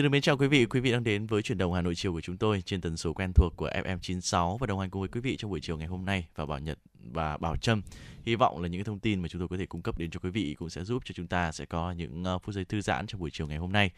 Xin 0.00 0.04
được 0.04 0.10
mến 0.10 0.22
chào 0.22 0.36
quý 0.36 0.46
vị, 0.46 0.66
quý 0.66 0.80
vị 0.80 0.92
đang 0.92 1.04
đến 1.04 1.26
với 1.26 1.42
chuyển 1.42 1.58
động 1.58 1.72
Hà 1.72 1.82
Nội 1.82 1.94
chiều 1.94 2.12
của 2.12 2.20
chúng 2.20 2.36
tôi 2.36 2.62
trên 2.66 2.80
tần 2.80 2.96
số 2.96 3.12
quen 3.12 3.32
thuộc 3.32 3.56
của 3.56 3.68
FM96 3.68 4.56
và 4.56 4.66
đồng 4.66 4.78
hành 4.78 4.90
cùng 4.90 5.00
với 5.00 5.08
quý 5.08 5.20
vị 5.20 5.36
trong 5.36 5.50
buổi 5.50 5.60
chiều 5.60 5.76
ngày 5.76 5.86
hôm 5.86 6.04
nay 6.04 6.26
và 6.34 6.46
Bảo 6.46 6.58
Nhật 6.58 6.78
và 7.12 7.36
Bảo 7.36 7.56
Trâm. 7.56 7.82
Hy 8.26 8.34
vọng 8.34 8.62
là 8.62 8.68
những 8.68 8.84
thông 8.84 8.98
tin 8.98 9.22
mà 9.22 9.28
chúng 9.28 9.40
tôi 9.40 9.48
có 9.48 9.56
thể 9.56 9.66
cung 9.66 9.82
cấp 9.82 9.98
đến 9.98 10.10
cho 10.10 10.20
quý 10.22 10.30
vị 10.30 10.56
cũng 10.58 10.70
sẽ 10.70 10.84
giúp 10.84 11.02
cho 11.04 11.12
chúng 11.16 11.26
ta 11.26 11.52
sẽ 11.52 11.64
có 11.64 11.92
những 11.92 12.24
ờ, 12.24 12.38
phút 12.38 12.54
giây 12.54 12.64
thư 12.64 12.80
giãn 12.80 13.06
trong 13.06 13.20
buổi 13.20 13.30
chiều 13.32 13.46
ngày 13.46 13.58
hôm 13.58 13.72
nay. 13.72 13.90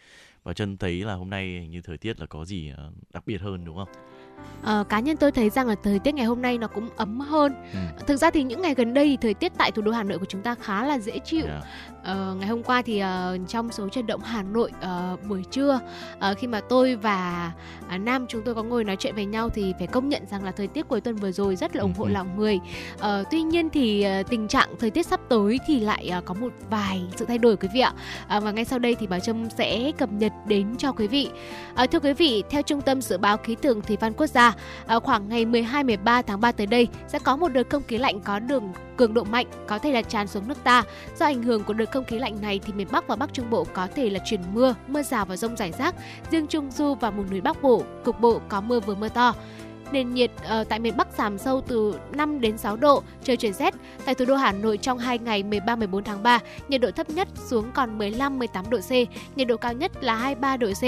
Bảo 0.45 0.55
Trâm 0.55 0.77
thấy 0.77 1.05
là 1.05 1.15
hôm 1.15 1.31
nay 1.31 1.69
như 1.71 1.81
thời 1.81 1.99
tiết 1.99 2.21
là 2.21 2.27
có 2.27 2.45
gì 2.45 2.71
ờ, 2.77 2.93
đặc 3.13 3.27
biệt 3.27 3.41
hơn 3.41 3.65
đúng 3.65 3.77
không? 3.77 3.89
Uh, 4.81 4.89
cá 4.89 5.01
nhân 5.01 5.17
tôi 5.17 5.33
thấy 5.33 5.51
rằng 5.51 5.67
là 5.67 5.75
thời 5.83 5.99
tiết 5.99 6.15
ngày 6.15 6.27
hôm 6.27 6.43
nay 6.43 6.59
nó 6.59 6.67
cũng 6.67 6.89
ấm 6.97 7.21
hơn. 7.21 7.55
Ừ. 7.73 7.79
Thực 8.07 8.17
ra 8.17 8.31
thì 8.31 8.43
những 8.43 8.63
ngày 8.63 8.75
gần 8.75 8.95
đây 8.95 9.07
thì 9.07 9.17
thời 9.21 9.35
tiết 9.35 9.53
tại 9.59 9.73
thủ 9.73 9.83
đô 9.83 9.93
Hà 9.93 10.03
Nội 10.03 10.19
của 10.19 10.25
chúng 10.25 10.43
ta 10.43 10.55
khá 10.55 10.87
là 10.87 10.99
dễ 10.99 11.19
chịu. 11.19 11.47
Yeah. 11.47 11.65
Uh, 12.03 12.37
ngày 12.39 12.49
hôm 12.49 12.63
qua 12.63 12.83
thì 12.83 13.03
uh, 13.03 13.49
trong 13.49 13.73
số 13.73 13.89
chuyển 13.89 14.07
động 14.07 14.21
Hà 14.21 14.43
Nội 14.43 14.71
uh, 14.81 15.27
buổi 15.29 15.45
trưa 15.51 15.81
uh, 16.15 16.39
khi 16.39 16.47
mà 16.47 16.61
tôi 16.61 16.97
và 16.97 17.53
uh, 17.95 18.01
Nam 18.01 18.27
chúng 18.29 18.43
tôi 18.45 18.55
có 18.55 18.63
ngồi 18.63 18.85
nói 18.85 18.97
chuyện 18.97 19.15
với 19.15 19.25
nhau 19.25 19.49
thì 19.49 19.75
phải 19.79 19.87
công 19.87 20.09
nhận 20.09 20.23
rằng 20.31 20.45
là 20.45 20.51
thời 20.51 20.67
tiết 20.67 20.89
cuối 20.89 21.01
tuần 21.01 21.17
vừa 21.17 21.33
rồi 21.33 21.57
rất 21.57 21.77
là 21.77 21.83
ủng 21.83 21.95
hộ 21.99 22.05
ừ. 22.05 22.11
lòng 22.11 22.37
người. 22.37 22.61
Uh, 22.95 23.05
tuy 23.31 23.43
nhiên 23.43 23.71
thì 23.71 24.07
uh, 24.21 24.31
tình 24.31 24.49
trạng 24.49 24.69
thời 24.79 24.91
tiết 24.91 25.07
sắp 25.07 25.21
tới 25.29 25.59
thì 25.67 25.81
lại 25.81 26.11
uh, 26.19 26.25
có 26.25 26.35
một 26.35 26.53
vài 26.71 27.03
sự 27.17 27.25
thay 27.25 27.39
đổi 27.39 27.57
quý 27.57 27.69
vị 27.75 27.81
ạ. 27.81 27.93
Uh, 28.37 28.43
và 28.43 28.51
ngay 28.51 28.65
sau 28.65 28.79
đây 28.79 28.95
thì 28.95 29.07
bà 29.07 29.19
Trâm 29.19 29.51
sẽ 29.51 29.93
cập 29.99 30.13
nhật 30.13 30.33
đến 30.47 30.77
cho 30.77 30.93
quý 30.93 31.07
vị. 31.07 31.31
Uh, 31.83 31.91
thưa 31.91 32.01
quý 32.01 32.13
vị, 32.13 32.43
theo 32.51 32.63
Trung 32.63 32.81
tâm 32.81 33.03
Dự 33.03 33.19
báo 33.19 33.37
Khí 33.37 33.55
tượng 33.55 33.83
Thủy 33.83 33.97
văn 34.01 34.13
Quốc 34.13 34.27
gia, 34.27 34.55
à, 34.87 34.99
khoảng 34.99 35.29
ngày 35.29 35.45
12-13 35.47 36.23
tháng 36.23 36.41
3 36.41 36.53
tới 36.53 36.67
đây 36.67 36.89
sẽ 37.09 37.19
có 37.19 37.37
một 37.37 37.49
đợt 37.49 37.71
không 37.71 37.83
khí 37.83 37.99
lạnh 37.99 38.21
có 38.21 38.39
đường 38.39 38.73
cường 38.97 39.15
độ 39.15 39.25
mạnh 39.25 39.47
có 39.67 39.79
thể 39.79 39.93
là 39.93 40.03
tràn 40.03 40.27
xuống 40.27 40.49
nước 40.49 40.65
ta. 40.65 40.83
Do 41.19 41.27
ảnh 41.27 41.43
hưởng 41.43 41.65
của 41.65 41.73
đợt 41.73 41.92
không 41.93 42.05
khí 42.05 42.19
lạnh 42.19 42.41
này 42.41 42.61
thì 42.65 42.73
miền 42.73 42.89
Bắc 42.93 43.09
và 43.09 43.17
Bắc 43.17 43.35
Trung 43.35 43.51
Bộ 43.51 43.65
có 43.75 43.89
thể 43.95 44.11
là 44.11 44.21
chuyển 44.25 44.41
mưa, 44.53 44.75
mưa 44.89 45.03
rào 45.03 45.25
và 45.25 45.37
rông 45.37 45.57
rải 45.57 45.73
rác. 45.73 45.95
Riêng 46.31 46.47
Trung 46.47 46.71
Du 46.71 46.95
và 46.95 47.11
vùng 47.11 47.31
núi 47.31 47.41
Bắc 47.41 47.63
Bộ, 47.63 47.83
cục 48.05 48.21
bộ 48.21 48.41
có 48.49 48.61
mưa 48.61 48.81
vừa 48.81 48.95
mưa 48.95 49.09
to 49.09 49.35
nền 49.93 50.15
nhiệt 50.15 50.31
uh, 50.61 50.69
tại 50.69 50.79
miền 50.79 50.97
Bắc 50.97 51.09
giảm 51.19 51.39
sâu 51.39 51.61
từ 51.61 51.95
5 52.13 52.41
đến 52.41 52.59
6 52.59 52.77
độ, 52.77 53.03
trời 53.25 53.37
chuyển 53.37 53.53
rét. 53.53 53.75
Tại 54.05 54.15
thủ 54.15 54.25
đô 54.25 54.37
Hà 54.37 54.53
Nội 54.53 54.77
trong 54.77 54.99
2 54.99 55.19
ngày 55.19 55.43
13-14 55.43 56.03
tháng 56.03 56.23
3, 56.23 56.39
nhiệt 56.69 56.81
độ 56.81 56.91
thấp 56.91 57.11
nhất 57.11 57.29
xuống 57.47 57.73
còn 57.75 57.99
15-18 57.99 58.71
độ 58.71 58.79
C, 58.79 58.91
nhiệt 59.37 59.49
độ 59.49 59.57
cao 59.57 59.73
nhất 59.73 59.93
là 60.01 60.15
23 60.15 60.57
độ 60.57 60.69
C. 60.73 60.85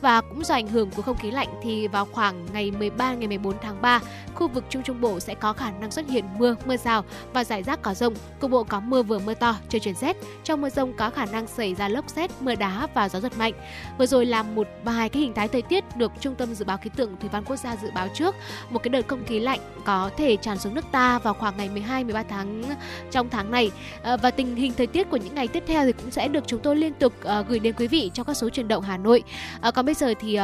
Và 0.00 0.20
cũng 0.20 0.44
do 0.44 0.54
ảnh 0.54 0.68
hưởng 0.68 0.90
của 0.90 1.02
không 1.02 1.18
khí 1.18 1.30
lạnh 1.30 1.48
thì 1.62 1.88
vào 1.88 2.04
khoảng 2.04 2.46
ngày 2.52 2.70
13 2.70 3.14
ngày 3.14 3.28
14 3.28 3.54
tháng 3.62 3.82
3, 3.82 4.00
khu 4.34 4.48
vực 4.48 4.64
Trung 4.70 4.82
Trung 4.82 5.00
Bộ 5.00 5.20
sẽ 5.20 5.34
có 5.34 5.52
khả 5.52 5.70
năng 5.70 5.90
xuất 5.90 6.08
hiện 6.08 6.24
mưa, 6.38 6.54
mưa 6.66 6.76
rào 6.76 7.04
và 7.32 7.44
rải 7.44 7.62
rác 7.62 7.82
có 7.82 7.94
rông. 7.94 8.14
Cục 8.40 8.50
bộ 8.50 8.64
có 8.64 8.80
mưa 8.80 9.02
vừa 9.02 9.18
mưa 9.18 9.34
to, 9.34 9.56
trời 9.68 9.80
chuyển 9.80 9.94
rét. 9.94 10.16
Trong 10.44 10.60
mưa 10.60 10.70
rông 10.70 10.92
có 10.92 11.10
khả 11.10 11.26
năng 11.26 11.46
xảy 11.46 11.74
ra 11.74 11.88
lốc 11.88 12.08
xét, 12.08 12.30
mưa 12.40 12.54
đá 12.54 12.88
và 12.94 13.08
gió 13.08 13.20
giật 13.20 13.38
mạnh. 13.38 13.52
Vừa 13.98 14.06
rồi 14.06 14.26
là 14.26 14.42
một 14.42 14.68
vài 14.84 15.08
cái 15.08 15.22
hình 15.22 15.34
thái 15.34 15.48
thời 15.48 15.62
tiết 15.62 15.96
được 15.96 16.12
Trung 16.20 16.34
tâm 16.34 16.54
Dự 16.54 16.64
báo 16.64 16.78
Khí 16.78 16.90
tượng 16.96 17.16
Thủy 17.20 17.28
văn 17.32 17.44
Quốc 17.44 17.56
gia 17.56 17.76
dự 17.76 17.90
báo 17.94 18.08
trước 18.14 18.34
một 18.70 18.82
cái 18.82 18.88
đợt 18.88 19.08
không 19.08 19.24
khí 19.24 19.40
lạnh 19.40 19.60
có 19.84 20.10
thể 20.16 20.36
tràn 20.36 20.58
xuống 20.58 20.74
nước 20.74 20.84
ta 20.92 21.18
vào 21.18 21.34
khoảng 21.34 21.56
ngày 21.56 21.68
12 21.68 22.04
13 22.04 22.22
tháng 22.22 22.62
trong 23.10 23.28
tháng 23.30 23.50
này 23.50 23.70
à, 24.02 24.16
và 24.16 24.30
tình 24.30 24.56
hình 24.56 24.72
thời 24.76 24.86
tiết 24.86 25.10
của 25.10 25.16
những 25.16 25.34
ngày 25.34 25.48
tiếp 25.48 25.64
theo 25.66 25.84
thì 25.84 25.92
cũng 25.92 26.10
sẽ 26.10 26.28
được 26.28 26.44
chúng 26.46 26.60
tôi 26.60 26.76
liên 26.76 26.92
tục 26.94 27.12
uh, 27.40 27.48
gửi 27.48 27.58
đến 27.58 27.74
quý 27.78 27.86
vị 27.86 28.10
trong 28.14 28.26
các 28.26 28.34
số 28.34 28.48
truyền 28.48 28.68
động 28.68 28.82
Hà 28.82 28.96
Nội. 28.96 29.22
À, 29.60 29.70
còn 29.70 29.86
bây 29.86 29.94
giờ 29.94 30.14
thì 30.20 30.38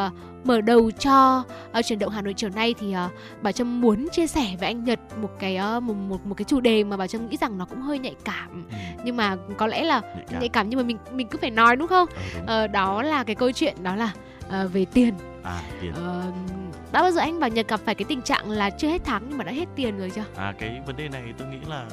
mở 0.44 0.60
đầu 0.60 0.91
cho 0.91 1.44
uh, 1.78 1.84
chuyển 1.84 1.98
động 1.98 2.12
Hà 2.12 2.22
Nội 2.22 2.34
chiều 2.36 2.50
nay 2.50 2.75
thì 2.80 2.94
uh, 3.06 3.12
bà 3.42 3.52
Trâm 3.52 3.80
muốn 3.80 4.08
chia 4.12 4.27
sẻ 4.27 4.56
với 4.60 4.66
anh 4.69 4.84
Nhật 4.84 5.00
một 5.22 5.30
cái 5.38 5.59
uh, 5.76 5.82
một, 5.82 5.94
một 5.94 6.26
một 6.26 6.34
cái 6.34 6.44
chủ 6.44 6.60
đề 6.60 6.84
mà 6.84 6.97
bà 6.97 7.06
Trâm 7.06 7.28
nghĩ 7.28 7.37
rằng 7.37 7.59
nó 7.59 7.64
cũng 7.64 7.81
hơi 7.81 7.98
nhạy 7.98 8.14
cảm 8.25 8.64
ừ. 8.70 8.76
nhưng 9.04 9.16
mà 9.16 9.37
có 9.56 9.66
lẽ 9.66 9.84
là 9.84 10.00
nhạy 10.00 10.25
cảm. 10.31 10.41
nhạy 10.41 10.48
cảm 10.48 10.69
nhưng 10.69 10.78
mà 10.78 10.82
mình 10.82 10.98
mình 11.12 11.28
cứ 11.28 11.38
phải 11.41 11.50
nói 11.50 11.76
đúng 11.76 11.88
không? 11.88 12.09
Ừ, 12.09 12.16
đúng. 12.47 12.64
Uh, 12.64 12.70
đó 12.70 13.03
là 13.03 13.25
cái 13.25 13.37
câu 13.37 13.53
chuyện 13.53 13.82
đó 13.82 13.97
là 13.97 14.10
uh, 14.47 14.72
về 14.72 14.84
tiền. 14.84 15.14
À, 15.43 15.60
tiền. 15.81 15.93
Uh, 15.93 16.63
đã 16.94 17.03
bao 17.03 17.10
giờ 17.10 17.21
anh 17.21 17.41
bảo 17.41 17.50
Nhật 17.50 17.69
gặp 17.69 17.81
phải 17.84 17.94
cái 17.94 18.05
tình 18.09 18.22
trạng 18.22 18.50
là 18.50 18.71
chưa 18.71 18.88
hết 18.88 19.03
tháng 19.05 19.27
nhưng 19.28 19.38
mà 19.38 19.44
đã 19.44 19.53
hết 19.53 19.65
tiền 19.77 19.99
rồi 19.99 20.10
chưa? 20.15 20.25
À 20.37 20.55
cái 20.59 20.81
vấn 20.87 20.97
đề 20.97 21.09
này 21.09 21.22
tôi 21.38 21.49
nghĩ 21.49 21.59
là 21.66 21.87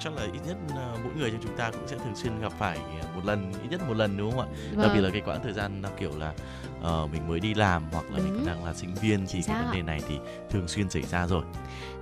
chắc 0.00 0.12
là 0.12 0.22
ít 0.22 0.40
nhất 0.46 0.56
uh, 0.66 1.04
mỗi 1.04 1.12
người 1.18 1.30
trong 1.30 1.40
chúng 1.42 1.56
ta 1.56 1.70
cũng 1.70 1.88
sẽ 1.88 1.96
thường 1.96 2.16
xuyên 2.16 2.40
gặp 2.40 2.52
phải 2.58 2.78
một 3.14 3.24
lần 3.24 3.52
ít 3.62 3.68
nhất 3.70 3.80
một 3.88 3.96
lần 3.96 4.16
đúng 4.16 4.30
không 4.30 4.40
ạ? 4.40 4.46
Vâng. 4.74 4.82
Đặc 4.82 4.90
biệt 4.94 5.00
là 5.00 5.10
cái 5.10 5.20
quãng 5.20 5.40
thời 5.42 5.52
gian 5.52 5.82
kiểu 6.00 6.10
là 6.18 6.32
uh, 6.80 7.12
mình 7.12 7.28
mới 7.28 7.40
đi 7.40 7.54
làm 7.54 7.82
hoặc 7.92 8.04
là 8.10 8.18
Đúng. 8.18 8.34
mình 8.34 8.46
đang 8.46 8.64
là 8.64 8.74
sinh 8.74 8.94
viên 8.94 9.26
thì 9.26 9.42
cái 9.46 9.62
vấn 9.62 9.72
đề 9.74 9.82
này 9.82 10.00
thì 10.08 10.18
thường 10.50 10.68
xuyên 10.68 10.90
xảy 10.90 11.02
ra 11.02 11.26
rồi 11.26 11.44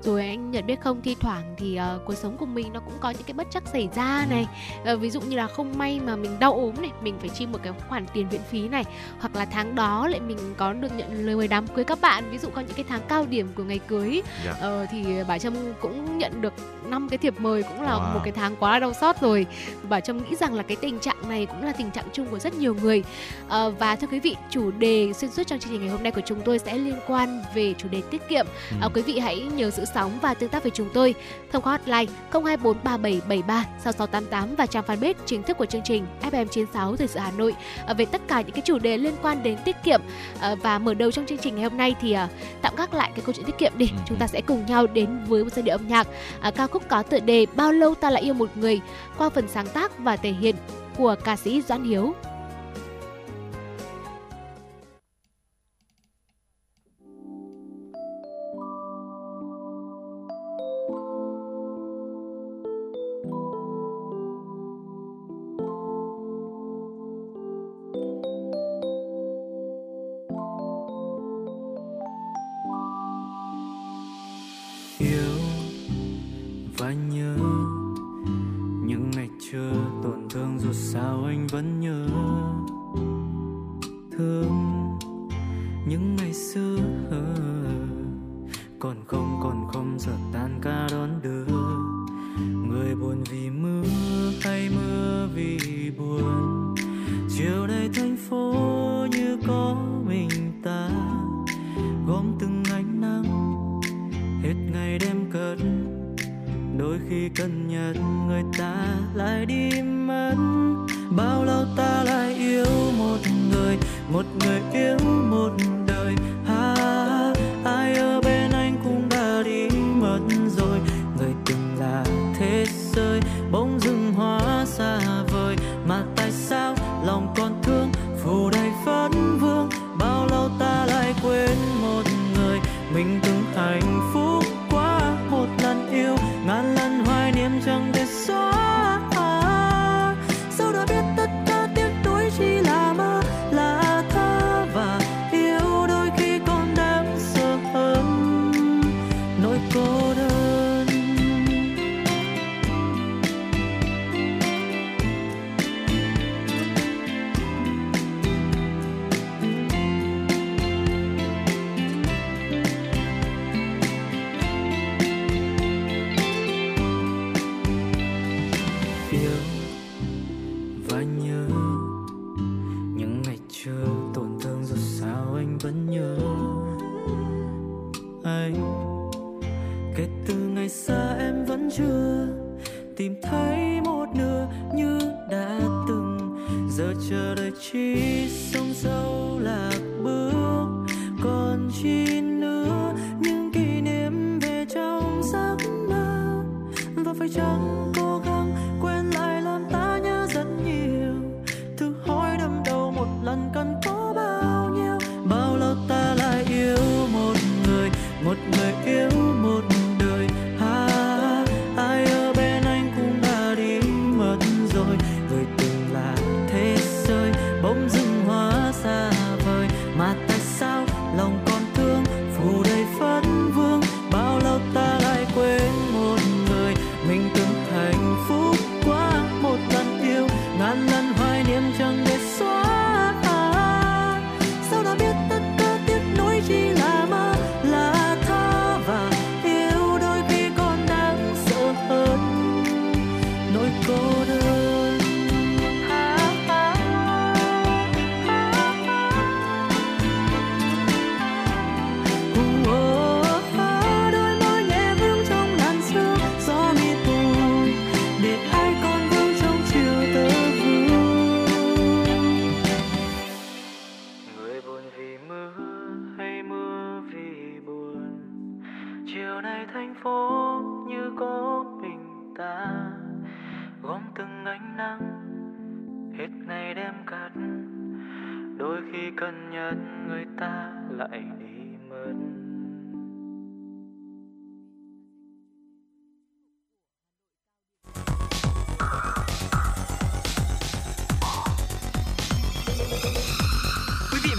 rồi 0.04 0.26
anh 0.26 0.50
nhận 0.50 0.66
biết 0.66 0.80
không 0.80 1.02
thi 1.02 1.16
thoảng 1.20 1.54
thì 1.56 1.78
uh, 1.96 2.04
cuộc 2.04 2.14
sống 2.14 2.36
của 2.36 2.46
mình 2.46 2.72
nó 2.72 2.80
cũng 2.80 2.94
có 3.00 3.10
những 3.10 3.22
cái 3.26 3.34
bất 3.34 3.46
chắc 3.50 3.62
xảy 3.72 3.88
ra 3.94 4.26
ừ. 4.28 4.34
này. 4.34 4.46
Uh, 4.94 5.00
ví 5.00 5.10
dụ 5.10 5.20
như 5.20 5.36
là 5.36 5.46
không 5.46 5.78
may 5.78 6.00
mà 6.00 6.16
mình 6.16 6.38
đau 6.38 6.52
ốm 6.52 6.74
này 6.80 6.90
mình 7.02 7.14
phải 7.20 7.28
chi 7.28 7.46
một 7.46 7.58
cái 7.62 7.72
khoản 7.88 8.06
tiền 8.12 8.28
viện 8.28 8.41
phí 8.50 8.68
này. 8.68 8.84
Hoặc 9.20 9.36
là 9.36 9.44
tháng 9.44 9.74
đó 9.74 10.08
lại 10.08 10.20
mình 10.20 10.38
có 10.56 10.72
được 10.72 10.96
nhận 10.96 11.26
lời 11.26 11.36
mời 11.36 11.48
đám 11.48 11.66
cưới 11.66 11.84
các 11.84 12.00
bạn. 12.00 12.30
Ví 12.30 12.38
dụ 12.38 12.48
có 12.48 12.60
những 12.60 12.74
cái 12.76 12.84
tháng 12.88 13.00
cao 13.08 13.26
điểm 13.26 13.48
của 13.54 13.62
ngày 13.62 13.78
cưới. 13.78 14.22
Yeah. 14.44 14.56
Uh, 14.82 14.88
thì 14.91 15.04
bà 15.28 15.38
trâm 15.38 15.54
cũng 15.80 16.18
nhận 16.18 16.41
được 16.41 16.52
năm 16.86 17.08
cái 17.08 17.18
thiệp 17.18 17.41
mời 17.41 17.62
cũng 17.62 17.82
là 17.82 17.92
wow. 17.92 18.14
một 18.14 18.20
cái 18.24 18.32
tháng 18.32 18.56
quá 18.56 18.72
là 18.72 18.78
đau 18.78 18.92
xót 18.92 19.16
rồi. 19.20 19.46
Bà 19.88 20.00
trâm 20.00 20.18
nghĩ 20.18 20.36
rằng 20.36 20.54
là 20.54 20.62
cái 20.62 20.76
tình 20.76 20.98
trạng 20.98 21.28
này 21.28 21.46
cũng 21.46 21.62
là 21.62 21.72
tình 21.72 21.91
trạng 21.91 22.04
chung 22.12 22.26
của 22.26 22.38
rất 22.38 22.54
nhiều 22.54 22.74
người. 22.74 23.04
Uh, 23.46 23.78
và 23.78 23.96
thưa 23.96 24.06
quý 24.06 24.20
vị 24.20 24.36
chủ 24.50 24.70
đề 24.70 25.12
xuyên 25.12 25.30
suốt 25.30 25.46
trong 25.46 25.58
chương 25.58 25.72
trình 25.72 25.80
ngày 25.80 25.91
hôm 25.91 26.02
nay 26.02 26.12
của 26.12 26.20
chúng 26.26 26.41
tôi 26.44 26.58
sẽ 26.58 26.78
liên 26.78 26.96
quan 27.06 27.42
về 27.54 27.74
chủ 27.78 27.88
đề 27.88 28.02
tiết 28.10 28.28
kiệm. 28.28 28.46
Uh, 28.86 28.92
quý 28.94 29.02
vị 29.02 29.18
hãy 29.18 29.41
nhớ 29.41 29.70
giữ 29.70 29.84
sóng 29.94 30.19
và 30.22 30.34
tương 30.34 30.50
tác 30.50 30.62
với 30.62 30.72
chúng 30.75 30.88
tôi. 30.94 31.14
Thông 31.53 31.62
qua 31.62 31.72
hotline 31.72 32.12
0243773 32.32 33.64
6688 33.78 34.54
và 34.54 34.66
trang 34.66 34.84
fanpage 34.86 35.14
chính 35.26 35.42
thức 35.42 35.58
của 35.58 35.66
chương 35.66 35.82
trình 35.84 36.06
FM96 36.22 36.97
Thời 36.97 37.08
sự 37.08 37.19
Hà 37.19 37.30
Nội. 37.30 37.54
Uh, 37.91 37.97
về 37.97 38.04
tất 38.04 38.20
cả 38.28 38.41
những 38.41 38.53
cái 38.53 38.62
chủ 38.64 38.78
đề 38.78 38.98
liên 38.98 39.14
quan 39.22 39.42
đến 39.42 39.58
tiết 39.64 39.76
kiệm 39.84 40.00
uh, 40.34 40.62
và 40.62 40.78
mở 40.78 40.94
đầu 40.94 41.10
trong 41.10 41.26
chương 41.26 41.38
trình 41.38 41.54
ngày 41.54 41.64
hôm 41.64 41.76
nay 41.76 41.94
thì 42.00 42.16
uh, 42.25 42.30
tạm 42.62 42.76
gác 42.76 42.94
lại 42.94 43.10
cái 43.14 43.22
câu 43.26 43.32
chuyện 43.32 43.47
tiết 43.47 43.58
kiệm 43.58 43.72
đi. 43.76 43.88
Ừ. 43.92 43.98
chúng 44.06 44.19
ta 44.19 44.26
sẽ 44.26 44.41
cùng 44.41 44.66
nhau 44.66 44.86
đến 44.86 45.25
với 45.28 45.44
một 45.44 45.50
giai 45.53 45.62
điệu 45.62 45.75
âm 45.75 45.88
nhạc. 45.88 46.06
Ca 46.54 46.66
khúc 46.66 46.82
có 46.88 47.03
tựa 47.03 47.20
đề 47.20 47.47
bao 47.54 47.72
lâu 47.72 47.94
ta 47.94 48.10
lại 48.10 48.22
yêu 48.22 48.34
một 48.34 48.50
người 48.56 48.80
qua 49.19 49.28
phần 49.28 49.48
sáng 49.48 49.66
tác 49.66 49.98
và 49.98 50.16
thể 50.16 50.32
hiện 50.32 50.54
của 50.97 51.16
ca 51.24 51.36
sĩ 51.36 51.62
Doãn 51.62 51.84
Hiếu 51.84 52.14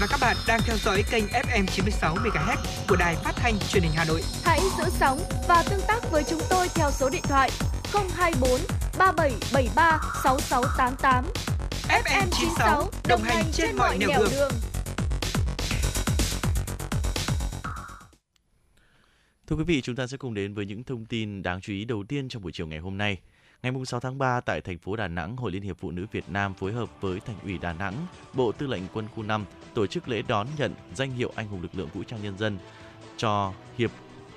và 0.04 0.08
các 0.10 0.20
bạn 0.20 0.36
đang 0.46 0.60
theo 0.64 0.76
dõi 0.76 1.04
kênh 1.10 1.24
FM 1.24 1.66
96 1.66 2.14
MHz 2.14 2.56
của 2.88 2.96
đài 2.96 3.16
phát 3.16 3.32
thanh 3.36 3.58
truyền 3.68 3.82
hình 3.82 3.92
Hà 3.94 4.04
Nội. 4.04 4.20
Hãy 4.44 4.60
giữ 4.78 4.84
sóng 5.00 5.18
và 5.48 5.64
tương 5.70 5.80
tác 5.88 6.10
với 6.10 6.24
chúng 6.30 6.40
tôi 6.50 6.68
theo 6.74 6.90
số 6.90 7.10
điện 7.10 7.22
thoại 7.22 7.50
024 7.92 8.60
3773 8.98 10.00
6688. 10.24 11.24
FM 11.88 12.28
96 12.30 12.90
đồng 13.08 13.22
hành 13.22 13.44
trên 13.52 13.76
mọi 13.76 13.98
nẻo 13.98 14.08
đường. 14.18 14.28
đường. 14.30 14.52
Thưa 19.46 19.56
quý 19.56 19.64
vị, 19.64 19.80
chúng 19.80 19.96
ta 19.96 20.06
sẽ 20.06 20.16
cùng 20.16 20.34
đến 20.34 20.54
với 20.54 20.66
những 20.66 20.84
thông 20.84 21.04
tin 21.04 21.42
đáng 21.42 21.60
chú 21.60 21.72
ý 21.72 21.84
đầu 21.84 22.04
tiên 22.08 22.28
trong 22.28 22.42
buổi 22.42 22.52
chiều 22.52 22.66
ngày 22.66 22.78
hôm 22.78 22.98
nay. 22.98 23.18
Ngày 23.64 23.72
6 23.86 24.00
tháng 24.00 24.18
3 24.18 24.40
tại 24.40 24.60
thành 24.60 24.78
phố 24.78 24.96
Đà 24.96 25.08
Nẵng, 25.08 25.36
Hội 25.36 25.52
Liên 25.52 25.62
hiệp 25.62 25.78
Phụ 25.78 25.90
nữ 25.90 26.06
Việt 26.12 26.24
Nam 26.28 26.54
phối 26.54 26.72
hợp 26.72 27.00
với 27.00 27.20
Thành 27.20 27.36
ủy 27.42 27.58
Đà 27.58 27.72
Nẵng, 27.72 27.94
Bộ 28.34 28.52
Tư 28.52 28.66
lệnh 28.66 28.82
Quân 28.92 29.08
khu 29.14 29.22
5 29.22 29.44
tổ 29.74 29.86
chức 29.86 30.08
lễ 30.08 30.22
đón 30.28 30.46
nhận 30.58 30.74
danh 30.94 31.10
hiệu 31.10 31.32
Anh 31.34 31.48
hùng 31.48 31.62
lực 31.62 31.70
lượng 31.74 31.88
vũ 31.94 32.02
trang 32.02 32.22
nhân 32.22 32.38
dân 32.38 32.58
cho 33.16 33.52
Hiệp 33.78 33.90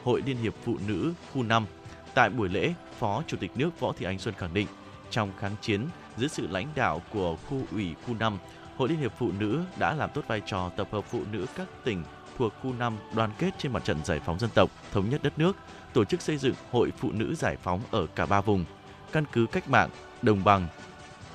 Hội 0.04 0.22
Liên 0.26 0.38
hiệp 0.38 0.54
Phụ 0.64 0.78
nữ 0.88 1.14
khu 1.34 1.44
5. 1.44 1.66
Tại 2.14 2.30
buổi 2.30 2.50
lễ, 2.50 2.74
Phó 3.00 3.24
Chủ 3.28 3.38
tịch 3.38 3.52
nước 3.56 3.80
Võ 3.80 3.94
Thị 3.94 4.06
Ánh 4.06 4.20
Xuân 4.20 4.36
khẳng 4.38 4.54
định, 4.54 4.68
trong 5.10 5.32
kháng 5.40 5.56
chiến, 5.62 5.82
dưới 6.18 6.30
sự 6.30 6.48
lãnh 6.48 6.68
đạo 6.76 7.02
của 7.14 7.36
khu 7.50 7.62
ủy 7.72 7.96
khu 8.06 8.14
5, 8.20 8.38
Hội 8.78 8.90
Liên 8.90 9.00
hiệp 9.00 9.14
Phụ 9.18 9.32
nữ 9.40 9.64
đã 9.80 9.94
làm 9.94 10.10
tốt 10.14 10.22
vai 10.28 10.42
trò 10.46 10.70
tập 10.78 10.88
hợp 10.92 11.06
phụ 11.10 11.22
nữ 11.32 11.46
các 11.56 11.68
tỉnh 11.84 12.04
thuộc 12.38 12.54
khu 12.62 12.74
5 12.74 12.98
đoàn 13.16 13.32
kết 13.40 13.52
trên 13.58 13.74
mặt 13.74 13.84
trận 13.84 13.98
giải 14.06 14.20
phóng 14.26 14.40
dân 14.40 14.50
tộc, 14.56 14.70
thống 14.92 15.10
nhất 15.10 15.24
đất 15.24 15.40
nước, 15.40 15.56
tổ 15.94 16.06
chức 16.06 16.22
xây 16.22 16.38
dựng 16.38 16.56
Hội 16.72 16.92
Phụ 16.98 17.12
nữ 17.12 17.36
giải 17.36 17.58
phóng 17.64 17.82
ở 17.92 18.08
cả 18.16 18.26
ba 18.26 18.42
vùng, 18.42 18.66
căn 19.12 19.24
cứ 19.32 19.46
cách 19.52 19.70
mạng, 19.70 19.90
đồng 20.22 20.44
bằng 20.44 20.68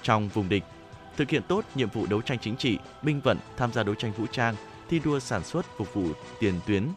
trong 0.03 0.29
vùng 0.29 0.49
địch, 0.49 0.65
thực 1.17 1.31
hiện 1.31 1.43
tốt 1.49 1.65
nhiệm 1.75 1.91
vụ 1.91 2.07
đấu 2.07 2.23
tranh 2.23 2.39
chính 2.39 2.57
trị, 2.57 2.79
binh 3.03 3.21
vận, 3.21 3.39
tham 3.57 3.73
gia 3.73 3.83
đấu 3.83 3.95
tranh 3.95 4.13
vũ 4.13 4.27
trang, 4.33 4.55
thi 4.89 5.01
đua 5.05 5.19
sản 5.19 5.45
xuất 5.45 5.67
phục 5.77 5.95
vụ 5.95 6.07
tiền 6.41 6.55
tuyến, 6.67 6.89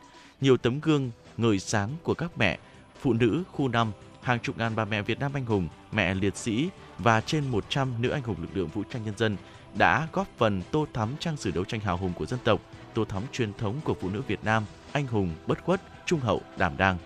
nhiều 0.41 0.57
tấm 0.57 0.79
gương 0.79 1.11
ngời 1.37 1.59
sáng 1.59 1.89
của 2.03 2.13
các 2.13 2.37
mẹ, 2.37 2.59
phụ 3.01 3.13
nữ 3.13 3.43
khu 3.51 3.67
5, 3.67 3.91
hàng 4.21 4.39
chục 4.39 4.57
ngàn 4.57 4.75
bà 4.75 4.85
mẹ 4.85 5.01
Việt 5.01 5.19
Nam 5.19 5.31
anh 5.33 5.45
hùng, 5.45 5.67
mẹ 5.91 6.13
liệt 6.13 6.37
sĩ 6.37 6.69
và 6.97 7.21
trên 7.21 7.47
100 7.47 8.01
nữ 8.01 8.09
anh 8.09 8.21
hùng 8.21 8.37
lực 8.41 8.57
lượng 8.57 8.67
vũ 8.67 8.83
trang 8.93 9.05
nhân 9.05 9.17
dân 9.17 9.37
đã 9.77 10.07
góp 10.13 10.27
phần 10.37 10.61
tô 10.71 10.87
thắm 10.93 11.09
trang 11.19 11.37
sử 11.37 11.51
đấu 11.51 11.65
tranh 11.65 11.79
hào 11.79 11.97
hùng 11.97 12.13
của 12.15 12.25
dân 12.25 12.39
tộc, 12.43 12.61
tô 12.93 13.05
thắm 13.05 13.23
truyền 13.31 13.53
thống 13.53 13.75
của 13.83 13.93
phụ 13.93 14.09
nữ 14.09 14.21
Việt 14.27 14.43
Nam, 14.43 14.65
anh 14.91 15.07
hùng, 15.07 15.35
bất 15.47 15.63
khuất, 15.63 15.81
trung 16.05 16.19
hậu, 16.19 16.41
đảm 16.57 16.77
đang. 16.77 16.97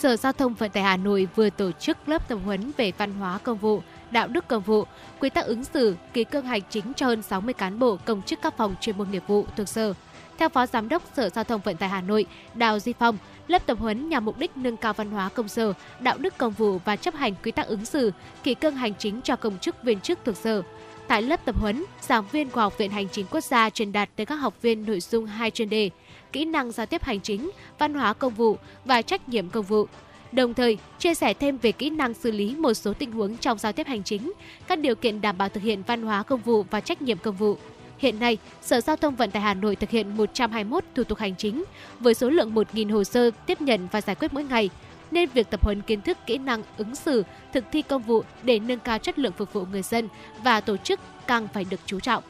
Sở 0.00 0.16
Giao 0.16 0.32
thông 0.32 0.54
Vận 0.54 0.70
tải 0.70 0.82
Hà 0.82 0.96
Nội 0.96 1.28
vừa 1.36 1.50
tổ 1.50 1.72
chức 1.72 2.08
lớp 2.08 2.28
tập 2.28 2.38
huấn 2.44 2.72
về 2.76 2.92
văn 2.98 3.14
hóa 3.14 3.38
công 3.38 3.58
vụ, 3.58 3.82
đạo 4.10 4.28
đức 4.28 4.48
công 4.48 4.62
vụ, 4.62 4.84
quy 5.20 5.30
tắc 5.30 5.44
ứng 5.44 5.64
xử, 5.64 5.96
ký 6.12 6.24
cương 6.24 6.44
hành 6.44 6.60
chính 6.70 6.92
cho 6.96 7.06
hơn 7.06 7.22
60 7.22 7.54
cán 7.54 7.78
bộ 7.78 7.98
công 8.04 8.22
chức 8.22 8.38
các 8.42 8.56
phòng 8.56 8.74
chuyên 8.80 8.98
môn 8.98 9.10
nghiệp 9.10 9.22
vụ 9.26 9.46
thuộc 9.56 9.68
sở. 9.68 9.94
Theo 10.38 10.48
Phó 10.48 10.66
Giám 10.66 10.88
đốc 10.88 11.02
Sở 11.16 11.28
Giao 11.28 11.44
thông 11.44 11.60
Vận 11.60 11.76
tải 11.76 11.88
Hà 11.88 12.00
Nội, 12.00 12.26
Đào 12.54 12.78
Di 12.78 12.92
Phong, 12.92 13.18
lớp 13.48 13.66
tập 13.66 13.78
huấn 13.80 14.08
nhằm 14.08 14.24
mục 14.24 14.38
đích 14.38 14.56
nâng 14.56 14.76
cao 14.76 14.92
văn 14.92 15.10
hóa 15.10 15.28
công 15.28 15.48
sở, 15.48 15.72
đạo 16.00 16.18
đức 16.18 16.38
công 16.38 16.52
vụ 16.52 16.78
và 16.84 16.96
chấp 16.96 17.14
hành 17.14 17.34
quy 17.44 17.50
tắc 17.50 17.66
ứng 17.66 17.84
xử, 17.84 18.12
kỷ 18.42 18.54
cương 18.54 18.76
hành 18.76 18.92
chính 18.98 19.20
cho 19.22 19.36
công 19.36 19.58
chức 19.58 19.82
viên 19.82 20.00
chức 20.00 20.18
thuộc 20.24 20.36
sở. 20.36 20.62
Tại 21.08 21.22
lớp 21.22 21.44
tập 21.44 21.60
huấn, 21.60 21.84
giảng 22.00 22.24
viên 22.32 22.50
của 22.50 22.60
Học 22.60 22.78
viện 22.78 22.90
Hành 22.90 23.08
chính 23.12 23.26
Quốc 23.30 23.44
gia 23.44 23.70
truyền 23.70 23.92
đạt 23.92 24.08
tới 24.16 24.26
các 24.26 24.34
học 24.34 24.54
viên 24.62 24.86
nội 24.86 25.00
dung 25.00 25.26
hai 25.26 25.50
chuyên 25.50 25.68
đề: 25.68 25.90
kỹ 26.32 26.44
năng 26.44 26.72
giao 26.72 26.86
tiếp 26.86 27.02
hành 27.02 27.20
chính, 27.20 27.50
văn 27.78 27.94
hóa 27.94 28.12
công 28.12 28.34
vụ 28.34 28.56
và 28.84 29.02
trách 29.02 29.28
nhiệm 29.28 29.48
công 29.48 29.64
vụ. 29.64 29.86
Đồng 30.32 30.54
thời, 30.54 30.78
chia 30.98 31.14
sẻ 31.14 31.34
thêm 31.34 31.58
về 31.58 31.72
kỹ 31.72 31.90
năng 31.90 32.14
xử 32.14 32.30
lý 32.30 32.54
một 32.54 32.74
số 32.74 32.92
tình 32.92 33.12
huống 33.12 33.36
trong 33.36 33.58
giao 33.58 33.72
tiếp 33.72 33.86
hành 33.86 34.02
chính, 34.02 34.32
các 34.66 34.78
điều 34.78 34.94
kiện 34.94 35.20
đảm 35.20 35.38
bảo 35.38 35.48
thực 35.48 35.62
hiện 35.62 35.82
văn 35.86 36.02
hóa 36.02 36.22
công 36.22 36.40
vụ 36.40 36.64
và 36.70 36.80
trách 36.80 37.02
nhiệm 37.02 37.18
công 37.18 37.36
vụ. 37.36 37.56
Hiện 37.98 38.18
nay, 38.18 38.38
Sở 38.62 38.80
Giao 38.80 38.96
thông 38.96 39.16
Vận 39.16 39.30
tải 39.30 39.42
Hà 39.42 39.54
Nội 39.54 39.76
thực 39.76 39.90
hiện 39.90 40.16
121 40.16 40.84
thủ 40.94 41.04
tục 41.04 41.18
hành 41.18 41.36
chính 41.36 41.64
với 42.00 42.14
số 42.14 42.30
lượng 42.30 42.54
1.000 42.54 42.92
hồ 42.92 43.04
sơ 43.04 43.30
tiếp 43.46 43.60
nhận 43.60 43.88
và 43.92 44.00
giải 44.00 44.16
quyết 44.16 44.32
mỗi 44.32 44.44
ngày, 44.44 44.70
nên 45.10 45.28
việc 45.34 45.50
tập 45.50 45.64
huấn 45.64 45.80
kiến 45.82 46.00
thức 46.00 46.18
kỹ 46.26 46.38
năng 46.38 46.62
ứng 46.76 46.94
xử, 46.94 47.24
thực 47.52 47.64
thi 47.72 47.82
công 47.82 48.02
vụ 48.02 48.22
để 48.42 48.58
nâng 48.58 48.78
cao 48.78 48.98
chất 48.98 49.18
lượng 49.18 49.32
phục 49.32 49.52
vụ 49.52 49.64
người 49.72 49.82
dân 49.82 50.08
và 50.42 50.60
tổ 50.60 50.76
chức 50.76 51.00
càng 51.26 51.48
phải 51.54 51.64
được 51.70 51.80
chú 51.86 52.00
trọng. 52.00 52.22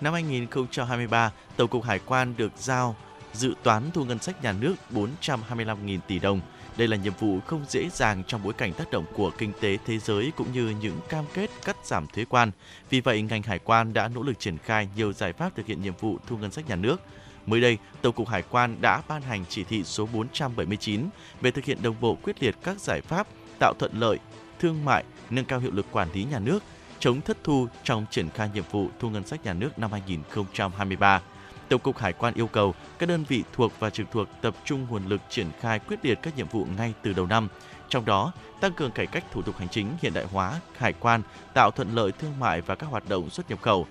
Năm 0.00 0.12
2023, 0.12 1.32
Tổng 1.56 1.68
cục 1.68 1.84
Hải 1.84 1.98
quan 1.98 2.34
được 2.36 2.52
giao 2.56 2.96
dự 3.32 3.54
toán 3.62 3.90
thu 3.94 4.04
ngân 4.04 4.18
sách 4.18 4.42
nhà 4.42 4.52
nước 4.52 4.74
425.000 4.90 5.98
tỷ 6.06 6.18
đồng. 6.18 6.40
Đây 6.76 6.88
là 6.88 6.96
nhiệm 6.96 7.12
vụ 7.18 7.40
không 7.46 7.64
dễ 7.68 7.88
dàng 7.92 8.22
trong 8.26 8.42
bối 8.42 8.52
cảnh 8.52 8.72
tác 8.72 8.90
động 8.90 9.04
của 9.14 9.30
kinh 9.38 9.52
tế 9.60 9.78
thế 9.86 9.98
giới 9.98 10.32
cũng 10.36 10.52
như 10.52 10.74
những 10.80 11.00
cam 11.08 11.24
kết 11.34 11.50
cắt 11.64 11.76
giảm 11.84 12.06
thuế 12.06 12.24
quan. 12.24 12.50
Vì 12.90 13.00
vậy, 13.00 13.22
ngành 13.22 13.42
hải 13.42 13.58
quan 13.58 13.92
đã 13.92 14.08
nỗ 14.08 14.22
lực 14.22 14.38
triển 14.38 14.58
khai 14.58 14.88
nhiều 14.96 15.12
giải 15.12 15.32
pháp 15.32 15.56
thực 15.56 15.66
hiện 15.66 15.82
nhiệm 15.82 15.94
vụ 16.00 16.18
thu 16.26 16.36
ngân 16.36 16.50
sách 16.50 16.68
nhà 16.68 16.76
nước. 16.76 17.00
Mới 17.46 17.60
đây, 17.60 17.78
Tổng 18.02 18.14
cục 18.14 18.28
Hải 18.28 18.42
quan 18.50 18.76
đã 18.80 19.02
ban 19.08 19.22
hành 19.22 19.44
chỉ 19.48 19.64
thị 19.64 19.84
số 19.84 20.08
479 20.12 21.08
về 21.40 21.50
thực 21.50 21.64
hiện 21.64 21.82
đồng 21.82 21.96
bộ 22.00 22.16
quyết 22.22 22.42
liệt 22.42 22.54
các 22.62 22.80
giải 22.80 23.00
pháp 23.00 23.26
tạo 23.58 23.74
thuận 23.78 23.92
lợi, 24.00 24.18
thương 24.58 24.84
mại, 24.84 25.04
nâng 25.30 25.44
cao 25.44 25.58
hiệu 25.58 25.70
lực 25.74 25.86
quản 25.92 26.08
lý 26.12 26.24
nhà 26.24 26.38
nước, 26.38 26.62
chống 26.98 27.20
thất 27.20 27.36
thu 27.44 27.66
trong 27.84 28.06
triển 28.10 28.30
khai 28.30 28.50
nhiệm 28.54 28.64
vụ 28.70 28.88
thu 28.98 29.10
ngân 29.10 29.26
sách 29.26 29.44
nhà 29.44 29.52
nước 29.52 29.78
năm 29.78 29.92
2023. 29.92 31.20
Tổng 31.68 31.80
cục 31.80 31.98
Hải 31.98 32.12
quan 32.12 32.34
yêu 32.34 32.46
cầu 32.46 32.74
các 32.98 33.08
đơn 33.08 33.24
vị 33.28 33.44
thuộc 33.52 33.72
và 33.78 33.90
trực 33.90 34.06
thuộc 34.10 34.28
tập 34.42 34.54
trung 34.64 34.86
nguồn 34.90 35.06
lực 35.06 35.20
triển 35.28 35.46
khai 35.60 35.78
quyết 35.78 36.04
liệt 36.04 36.18
các 36.22 36.36
nhiệm 36.36 36.48
vụ 36.48 36.66
ngay 36.76 36.94
từ 37.02 37.12
đầu 37.12 37.26
năm. 37.26 37.48
Trong 37.88 38.04
đó, 38.04 38.32
tăng 38.60 38.72
cường 38.72 38.90
cải 38.90 39.06
cách 39.06 39.24
thủ 39.32 39.42
tục 39.42 39.58
hành 39.58 39.68
chính, 39.68 39.88
hiện 40.02 40.14
đại 40.14 40.24
hóa 40.24 40.60
hải 40.76 40.92
quan, 40.92 41.22
tạo 41.54 41.70
thuận 41.70 41.94
lợi 41.94 42.12
thương 42.12 42.38
mại 42.40 42.60
và 42.60 42.74
các 42.74 42.86
hoạt 42.86 43.08
động 43.08 43.30
xuất 43.30 43.50
nhập 43.50 43.62
khẩu. 43.62 43.86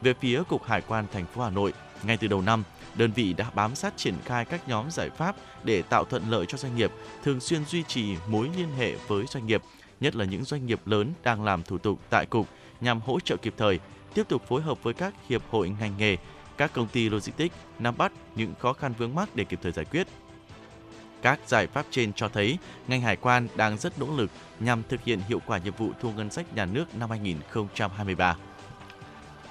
Về 0.00 0.14
phía 0.20 0.42
Cục 0.48 0.64
Hải 0.64 0.80
quan 0.80 1.06
thành 1.12 1.26
phố 1.26 1.42
Hà 1.42 1.50
Nội, 1.50 1.72
Ngay 2.02 2.16
từ 2.16 2.28
đầu 2.28 2.42
năm, 2.42 2.64
đơn 2.94 3.12
vị 3.12 3.32
đã 3.32 3.50
bám 3.54 3.74
sát 3.74 3.96
triển 3.96 4.14
khai 4.24 4.44
các 4.44 4.68
nhóm 4.68 4.90
giải 4.90 5.10
pháp 5.10 5.36
để 5.64 5.82
tạo 5.82 6.04
thuận 6.04 6.30
lợi 6.30 6.46
cho 6.48 6.58
doanh 6.58 6.76
nghiệp, 6.76 6.92
thường 7.24 7.40
xuyên 7.40 7.64
duy 7.64 7.82
trì 7.82 8.16
mối 8.28 8.50
liên 8.56 8.68
hệ 8.78 8.94
với 9.08 9.26
doanh 9.26 9.46
nghiệp, 9.46 9.62
nhất 10.00 10.16
là 10.16 10.24
những 10.24 10.44
doanh 10.44 10.66
nghiệp 10.66 10.80
lớn 10.86 11.12
đang 11.22 11.44
làm 11.44 11.62
thủ 11.62 11.78
tục 11.78 11.98
tại 12.10 12.26
cục 12.26 12.48
nhằm 12.80 13.00
hỗ 13.00 13.20
trợ 13.20 13.36
kịp 13.36 13.54
thời, 13.56 13.80
tiếp 14.14 14.28
tục 14.28 14.42
phối 14.48 14.62
hợp 14.62 14.82
với 14.82 14.94
các 14.94 15.14
hiệp 15.28 15.42
hội 15.50 15.72
ngành 15.80 15.96
nghề, 15.98 16.16
các 16.56 16.72
công 16.72 16.86
ty 16.86 17.08
logistics 17.08 17.54
nắm 17.78 17.94
bắt 17.98 18.12
những 18.34 18.54
khó 18.60 18.72
khăn 18.72 18.92
vướng 18.98 19.14
mắc 19.14 19.28
để 19.36 19.44
kịp 19.44 19.58
thời 19.62 19.72
giải 19.72 19.84
quyết. 19.84 20.06
Các 21.22 21.40
giải 21.46 21.66
pháp 21.66 21.86
trên 21.90 22.12
cho 22.12 22.28
thấy 22.28 22.58
ngành 22.88 23.00
hải 23.00 23.16
quan 23.16 23.48
đang 23.56 23.78
rất 23.78 23.98
nỗ 23.98 24.06
lực 24.16 24.30
nhằm 24.60 24.82
thực 24.88 25.04
hiện 25.04 25.20
hiệu 25.28 25.40
quả 25.46 25.58
nhiệm 25.58 25.74
vụ 25.78 25.90
thu 26.00 26.12
ngân 26.12 26.30
sách 26.30 26.54
nhà 26.54 26.64
nước 26.64 26.94
năm 26.94 27.10
2023. 27.10 28.36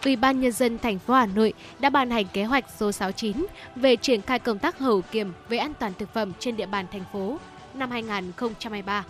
Ủy 0.06 0.16
ban 0.16 0.42
nhân 0.42 0.52
dân 0.52 0.78
thành 0.80 1.00
phố 1.00 1.14
Hà 1.14 1.26
Nội 1.26 1.54
đã 1.80 1.90
ban 1.90 2.10
hành 2.10 2.26
kế 2.34 2.44
hoạch 2.44 2.66
số 2.78 2.92
69 2.92 3.46
về 3.76 3.96
triển 3.96 4.22
khai 4.22 4.40
công 4.40 4.60
tác 4.60 4.80
hậu 4.80 5.02
kiểm 5.02 5.34
về 5.50 5.58
an 5.58 5.74
toàn 5.80 5.94
thực 6.00 6.14
phẩm 6.14 6.32
trên 6.40 6.58
địa 6.58 6.66
bàn 6.66 6.86
thành 6.92 7.04
phố 7.14 7.38
năm 7.74 7.92
2023. 7.92 9.06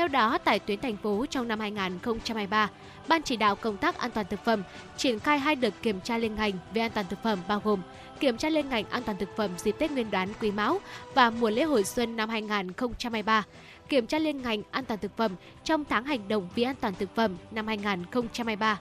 Theo 0.00 0.08
đó, 0.08 0.38
tại 0.44 0.58
tuyến 0.58 0.80
thành 0.80 0.96
phố 0.96 1.26
trong 1.30 1.48
năm 1.48 1.60
2023, 1.60 2.70
Ban 3.08 3.22
chỉ 3.22 3.36
đạo 3.36 3.56
công 3.56 3.76
tác 3.76 3.98
an 3.98 4.10
toàn 4.10 4.26
thực 4.30 4.44
phẩm 4.44 4.62
triển 4.96 5.18
khai 5.18 5.38
hai 5.38 5.56
đợt 5.56 5.74
kiểm 5.82 6.00
tra 6.00 6.18
liên 6.18 6.34
ngành 6.34 6.52
về 6.74 6.82
an 6.82 6.90
toàn 6.94 7.06
thực 7.10 7.22
phẩm 7.22 7.38
bao 7.48 7.60
gồm 7.64 7.80
kiểm 8.20 8.36
tra 8.36 8.48
liên 8.48 8.68
ngành 8.68 8.84
an 8.90 9.02
toàn 9.02 9.18
thực 9.18 9.36
phẩm 9.36 9.50
dịp 9.58 9.72
Tết 9.78 9.90
Nguyên 9.90 10.10
đán 10.10 10.28
Quý 10.40 10.50
Mão 10.50 10.80
và 11.14 11.30
mùa 11.30 11.50
lễ 11.50 11.62
hội 11.62 11.84
xuân 11.84 12.16
năm 12.16 12.28
2023, 12.28 13.44
kiểm 13.88 14.06
tra 14.06 14.18
liên 14.18 14.42
ngành 14.42 14.62
an 14.70 14.84
toàn 14.84 15.00
thực 15.00 15.16
phẩm 15.16 15.32
trong 15.64 15.84
tháng 15.84 16.04
hành 16.04 16.28
động 16.28 16.48
vì 16.54 16.62
an 16.62 16.76
toàn 16.80 16.94
thực 16.98 17.14
phẩm 17.14 17.36
năm 17.50 17.66
2023. 17.66 18.78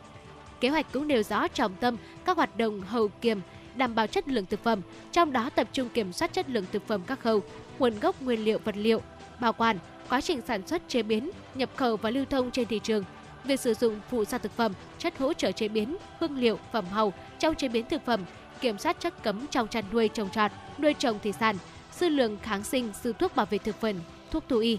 Kế 0.60 0.70
hoạch 0.70 0.86
cũng 0.94 1.08
nêu 1.08 1.24
rõ 1.24 1.48
trọng 1.48 1.76
tâm 1.76 1.98
các 2.26 2.38
hoạt 2.38 2.58
động 2.58 2.82
hậu 2.82 3.08
kiểm 3.08 3.42
đảm 3.76 3.96
bảo 3.96 4.08
chất 4.08 4.28
lượng 4.28 4.46
thực 4.46 4.64
phẩm, 4.64 4.82
trong 5.12 5.34
đó 5.34 5.50
tập 5.50 5.68
trung 5.74 5.90
kiểm 5.90 6.14
soát 6.14 6.34
chất 6.34 6.50
lượng 6.50 6.66
thực 6.72 6.88
phẩm 6.88 7.02
các 7.08 7.20
khâu, 7.20 7.42
nguồn 7.80 8.00
gốc 8.00 8.22
nguyên 8.22 8.44
liệu 8.44 8.60
vật 8.64 8.78
liệu, 8.78 9.02
bảo 9.40 9.54
quản, 9.54 9.78
quá 10.10 10.22
trình 10.22 10.42
sản 10.48 10.68
xuất 10.68 10.82
chế 10.88 11.04
biến, 11.04 11.30
nhập 11.56 11.70
khẩu 11.75 11.98
và 11.98 12.10
lưu 12.10 12.25
thông 12.30 12.51
trên 12.51 12.68
thị 12.68 12.80
trường, 12.84 13.04
việc 13.44 13.60
sử 13.60 13.74
dụng 13.74 14.00
phụ 14.10 14.25
gia 14.25 14.38
thực 14.38 14.51
phẩm, 14.51 14.74
chất 14.98 15.18
hỗ 15.18 15.34
trợ 15.34 15.51
chế 15.51 15.68
biến, 15.68 15.98
hương 16.20 16.38
liệu, 16.38 16.60
phẩm 16.72 16.86
hầu 16.86 17.13
trong 17.39 17.56
chế 17.56 17.68
biến 17.68 17.86
thực 17.89 18.06
phẩm, 18.06 18.22
kiểm 18.62 18.78
soát 18.78 19.00
chất 19.00 19.24
cấm 19.24 19.48
trong 19.48 19.68
chăn 19.68 19.84
nuôi 19.92 20.08
trồng 20.08 20.30
trọt, 20.30 20.51
nuôi 20.80 20.94
trồng 20.94 21.20
thủy 21.20 21.34
sản, 21.39 21.56
dư 22.00 22.10
lượng 22.10 22.38
kháng 22.44 22.63
sinh, 22.63 22.92
sư 23.04 23.13
thuốc 23.20 23.36
bảo 23.36 23.46
vệ 23.46 23.58
thực 23.58 23.82
phẩm 23.82 23.96
thuốc 24.32 24.44
thú 24.50 24.58
y. 24.58 24.78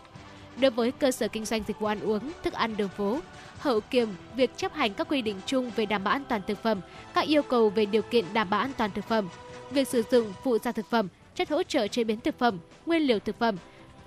Đối 0.56 0.70
với 0.70 0.92
cơ 0.92 1.10
sở 1.10 1.28
kinh 1.28 1.44
doanh 1.44 1.62
dịch 1.66 1.80
vụ 1.80 1.86
ăn 1.86 2.00
uống, 2.00 2.32
thức 2.42 2.52
ăn 2.52 2.76
đường 2.76 2.88
phố, 2.88 3.18
hậu 3.58 3.80
kiểm 3.80 4.08
việc 4.36 4.56
chấp 4.56 4.74
hành 4.74 4.94
các 4.94 5.08
quy 5.08 5.22
định 5.22 5.36
chung 5.46 5.70
về 5.76 5.86
đảm 5.86 6.04
bảo 6.04 6.14
an 6.14 6.22
toàn 6.28 6.40
thực 6.46 6.62
phẩm, 6.62 6.80
các 7.14 7.26
yêu 7.26 7.42
cầu 7.42 7.70
về 7.70 7.86
điều 7.86 8.02
kiện 8.02 8.24
đảm 8.32 8.50
bảo 8.50 8.60
an 8.60 8.72
toàn 8.76 8.90
thực 8.94 9.04
phẩm, 9.04 9.28
việc 9.70 9.88
sử 9.88 10.02
dụng 10.10 10.32
phụ 10.44 10.58
gia 10.58 10.72
thực 10.72 10.90
phẩm, 10.90 11.08
chất 11.34 11.50
hỗ 11.50 11.62
trợ 11.62 11.88
chế 11.88 12.04
biến 12.04 12.20
thực 12.20 12.38
phẩm, 12.38 12.58
nguyên 12.86 13.02
liệu 13.02 13.18
thực 13.18 13.38
phẩm, 13.38 13.56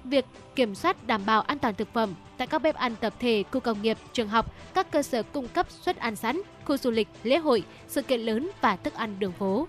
việc 0.03 0.25
kiểm 0.55 0.75
soát 0.75 1.07
đảm 1.07 1.25
bảo 1.25 1.41
an 1.41 1.60
toàn 1.60 1.75
thực 1.75 1.93
phẩm 1.93 2.13
tại 2.38 2.48
các 2.48 2.62
bếp 2.62 2.75
ăn 2.75 2.95
tập 2.95 3.13
thể, 3.19 3.43
khu 3.51 3.60
công 3.60 3.81
nghiệp, 3.81 3.98
trường 4.13 4.29
học, 4.29 4.53
các 4.74 4.91
cơ 4.91 5.03
sở 5.03 5.24
cung 5.24 5.48
cấp 5.48 5.67
suất 5.69 5.98
ăn 5.98 6.15
sẵn, 6.15 6.41
khu 6.65 6.77
du 6.77 6.91
lịch, 6.91 7.07
lễ 7.24 7.38
hội, 7.38 7.63
sự 7.88 8.01
kiện 8.01 8.19
lớn 8.19 8.50
và 8.62 8.75
thức 8.75 8.93
ăn 8.93 9.19
đường 9.19 9.31
phố. 9.31 9.67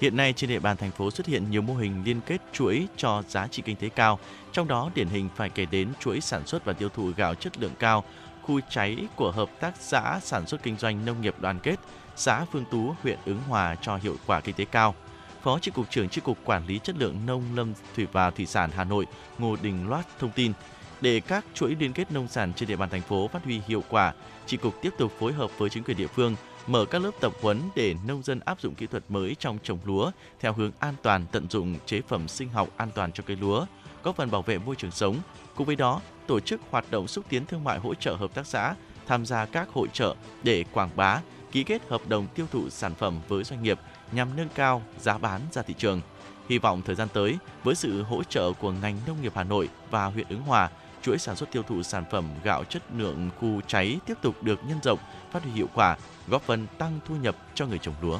Hiện 0.00 0.16
nay 0.16 0.32
trên 0.32 0.50
địa 0.50 0.58
bàn 0.58 0.76
thành 0.76 0.90
phố 0.90 1.10
xuất 1.10 1.26
hiện 1.26 1.50
nhiều 1.50 1.62
mô 1.62 1.74
hình 1.74 2.02
liên 2.04 2.20
kết 2.26 2.42
chuỗi 2.52 2.86
cho 2.96 3.22
giá 3.28 3.46
trị 3.46 3.62
kinh 3.66 3.76
tế 3.76 3.88
cao, 3.88 4.18
trong 4.52 4.68
đó 4.68 4.90
điển 4.94 5.08
hình 5.08 5.28
phải 5.36 5.48
kể 5.48 5.66
đến 5.70 5.88
chuỗi 6.00 6.20
sản 6.20 6.46
xuất 6.46 6.64
và 6.64 6.72
tiêu 6.72 6.88
thụ 6.88 7.10
gạo 7.16 7.34
chất 7.34 7.58
lượng 7.58 7.74
cao, 7.78 8.04
khu 8.42 8.60
cháy 8.70 8.96
của 9.16 9.30
hợp 9.30 9.48
tác 9.60 9.74
xã 9.80 10.20
sản 10.22 10.46
xuất 10.46 10.62
kinh 10.62 10.76
doanh 10.76 11.04
nông 11.04 11.20
nghiệp 11.20 11.34
đoàn 11.40 11.58
kết, 11.62 11.76
xã 12.16 12.44
Phương 12.52 12.64
Tú, 12.70 12.94
huyện 13.02 13.18
Ứng 13.24 13.40
Hòa 13.48 13.76
cho 13.82 13.96
hiệu 13.96 14.16
quả 14.26 14.40
kinh 14.40 14.54
tế 14.54 14.64
cao. 14.64 14.94
Phó 15.44 15.58
Chi 15.58 15.70
cục 15.70 15.90
trưởng 15.90 16.08
Chi 16.08 16.20
cục 16.24 16.38
Quản 16.44 16.66
lý 16.66 16.78
chất 16.78 16.96
lượng 16.98 17.26
nông 17.26 17.42
lâm 17.54 17.72
thủy 17.96 18.06
và 18.12 18.30
thủy 18.30 18.46
sản 18.46 18.70
Hà 18.74 18.84
Nội 18.84 19.06
Ngô 19.38 19.56
Đình 19.62 19.88
Loát 19.88 20.06
thông 20.18 20.30
tin, 20.30 20.52
để 21.00 21.20
các 21.20 21.44
chuỗi 21.54 21.76
liên 21.80 21.92
kết 21.92 22.12
nông 22.12 22.28
sản 22.28 22.52
trên 22.56 22.68
địa 22.68 22.76
bàn 22.76 22.90
thành 22.90 23.00
phố 23.00 23.28
phát 23.28 23.44
huy 23.44 23.60
hiệu 23.66 23.82
quả, 23.88 24.12
Chi 24.46 24.56
cục 24.56 24.82
tiếp 24.82 24.90
tục 24.98 25.12
phối 25.18 25.32
hợp 25.32 25.50
với 25.58 25.70
chính 25.70 25.84
quyền 25.84 25.96
địa 25.96 26.06
phương 26.06 26.36
mở 26.66 26.84
các 26.84 27.02
lớp 27.02 27.10
tập 27.20 27.32
huấn 27.42 27.60
để 27.76 27.94
nông 28.06 28.22
dân 28.22 28.40
áp 28.40 28.60
dụng 28.60 28.74
kỹ 28.74 28.86
thuật 28.86 29.04
mới 29.08 29.36
trong 29.38 29.58
trồng 29.62 29.78
lúa 29.84 30.10
theo 30.40 30.52
hướng 30.52 30.70
an 30.78 30.94
toàn 31.02 31.26
tận 31.32 31.46
dụng 31.50 31.76
chế 31.86 32.00
phẩm 32.08 32.28
sinh 32.28 32.48
học 32.48 32.68
an 32.76 32.88
toàn 32.94 33.12
cho 33.12 33.24
cây 33.26 33.36
lúa, 33.40 33.66
góp 34.02 34.16
phần 34.16 34.30
bảo 34.30 34.42
vệ 34.42 34.58
môi 34.58 34.76
trường 34.76 34.90
sống. 34.90 35.18
Cùng 35.54 35.66
với 35.66 35.76
đó, 35.76 36.00
tổ 36.26 36.40
chức 36.40 36.60
hoạt 36.70 36.90
động 36.90 37.08
xúc 37.08 37.24
tiến 37.28 37.46
thương 37.46 37.64
mại 37.64 37.78
hỗ 37.78 37.94
trợ 37.94 38.14
hợp 38.14 38.34
tác 38.34 38.46
xã 38.46 38.74
tham 39.06 39.26
gia 39.26 39.46
các 39.46 39.68
hội 39.72 39.88
trợ 39.92 40.14
để 40.42 40.64
quảng 40.72 40.90
bá, 40.96 41.20
ký 41.52 41.64
kết 41.64 41.82
hợp 41.88 42.08
đồng 42.08 42.26
tiêu 42.34 42.46
thụ 42.52 42.70
sản 42.70 42.94
phẩm 42.94 43.20
với 43.28 43.44
doanh 43.44 43.62
nghiệp 43.62 43.78
nhằm 44.12 44.36
nâng 44.36 44.48
cao 44.54 44.82
giá 45.00 45.18
bán 45.18 45.40
ra 45.52 45.62
thị 45.62 45.74
trường. 45.78 46.00
Hy 46.48 46.58
vọng 46.58 46.82
thời 46.84 46.94
gian 46.94 47.08
tới, 47.12 47.38
với 47.64 47.74
sự 47.74 48.02
hỗ 48.02 48.22
trợ 48.22 48.52
của 48.52 48.70
ngành 48.70 48.96
nông 49.06 49.22
nghiệp 49.22 49.32
Hà 49.34 49.44
Nội 49.44 49.68
và 49.90 50.04
huyện 50.06 50.28
Ứng 50.28 50.42
Hòa, 50.42 50.70
chuỗi 51.02 51.18
sản 51.18 51.36
xuất 51.36 51.52
tiêu 51.52 51.62
thụ 51.62 51.82
sản 51.82 52.04
phẩm 52.10 52.24
gạo 52.44 52.64
chất 52.64 52.82
lượng 52.96 53.30
khu 53.40 53.60
cháy 53.66 53.98
tiếp 54.06 54.14
tục 54.22 54.42
được 54.42 54.60
nhân 54.68 54.78
rộng, 54.82 54.98
phát 55.32 55.42
huy 55.42 55.52
hiệu 55.52 55.68
quả, 55.74 55.96
góp 56.28 56.42
phần 56.42 56.66
tăng 56.78 57.00
thu 57.06 57.16
nhập 57.16 57.36
cho 57.54 57.66
người 57.66 57.78
trồng 57.78 57.94
lúa. 58.02 58.18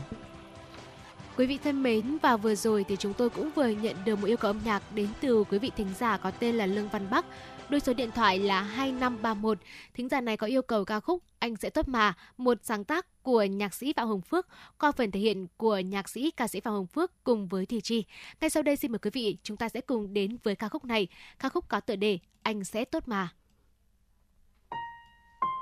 Quý 1.37 1.47
vị 1.47 1.59
thân 1.64 1.83
mến, 1.83 2.19
và 2.23 2.37
vừa 2.37 2.55
rồi 2.55 2.85
thì 2.88 2.97
chúng 2.97 3.12
tôi 3.12 3.31
cũng 3.31 3.50
vừa 3.55 3.69
nhận 3.69 3.97
được 4.05 4.17
một 4.17 4.26
yêu 4.26 4.37
cầu 4.37 4.49
âm 4.49 4.61
nhạc 4.64 4.83
đến 4.95 5.09
từ 5.21 5.45
quý 5.45 5.59
vị 5.59 5.71
thính 5.76 5.88
giả 5.99 6.17
có 6.17 6.31
tên 6.31 6.55
là 6.55 6.67
Lương 6.67 6.88
Văn 6.88 7.07
Bắc. 7.11 7.26
Đôi 7.69 7.81
số 7.81 7.93
điện 7.93 8.11
thoại 8.14 8.38
là 8.38 8.62
2531. 8.62 9.59
Thính 9.95 10.09
giả 10.09 10.21
này 10.21 10.37
có 10.37 10.47
yêu 10.47 10.62
cầu 10.62 10.85
ca 10.85 11.00
khúc 11.00 11.23
Anh 11.38 11.57
sẽ 11.57 11.71
tốt 11.71 11.88
mà, 11.88 12.14
một 12.37 12.59
sáng 12.62 12.85
tác 12.85 13.07
của 13.25 13.43
nhạc 13.43 13.75
sĩ 13.75 13.93
Phạm 13.93 14.09
Hồng 14.09 14.21
Phước, 14.21 14.47
qua 14.78 14.93
phần 14.93 15.11
thể 15.11 15.21
hiện 15.21 15.47
của 15.57 15.78
nhạc 15.78 16.09
sĩ 16.09 16.31
ca 16.31 16.49
sĩ 16.49 16.61
Phạm 16.61 16.75
Hồng 16.75 16.87
Phước 16.87 17.25
cùng 17.25 17.49
với 17.49 17.66
Thị 17.66 17.81
Chi. 17.81 18.04
Ngay 18.40 18.50
sau 18.50 18.62
đây 18.62 18.76
xin 18.76 18.93
mời 18.93 18.99
quý 18.99 19.11
vị, 19.11 19.38
chúng 19.43 19.57
ta 19.57 19.69
sẽ 19.69 19.81
cùng 19.81 20.14
đến 20.14 20.37
với 20.43 20.57
ca 20.57 20.69
khúc 20.69 20.85
này. 20.85 21.09
Ca 21.38 21.49
khúc 21.49 21.69
có 21.69 21.81
tựa 21.81 21.97
đề 21.97 22.19
Anh 22.43 22.64
sẽ 22.64 22.85
tốt 22.85 23.02
mà. 23.07 23.28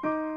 chắc 0.02 0.31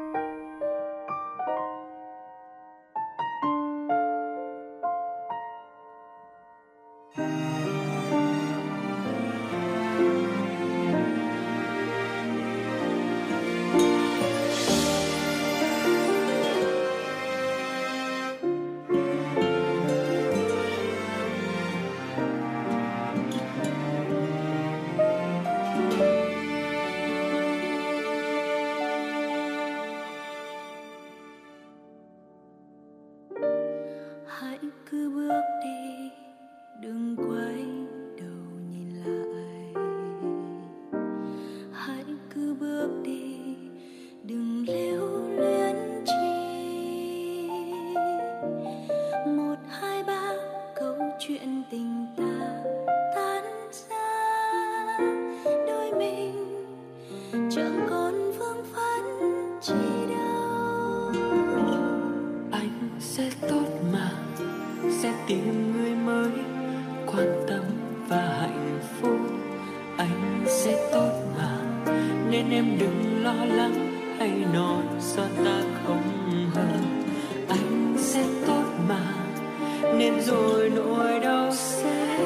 nên 79.94 80.20
rồi 80.20 80.70
nỗi 80.70 81.20
đau 81.20 81.50
sẽ 81.52 82.18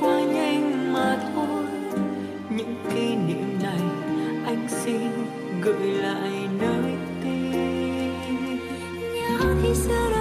qua 0.00 0.20
nhanh 0.20 0.92
mà 0.92 1.18
thôi. 1.34 1.64
Những 2.50 2.74
kỷ 2.94 3.16
niệm 3.16 3.58
này 3.62 3.80
anh 4.46 4.66
xin 4.68 5.10
gửi 5.62 5.92
lại 5.92 6.48
nơi 6.60 6.92
tim. 7.22 8.58
Nhớ 9.14 9.54
thì 9.62 9.74
xưa 9.74 10.17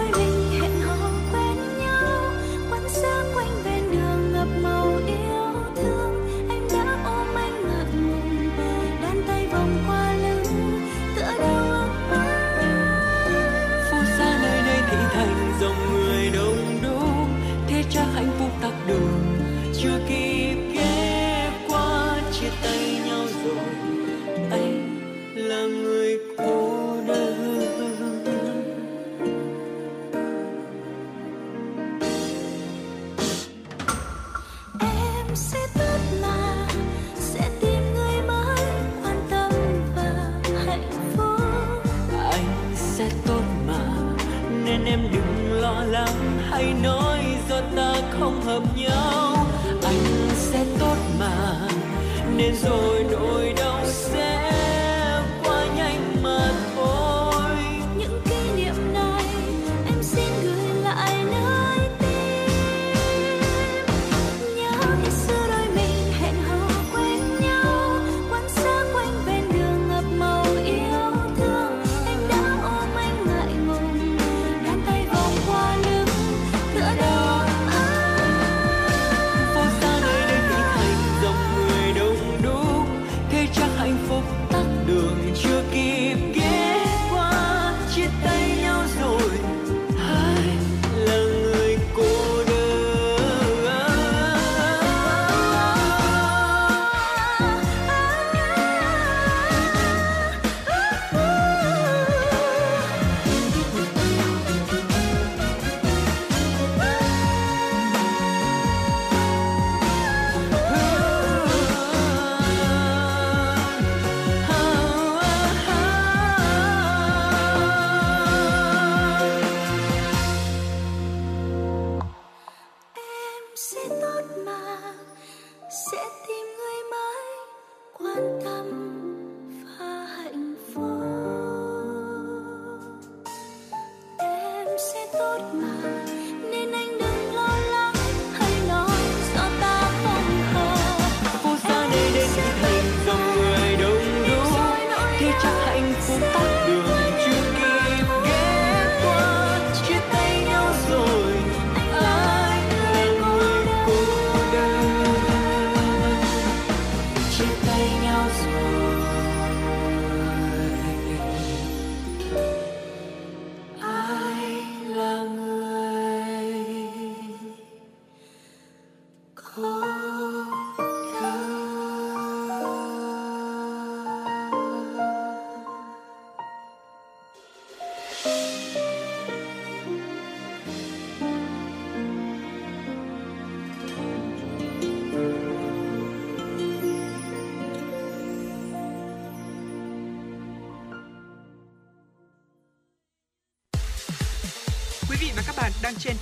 nên 52.69 52.96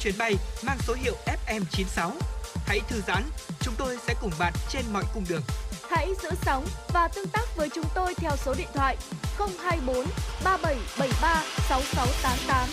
chuyến 0.06 0.18
bay 0.18 0.36
mang 0.66 0.78
số 0.80 0.94
hiệu 0.94 1.16
FM96. 1.48 2.12
Hãy 2.66 2.80
thư 2.90 3.02
giãn, 3.08 3.24
chúng 3.60 3.74
tôi 3.78 3.98
sẽ 3.98 4.14
cùng 4.22 4.32
bạn 4.40 4.54
trên 4.70 4.86
mọi 4.94 5.04
cung 5.14 5.24
đường. 5.30 5.42
Hãy 5.90 6.14
giữ 6.24 6.30
sóng 6.42 6.66
và 6.94 7.08
tương 7.08 7.28
tác 7.28 7.58
với 7.58 7.70
chúng 7.76 7.86
tôi 7.96 8.14
theo 8.16 8.32
số 8.38 8.54
điện 8.58 8.68
thoại 8.74 8.98
024 9.38 10.06
3773 10.44 11.44
6688. 11.70 12.70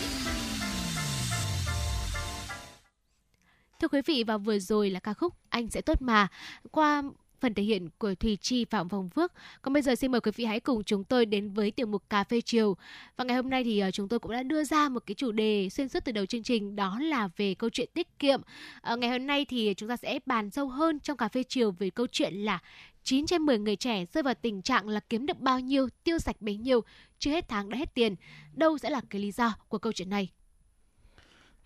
Thưa 3.79 3.87
quý 3.87 4.01
vị 4.05 4.23
và 4.27 4.37
vừa 4.37 4.59
rồi 4.59 4.89
là 4.89 4.99
ca 4.99 5.13
khúc 5.13 5.33
Anh 5.49 5.69
sẽ 5.69 5.81
tốt 5.81 6.01
mà 6.01 6.27
qua 6.71 7.03
phần 7.43 7.53
thể 7.53 7.63
hiện 7.63 7.89
của 7.97 8.15
Thùy 8.15 8.37
Chi 8.41 8.65
Phạm 8.65 8.89
Phong 8.89 9.09
Phước. 9.09 9.33
Còn 9.61 9.73
bây 9.73 9.81
giờ 9.81 9.95
xin 9.95 10.11
mời 10.11 10.21
quý 10.21 10.31
vị 10.35 10.45
hãy 10.45 10.59
cùng 10.59 10.83
chúng 10.83 11.03
tôi 11.03 11.25
đến 11.25 11.49
với 11.49 11.71
tiểu 11.71 11.87
mục 11.87 12.09
Cà 12.09 12.23
phê 12.23 12.41
chiều. 12.41 12.77
Và 13.17 13.23
ngày 13.23 13.35
hôm 13.35 13.49
nay 13.49 13.63
thì 13.63 13.79
ờ, 13.79 13.91
chúng 13.91 14.07
tôi 14.07 14.19
cũng 14.19 14.31
đã 14.31 14.43
đưa 14.43 14.63
ra 14.63 14.89
một 14.89 15.03
cái 15.05 15.15
chủ 15.15 15.31
đề 15.31 15.69
xuyên 15.69 15.89
suốt 15.89 15.99
từ 16.05 16.11
đầu 16.11 16.25
chương 16.25 16.43
trình 16.43 16.75
đó 16.75 16.99
là 16.99 17.29
về 17.37 17.53
câu 17.53 17.69
chuyện 17.69 17.89
tiết 17.93 18.19
kiệm. 18.19 18.41
À, 18.81 18.95
ngày 18.95 19.09
hôm 19.09 19.27
nay 19.27 19.45
thì 19.45 19.73
chúng 19.77 19.89
ta 19.89 19.97
sẽ 19.97 20.19
bàn 20.25 20.49
sâu 20.49 20.67
hơn 20.67 20.99
trong 20.99 21.17
Cà 21.17 21.27
phê 21.27 21.43
chiều 21.43 21.71
về 21.71 21.89
câu 21.89 22.07
chuyện 22.11 22.33
là 22.33 22.59
9 23.03 23.25
trên 23.25 23.41
10 23.41 23.59
người 23.59 23.75
trẻ 23.75 24.05
rơi 24.13 24.23
vào 24.23 24.33
tình 24.33 24.61
trạng 24.61 24.89
là 24.89 24.99
kiếm 24.99 25.25
được 25.25 25.39
bao 25.39 25.59
nhiêu, 25.59 25.89
tiêu 26.03 26.19
sạch 26.19 26.35
bấy 26.39 26.57
nhiêu, 26.57 26.81
chưa 27.19 27.31
hết 27.31 27.49
tháng 27.49 27.69
đã 27.69 27.77
hết 27.77 27.93
tiền. 27.93 28.15
Đâu 28.53 28.77
sẽ 28.77 28.89
là 28.89 29.01
cái 29.09 29.21
lý 29.21 29.31
do 29.31 29.53
của 29.67 29.77
câu 29.77 29.93
chuyện 29.93 30.09
này? 30.09 30.29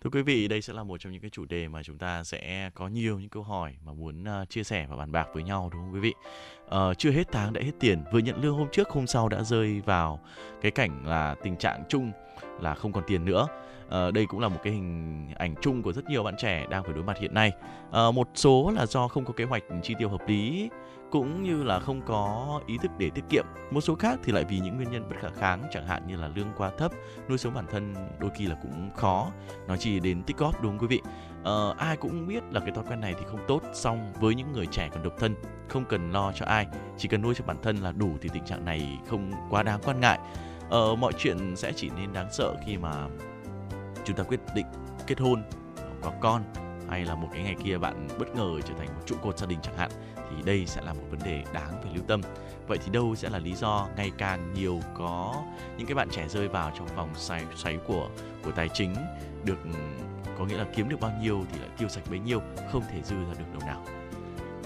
Thưa 0.04 0.10
quý 0.10 0.22
vị, 0.22 0.48
đây 0.48 0.62
sẽ 0.62 0.72
là 0.72 0.82
một 0.82 1.00
trong 1.00 1.12
những 1.12 1.22
cái 1.22 1.30
chủ 1.30 1.44
đề 1.44 1.68
mà 1.68 1.82
chúng 1.82 1.98
ta 1.98 2.24
sẽ 2.24 2.70
có 2.74 2.88
nhiều 2.88 3.18
những 3.18 3.28
câu 3.28 3.42
hỏi 3.42 3.74
mà 3.84 3.92
muốn 3.92 4.24
uh, 4.42 4.50
chia 4.50 4.64
sẻ 4.64 4.86
và 4.90 4.96
bàn 4.96 5.12
bạc 5.12 5.28
với 5.34 5.42
nhau 5.42 5.70
đúng 5.72 5.82
không 5.82 5.94
quý 5.94 6.00
vị? 6.00 6.14
Uh, 6.66 6.98
chưa 6.98 7.10
hết 7.10 7.28
tháng 7.32 7.52
đã 7.52 7.60
hết 7.64 7.72
tiền, 7.80 8.02
vừa 8.12 8.18
nhận 8.18 8.42
lương 8.42 8.56
hôm 8.56 8.68
trước 8.72 8.88
hôm 8.88 9.06
sau 9.06 9.28
đã 9.28 9.42
rơi 9.42 9.80
vào 9.80 10.20
cái 10.60 10.70
cảnh 10.70 11.02
là 11.06 11.34
tình 11.42 11.56
trạng 11.56 11.82
chung 11.88 12.12
là 12.60 12.74
không 12.74 12.92
còn 12.92 13.04
tiền 13.06 13.24
nữa. 13.24 13.46
Uh, 13.86 14.14
đây 14.14 14.26
cũng 14.26 14.40
là 14.40 14.48
một 14.48 14.60
cái 14.62 14.72
hình 14.72 15.28
ảnh 15.34 15.54
chung 15.62 15.82
của 15.82 15.92
rất 15.92 16.04
nhiều 16.04 16.22
bạn 16.22 16.34
trẻ 16.38 16.66
đang 16.70 16.84
phải 16.84 16.94
đối 16.94 17.04
mặt 17.04 17.18
hiện 17.18 17.34
nay. 17.34 17.52
Uh, 17.88 18.14
một 18.14 18.28
số 18.34 18.72
là 18.76 18.86
do 18.86 19.08
không 19.08 19.24
có 19.24 19.32
kế 19.32 19.44
hoạch 19.44 19.62
chi 19.82 19.94
tiêu 19.98 20.08
hợp 20.08 20.28
lý 20.28 20.70
cũng 21.10 21.42
như 21.42 21.62
là 21.62 21.80
không 21.80 22.00
có 22.06 22.60
ý 22.66 22.78
thức 22.78 22.90
để 22.98 23.10
tiết 23.10 23.24
kiệm. 23.28 23.44
Một 23.70 23.80
số 23.80 23.94
khác 23.94 24.18
thì 24.24 24.32
lại 24.32 24.44
vì 24.48 24.58
những 24.58 24.76
nguyên 24.76 24.90
nhân 24.90 25.08
bất 25.08 25.16
khả 25.20 25.28
kháng 25.28 25.62
chẳng 25.72 25.86
hạn 25.86 26.06
như 26.06 26.16
là 26.16 26.30
lương 26.34 26.52
quá 26.56 26.70
thấp, 26.78 26.92
nuôi 27.28 27.38
sống 27.38 27.54
bản 27.54 27.66
thân 27.70 27.94
đôi 28.18 28.30
khi 28.34 28.46
là 28.46 28.56
cũng 28.62 28.90
khó. 28.96 29.30
Nói 29.68 29.78
chỉ 29.80 30.00
đến 30.00 30.22
tích 30.22 30.36
góp 30.36 30.62
đúng 30.62 30.72
không 30.72 30.88
quý 30.88 30.96
vị? 30.96 31.00
Ờ, 31.44 31.74
ai 31.78 31.96
cũng 31.96 32.26
biết 32.26 32.42
là 32.50 32.60
cái 32.60 32.70
thói 32.70 32.84
quen 32.88 33.00
này 33.00 33.14
thì 33.18 33.24
không 33.26 33.40
tốt 33.48 33.62
song 33.74 34.12
với 34.20 34.34
những 34.34 34.52
người 34.52 34.66
trẻ 34.66 34.88
còn 34.92 35.02
độc 35.02 35.18
thân 35.18 35.34
không 35.68 35.84
cần 35.84 36.12
lo 36.12 36.32
cho 36.32 36.46
ai 36.46 36.66
chỉ 36.96 37.08
cần 37.08 37.22
nuôi 37.22 37.34
cho 37.34 37.44
bản 37.44 37.56
thân 37.62 37.76
là 37.76 37.92
đủ 37.92 38.10
thì 38.20 38.28
tình 38.32 38.44
trạng 38.44 38.64
này 38.64 38.98
không 39.08 39.32
quá 39.50 39.62
đáng 39.62 39.80
quan 39.84 40.00
ngại 40.00 40.18
ờ, 40.70 40.94
mọi 40.96 41.12
chuyện 41.18 41.56
sẽ 41.56 41.72
chỉ 41.76 41.90
nên 41.96 42.12
đáng 42.12 42.28
sợ 42.32 42.54
khi 42.66 42.76
mà 42.76 43.08
chúng 44.04 44.16
ta 44.16 44.22
quyết 44.22 44.40
định 44.54 44.66
kết 45.06 45.20
hôn 45.20 45.42
có 46.02 46.12
con 46.20 46.42
hay 46.90 47.04
là 47.04 47.14
một 47.14 47.28
cái 47.32 47.42
ngày 47.42 47.56
kia 47.64 47.78
bạn 47.78 48.08
bất 48.18 48.34
ngờ 48.36 48.60
trở 48.64 48.74
thành 48.78 48.86
một 48.86 49.02
trụ 49.06 49.16
cột 49.22 49.38
gia 49.38 49.46
đình 49.46 49.58
chẳng 49.62 49.76
hạn 49.76 49.90
thì 50.30 50.42
đây 50.44 50.66
sẽ 50.66 50.82
là 50.82 50.92
một 50.92 51.02
vấn 51.10 51.20
đề 51.24 51.44
đáng 51.52 51.80
phải 51.82 51.94
lưu 51.94 52.04
tâm 52.08 52.20
vậy 52.66 52.78
thì 52.84 52.92
đâu 52.92 53.14
sẽ 53.14 53.28
là 53.30 53.38
lý 53.38 53.54
do 53.54 53.88
ngày 53.96 54.10
càng 54.18 54.54
nhiều 54.54 54.80
có 54.94 55.42
những 55.78 55.86
cái 55.86 55.94
bạn 55.94 56.08
trẻ 56.10 56.28
rơi 56.28 56.48
vào 56.48 56.72
trong 56.78 56.86
vòng 56.96 57.10
xoáy 57.14 57.44
xoáy 57.56 57.78
của 57.86 58.08
của 58.44 58.50
tài 58.50 58.68
chính 58.74 58.94
được 59.44 59.58
có 60.38 60.44
nghĩa 60.44 60.56
là 60.56 60.66
kiếm 60.76 60.88
được 60.88 61.00
bao 61.00 61.12
nhiêu 61.22 61.44
thì 61.52 61.58
lại 61.58 61.68
tiêu 61.78 61.88
sạch 61.88 62.04
bấy 62.10 62.18
nhiêu 62.18 62.40
không 62.72 62.82
thể 62.92 63.02
dư 63.04 63.16
ra 63.16 63.34
được 63.38 63.44
đồng 63.52 63.66
nào 63.66 63.84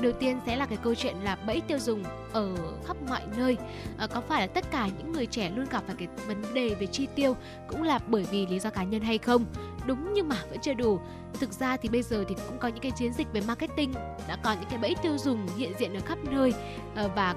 Đầu 0.02 0.12
tiên 0.12 0.40
sẽ 0.46 0.56
là 0.56 0.66
cái 0.66 0.78
câu 0.82 0.94
chuyện 0.94 1.16
là 1.22 1.36
bẫy 1.46 1.60
tiêu 1.60 1.78
dùng 1.78 2.04
ở 2.32 2.54
khắp 2.86 2.96
mọi 3.08 3.22
nơi. 3.36 3.56
À, 3.98 4.06
có 4.06 4.20
phải 4.20 4.40
là 4.40 4.46
tất 4.46 4.70
cả 4.70 4.88
những 4.98 5.12
người 5.12 5.26
trẻ 5.26 5.50
luôn 5.56 5.66
gặp 5.70 5.82
phải 5.86 5.96
cái 5.98 6.08
vấn 6.26 6.54
đề 6.54 6.74
về 6.74 6.86
chi 6.86 7.08
tiêu 7.14 7.36
cũng 7.68 7.82
là 7.82 8.00
bởi 8.06 8.26
vì 8.30 8.46
lý 8.46 8.58
do 8.58 8.70
cá 8.70 8.84
nhân 8.84 9.02
hay 9.02 9.18
không? 9.18 9.44
Đúng 9.86 10.12
nhưng 10.14 10.28
mà 10.28 10.36
vẫn 10.50 10.58
chưa 10.62 10.74
đủ. 10.74 11.00
Thực 11.40 11.52
ra 11.52 11.76
thì 11.76 11.88
bây 11.88 12.02
giờ 12.02 12.24
thì 12.28 12.34
cũng 12.48 12.58
có 12.58 12.68
những 12.68 12.82
cái 12.82 12.92
chiến 12.92 13.12
dịch 13.12 13.32
về 13.32 13.40
marketing 13.46 13.94
đã 14.28 14.36
có 14.42 14.52
những 14.52 14.70
cái 14.70 14.78
bẫy 14.78 14.94
tiêu 15.02 15.18
dùng 15.18 15.46
hiện 15.56 15.72
diện 15.78 15.94
ở 15.94 16.00
khắp 16.06 16.18
nơi 16.30 16.52
ờ, 16.94 17.10
và 17.16 17.34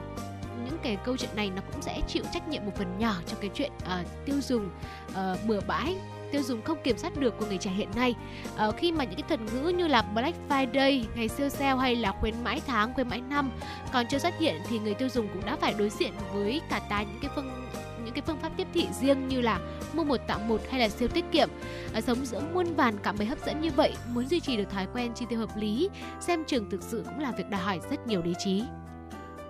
những 0.66 0.78
cái 0.84 0.98
câu 1.06 1.18
chuyện 1.18 1.36
này 1.36 1.52
nó 1.56 1.62
cũng 1.72 1.82
sẽ 1.82 2.02
chịu 2.08 2.24
trách 2.34 2.48
nhiệm 2.48 2.66
một 2.66 2.72
phần 2.76 3.00
nhỏ 3.00 3.16
trong 3.28 3.40
cái 3.42 3.50
chuyện 3.54 3.72
uh, 3.78 4.26
tiêu 4.26 4.36
dùng 4.42 4.70
uh, 5.10 5.16
bừa 5.48 5.60
bãi 5.68 5.96
tiêu 6.32 6.44
dùng 6.44 6.62
không 6.62 6.78
kiểm 6.84 6.98
soát 6.98 7.18
được 7.18 7.38
của 7.40 7.46
người 7.46 7.58
trẻ 7.58 7.72
hiện 7.72 7.90
nay. 7.96 8.16
Uh, 8.68 8.76
khi 8.78 8.92
mà 8.92 9.04
những 9.04 9.16
cái 9.16 9.24
thuật 9.28 9.40
ngữ 9.40 9.70
như 9.70 9.88
là 9.88 10.02
Black 10.02 10.38
Friday 10.50 11.04
ngày 11.16 11.28
siêu 11.28 11.50
sale 11.50 11.82
hay 11.82 11.96
là 11.96 12.12
khuyến 12.12 12.44
mãi 12.44 12.62
tháng 12.68 12.94
khuyến 12.94 13.10
mãi 13.10 13.22
năm 13.22 13.52
còn 13.94 14.06
chưa 14.10 14.18
xuất 14.18 14.40
hiện 14.40 14.56
thì 14.70 14.80
người 14.80 14.94
tiêu 14.94 15.10
dùng 15.10 15.28
cũng 15.34 15.46
đã 15.46 15.56
phải 15.56 15.74
đối 15.78 15.90
diện 15.90 16.14
với 16.34 16.62
cả 16.70 16.80
tá 16.90 17.04
những 17.04 17.20
cái 17.22 17.32
phương 17.36 17.52
cái 18.16 18.24
phương 18.28 18.38
pháp 18.38 18.52
tiếp 18.58 18.68
thị 18.74 18.88
riêng 19.02 19.28
như 19.28 19.42
là 19.42 19.60
mua 19.94 20.04
một 20.04 20.18
tặng 20.28 20.48
một 20.48 20.62
hay 20.70 20.80
là 20.80 20.90
siêu 20.90 21.08
tiết 21.08 21.26
kiệm 21.32 21.50
à, 21.94 22.02
sống 22.02 22.26
giữa 22.26 22.42
muôn 22.54 22.76
vàn 22.76 22.94
cảm 23.04 23.16
bấy 23.18 23.28
hấp 23.28 23.46
dẫn 23.46 23.62
như 23.62 23.72
vậy 23.76 23.94
muốn 24.14 24.28
duy 24.28 24.40
trì 24.40 24.58
được 24.58 24.70
thói 24.70 24.88
quen 24.94 25.14
chi 25.14 25.26
tiêu 25.30 25.40
hợp 25.40 25.58
lý 25.58 25.90
xem 26.20 26.44
trường 26.48 26.70
thực 26.70 26.82
sự 26.84 27.04
cũng 27.06 27.20
là 27.20 27.32
việc 27.32 27.50
đòi 27.50 27.62
hỏi 27.62 27.80
rất 27.90 28.08
nhiều 28.08 28.22
lý 28.24 28.34
trí 28.40 28.64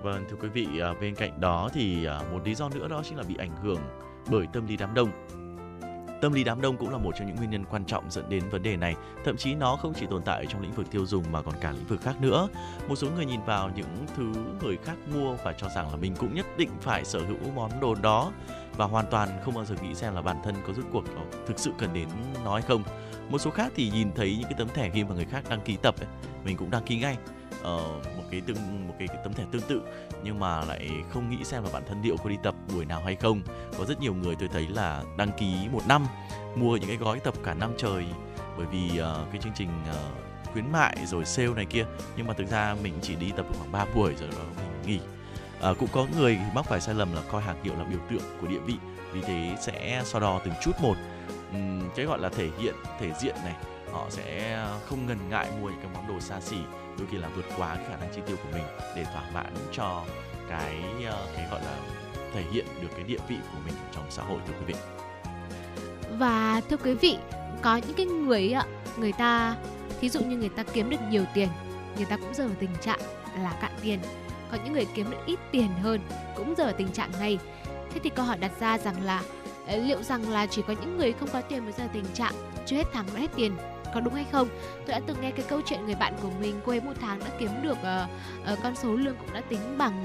Vâng, 0.06 0.26
thưa 0.30 0.38
quý 0.42 0.48
vị, 0.48 0.68
ờ, 0.80 0.94
bên 1.02 1.16
cạnh 1.16 1.42
đó 1.42 1.70
thì 1.74 2.06
ờ, 2.06 2.24
một 2.32 2.40
lý 2.46 2.56
do 2.56 2.70
nữa 2.70 2.88
đó 2.88 3.02
chính 3.04 3.18
là 3.18 3.24
bị 3.28 3.36
ảnh 3.38 3.58
hưởng 3.64 3.80
bởi 4.32 4.48
tâm 4.54 4.68
lý 4.68 4.78
đám 4.78 4.94
đông. 4.94 5.25
Tâm 6.26 6.34
lý 6.34 6.44
đám 6.44 6.62
đông 6.62 6.78
cũng 6.78 6.90
là 6.90 6.98
một 6.98 7.12
trong 7.18 7.28
những 7.28 7.36
nguyên 7.36 7.50
nhân 7.50 7.66
quan 7.66 7.86
trọng 7.86 8.12
dẫn 8.12 8.30
đến 8.30 8.50
vấn 8.50 8.64
đề 8.64 8.78
này. 8.78 8.96
Thậm 9.26 9.38
chí 9.38 9.56
nó 9.56 9.76
không 9.76 9.94
chỉ 9.94 10.06
tồn 10.10 10.22
tại 10.24 10.46
trong 10.50 10.62
lĩnh 10.62 10.72
vực 10.72 10.92
tiêu 10.92 11.06
dùng 11.06 11.24
mà 11.32 11.42
còn 11.42 11.54
cả 11.62 11.72
lĩnh 11.72 11.88
vực 11.88 12.02
khác 12.02 12.22
nữa. 12.22 12.48
Một 12.88 12.96
số 12.96 13.08
người 13.16 13.26
nhìn 13.26 13.42
vào 13.46 13.70
những 13.76 14.06
thứ 14.18 14.32
người 14.62 14.78
khác 14.78 14.96
mua 15.14 15.36
và 15.44 15.54
cho 15.54 15.70
rằng 15.76 15.92
là 15.92 15.96
mình 15.96 16.16
cũng 16.20 16.36
nhất 16.36 16.46
định 16.58 16.70
phải 16.82 17.06
sở 17.06 17.20
hữu 17.20 17.52
món 17.56 17.80
đồ 17.82 17.96
đó 17.96 18.32
và 18.78 18.86
hoàn 18.86 19.06
toàn 19.12 19.30
không 19.44 19.54
bao 19.54 19.66
giờ 19.66 19.76
nghĩ 19.82 19.96
xem 19.96 20.16
là 20.16 20.22
bản 20.22 20.38
thân 20.44 20.56
có 20.68 20.74
rút 20.74 20.86
cuộc 20.92 21.04
thực 21.48 21.60
sự 21.60 21.72
cần 21.80 21.94
đến 21.94 22.08
nó 22.46 22.54
hay 22.54 22.62
không. 22.62 22.84
Một 23.30 23.38
số 23.38 23.52
khác 23.52 23.72
thì 23.76 23.90
nhìn 23.90 24.12
thấy 24.16 24.36
những 24.40 24.50
cái 24.50 24.56
tấm 24.58 24.68
thẻ 24.68 24.90
khi 24.90 25.04
mà 25.04 25.16
người 25.16 25.26
khác 25.26 25.44
đăng 25.50 25.62
ký 25.62 25.78
tập 25.82 25.96
ấy, 26.00 26.08
mình 26.46 26.58
cũng 26.58 26.72
đăng 26.72 26.84
ký 26.84 27.00
ngay 27.00 27.18
Ờ, 27.66 28.02
một 28.18 28.24
cái 28.32 28.42
tương 28.42 28.88
một 28.88 28.94
cái, 29.00 29.08
cái 29.08 29.18
tấm 29.24 29.34
thẻ 29.34 29.44
tương 29.52 29.62
tự 29.62 29.82
nhưng 30.26 30.40
mà 30.40 30.66
lại 30.66 30.90
không 31.10 31.30
nghĩ 31.30 31.44
xem 31.44 31.64
là 31.64 31.70
bản 31.74 31.84
thân 31.88 32.02
liệu 32.02 32.18
có 32.18 32.30
đi 32.30 32.38
tập 32.44 32.56
buổi 32.74 32.86
nào 32.86 33.02
hay 33.06 33.16
không. 33.16 33.42
Có 33.78 33.86
rất 33.86 34.00
nhiều 34.00 34.14
người 34.14 34.36
tôi 34.36 34.50
thấy 34.54 34.68
là 34.68 35.04
đăng 35.18 35.32
ký 35.38 35.56
một 35.72 35.82
năm 35.88 36.06
mua 36.56 36.78
những 36.78 36.88
cái 36.88 36.98
gói 36.98 37.20
tập 37.20 37.34
cả 37.44 37.54
năm 37.54 37.74
trời. 37.78 38.06
Bởi 38.58 38.68
vì 38.72 38.86
uh, 38.86 39.32
cái 39.32 39.42
chương 39.42 39.54
trình 39.56 39.70
uh, 39.90 40.52
khuyến 40.54 40.72
mại 40.72 40.98
rồi 41.06 41.26
sale 41.26 41.54
này 41.54 41.66
kia 41.66 41.86
nhưng 42.18 42.28
mà 42.28 42.34
thực 42.34 42.48
ra 42.48 42.76
mình 42.84 42.94
chỉ 43.02 43.16
đi 43.16 43.32
tập 43.38 43.46
khoảng 43.58 43.72
3 43.72 43.86
buổi 43.96 44.16
rồi 44.16 44.30
đó 44.30 44.44
mình 44.58 44.82
nghỉ. 44.86 45.00
À, 45.62 45.70
cũng 45.80 45.90
có 45.92 46.08
người 46.18 46.40
mắc 46.54 46.66
phải 46.66 46.82
sai 46.82 46.96
lầm 46.96 47.14
là 47.14 47.22
coi 47.32 47.42
hàng 47.42 47.64
hiệu 47.64 47.74
là 47.78 47.84
biểu 47.84 48.00
tượng 48.10 48.38
của 48.42 48.48
địa 48.48 48.60
vị. 48.60 48.76
Vì 49.14 49.22
thế 49.22 49.56
sẽ 49.62 50.02
so 50.06 50.20
đo 50.20 50.42
từng 50.46 50.54
chút 50.64 50.72
một 50.82 50.96
uhm, 51.58 51.90
cái 51.96 52.06
gọi 52.06 52.20
là 52.20 52.30
thể 52.30 52.50
hiện 52.60 52.76
thể 53.00 53.12
diện 53.22 53.36
này 53.44 53.56
họ 53.92 54.06
sẽ 54.10 54.60
không 54.86 55.06
ngần 55.06 55.30
ngại 55.30 55.48
mua 55.62 55.70
những 55.70 55.80
cái 55.82 55.92
món 55.94 56.08
đồ 56.08 56.20
xa 56.20 56.42
xỉ 56.42 56.58
đôi 56.98 57.08
khi 57.12 57.18
là 57.18 57.30
vượt 57.36 57.46
quá 57.58 57.76
cái 57.76 57.86
khả 57.90 57.98
năng 57.98 58.14
chi 58.16 58.22
tiêu 58.28 58.38
của 58.44 58.50
mình 58.54 58.64
để 58.96 59.04
thỏa 59.04 59.24
mãn 59.34 59.54
cho 59.72 60.04
cái 60.50 60.84
ờ, 61.06 61.28
cái 61.36 61.48
gọi 61.52 61.62
là 61.64 61.78
thể 62.34 62.44
hiện 62.52 62.66
được 62.82 62.88
cái 62.96 63.04
địa 63.04 63.20
vị 63.28 63.36
của 63.52 63.60
mình 63.66 63.74
trong 63.96 64.06
xã 64.10 64.24
hội, 64.24 64.40
thưa 64.48 64.54
quý 64.60 64.66
vị. 64.74 64.76
Và 66.18 66.62
thưa 66.70 66.78
quý 66.78 66.94
vị, 66.94 67.18
có 67.62 67.78
những 67.78 67.96
cái 67.98 68.06
người 68.06 68.52
ạ, 68.52 68.66
người 68.98 69.12
ta, 69.12 69.56
thí 70.02 70.10
dụ 70.10 70.20
như 70.20 70.38
người 70.38 70.50
ta 70.50 70.64
kiếm 70.64 70.90
được 70.90 71.02
nhiều 71.10 71.24
tiền, 71.34 71.50
người 71.96 72.06
ta 72.06 72.18
cũng 72.18 72.34
rơi 72.34 72.48
vào 72.48 72.58
tình 72.60 72.76
trạng 72.82 73.00
là 73.44 73.58
cạn 73.62 73.72
tiền. 73.82 74.00
Còn 74.52 74.64
những 74.64 74.74
người 74.74 74.88
kiếm 74.94 75.12
được 75.12 75.18
ít 75.26 75.40
tiền 75.52 75.70
hơn 75.82 76.00
cũng 76.36 76.56
rơi 76.56 76.68
vào 76.68 76.76
tình 76.78 76.92
trạng 76.92 77.12
này 77.20 77.40
thế 77.96 78.02
thì 78.04 78.10
câu 78.10 78.26
hỏi 78.26 78.38
đặt 78.38 78.52
ra 78.60 78.78
rằng 78.78 79.02
là 79.04 79.24
ờ, 79.68 79.78
liệu 79.78 80.04
rằng 80.04 80.30
là 80.30 80.46
chỉ 80.46 80.62
có 80.68 80.74
những 80.82 80.98
người 80.98 81.14
không 81.14 81.30
có 81.34 81.42
tiền 81.42 81.64
mới 81.64 81.72
rơi 81.72 81.88
vào 81.88 81.94
tình 81.94 82.14
trạng 82.14 82.34
chưa 82.66 82.76
hết 82.76 82.88
tháng 82.94 83.06
đã 83.14 83.20
hết 83.20 83.32
tiền? 83.36 83.56
Có 83.96 84.02
đúng 84.02 84.14
hay 84.14 84.26
không? 84.32 84.48
Tôi 84.86 84.88
đã 84.88 85.02
từng 85.08 85.18
nghe 85.22 85.32
cái 85.32 85.46
câu 85.50 85.62
chuyện 85.66 85.86
người 85.86 85.96
bạn 85.96 86.14
của 86.22 86.30
mình 86.40 86.60
cô 86.66 86.72
ấy 86.72 86.82
một 86.82 86.94
tháng 87.02 87.20
đã 87.20 87.26
kiếm 87.40 87.50
được 87.64 87.78
uh, 87.78 88.54
uh, 88.54 88.60
con 88.64 88.76
số 88.76 88.94
lương 88.94 89.16
cũng 89.16 89.34
đã 89.34 89.42
tính 89.50 89.78
bằng 89.78 90.04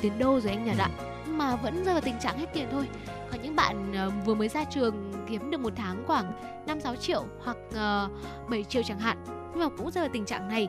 tiền 0.00 0.18
đô 0.18 0.40
rồi 0.40 0.52
anh 0.52 0.64
nhật 0.64 0.78
ạ 0.78 0.90
mà 1.26 1.56
vẫn 1.56 1.84
rơi 1.84 1.94
vào 1.94 2.00
tình 2.00 2.18
trạng 2.20 2.38
hết 2.38 2.46
tiền 2.52 2.68
thôi. 2.70 2.88
Có 3.30 3.38
những 3.42 3.56
bạn 3.56 3.92
uh, 4.08 4.26
vừa 4.26 4.34
mới 4.34 4.48
ra 4.48 4.64
trường 4.64 5.12
kiếm 5.28 5.50
được 5.50 5.60
một 5.60 5.72
tháng 5.76 6.04
khoảng 6.06 6.32
5 6.66 6.80
6 6.80 6.96
triệu 6.96 7.24
hoặc 7.44 7.56
uh, 7.68 8.50
7 8.50 8.64
triệu 8.64 8.82
chẳng 8.82 9.00
hạn. 9.00 9.24
Nhưng 9.26 9.60
mà 9.60 9.68
cũng 9.76 9.90
rơi 9.90 10.04
vào 10.04 10.12
tình 10.12 10.24
trạng 10.24 10.48
này. 10.48 10.68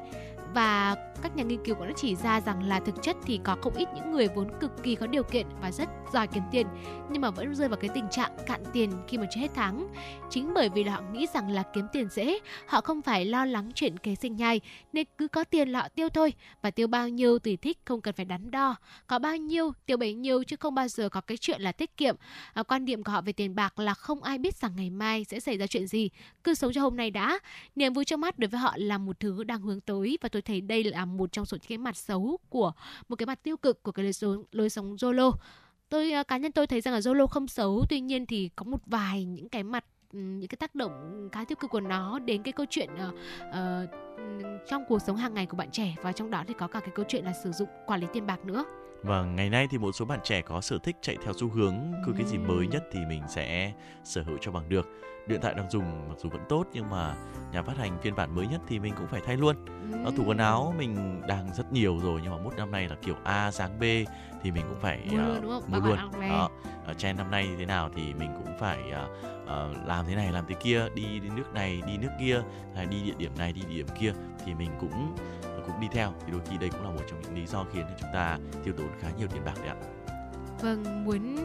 Và 0.54 0.96
các 1.22 1.36
nhà 1.36 1.44
nghiên 1.44 1.64
cứu 1.64 1.76
cũng 1.76 1.88
đã 1.88 1.94
chỉ 1.96 2.16
ra 2.16 2.42
rằng 2.42 2.64
là 2.64 2.80
thực 2.80 3.02
chất 3.02 3.16
thì 3.26 3.40
có 3.44 3.58
không 3.62 3.76
ít 3.76 3.88
những 3.96 4.12
người 4.12 4.28
vốn 4.28 4.60
cực 4.60 4.84
kỳ 4.84 4.96
có 4.96 5.08
điều 5.08 5.24
kiện 5.24 5.48
và 5.62 5.72
rất 5.72 5.90
giỏi 6.14 6.28
kiếm 6.28 6.44
tiền 6.52 6.68
nhưng 7.12 7.22
mà 7.22 7.30
vẫn 7.30 7.56
rơi 7.56 7.68
vào 7.68 7.78
cái 7.78 7.90
tình 7.94 8.10
trạng 8.12 8.32
cạn 8.46 8.64
tiền 8.74 8.92
khi 9.08 9.18
mà 9.18 9.26
chưa 9.32 9.42
hết 9.42 9.52
tháng. 9.56 9.88
Chính 10.30 10.54
bởi 10.54 10.70
vì 10.70 10.84
là 10.84 10.96
họ 10.96 11.02
nghĩ 11.14 11.28
rằng 11.34 11.52
là 11.52 11.64
kiếm 11.74 11.86
tiền 11.94 12.08
dễ, 12.10 12.40
họ 12.68 12.82
không 12.82 13.02
phải 13.02 13.26
lo 13.26 13.46
lắng 13.46 13.72
chuyện 13.76 13.98
kế 13.98 14.16
sinh 14.16 14.36
nhai 14.36 14.62
nên 14.94 15.08
cứ 15.18 15.28
có 15.28 15.44
tiền 15.44 15.70
là 15.70 15.82
họ 15.82 15.88
tiêu 15.96 16.10
thôi 16.10 16.34
và 16.62 16.72
tiêu 16.72 16.88
bao 16.88 17.10
nhiêu 17.10 17.40
tùy 17.40 17.58
thích 17.58 17.78
không 17.86 18.02
cần 18.02 18.16
phải 18.16 18.26
đắn 18.26 18.52
đo. 18.52 18.76
Có 19.08 19.20
bao 19.20 19.38
nhiêu 19.38 19.74
tiêu 19.86 19.98
bấy 19.98 20.14
nhiêu 20.14 20.44
chứ 20.44 20.56
không 20.56 20.76
bao 20.76 20.88
giờ 20.88 21.10
có 21.10 21.22
cái 21.22 21.38
chuyện 21.38 21.62
là 21.62 21.72
tiết 21.72 21.98
kiệm. 21.98 22.16
À, 22.54 22.64
quan 22.64 22.86
điểm 22.86 23.04
của 23.04 23.12
họ 23.12 23.22
về 23.22 23.34
tiền 23.34 23.56
bạc 23.56 23.80
là 23.80 23.94
không 23.94 24.24
ai 24.24 24.38
biết 24.38 24.56
rằng 24.56 24.72
ngày 24.76 24.90
mai 24.90 25.24
sẽ 25.24 25.40
xảy 25.40 25.58
ra 25.58 25.68
chuyện 25.68 25.88
gì, 25.88 26.10
cứ 26.44 26.54
sống 26.54 26.74
cho 26.74 26.82
hôm 26.82 26.98
nay 26.98 27.12
đã. 27.12 27.40
Niềm 27.76 27.94
vui 27.94 28.06
trong 28.06 28.22
mắt 28.22 28.40
đối 28.40 28.48
với 28.48 28.60
họ 28.60 28.74
là 28.78 28.98
một 28.98 29.20
thứ 29.20 29.44
đang 29.44 29.62
hướng 29.62 29.82
tới 29.82 30.18
và 30.22 30.30
tôi 30.30 30.42
thấy 30.42 30.62
đây 30.62 30.84
là 30.84 31.06
một 31.06 31.32
trong 31.32 31.46
số 31.46 31.58
những 31.58 31.70
cái 31.70 31.78
mặt 31.78 31.98
xấu 31.98 32.40
của 32.50 32.72
một 33.10 33.16
cái 33.16 33.26
mặt 33.26 33.44
tiêu 33.44 33.58
cực 33.58 33.84
của 33.84 33.92
cái 33.92 34.04
lối 34.04 34.14
sống, 34.14 34.44
lối 34.52 34.70
sống 34.70 34.96
Zolo 34.96 35.32
tôi 35.90 36.12
ờ, 36.12 36.24
cá 36.24 36.38
nhân 36.38 36.52
tôi 36.52 36.68
thấy 36.68 36.82
rằng 36.82 36.94
là 36.94 37.00
YOLO 37.06 37.28
không 37.28 37.48
xấu 37.48 37.86
tuy 37.90 38.00
nhiên 38.00 38.26
thì 38.26 38.50
có 38.56 38.64
một 38.64 38.82
vài 38.86 39.26
những 39.26 39.50
cái 39.50 39.64
mặt 39.64 39.86
những 40.12 40.48
cái 40.48 40.58
tác 40.58 40.76
động 40.76 41.30
khá 41.32 41.46
tiêu 41.46 41.56
cực 41.56 41.72
của 41.72 41.80
nó 41.80 42.20
đến 42.20 42.44
cái 42.44 42.52
câu 42.52 42.66
chuyện 42.70 42.90
uh, 42.94 43.14
uh, 43.50 43.90
trong 44.68 44.84
cuộc 44.90 45.00
sống 45.00 45.18
hàng 45.18 45.34
ngày 45.34 45.46
của 45.46 45.58
bạn 45.58 45.72
trẻ. 45.72 45.96
Và 46.02 46.12
trong 46.12 46.32
đó 46.32 46.44
thì 46.48 46.54
có 46.58 46.68
cả 46.68 46.80
cái 46.80 46.90
câu 46.96 47.06
chuyện 47.08 47.26
là 47.26 47.34
sử 47.44 47.52
dụng 47.52 47.70
quản 47.86 48.02
lý 48.02 48.08
tiền 48.14 48.26
bạc 48.26 48.46
nữa. 48.46 48.66
Và 49.04 49.24
ngày 49.24 49.50
nay 49.50 49.68
thì 49.72 49.78
một 49.78 49.92
số 49.92 50.06
bạn 50.06 50.20
trẻ 50.24 50.42
có 50.42 50.62
sở 50.62 50.78
thích 50.84 50.96
chạy 51.02 51.18
theo 51.24 51.34
xu 51.34 51.50
hướng 51.50 51.76
cứ 52.06 52.14
cái 52.18 52.26
gì 52.26 52.38
mới 52.38 52.68
nhất 52.68 52.84
thì 52.92 53.00
mình 53.10 53.24
sẽ 53.30 53.74
sở 54.04 54.24
hữu 54.24 54.38
cho 54.42 54.52
bằng 54.52 54.70
được 54.70 54.88
điện 55.28 55.42
thoại 55.42 55.54
đang 55.54 55.70
dùng 55.70 56.10
mặc 56.10 56.16
dù 56.18 56.30
vẫn 56.30 56.42
tốt 56.50 56.68
nhưng 56.74 56.90
mà 56.90 57.16
nhà 57.52 57.62
phát 57.62 57.78
hành 57.78 57.98
phiên 58.02 58.16
bản 58.16 58.36
mới 58.36 58.48
nhất 58.48 58.62
thì 58.68 58.80
mình 58.80 58.94
cũng 58.98 59.08
phải 59.08 59.22
thay 59.26 59.38
luôn 59.38 59.56
ừ. 60.06 60.12
tủ 60.18 60.24
quần 60.26 60.38
áo 60.38 60.74
mình 60.78 61.22
đang 61.28 61.54
rất 61.54 61.74
nhiều 61.74 62.00
rồi 62.04 62.20
nhưng 62.24 62.32
mà 62.32 62.38
mốt 62.38 62.54
năm 62.58 62.72
nay 62.72 62.90
là 62.90 62.96
kiểu 63.02 63.16
A 63.24 63.52
dáng 63.52 63.80
B 63.80 63.84
thì 64.44 64.52
mình 64.52 64.66
cũng 64.70 64.80
phải 64.82 65.08
mua 65.12 65.38
uh, 65.38 65.44
luôn, 65.44 65.64
mua 65.68 65.80
luôn. 65.80 65.98
Đó. 66.30 66.50
Ở 66.86 66.94
trend 66.94 67.18
năm 67.18 67.32
nay 67.32 67.48
như 67.48 67.56
thế 67.58 67.66
nào 67.66 67.90
thì 67.96 68.14
mình 68.14 68.32
cũng 68.36 68.58
phải 68.60 68.80
uh, 68.80 69.26
uh, 69.44 69.88
làm 69.88 70.06
thế 70.06 70.16
này 70.16 70.32
làm 70.32 70.46
thế 70.48 70.56
kia 70.56 70.86
đi, 70.96 71.20
đi 71.20 71.30
nước 71.36 71.54
này 71.54 71.82
đi 71.88 71.98
nước 71.98 72.12
kia 72.20 72.42
hay 72.76 72.86
đi 72.86 73.04
địa 73.04 73.16
điểm 73.18 73.32
này 73.38 73.54
đi 73.54 73.62
địa 73.62 73.76
điểm 73.76 73.88
kia 74.00 74.14
thì 74.46 74.54
mình 74.54 74.72
cũng 74.80 75.16
cũng 75.66 75.80
đi 75.80 75.88
theo 75.92 76.14
thì 76.26 76.32
đôi 76.32 76.42
khi 76.50 76.58
đây 76.58 76.70
cũng 76.70 76.84
là 76.84 76.90
một 76.90 77.02
trong 77.10 77.22
những 77.22 77.36
lý 77.36 77.46
do 77.46 77.66
khiến 77.74 77.86
cho 77.90 77.96
chúng 78.00 78.10
ta 78.14 78.40
tiêu 78.64 78.74
tốn 78.78 78.88
khá 79.00 79.08
nhiều 79.18 79.28
tiền 79.28 79.46
bạc 79.46 79.56
đấy 79.58 79.68
ạ 79.68 79.76
vâng 80.62 81.06
muốn 81.06 81.36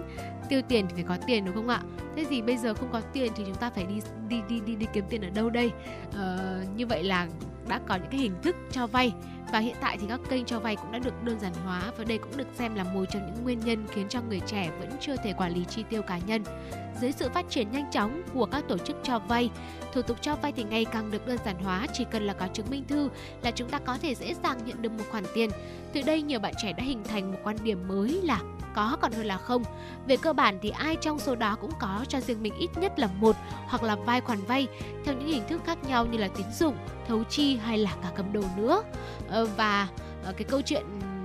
tiêu 0.49 0.61
tiền 0.69 0.87
thì 0.89 0.95
phải 0.95 1.05
có 1.09 1.17
tiền 1.27 1.45
đúng 1.45 1.55
không 1.55 1.69
ạ? 1.69 1.83
Thế 2.17 2.25
thì 2.31 2.43
bây 2.43 2.57
giờ 2.57 2.75
không 2.75 2.89
có 2.93 3.01
tiền 3.01 3.33
thì 3.37 3.45
chúng 3.47 3.55
ta 3.55 3.71
phải 3.71 3.87
đi 3.87 4.01
đi 4.29 4.43
đi 4.49 4.61
đi, 4.61 4.77
đi 4.77 4.87
kiếm 4.93 5.05
tiền 5.11 5.23
ở 5.23 5.31
đâu 5.31 5.51
đây? 5.51 5.73
Ờ, 6.13 6.61
như 6.77 6.87
vậy 6.87 7.03
là 7.05 7.29
đã 7.71 7.81
có 7.89 7.97
những 7.97 8.11
cái 8.11 8.21
hình 8.21 8.35
thức 8.43 8.57
cho 8.73 8.87
vay. 8.87 9.13
Và 9.53 9.59
hiện 9.59 9.77
tại 9.81 9.99
thì 10.01 10.07
các 10.09 10.21
kênh 10.29 10.45
cho 10.45 10.61
vay 10.61 10.77
cũng 10.77 10.93
đã 10.93 10.99
được 10.99 11.25
đơn 11.25 11.41
giản 11.41 11.53
hóa 11.65 11.93
và 11.99 12.05
đây 12.05 12.19
cũng 12.19 12.37
được 12.37 12.47
xem 12.55 12.75
là 12.75 12.85
một 12.85 13.05
trong 13.13 13.27
những 13.27 13.45
nguyên 13.45 13.61
nhân 13.61 13.87
khiến 13.91 14.07
cho 14.09 14.21
người 14.29 14.41
trẻ 14.47 14.71
vẫn 14.81 14.91
chưa 15.01 15.17
thể 15.17 15.33
quản 15.33 15.55
lý 15.55 15.65
chi 15.65 15.85
tiêu 15.91 16.03
cá 16.03 16.19
nhân. 16.19 16.43
Dưới 17.01 17.13
sự 17.13 17.29
phát 17.35 17.51
triển 17.51 17.73
nhanh 17.73 17.91
chóng 17.91 18.23
của 18.35 18.47
các 18.47 18.65
tổ 18.69 18.79
chức 18.79 18.97
cho 19.03 19.19
vay 19.19 19.51
thủ 19.93 20.03
tục 20.03 20.17
cho 20.21 20.37
vay 20.37 20.53
thì 20.53 20.65
ngày 20.65 20.85
càng 20.85 21.11
được 21.11 21.27
đơn 21.27 21.39
giản 21.45 21.63
hóa 21.63 21.87
chỉ 21.93 22.05
cần 22.11 22.23
là 22.23 22.33
có 22.33 22.47
chứng 22.47 22.71
minh 22.71 22.85
thư 22.89 23.09
là 23.43 23.51
chúng 23.51 23.69
ta 23.69 23.79
có 23.79 23.99
thể 24.03 24.15
dễ 24.15 24.35
dàng 24.43 24.59
nhận 24.65 24.83
được 24.83 24.93
một 24.93 25.05
khoản 25.11 25.25
tiền. 25.35 25.51
Từ 25.93 26.03
đây 26.03 26.23
nhiều 26.23 26.41
bạn 26.41 26.55
trẻ 26.63 26.73
đã 26.73 26.85
hình 26.85 27.05
thành 27.05 27.33
một 27.33 27.39
quan 27.45 27.57
điểm 27.63 27.89
mới 27.89 28.21
là 28.23 28.41
có 28.75 28.97
còn 29.01 29.13
hơn 29.13 29.27
là 29.27 29.37
không. 29.37 29.63
Về 30.07 30.17
cơ 30.17 30.33
bản 30.33 30.59
thì 30.63 30.71
ai 30.71 30.97
trong 30.97 31.19
số 31.19 31.35
đó 31.35 31.57
cũng 31.61 31.73
có 31.81 32.05
cho 32.09 32.21
riêng 32.21 32.43
mình 32.43 32.55
ít 32.59 32.71
nhất 32.77 32.99
là 32.99 33.09
một 33.21 33.37
hoặc 33.67 33.83
là 33.83 33.97
vài 33.97 34.21
khoản 34.21 34.39
vay 34.45 34.67
theo 35.05 35.15
những 35.15 35.29
hình 35.29 35.43
thức 35.49 35.63
khác 35.67 35.79
nhau 35.89 36.07
như 36.07 36.19
là 36.19 36.29
tín 36.29 36.47
dụng, 36.59 36.77
thấu 37.11 37.25
chi 37.25 37.57
hay 37.57 37.79
là 37.79 37.97
cả 38.03 38.09
cầm 38.17 38.33
đồ 38.33 38.43
nữa. 38.57 38.83
Ờ, 39.29 39.47
và 39.57 39.89
ờ, 40.25 40.33
cái 40.33 40.45
câu 40.45 40.63
chuyện 40.63 40.83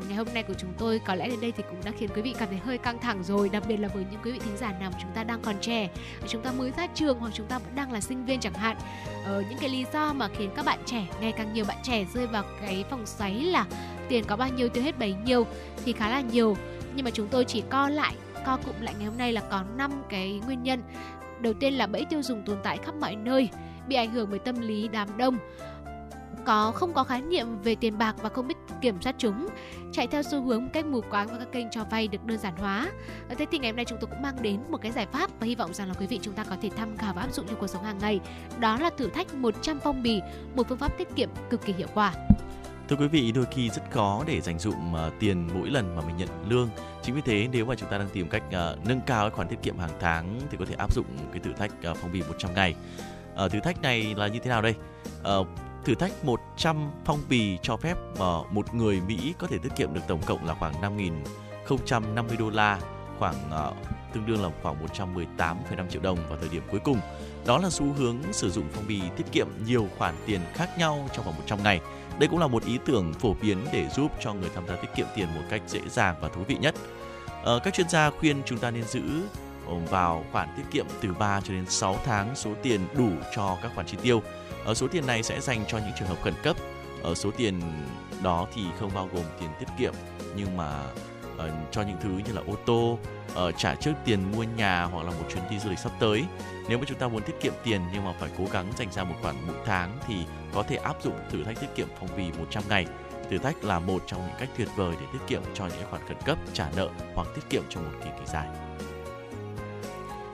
ngày 0.08 0.17
hôm 0.17 0.28
nay 0.34 0.43
của 0.43 0.54
chúng 0.54 0.74
tôi 0.78 1.02
có 1.06 1.15
lẽ 1.15 1.30
đến 1.30 1.41
đây 1.41 1.52
thì 1.52 1.63
cũng 1.69 1.80
đã 1.86 1.91
khiến 1.98 2.10
quý 2.15 2.21
vị 2.21 2.36
cảm 2.39 2.50
thấy 2.50 2.58
hơi 2.58 2.78
căng 2.78 3.00
thẳng 3.00 3.24
rồi 3.24 3.50
đặc 3.50 3.63
biệt 3.67 3.78
là 3.78 3.88
với 3.88 4.06
những 4.12 4.19
quý 4.24 4.32
vị 4.32 4.39
thính 4.39 4.58
giả 4.58 4.74
nào 4.80 4.91
chúng 5.02 5.12
ta 5.15 5.24
đang 5.24 5.41
còn 5.41 5.56
trẻ 5.62 5.89
chúng 6.28 6.41
ta 6.41 6.52
mới 6.52 6.71
ra 6.78 6.88
trường 6.88 7.19
hoặc 7.19 7.32
chúng 7.36 7.48
ta 7.48 7.60
vẫn 7.60 7.76
đang 7.76 7.91
là 7.91 8.02
sinh 8.02 8.26
viên 8.26 8.39
chẳng 8.39 8.54
hạn. 8.54 8.78
Ờ, 9.26 9.43
những 9.50 9.60
cái 9.60 9.69
lý 9.69 9.86
do 9.93 10.13
mà 10.13 10.28
khiến 10.28 10.50
các 10.56 10.65
bạn 10.65 10.80
trẻ 10.86 11.08
ngày 11.21 11.32
càng 11.32 11.54
nhiều 11.54 11.65
bạn 11.67 11.78
trẻ 11.84 12.06
rơi 12.13 12.28
vào 12.28 12.43
cái 12.62 12.86
vòng 12.89 13.06
xoáy 13.06 13.34
là 13.34 13.65
tiền 14.10 14.24
có 14.28 14.36
bao 14.36 14.50
nhiêu 14.50 14.69
tiêu 14.69 14.84
hết 14.84 15.00
bấy 15.00 15.15
nhiêu 15.26 15.48
thì 15.86 15.93
khá 15.93 16.10
là 16.10 16.21
nhiều. 16.21 16.58
Nhưng 16.95 17.06
mà 17.06 17.12
chúng 17.12 17.28
tôi 17.28 17.45
chỉ 17.45 17.63
co 17.69 17.89
lại 17.89 18.15
co 18.45 18.58
cụm 18.58 18.76
lại 18.82 18.93
ngày 18.98 19.08
hôm 19.08 19.17
nay 19.17 19.34
là 19.34 19.41
có 19.41 19.63
5 19.78 20.04
cái 20.10 20.41
nguyên 20.45 20.63
nhân. 20.63 20.84
Đầu 21.39 21.54
tiên 21.54 21.74
là 21.74 21.88
bẫy 21.88 22.06
tiêu 22.06 22.21
dùng 22.21 22.43
tồn 22.45 22.58
tại 22.63 22.78
khắp 22.78 22.95
mọi 22.95 23.15
nơi 23.15 23.50
bị 23.88 23.95
ảnh 23.95 24.12
hưởng 24.12 24.28
bởi 24.30 24.39
tâm 24.39 24.62
lý 24.62 24.88
đám 24.88 25.17
đông 25.17 25.38
có 26.45 26.71
không 26.75 26.93
có 26.93 27.03
khái 27.03 27.21
niệm 27.21 27.62
về 27.63 27.75
tiền 27.75 27.97
bạc 27.97 28.15
và 28.21 28.29
không 28.29 28.47
biết 28.47 28.58
kiểm 28.81 29.01
soát 29.01 29.15
chúng 29.17 29.47
chạy 29.91 30.08
theo 30.08 30.23
xu 30.23 30.41
hướng 30.41 30.69
cách 30.69 30.86
mù 30.86 31.01
quáng 31.01 31.27
và 31.27 31.38
các 31.38 31.51
kênh 31.51 31.69
cho 31.71 31.84
vay 31.91 32.08
được 32.08 32.25
đơn 32.25 32.38
giản 32.38 32.58
hóa 32.58 32.91
ờ, 33.29 33.36
thế 33.38 33.45
thì 33.51 33.60
ngày 33.60 33.71
hôm 33.71 33.75
nay 33.75 33.86
chúng 33.86 33.97
tôi 34.01 34.10
cũng 34.10 34.21
mang 34.21 34.41
đến 34.41 34.60
một 34.69 34.81
cái 34.81 34.91
giải 34.91 35.08
pháp 35.12 35.29
và 35.39 35.47
hy 35.47 35.55
vọng 35.55 35.73
rằng 35.73 35.88
là 35.88 35.93
quý 35.99 36.08
vị 36.08 36.19
chúng 36.21 36.34
ta 36.34 36.43
có 36.43 36.55
thể 36.62 36.69
tham 36.77 36.97
khảo 36.97 37.13
và 37.13 37.21
áp 37.21 37.34
dụng 37.34 37.47
trong 37.47 37.60
cuộc 37.60 37.67
sống 37.67 37.84
hàng 37.84 37.97
ngày 37.97 38.19
đó 38.60 38.77
là 38.81 38.89
thử 38.97 39.10
thách 39.10 39.34
100 39.34 39.79
phong 39.84 40.03
bì 40.03 40.21
một 40.55 40.67
phương 40.69 40.77
pháp 40.77 40.97
tiết 40.97 41.15
kiệm 41.15 41.29
cực 41.49 41.65
kỳ 41.65 41.73
hiệu 41.73 41.88
quả 41.93 42.13
Thưa 42.89 42.95
quý 42.95 43.08
vị, 43.08 43.31
đôi 43.31 43.45
khi 43.51 43.69
rất 43.69 43.81
khó 43.91 44.23
để 44.27 44.41
dành 44.41 44.60
dụm 44.60 44.91
uh, 44.91 44.97
ờ, 44.97 45.12
tiền 45.19 45.49
mỗi 45.53 45.69
lần 45.69 45.95
mà 45.95 46.01
mình 46.08 46.17
nhận 46.17 46.29
lương. 46.49 46.69
Chính 47.03 47.15
vì 47.15 47.21
thế 47.21 47.47
nếu 47.51 47.65
mà 47.65 47.75
chúng 47.75 47.89
ta 47.89 47.97
đang 47.97 48.10
tìm 48.10 48.29
cách 48.29 48.43
uh, 48.47 48.88
nâng 48.88 49.01
cao 49.05 49.29
khoản 49.29 49.47
tiết 49.47 49.62
kiệm 49.62 49.77
hàng 49.77 49.89
tháng 49.99 50.39
thì 50.51 50.58
có 50.60 50.65
thể 50.65 50.75
áp 50.77 50.93
dụng 50.93 51.05
cái 51.31 51.41
thử 51.43 51.53
thách 51.53 51.71
uh, 51.91 51.97
phong 51.97 52.12
bì 52.12 52.21
100 52.21 52.53
ngày. 52.53 52.75
Uh, 53.45 53.51
thử 53.51 53.60
thách 53.60 53.81
này 53.81 54.13
là 54.17 54.27
như 54.27 54.39
thế 54.39 54.49
nào 54.49 54.62
đây? 54.62 54.75
Uh, 55.39 55.47
thử 55.86 55.95
thách 55.95 56.26
100 56.26 56.91
phong 57.06 57.19
bì 57.30 57.58
cho 57.62 57.78
phép 57.78 57.98
mà 58.19 58.26
một 58.52 58.74
người 58.74 59.02
Mỹ 59.08 59.34
có 59.39 59.48
thể 59.48 59.58
tiết 59.58 59.76
kiệm 59.76 59.93
được 59.93 60.02
tổng 60.08 60.21
cộng 60.26 60.45
là 60.45 60.54
khoảng 60.54 60.98
5.050 60.98 62.38
đô 62.39 62.50
la, 62.50 62.80
khoảng 63.19 63.36
uh, 63.69 63.76
tương 64.13 64.26
đương 64.26 64.43
là 64.43 64.50
khoảng 64.63 64.86
118,5 64.86 65.56
triệu 65.89 66.02
đồng 66.02 66.17
vào 66.30 66.38
thời 66.39 66.50
điểm 66.50 66.63
cuối 66.71 66.80
cùng. 66.84 67.00
Đó 67.45 67.58
là 67.58 67.69
xu 67.69 67.86
hướng 67.93 68.17
sử 68.32 68.50
dụng 68.50 68.65
phong 68.74 68.88
bì 68.88 69.02
tiết 69.17 69.32
kiệm 69.32 69.48
nhiều 69.65 69.88
khoản 69.98 70.15
tiền 70.26 70.41
khác 70.54 70.69
nhau 70.78 71.10
trong 71.13 71.26
vòng 71.26 71.36
100 71.38 71.63
ngày 71.63 71.82
đây 72.19 72.30
cũng 72.30 72.39
là 72.39 72.48
một 72.48 72.65
ý 72.65 72.80
tưởng 72.86 73.13
phổ 73.13 73.36
biến 73.41 73.58
để 73.74 73.89
giúp 73.95 74.12
cho 74.19 74.34
người 74.34 74.50
tham 74.56 74.67
gia 74.67 74.76
tiết 74.76 74.88
kiệm 74.95 75.08
tiền 75.15 75.28
một 75.36 75.41
cách 75.50 75.62
dễ 75.67 75.80
dàng 75.89 76.15
và 76.21 76.30
thú 76.30 76.41
vị 76.48 76.58
nhất. 76.62 76.76
Ờ, 77.43 77.60
các 77.63 77.74
chuyên 77.74 77.89
gia 77.89 78.10
khuyên 78.10 78.41
chúng 78.45 78.60
ta 78.60 78.71
nên 78.71 78.84
giữ 78.84 79.02
vào 79.89 80.26
khoản 80.32 80.50
tiết 80.58 80.63
kiệm 80.71 80.86
từ 81.02 81.13
3 81.13 81.41
cho 81.41 81.54
đến 81.54 81.65
6 81.69 81.98
tháng 82.06 82.36
số 82.36 82.52
tiền 82.63 82.82
đủ 82.98 83.10
cho 83.36 83.58
các 83.62 83.71
khoản 83.76 83.88
chi 83.88 83.98
tiêu. 84.02 84.21
Ở 84.65 84.73
số 84.73 84.88
tiền 84.88 85.08
này 85.08 85.23
sẽ 85.23 85.41
dành 85.41 85.65
cho 85.67 85.78
những 85.78 85.91
trường 85.99 86.08
hợp 86.08 86.17
khẩn 86.23 86.34
cấp. 86.43 86.56
Ở 87.04 87.15
số 87.15 87.32
tiền 87.38 87.62
đó 88.23 88.47
thì 88.54 88.62
không 88.80 88.91
bao 88.95 89.10
gồm 89.13 89.23
tiền 89.39 89.49
tiết 89.60 89.65
kiệm 89.80 89.93
nhưng 90.36 90.58
mà 90.58 90.84
uh, 91.36 91.51
cho 91.71 91.82
những 91.82 91.97
thứ 92.04 92.10
như 92.10 92.34
là 92.34 92.41
ô 92.47 92.56
tô, 92.65 92.99
uh, 93.32 93.58
trả 93.58 93.75
trước 93.75 93.93
tiền 94.06 94.32
mua 94.32 94.43
nhà 94.43 94.84
hoặc 94.84 95.06
là 95.06 95.12
một 95.12 95.25
chuyến 95.34 95.43
đi 95.49 95.60
du 95.60 95.69
lịch 95.69 95.80
sắp 95.80 95.91
tới. 95.99 96.23
Nếu 96.69 96.78
mà 96.78 96.86
chúng 96.88 96.97
ta 96.97 97.08
muốn 97.08 97.21
tiết 97.21 97.36
kiệm 97.41 97.54
tiền 97.63 97.82
nhưng 97.93 98.06
mà 98.06 98.13
phải 98.19 98.30
cố 98.38 98.43
gắng 98.51 98.71
dành 98.78 98.91
ra 98.91 99.04
một 99.04 99.15
khoản 99.21 99.36
mỗi 99.47 99.56
tháng 99.65 99.99
thì 100.08 100.15
có 100.54 100.63
thể 100.63 100.75
áp 100.75 101.04
dụng 101.04 101.19
thử 101.32 101.43
thách 101.43 101.60
tiết 101.62 101.67
kiệm 101.75 101.88
phong 101.99 102.10
bì 102.17 102.23
100 102.39 102.63
ngày. 102.69 102.86
Thử 103.30 103.38
thách 103.38 103.63
là 103.63 103.80
một 103.80 104.04
trong 104.08 104.28
những 104.28 104.36
cách 104.39 104.49
tuyệt 104.58 104.67
vời 104.75 104.95
để 104.99 105.06
tiết 105.13 105.19
kiệm 105.28 105.41
cho 105.54 105.67
những 105.67 105.89
khoản 105.89 106.08
khẩn 106.08 106.17
cấp, 106.25 106.38
trả 106.54 106.69
nợ 106.75 106.89
hoặc 107.15 107.28
tiết 107.36 107.41
kiệm 107.49 107.63
trong 107.69 107.84
một 107.86 107.99
kỳ 108.04 108.10
kỳ 108.19 108.25
dài. 108.25 108.47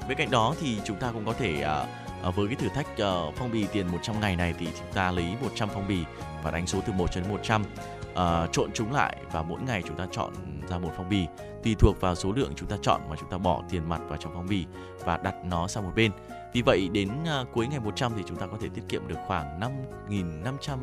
Bên 0.08 0.18
cạnh 0.18 0.32
đó 0.32 0.56
thì 0.62 0.78
chúng 0.86 0.98
ta 0.98 1.12
cũng 1.12 1.26
có 1.26 1.34
thể 1.34 1.66
uh, 1.84 2.01
à, 2.24 2.30
với 2.30 2.48
cái 2.48 2.56
thử 2.56 2.70
thách 2.70 2.88
uh, 2.92 3.36
phong 3.36 3.52
bì 3.52 3.66
tiền 3.72 3.88
100 3.88 4.20
ngày 4.20 4.36
này 4.36 4.54
thì 4.60 4.66
chúng 4.66 4.94
ta 4.94 5.12
lấy 5.12 5.36
100 5.42 5.70
phong 5.74 5.88
bì 5.88 6.04
và 6.44 6.52
đánh 6.52 6.68
số 6.68 6.80
từ 6.88 6.94
1 6.94 7.12
cho 7.12 7.22
đến 7.22 7.30
100 7.30 7.62
uh, 7.62 7.68
ờ, 8.14 8.48
trộn 8.52 8.70
chúng 8.74 8.92
lại 8.92 9.18
và 9.32 9.44
mỗi 9.44 9.62
ngày 9.62 9.84
chúng 9.88 9.98
ta 9.98 10.08
chọn 10.12 10.34
ra 10.70 10.78
một 10.78 10.92
phong 10.98 11.10
bì. 11.10 11.28
Tùy 11.64 11.76
thuộc 11.80 12.02
vào 12.02 12.16
số 12.16 12.32
lượng 12.32 12.54
chúng 12.56 12.70
ta 12.70 12.76
chọn 12.82 13.02
mà 13.10 13.16
chúng 13.20 13.30
ta 13.30 13.38
bỏ 13.38 13.64
tiền 13.70 13.90
mặt 13.90 14.02
vào 14.08 14.18
trong 14.18 14.32
phong 14.36 14.48
bì 14.50 14.66
và 15.06 15.18
đặt 15.18 15.36
nó 15.46 15.68
sang 15.68 15.84
một 15.84 15.92
bên. 15.96 16.12
Vì 16.54 16.62
vậy 16.62 16.90
đến 16.92 17.10
uh, 17.42 17.48
cuối 17.54 17.68
ngày 17.68 17.80
100 17.80 18.12
thì 18.18 18.24
chúng 18.28 18.38
ta 18.38 18.48
có 18.48 18.58
thể 18.62 18.70
tiết 18.74 18.84
kiệm 18.90 19.08
được 19.08 19.18
khoảng 19.28 19.60
5.500 19.60 20.78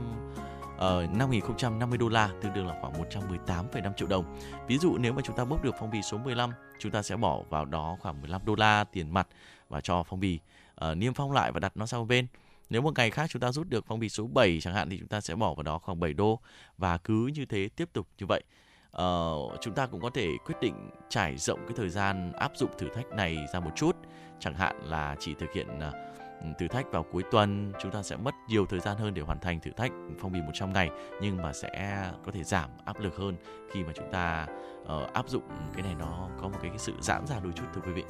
uh, 0.74 0.80
5.050 0.80 1.98
đô 1.98 2.08
la 2.08 2.30
tương 2.42 2.52
đương 2.54 2.66
là 2.66 2.76
khoảng 2.80 2.92
118,5 2.92 3.92
triệu 3.92 4.08
đồng. 4.08 4.38
Ví 4.66 4.78
dụ 4.78 4.96
nếu 4.98 5.12
mà 5.12 5.22
chúng 5.24 5.36
ta 5.36 5.44
bốc 5.44 5.64
được 5.64 5.74
phong 5.80 5.90
bì 5.90 6.02
số 6.02 6.18
15, 6.18 6.50
chúng 6.78 6.92
ta 6.92 7.02
sẽ 7.02 7.16
bỏ 7.16 7.38
vào 7.50 7.64
đó 7.64 7.96
khoảng 8.00 8.20
15 8.20 8.40
đô 8.44 8.54
la 8.54 8.84
tiền 8.84 9.14
mặt 9.14 9.28
và 9.68 9.80
cho 9.80 10.02
phong 10.02 10.20
bì 10.20 10.38
uh, 10.84 10.96
niêm 10.96 11.14
phong 11.14 11.32
lại 11.32 11.52
và 11.52 11.60
đặt 11.60 11.76
nó 11.76 11.86
sang 11.86 12.08
bên. 12.08 12.26
Nếu 12.70 12.82
một 12.82 12.96
ngày 12.96 13.10
khác 13.10 13.30
chúng 13.30 13.42
ta 13.42 13.52
rút 13.52 13.68
được 13.68 13.84
phong 13.88 13.98
bì 13.98 14.08
số 14.08 14.26
7 14.26 14.58
chẳng 14.60 14.74
hạn 14.74 14.90
thì 14.90 14.98
chúng 14.98 15.08
ta 15.08 15.20
sẽ 15.20 15.34
bỏ 15.34 15.54
vào 15.54 15.62
đó 15.62 15.78
khoảng 15.78 16.00
7 16.00 16.12
đô 16.12 16.40
và 16.78 16.98
cứ 16.98 17.30
như 17.34 17.44
thế 17.44 17.68
tiếp 17.76 17.88
tục 17.92 18.08
như 18.18 18.26
vậy. 18.28 18.42
Uh, 18.88 19.60
chúng 19.60 19.74
ta 19.74 19.86
cũng 19.86 20.00
có 20.00 20.10
thể 20.14 20.28
quyết 20.44 20.54
định 20.60 20.90
trải 21.08 21.36
rộng 21.36 21.60
cái 21.66 21.76
thời 21.76 21.88
gian 21.88 22.32
áp 22.32 22.52
dụng 22.56 22.70
thử 22.78 22.88
thách 22.94 23.06
này 23.10 23.38
ra 23.52 23.60
một 23.60 23.70
chút 23.76 23.96
chẳng 24.40 24.54
hạn 24.54 24.76
là 24.84 25.16
chỉ 25.20 25.34
thực 25.34 25.52
hiện 25.52 25.68
uh, 25.78 26.58
thử 26.58 26.68
thách 26.68 26.92
vào 26.92 27.02
cuối 27.02 27.22
tuần 27.30 27.72
chúng 27.80 27.90
ta 27.90 28.02
sẽ 28.02 28.16
mất 28.16 28.34
nhiều 28.48 28.66
thời 28.66 28.80
gian 28.80 28.96
hơn 28.96 29.14
để 29.14 29.22
hoàn 29.22 29.40
thành 29.40 29.60
thử 29.60 29.70
thách 29.70 29.92
phong 30.20 30.32
bì 30.32 30.40
100 30.40 30.72
ngày 30.72 30.90
nhưng 31.22 31.36
mà 31.36 31.52
sẽ 31.52 32.02
có 32.24 32.32
thể 32.32 32.44
giảm 32.44 32.70
áp 32.84 33.00
lực 33.00 33.16
hơn 33.16 33.36
khi 33.72 33.84
mà 33.84 33.92
chúng 33.96 34.12
ta 34.12 34.46
uh, 34.82 35.12
áp 35.12 35.28
dụng 35.28 35.42
cái 35.74 35.82
này 35.82 35.94
nó 35.98 36.28
có 36.40 36.48
một 36.48 36.58
cái, 36.62 36.70
cái 36.70 36.78
sự 36.78 36.92
giãn 37.00 37.26
ra 37.26 37.40
đôi 37.42 37.52
chút 37.52 37.64
thưa 37.74 37.80
quý 37.80 37.92
vị 37.92 38.04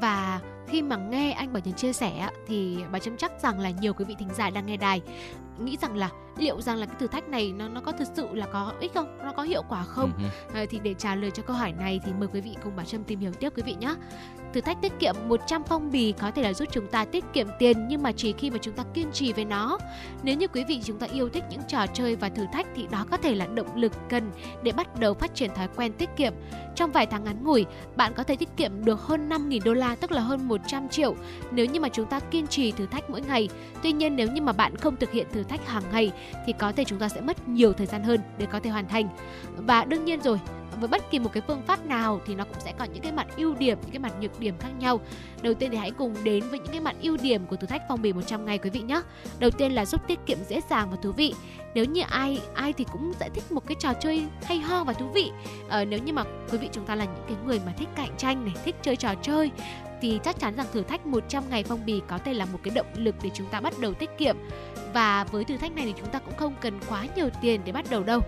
và 0.00 0.40
khi 0.68 0.82
mà 0.82 0.96
nghe 0.96 1.32
anh 1.32 1.52
Bảo 1.52 1.62
Nhân 1.64 1.74
chia 1.74 1.92
sẻ 1.92 2.28
thì 2.46 2.78
bà 2.92 2.98
châm 2.98 3.16
chắc 3.16 3.32
rằng 3.42 3.60
là 3.60 3.70
nhiều 3.70 3.94
quý 3.94 4.04
vị 4.04 4.14
thính 4.18 4.34
giả 4.34 4.50
đang 4.50 4.66
nghe 4.66 4.76
đài 4.76 5.02
nghĩ 5.58 5.76
rằng 5.80 5.96
là 5.96 6.10
liệu 6.38 6.60
rằng 6.60 6.76
là 6.76 6.86
cái 6.86 6.96
thử 6.98 7.06
thách 7.06 7.28
này 7.28 7.52
nó 7.52 7.68
nó 7.68 7.80
có 7.80 7.92
thực 7.92 8.08
sự 8.14 8.28
là 8.32 8.46
có 8.46 8.72
ích 8.80 8.94
không 8.94 9.18
nó 9.24 9.32
có 9.32 9.42
hiệu 9.42 9.62
quả 9.68 9.82
không 9.82 10.12
uh-huh. 10.18 10.60
à, 10.60 10.64
thì 10.70 10.80
để 10.82 10.94
trả 10.94 11.14
lời 11.14 11.30
cho 11.30 11.42
câu 11.42 11.56
hỏi 11.56 11.72
này 11.72 12.00
thì 12.04 12.12
mời 12.12 12.28
quý 12.32 12.40
vị 12.40 12.56
cùng 12.64 12.72
bà 12.76 12.84
Trâm 12.84 13.04
tìm 13.04 13.20
hiểu 13.20 13.32
tiếp 13.32 13.52
quý 13.56 13.62
vị 13.66 13.74
nhé 13.80 13.94
thử 14.52 14.60
thách 14.60 14.80
tiết 14.80 14.92
kiệm 14.98 15.14
100 15.28 15.62
phong 15.64 15.90
bì 15.90 16.12
có 16.12 16.30
thể 16.30 16.42
là 16.42 16.52
giúp 16.52 16.68
chúng 16.72 16.86
ta 16.86 17.04
tiết 17.04 17.24
kiệm 17.32 17.46
tiền 17.58 17.88
nhưng 17.88 18.02
mà 18.02 18.12
chỉ 18.12 18.32
khi 18.32 18.50
mà 18.50 18.58
chúng 18.62 18.74
ta 18.74 18.84
kiên 18.94 19.12
trì 19.12 19.32
với 19.32 19.44
nó. 19.44 19.78
Nếu 20.22 20.36
như 20.36 20.46
quý 20.48 20.64
vị 20.68 20.80
chúng 20.84 20.98
ta 20.98 21.06
yêu 21.06 21.28
thích 21.28 21.44
những 21.50 21.60
trò 21.68 21.86
chơi 21.86 22.16
và 22.16 22.28
thử 22.28 22.46
thách 22.52 22.66
thì 22.74 22.86
đó 22.90 23.06
có 23.10 23.16
thể 23.16 23.34
là 23.34 23.46
động 23.46 23.76
lực 23.76 23.92
cần 24.08 24.30
để 24.62 24.72
bắt 24.72 25.00
đầu 25.00 25.14
phát 25.14 25.34
triển 25.34 25.54
thói 25.54 25.68
quen 25.76 25.92
tiết 25.92 26.08
kiệm. 26.16 26.32
Trong 26.74 26.92
vài 26.92 27.06
tháng 27.06 27.24
ngắn 27.24 27.44
ngủi, 27.44 27.66
bạn 27.96 28.12
có 28.16 28.22
thể 28.22 28.36
tiết 28.36 28.48
kiệm 28.56 28.84
được 28.84 29.00
hơn 29.00 29.28
5.000 29.28 29.60
đô 29.64 29.74
la 29.74 29.94
tức 29.94 30.12
là 30.12 30.20
hơn 30.20 30.48
100 30.58 30.88
triệu 30.88 31.14
nếu 31.50 31.66
như 31.66 31.80
mà 31.80 31.88
chúng 31.88 32.06
ta 32.06 32.20
kiên 32.20 32.46
trì 32.46 32.72
thử 32.72 32.86
thách 32.86 33.10
mỗi 33.10 33.20
ngày. 33.20 33.48
Tuy 33.82 33.92
nhiên 33.92 34.16
nếu 34.16 34.28
như 34.28 34.42
mà 34.42 34.52
bạn 34.52 34.76
không 34.76 34.96
thực 34.96 35.12
hiện 35.12 35.26
thử 35.32 35.42
thách 35.42 35.68
hàng 35.68 35.82
ngày 35.92 36.12
thì 36.46 36.52
có 36.58 36.72
thể 36.72 36.84
chúng 36.84 36.98
ta 36.98 37.08
sẽ 37.08 37.20
mất 37.20 37.48
nhiều 37.48 37.72
thời 37.72 37.86
gian 37.86 38.02
hơn 38.02 38.20
để 38.38 38.46
có 38.46 38.60
thể 38.60 38.70
hoàn 38.70 38.88
thành. 38.88 39.08
Và 39.56 39.84
đương 39.84 40.04
nhiên 40.04 40.22
rồi, 40.22 40.40
với 40.80 40.88
bất 40.88 41.10
kỳ 41.10 41.18
một 41.18 41.32
cái 41.32 41.42
phương 41.46 41.62
pháp 41.62 41.86
nào 41.86 42.20
thì 42.26 42.34
nó 42.34 42.44
cũng 42.44 42.60
sẽ 42.60 42.72
có 42.78 42.84
những 42.84 43.02
cái 43.02 43.12
mặt 43.12 43.26
ưu 43.36 43.54
điểm, 43.54 43.78
những 43.82 43.90
cái 43.90 43.98
mặt 43.98 44.12
nhược 44.20 44.40
điểm 44.40 44.54
khác 44.58 44.70
nhau. 44.78 45.00
Đầu 45.42 45.54
tiên 45.54 45.70
thì 45.70 45.76
hãy 45.76 45.90
cùng 45.90 46.14
đến 46.24 46.44
với 46.50 46.58
những 46.58 46.72
cái 46.72 46.80
mặt 46.80 46.96
ưu 47.02 47.16
điểm 47.16 47.46
của 47.46 47.56
thử 47.56 47.66
thách 47.66 47.82
phong 47.88 48.02
bì 48.02 48.12
100 48.12 48.44
ngày 48.44 48.58
quý 48.58 48.70
vị 48.70 48.80
nhé. 48.80 49.02
Đầu 49.38 49.50
tiên 49.50 49.72
là 49.72 49.84
giúp 49.84 50.00
tiết 50.06 50.18
kiệm 50.26 50.38
dễ 50.48 50.60
dàng 50.70 50.90
và 50.90 50.96
thú 51.02 51.12
vị. 51.12 51.34
Nếu 51.74 51.84
như 51.84 52.02
ai 52.08 52.40
ai 52.54 52.72
thì 52.72 52.86
cũng 52.92 53.12
sẽ 53.20 53.28
thích 53.34 53.52
một 53.52 53.66
cái 53.66 53.76
trò 53.80 53.92
chơi 53.92 54.26
hay 54.44 54.58
ho 54.58 54.84
và 54.84 54.92
thú 54.92 55.06
vị. 55.14 55.30
Ờ, 55.68 55.84
nếu 55.84 55.98
như 55.98 56.12
mà 56.12 56.24
quý 56.52 56.58
vị 56.58 56.68
chúng 56.72 56.84
ta 56.84 56.94
là 56.94 57.04
những 57.04 57.24
cái 57.26 57.36
người 57.46 57.60
mà 57.66 57.72
thích 57.76 57.88
cạnh 57.96 58.16
tranh 58.18 58.44
này, 58.44 58.54
thích 58.64 58.76
chơi 58.82 58.96
trò 58.96 59.14
chơi 59.22 59.50
thì 60.02 60.20
chắc 60.24 60.40
chắn 60.40 60.56
rằng 60.56 60.66
thử 60.72 60.82
thách 60.82 61.06
100 61.06 61.42
ngày 61.50 61.64
phong 61.64 61.86
bì 61.86 62.00
có 62.08 62.18
thể 62.18 62.34
là 62.34 62.44
một 62.44 62.58
cái 62.62 62.74
động 62.74 62.86
lực 62.96 63.14
để 63.22 63.30
chúng 63.34 63.46
ta 63.46 63.60
bắt 63.60 63.74
đầu 63.80 63.94
tiết 63.94 64.10
kiệm. 64.18 64.36
Và 64.94 65.24
với 65.24 65.44
thử 65.44 65.56
thách 65.56 65.72
này 65.72 65.84
thì 65.84 65.94
chúng 65.98 66.08
ta 66.08 66.18
cũng 66.18 66.36
không 66.36 66.54
cần 66.60 66.80
quá 66.88 67.06
nhiều 67.16 67.28
tiền 67.42 67.60
để 67.64 67.72
bắt 67.72 67.84
đầu 67.90 68.02
đâu. 68.02 68.20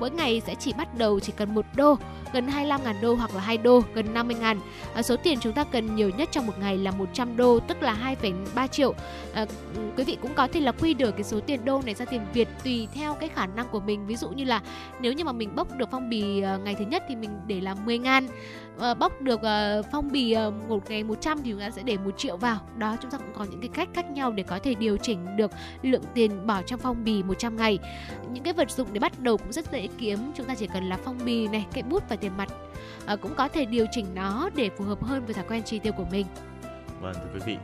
Mỗi 0.00 0.10
ngày 0.10 0.42
sẽ 0.46 0.54
chỉ 0.54 0.72
bắt 0.72 0.98
đầu 0.98 1.20
chỉ 1.20 1.32
cần 1.36 1.54
một 1.54 1.66
đô 1.76 1.96
gần 2.32 2.48
25 2.48 2.84
ngàn 2.84 2.96
đô 3.02 3.14
hoặc 3.14 3.34
là 3.34 3.40
2 3.40 3.58
đô 3.58 3.82
gần 3.94 4.14
50 4.14 4.36
ngàn. 4.40 4.60
À, 4.94 5.02
số 5.02 5.16
tiền 5.16 5.38
chúng 5.40 5.52
ta 5.52 5.64
cần 5.64 5.96
nhiều 5.96 6.10
nhất 6.10 6.28
trong 6.32 6.46
một 6.46 6.58
ngày 6.58 6.78
là 6.78 6.90
100 6.90 7.36
đô 7.36 7.60
tức 7.60 7.82
là 7.82 8.16
2,3 8.22 8.66
triệu. 8.66 8.94
À, 9.34 9.46
quý 9.96 10.04
vị 10.04 10.16
cũng 10.22 10.34
có 10.34 10.48
thể 10.52 10.60
là 10.60 10.72
quy 10.72 10.94
đổi 10.94 11.12
cái 11.12 11.24
số 11.24 11.40
tiền 11.40 11.64
đô 11.64 11.82
này 11.84 11.94
ra 11.94 12.04
tiền 12.04 12.20
Việt 12.32 12.48
tùy 12.64 12.88
theo 12.94 13.14
cái 13.14 13.28
khả 13.28 13.46
năng 13.46 13.68
của 13.68 13.80
mình. 13.80 14.06
Ví 14.06 14.16
dụ 14.16 14.28
như 14.28 14.44
là 14.44 14.60
nếu 15.00 15.12
như 15.12 15.24
mà 15.24 15.32
mình 15.32 15.56
bốc 15.56 15.76
được 15.76 15.88
phong 15.90 16.10
bì 16.10 16.42
à, 16.42 16.56
ngày 16.56 16.74
thứ 16.78 16.84
nhất 16.84 17.02
thì 17.08 17.16
mình 17.16 17.40
để 17.46 17.60
là 17.60 17.74
10 17.74 17.98
ngàn 17.98 18.26
uh, 18.76 18.98
bóc 18.98 19.20
được 19.20 19.40
uh, 19.40 19.86
phong 19.92 20.12
bì 20.12 20.36
uh, 20.48 20.54
một 20.68 20.90
ngày 20.90 21.04
100 21.04 21.42
thì 21.42 21.50
chúng 21.50 21.60
ta 21.60 21.70
sẽ 21.70 21.82
để 21.82 21.96
một 21.96 22.18
triệu 22.18 22.36
vào. 22.36 22.58
Đó 22.76 22.96
chúng 23.02 23.10
ta 23.10 23.18
cũng 23.18 23.32
có 23.34 23.44
những 23.44 23.60
cái 23.60 23.68
cách 23.74 23.88
khác 23.94 24.10
nhau 24.10 24.32
để 24.32 24.42
có 24.42 24.58
thể 24.58 24.74
điều 24.74 24.96
chỉnh 24.96 25.36
được 25.36 25.50
lượng 25.82 26.02
tiền 26.14 26.46
bỏ 26.46 26.62
trong 26.62 26.80
phong 26.80 27.04
bì 27.04 27.22
100 27.22 27.56
ngày. 27.56 27.78
Những 28.32 28.44
cái 28.44 28.52
vật 28.52 28.70
dụng 28.70 28.88
để 28.92 29.00
bắt 29.00 29.18
đầu 29.18 29.36
cũng 29.36 29.52
rất 29.52 29.72
dễ 29.72 29.88
kiếm 29.98 30.18
chúng 30.34 30.46
ta 30.46 30.54
chỉ 30.54 30.66
cần 30.66 30.88
là 30.88 30.98
phong 31.04 31.18
bì 31.24 31.48
này 31.48 31.66
cây 31.72 31.82
bút 31.82 32.02
và 32.08 32.16
tiền 32.16 32.32
mặt. 32.36 32.48
Uh, 33.12 33.20
cũng 33.20 33.34
có 33.34 33.48
thể 33.48 33.64
điều 33.64 33.86
chỉnh 33.90 34.06
nó 34.14 34.50
để 34.54 34.70
phù 34.76 34.84
hợp 34.84 35.04
hơn 35.04 35.24
với 35.24 35.34
thói 35.34 35.44
quen 35.48 35.62
chi 35.62 35.78
tiêu 35.78 35.92
của 35.92 36.06
mình. 36.10 36.26
Vâng 37.00 37.14
thưa 37.14 37.30
quý 37.34 37.40
vị 37.46 37.56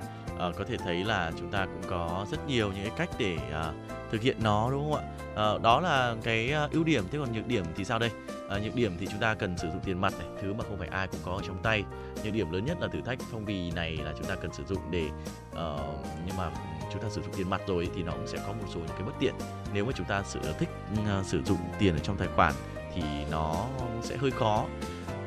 uh, 0.48 0.56
có 0.56 0.64
thể 0.68 0.76
thấy 0.76 1.04
là 1.04 1.32
chúng 1.38 1.50
ta 1.50 1.66
cũng 1.66 1.90
có 1.90 2.26
rất 2.30 2.46
nhiều 2.46 2.72
những 2.72 2.84
cái 2.84 2.92
cách 2.96 3.10
để 3.18 3.36
uh, 3.36 3.74
thực 4.10 4.22
hiện 4.22 4.36
nó 4.42 4.70
đúng 4.70 4.92
không 4.92 5.02
ạ? 5.02 5.54
Uh, 5.54 5.62
đó 5.62 5.80
là 5.80 6.14
cái 6.22 6.52
ưu 6.72 6.84
điểm. 6.84 7.04
Thế 7.10 7.18
còn 7.18 7.32
nhược 7.32 7.46
điểm 7.46 7.64
thì 7.76 7.84
sao 7.84 7.98
đây? 7.98 8.10
Uh, 8.46 8.62
nhược 8.62 8.74
điểm 8.74 8.96
thì 9.00 9.06
chúng 9.06 9.20
ta 9.20 9.34
cần 9.34 9.58
sử 9.58 9.68
dụng 9.68 9.80
tiền 9.84 10.00
mặt 10.00 10.12
này 10.18 10.28
thứ 10.42 10.52
mà 10.52 10.64
không 10.64 10.78
phải 10.78 10.88
ai 10.88 11.06
cũng 11.06 11.20
có 11.24 11.32
ở 11.32 11.42
trong 11.46 11.58
tay. 11.62 11.84
Nhược 12.24 12.32
điểm 12.32 12.50
lớn 12.50 12.64
nhất 12.64 12.80
là 12.80 12.88
thử 12.88 13.00
thách 13.00 13.18
phong 13.32 13.44
bì 13.44 13.70
này 13.70 13.96
là 13.96 14.12
chúng 14.18 14.26
ta 14.26 14.34
cần 14.34 14.52
sử 14.52 14.64
dụng 14.64 14.90
để 14.90 15.06
uh, 15.52 16.06
nhưng 16.26 16.36
mà 16.36 16.50
chúng 16.92 17.02
ta 17.02 17.08
sử 17.08 17.22
dụng 17.22 17.34
tiền 17.36 17.50
mặt 17.50 17.60
rồi 17.66 17.90
thì 17.96 18.02
nó 18.02 18.12
cũng 18.12 18.26
sẽ 18.26 18.38
có 18.46 18.52
một 18.52 18.66
số 18.74 18.80
những 18.80 18.88
cái 18.88 19.02
bất 19.02 19.12
tiện. 19.20 19.34
Nếu 19.74 19.84
mà 19.84 19.92
chúng 19.96 20.06
ta 20.06 20.22
sự 20.26 20.40
thích 20.58 20.68
uh, 20.92 21.26
sử 21.26 21.42
dụng 21.42 21.58
tiền 21.78 21.94
ở 21.94 21.98
trong 21.98 22.16
tài 22.16 22.28
khoản 22.36 22.54
thì 22.94 23.02
nó 23.30 23.66
sẽ 24.02 24.16
hơi 24.16 24.30
khó. 24.30 24.64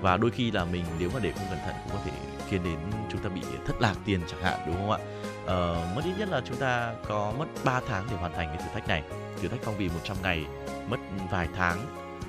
Và 0.02 0.18
đôi 0.18 0.32
khi 0.32 0.52
là 0.52 0.66
mình 0.66 0.86
nếu 1.00 1.10
mà 1.14 1.20
để 1.20 1.32
không 1.32 1.48
cẩn 1.50 1.60
thận 1.66 1.76
cũng 1.84 1.94
có 1.94 2.00
thể 2.06 2.12
khiến 2.52 2.64
đến 2.64 2.78
chúng 3.12 3.22
ta 3.22 3.30
bị 3.30 3.42
thất 3.66 3.82
lạc 3.82 3.96
tiền 4.06 4.20
chẳng 4.28 4.42
hạn 4.42 4.60
đúng 4.68 4.76
không 4.76 4.92
ạ? 4.92 4.98
Ờ, 5.46 5.88
mất 5.96 6.02
ít 6.06 6.14
nhất 6.18 6.30
là 6.30 6.42
chúng 6.46 6.58
ta 6.58 6.94
có 7.08 7.34
mất 7.38 7.46
3 7.64 7.82
tháng 7.88 8.06
để 8.10 8.18
hoàn 8.18 8.34
thành 8.34 8.48
cái 8.48 8.58
thử 8.58 8.74
thách 8.74 8.88
này. 8.88 9.04
Thử 9.42 9.48
thách 9.48 9.60
phong 9.64 9.78
bì 9.78 9.90
100 9.90 10.18
ngày 10.24 10.46
mất 10.90 10.98
vài 11.32 11.48
tháng 11.56 11.78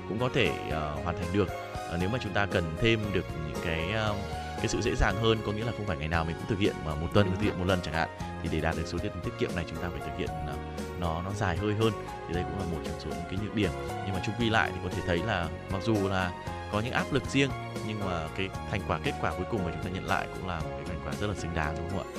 cũng 0.09 0.19
có 0.19 0.29
thể 0.33 0.49
uh, 0.67 1.03
hoàn 1.03 1.17
thành 1.17 1.33
được. 1.33 1.47
Uh, 1.93 1.99
nếu 1.99 2.09
mà 2.09 2.19
chúng 2.23 2.33
ta 2.33 2.45
cần 2.45 2.63
thêm 2.81 2.99
được 3.13 3.25
những 3.47 3.61
cái 3.65 3.93
uh, 4.11 4.15
cái 4.63 4.69
sự 4.69 4.81
dễ 4.81 4.95
dàng 4.95 5.15
hơn, 5.21 5.37
có 5.45 5.51
nghĩa 5.51 5.65
là 5.65 5.71
không 5.71 5.85
phải 5.85 5.97
ngày 5.97 6.07
nào 6.07 6.25
mình 6.25 6.35
cũng 6.35 6.45
thực 6.47 6.59
hiện, 6.59 6.75
mà 6.85 6.95
một 6.95 7.07
tuần 7.13 7.31
thực 7.31 7.41
hiện 7.41 7.59
một 7.59 7.65
lần 7.67 7.79
chẳng 7.83 7.93
hạn. 7.93 8.09
Thì 8.43 8.49
để 8.51 8.61
đạt 8.61 8.75
được 8.75 8.87
số 8.87 8.97
tiền 8.97 9.11
tiết 9.23 9.31
kiệm 9.39 9.49
này 9.55 9.65
chúng 9.67 9.77
ta 9.77 9.89
phải 9.89 9.99
thực 9.99 10.17
hiện 10.17 10.29
à, 10.29 10.55
nó 10.99 11.21
nó 11.21 11.31
dài 11.31 11.57
hơi 11.57 11.73
hơn. 11.73 11.91
Thì 12.27 12.33
đây 12.33 12.43
cũng 12.43 12.59
là 12.59 12.65
một 12.65 12.77
trong 12.85 12.99
số 12.99 13.09
những 13.09 13.25
cái 13.29 13.39
nhược 13.43 13.55
điểm. 13.55 13.71
Nhưng 14.05 14.13
mà 14.13 14.21
chung 14.25 14.35
quy 14.39 14.49
lại 14.49 14.71
thì 14.73 14.79
có 14.83 14.89
thể 14.89 15.01
thấy 15.05 15.17
là 15.17 15.47
mặc 15.71 15.83
dù 15.83 16.07
là 16.07 16.31
có 16.71 16.79
những 16.79 16.93
áp 16.93 17.13
lực 17.13 17.23
riêng, 17.25 17.49
nhưng 17.87 18.05
mà 18.05 18.27
cái 18.37 18.49
thành 18.71 18.81
quả, 18.87 18.99
kết 19.03 19.13
quả 19.21 19.31
cuối 19.31 19.45
cùng 19.51 19.65
mà 19.65 19.71
chúng 19.73 19.83
ta 19.83 19.89
nhận 19.89 20.05
lại 20.05 20.27
cũng 20.33 20.47
là 20.47 20.59
một 20.59 20.71
cái 20.71 20.85
thành 20.85 20.99
quả 21.05 21.13
rất 21.19 21.27
là 21.27 21.35
xứng 21.35 21.55
đáng, 21.55 21.75
đúng 21.77 21.89
không 21.89 21.99
ạ? 21.99 22.09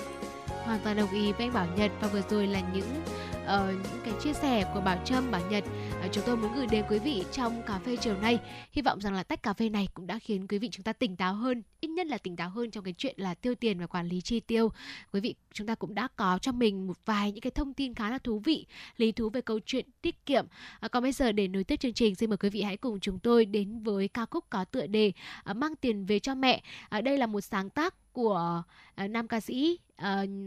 Hoàn 0.65 0.81
toàn 0.85 0.97
đồng 0.97 1.11
ý 1.11 1.33
với 1.33 1.47
anh 1.47 1.53
Bảo 1.53 1.67
Nhật. 1.77 1.91
Và 2.01 2.09
vừa 2.09 2.23
rồi 2.31 2.47
là 2.47 2.61
những 2.61 3.03
uh, 3.45 3.91
những 3.93 4.03
cái 4.05 4.15
chia 4.23 4.33
sẻ 4.33 4.65
của 4.75 4.81
Bảo 4.81 4.99
Trâm, 5.05 5.31
Bảo 5.31 5.51
Nhật 5.51 5.65
uh, 6.07 6.13
chúng 6.13 6.25
tôi 6.27 6.37
muốn 6.37 6.55
gửi 6.55 6.67
đến 6.67 6.85
quý 6.91 6.99
vị 6.99 7.25
trong 7.33 7.63
cà 7.63 7.79
phê 7.79 7.97
chiều 7.97 8.17
nay. 8.21 8.39
Hy 8.73 8.83
vọng 8.83 9.01
rằng 9.01 9.15
là 9.15 9.23
tách 9.23 9.43
cà 9.43 9.53
phê 9.53 9.69
này 9.69 9.89
cũng 9.95 10.07
đã 10.07 10.19
khiến 10.19 10.47
quý 10.49 10.59
vị 10.59 10.69
chúng 10.73 10.83
ta 10.83 10.93
tỉnh 10.93 11.17
táo 11.17 11.35
hơn, 11.35 11.63
ít 11.81 11.89
nhất 11.89 12.07
là 12.07 12.19
tỉnh 12.19 12.37
táo 12.37 12.51
hơn 12.51 12.71
trong 12.71 12.85
cái 12.85 12.95
chuyện 12.99 13.15
là 13.19 13.35
tiêu 13.35 13.55
tiền 13.55 13.81
và 13.81 13.87
quản 13.87 14.09
lý 14.09 14.21
chi 14.21 14.41
tiêu. 14.41 14.73
Quý 15.13 15.21
vị 15.21 15.35
chúng 15.53 15.67
ta 15.67 15.75
cũng 15.75 15.95
đã 15.95 16.09
có 16.17 16.39
cho 16.43 16.53
mình 16.53 16.87
một 16.87 16.99
vài 17.05 17.33
những 17.33 17.41
cái 17.41 17.51
thông 17.51 17.75
tin 17.75 17.95
khá 17.95 18.11
là 18.11 18.19
thú 18.19 18.39
vị, 18.39 18.67
lý 18.97 19.13
thú 19.13 19.31
về 19.31 19.41
câu 19.41 19.61
chuyện 19.67 19.87
tiết 20.03 20.27
kiệm. 20.27 20.47
Uh, 20.85 20.91
còn 20.91 21.03
bây 21.03 21.13
giờ 21.13 21.33
để 21.33 21.49
nối 21.49 21.65
tiếp 21.65 21.77
chương 21.77 21.93
trình, 21.93 22.15
xin 22.15 22.31
mời 22.31 22.37
quý 22.37 22.51
vị 22.51 22.63
hãy 22.63 22.77
cùng 22.77 23.01
chúng 23.01 23.19
tôi 23.19 23.45
đến 23.45 23.83
với 23.83 24.09
ca 24.09 24.27
khúc 24.31 24.45
có 24.51 24.65
tựa 24.65 24.87
đề 24.87 25.13
uh, 25.51 25.57
mang 25.57 25.77
tiền 25.77 26.07
về 26.07 26.19
cho 26.19 26.35
mẹ. 26.35 26.63
Uh, 26.99 27.05
đây 27.05 27.19
là 27.19 27.27
một 27.27 27.41
sáng 27.41 27.71
tác 27.71 28.13
của 28.13 28.63
uh, 29.05 29.11
nam 29.11 29.29
ca 29.29 29.41
sĩ 29.41 29.79
uh, 30.03 30.05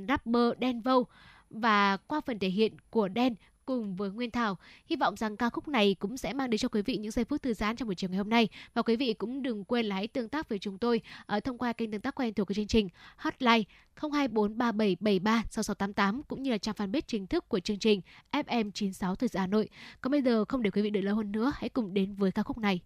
rapper 0.08 0.54
Denvo 0.62 1.04
và 1.50 1.98
qua 1.98 2.22
phần 2.22 2.40
thể 2.40 2.50
hiện 2.50 2.74
của 2.90 3.08
Đen 3.08 3.36
cùng 3.68 3.96
với 3.96 4.12
Nguyên 4.12 4.32
Thảo. 4.32 4.58
Hy 4.86 4.96
vọng 4.96 5.16
rằng 5.16 5.38
ca 5.38 5.50
khúc 5.50 5.68
này 5.68 5.96
cũng 6.00 6.18
sẽ 6.18 6.34
mang 6.34 6.50
đến 6.50 6.58
cho 6.58 6.68
quý 6.68 6.82
vị 6.82 6.98
những 6.98 7.12
giây 7.12 7.26
phút 7.26 7.42
thư 7.42 7.54
giãn 7.54 7.76
trong 7.76 7.88
buổi 7.88 7.96
chiều 7.96 8.10
ngày 8.10 8.18
hôm 8.18 8.30
nay. 8.30 8.48
Và 8.74 8.82
quý 8.82 8.96
vị 8.96 9.14
cũng 9.14 9.42
đừng 9.42 9.64
quên 9.64 9.86
là 9.86 9.96
hãy 9.96 10.08
tương 10.08 10.30
tác 10.30 10.50
với 10.50 10.60
chúng 10.60 10.78
tôi 10.78 11.02
ở 11.26 11.40
thông 11.40 11.58
qua 11.58 11.74
kênh 11.74 11.92
tương 11.92 12.02
tác 12.02 12.16
quen 12.16 12.34
thuộc 12.34 12.48
của 12.48 12.54
chương 12.54 12.68
trình 12.68 12.90
Hotline 13.18 13.64
02437736688 14.00 16.22
cũng 16.28 16.44
như 16.44 16.52
là 16.52 16.58
trang 16.58 16.76
fanpage 16.76 17.02
chính 17.08 17.28
thức 17.28 17.50
của 17.50 17.60
chương 17.60 17.80
trình 17.80 18.02
FM96 18.32 19.16
Thời 19.16 19.30
gian 19.30 19.42
Hà 19.42 19.48
Nội. 19.48 19.70
Còn 20.02 20.12
bây 20.12 20.22
giờ 20.22 20.46
không 20.46 20.64
để 20.64 20.72
quý 20.72 20.82
vị 20.82 20.90
đợi 20.90 21.04
lâu 21.04 21.16
hơn 21.16 21.32
nữa, 21.32 21.54
hãy 21.56 21.70
cùng 21.70 21.94
đến 21.94 22.16
với 22.16 22.32
ca 22.32 22.44
khúc 22.44 22.58
này. 22.58 22.80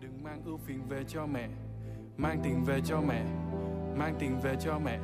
Đừng 0.00 0.22
mang 0.22 0.42
ưu 0.44 0.58
phiền 0.66 0.88
về 0.88 1.04
cho 1.08 1.26
mẹ, 1.26 1.48
mang 2.16 2.40
tình 2.44 2.64
về 2.64 2.80
cho 2.86 3.00
mẹ, 3.00 3.24
mang 3.98 4.16
tình 4.20 4.40
về 4.40 4.56
cho 4.64 4.78
mẹ, 4.78 4.98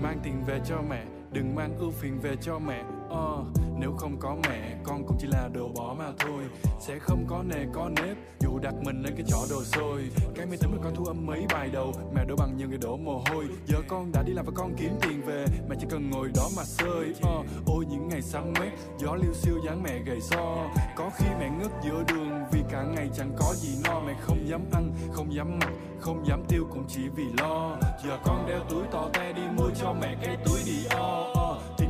mang 0.00 0.20
tình 0.24 0.44
về 0.46 0.60
cho 0.68 0.82
mẹ 0.90 1.04
đừng 1.34 1.54
mang 1.54 1.78
ưu 1.78 1.90
phiền 1.90 2.20
về 2.20 2.36
cho 2.42 2.58
mẹ 2.58 2.84
uh, 3.08 3.46
nếu 3.78 3.92
không 3.92 4.16
có 4.20 4.36
mẹ 4.48 4.76
con 4.84 5.04
cũng 5.06 5.16
chỉ 5.20 5.26
là 5.26 5.48
đồ 5.52 5.68
bỏ 5.68 5.94
mà 5.98 6.12
thôi. 6.18 6.42
Sẽ 6.80 6.98
không 6.98 7.24
có 7.28 7.42
nề 7.42 7.66
có 7.72 7.90
nếp 7.96 8.16
dù 8.40 8.58
đặt 8.58 8.74
mình 8.84 9.02
lên 9.02 9.14
cái 9.16 9.24
chỏ 9.28 9.38
đồ 9.50 9.64
xôi. 9.64 10.02
Cái 10.34 10.46
máy 10.46 10.56
tính 10.60 10.70
mà 10.72 10.78
con 10.84 10.94
thu 10.94 11.04
âm 11.04 11.26
mấy 11.26 11.46
bài 11.52 11.70
đầu 11.72 11.92
mẹ 12.14 12.24
đổ 12.24 12.36
bằng 12.36 12.56
nhiều 12.56 12.68
người 12.68 12.78
đổ 12.78 12.96
mồ 12.96 13.22
hôi. 13.30 13.44
Giờ 13.66 13.78
con 13.88 14.12
đã 14.12 14.22
đi 14.22 14.32
làm 14.32 14.46
và 14.46 14.52
con 14.56 14.74
kiếm 14.76 14.90
tiền 15.02 15.22
về 15.26 15.44
mẹ 15.68 15.76
chỉ 15.80 15.86
cần 15.90 16.10
ngồi 16.10 16.30
đó 16.34 16.48
mà 16.56 16.64
sơi 16.64 17.10
uh, 17.10 17.22
ờ, 17.22 17.42
ôi 17.66 17.84
những 17.90 18.08
ngày 18.08 18.22
sáng 18.22 18.52
mét 18.60 18.72
gió 18.98 19.14
liêu 19.14 19.32
siêu 19.34 19.58
dáng 19.66 19.82
mẹ 19.82 19.98
gầy 20.06 20.20
so. 20.20 20.70
Có 20.96 21.10
khi 21.18 21.26
mẹ 21.40 21.50
ngất 21.50 21.70
giữa 21.84 22.04
đường 22.08 22.44
vì 22.52 22.60
cả 22.70 22.82
ngày 22.82 23.10
chẳng 23.16 23.32
có 23.38 23.54
gì 23.54 23.76
no. 23.84 24.00
Mẹ 24.00 24.14
không 24.20 24.48
dám 24.48 24.60
ăn 24.72 24.92
không 25.12 25.34
dám 25.34 25.58
mặc 25.58 25.72
không 26.00 26.26
dám 26.26 26.44
tiêu 26.48 26.66
cũng 26.70 26.84
chỉ 26.88 27.02
vì 27.16 27.24
lo. 27.38 27.76
Giờ 28.04 28.18
con 28.24 28.46
đeo 28.48 28.60
túi 28.70 28.82
to 28.92 29.08
te 29.12 29.32
đi 29.32 29.42
mua 29.56 29.70
cho 29.80 29.94
mẹ 30.00 30.16
cái 30.22 30.36
túi 30.44 30.58
đi 30.66 30.84
o 30.90 31.43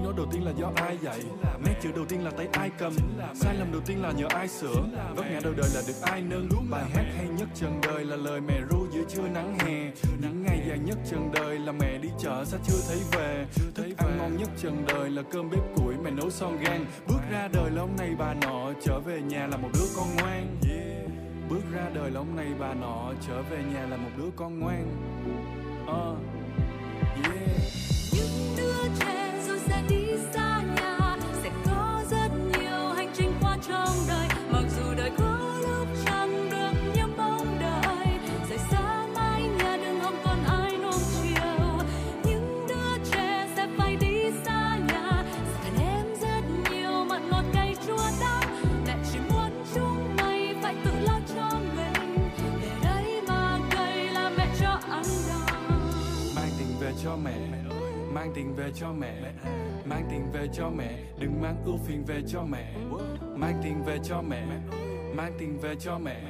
nó 0.04 0.10
nói 0.10 0.16
đầu 0.16 0.26
tiên 0.32 0.44
là 0.44 0.52
do 0.58 0.72
ai 0.76 0.98
dạy? 1.02 1.20
Nét 1.64 1.74
chữ 1.82 1.92
đầu 1.96 2.04
tiên 2.08 2.24
là 2.24 2.30
tay 2.30 2.48
ai 2.52 2.70
cầm? 2.78 2.92
Sai 3.34 3.54
lầm 3.54 3.72
đầu 3.72 3.80
tiên 3.86 4.02
là 4.02 4.12
nhờ 4.12 4.26
ai 4.28 4.48
sửa? 4.48 4.74
Vấp 5.16 5.24
ngã 5.30 5.40
đầu 5.44 5.52
đời 5.56 5.70
là 5.74 5.82
được 5.86 5.94
ai 6.02 6.22
nâng? 6.22 6.48
Bài 6.70 6.84
hát 6.94 7.04
hay 7.16 7.28
nhất 7.28 7.48
trần 7.54 7.80
đời 7.82 8.04
là 8.04 8.16
lời 8.16 8.40
mẹ 8.40 8.60
ru 8.70 8.86
giữa 8.92 9.02
trưa 9.08 9.28
nắng 9.28 9.58
hè. 9.58 9.90
Những 10.20 10.42
ngày 10.42 10.62
dài 10.68 10.78
nhất 10.78 10.98
trần 11.10 11.30
đời 11.32 11.58
là 11.58 11.72
mẹ 11.72 11.98
đi 11.98 12.08
chợ 12.18 12.44
sao 12.44 12.60
chưa 12.66 12.78
thấy 12.88 12.98
về. 13.12 13.46
Thức 13.74 13.96
ăn 13.98 14.18
ngon 14.18 14.36
nhất 14.36 14.48
trần 14.62 14.84
đời 14.88 15.10
là 15.10 15.22
cơm 15.22 15.50
bếp 15.50 15.76
củi 15.76 15.94
mẹ 16.04 16.10
nấu 16.10 16.30
son 16.30 16.56
gan 16.64 16.84
bước 17.06 17.20
ra 17.32 17.48
đời 17.52 17.70
là 17.70 17.80
ông 17.80 17.96
này 17.98 18.10
bà 18.18 18.34
nọ 18.34 18.72
trở 18.82 19.00
về 19.00 19.20
nhà 19.20 19.46
là 19.46 19.56
một 19.56 19.68
đứa 19.74 19.86
con 19.96 20.06
ngoan. 20.16 20.56
Bước 21.50 21.62
ra 21.74 21.90
đời 21.94 22.10
là 22.10 22.20
ông 22.20 22.36
này 22.36 22.48
bà 22.58 22.74
nọ 22.74 23.12
trở 23.28 23.42
về 23.42 23.58
nhà 23.72 23.86
là 23.86 23.96
một 23.96 24.10
đứa 24.16 24.30
con 24.36 24.58
ngoan. 24.58 24.86
Uh, 25.84 26.18
yeah. 27.24 27.48
Những 28.12 28.54
đứa 28.56 28.88
trẻ 29.00 29.23
trong 33.68 33.96
đời. 34.08 34.28
Mặc 34.50 34.64
dù 34.76 34.94
đời 34.96 35.10
có 35.18 35.38
lúc 35.62 35.88
chẳng 36.06 36.50
được 36.50 36.72
như 36.94 37.06
mong 37.16 37.58
đợi, 37.60 38.06
rời 38.48 38.58
xa 38.58 39.06
mãi 39.14 39.42
nhà 39.58 39.76
đừng 39.76 40.00
không 40.02 40.16
còn 40.24 40.44
ai 40.44 40.76
nuông 40.76 41.00
chiều. 41.22 41.78
Những 42.24 42.66
đứa 42.68 43.04
trẻ 43.12 43.48
sẽ 43.56 43.68
phải 43.78 43.96
đi 43.96 44.30
xa 44.44 44.78
nhà 44.88 45.24
sẽ 45.34 45.58
cần 45.64 45.86
em 45.86 46.06
rất 46.20 46.70
nhiều 46.70 47.04
mặn 47.04 47.30
ngọt 47.30 47.44
cay 47.52 47.76
chua 47.86 48.06
đắng 48.20 48.64
mẹ 48.86 48.96
chỉ 49.12 49.18
muốn 49.30 49.64
chúng 49.74 50.16
mày 50.16 50.54
phải 50.62 50.74
tự 50.84 50.90
lo 51.00 51.20
cho 51.34 51.58
mình, 51.76 52.28
để 52.62 52.70
đây 52.84 53.22
mà 53.28 53.58
cây 53.70 54.08
là 54.12 54.30
mẹ 54.36 54.46
cho 54.60 54.70
ăn 54.90 55.04
đòn. 55.28 55.80
Mang 56.36 56.50
tình 56.58 56.76
về 56.80 56.92
cho 57.04 57.16
mẹ, 57.24 57.38
mang 58.14 58.32
tình 58.34 58.54
về 58.56 58.72
cho 58.74 58.92
mẹ 58.92 59.14
mang 59.84 60.06
tiền 60.10 60.32
về 60.32 60.48
cho 60.52 60.70
mẹ, 60.70 60.98
đừng 61.18 61.40
mang 61.40 61.62
ưu 61.64 61.76
phiền 61.86 62.04
về 62.04 62.22
cho 62.26 62.42
mẹ. 62.42 62.74
Mang 63.36 63.60
tiền 63.64 63.82
về 63.84 63.98
cho 64.04 64.22
mẹ, 64.22 64.46
mang 65.16 65.32
tiền 65.38 65.58
về 65.62 65.74
cho 65.80 65.98
mẹ, 65.98 66.20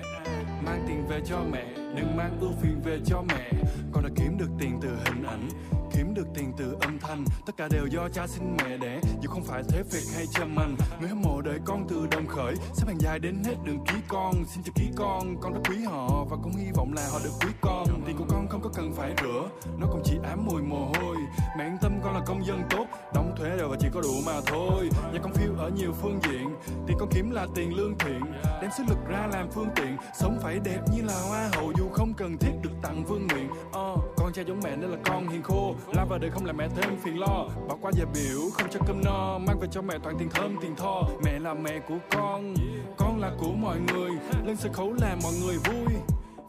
mang 0.64 0.84
tiền 0.88 1.06
về 1.08 1.20
cho 1.26 1.40
mẹ, 1.52 1.64
đừng 1.76 2.16
mang 2.16 2.38
ưu 2.40 2.52
phiền 2.62 2.80
về 2.84 2.98
cho 3.06 3.22
mẹ. 3.28 3.50
Con 3.92 4.04
đã 4.04 4.10
kiếm 4.16 4.38
được 4.38 4.50
tiền 4.58 4.78
từ 4.82 4.88
hình 4.88 5.24
ảnh 5.24 5.48
kiếm 5.96 6.14
được 6.14 6.26
tiền 6.34 6.52
từ 6.56 6.76
âm 6.80 6.98
thanh. 6.98 7.24
Tất 7.46 7.56
cả 7.56 7.68
đều 7.70 7.86
do 7.86 8.08
cha 8.08 8.26
sinh 8.26 8.56
mẹ 8.56 8.76
đẻ, 8.76 9.00
dù 9.22 9.30
không 9.30 9.44
phải 9.44 9.62
thế 9.68 9.82
việc 9.92 10.04
hay 10.14 10.26
chăm 10.26 10.56
anh. 10.56 10.76
Người 11.00 11.08
hâm 11.08 11.22
mộ 11.22 11.40
đợi 11.40 11.58
con 11.64 11.86
từ 11.88 12.06
đồng 12.10 12.26
khởi, 12.26 12.54
xếp 12.74 12.84
hàng 12.86 13.00
dài 13.00 13.18
đến 13.18 13.42
hết 13.44 13.54
đường 13.64 13.84
ký 13.86 13.94
con. 14.08 14.34
Xin 14.46 14.62
chào 14.64 14.72
ký 14.74 14.88
con 14.96 15.36
con 15.40 15.52
rất 15.52 15.60
quý 15.68 15.76
họ 15.84 16.24
và 16.30 16.36
cũng 16.42 16.52
hy 16.56 16.66
vọng 16.74 16.92
là 16.96 17.08
họ 17.12 17.18
được 17.24 17.30
quý 17.40 17.48
con. 17.60 17.86
Tiền 18.06 18.16
của 18.16 18.24
con 18.28 18.48
không 18.48 18.60
có 18.62 18.70
cần 18.74 18.92
phải 18.96 19.14
rửa, 19.22 19.48
nó 19.78 19.86
cũng 19.90 20.02
chỉ 20.04 20.14
ám 20.24 20.46
mùi 20.46 20.62
mồ 20.62 20.92
hôi. 20.94 21.16
Mẹ 21.58 21.64
yên 21.64 21.78
tâm 21.82 22.00
con 22.04 22.14
là 22.14 22.20
công 22.26 22.46
dân 22.46 22.62
tốt, 22.70 22.86
đóng 23.14 23.34
thuế 23.36 23.56
đều 23.56 23.68
và 23.68 23.76
chỉ 23.80 23.88
có 23.94 24.00
đủ 24.00 24.14
mà 24.26 24.40
thôi. 24.46 24.88
Nhà 25.12 25.18
con 25.22 25.32
phiêu 25.32 25.54
ở 25.58 25.70
nhiều 25.70 25.92
phương 25.92 26.20
diện 26.22 26.56
tiền 26.86 26.96
con 27.00 27.08
kiếm 27.12 27.30
là 27.30 27.46
tiền 27.54 27.76
lương 27.76 27.98
thiện. 27.98 28.20
Đem 28.62 28.70
sức 28.76 28.84
lực 28.88 28.98
ra 29.08 29.26
làm 29.32 29.50
phương 29.50 29.68
tiện, 29.76 29.96
sống 30.20 30.38
phải 30.42 30.58
đẹp 30.64 30.80
như 30.94 31.02
là 31.02 31.20
hoa 31.28 31.48
hậu. 31.52 31.72
Dù 31.78 31.88
không 31.92 32.14
cần 32.16 32.36
thiết 32.40 32.52
được 32.62 32.72
tặng 32.82 33.04
vương 33.04 33.26
miện 33.26 33.48
oh 33.68 34.14
con 34.16 34.32
cha 34.32 34.42
giống 34.42 34.60
mẹ 34.64 34.76
nên 34.76 34.90
là 34.90 34.98
con 35.04 35.28
hiền 35.28 35.42
khô 35.42 35.74
la 35.92 36.04
vào 36.04 36.18
đời 36.18 36.30
không 36.30 36.46
làm 36.46 36.56
mẹ 36.56 36.68
thêm 36.76 36.96
phiền 37.04 37.20
lo. 37.20 37.48
Bỏ 37.68 37.76
qua 37.80 37.92
giờ 37.94 38.04
biểu, 38.14 38.40
không 38.52 38.68
cho 38.70 38.80
cơm 38.86 39.04
no. 39.04 39.38
Mang 39.38 39.60
về 39.60 39.68
cho 39.70 39.82
mẹ 39.82 39.94
toàn 40.02 40.16
tiền 40.18 40.28
thơm, 40.30 40.56
tiền 40.60 40.76
tho. 40.76 41.02
Mẹ 41.24 41.38
là 41.38 41.54
mẹ 41.54 41.78
của 41.88 41.98
con 42.10 42.54
con 42.96 43.20
là 43.20 43.30
của 43.38 43.52
mọi 43.52 43.76
người. 43.80 44.10
Lên 44.46 44.56
sân 44.56 44.72
khấu 44.72 44.92
làm 44.92 45.18
mọi 45.22 45.32
người 45.42 45.56
vui. 45.64 45.94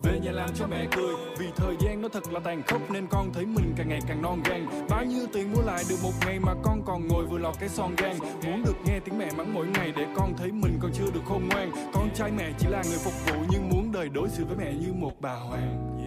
Về 0.04 0.20
nhà 0.20 0.32
làm 0.32 0.50
cho 0.56 0.68
mẹ 0.68 0.88
cười. 0.96 1.16
Vì 1.40 1.48
thời 1.56 1.76
gian 1.80 2.02
nó 2.02 2.08
thật 2.08 2.24
là 2.32 2.40
tàn 2.40 2.64
khốc, 2.68 2.92
nên 2.92 3.08
con 3.08 3.34
thấy 3.34 3.46
mình 3.46 3.74
càng 3.78 3.90
ngày 3.90 4.00
càng 4.08 4.22
non 4.22 4.42
gan. 4.46 4.68
Bao 4.90 5.06
nhiêu 5.06 5.28
tiền 5.34 5.54
mua 5.54 5.62
lại 5.62 5.84
được 5.90 5.96
một 6.04 6.12
ngày 6.26 6.40
mà 6.40 6.54
con 6.64 6.82
còn 6.86 7.08
ngồi 7.08 7.26
vừa 7.26 7.38
lọt 7.38 7.56
cái 7.60 7.70
son 7.70 7.96
gan 7.98 8.18
muốn 8.46 8.64
được 8.66 8.76
nghe 8.86 9.00
tiếng 9.00 9.18
mẹ 9.18 9.30
mắng 9.38 9.54
mỗi 9.54 9.68
ngày 9.68 9.94
để 9.96 10.06
con 10.16 10.34
thấy 10.38 10.52
mình 10.52 10.78
còn 10.82 10.92
chưa 10.94 11.12
được 11.14 11.22
khôn 11.26 11.50
ngoan. 11.50 11.72
Con 11.94 12.10
trai 12.16 12.32
mẹ 12.32 12.52
chỉ 12.60 12.68
là 12.70 12.84
người 12.90 12.98
phục 12.98 13.14
vụ, 13.26 13.44
nhưng 13.50 13.70
muốn 13.70 13.92
đời 13.92 14.10
đối 14.10 14.30
xử 14.30 14.46
với 14.46 14.58
mẹ 14.58 14.74
như 14.74 14.94
một 14.94 15.12
bà 15.20 15.34
hoàng. 15.34 15.98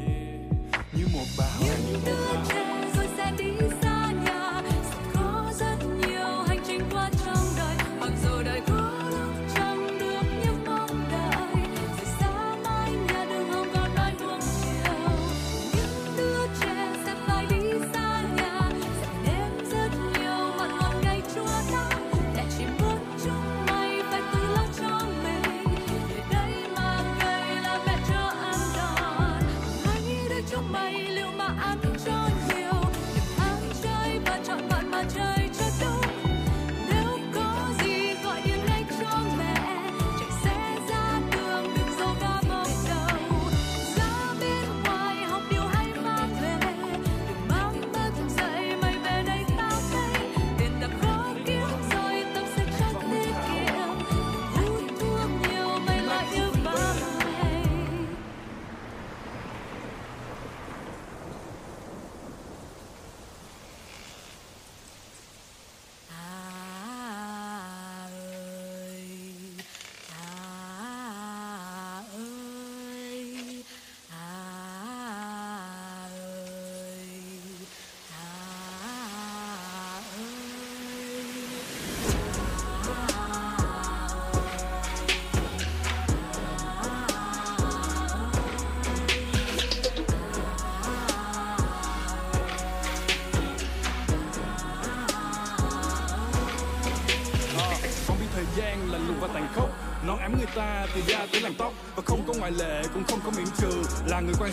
Như 0.92 1.04
một 1.14 1.26
bà 1.38 1.44
hoàng. 1.58 1.80
Như 1.88 1.96
một 2.06 2.12
bà 2.26 2.54
hoàng 2.54 2.67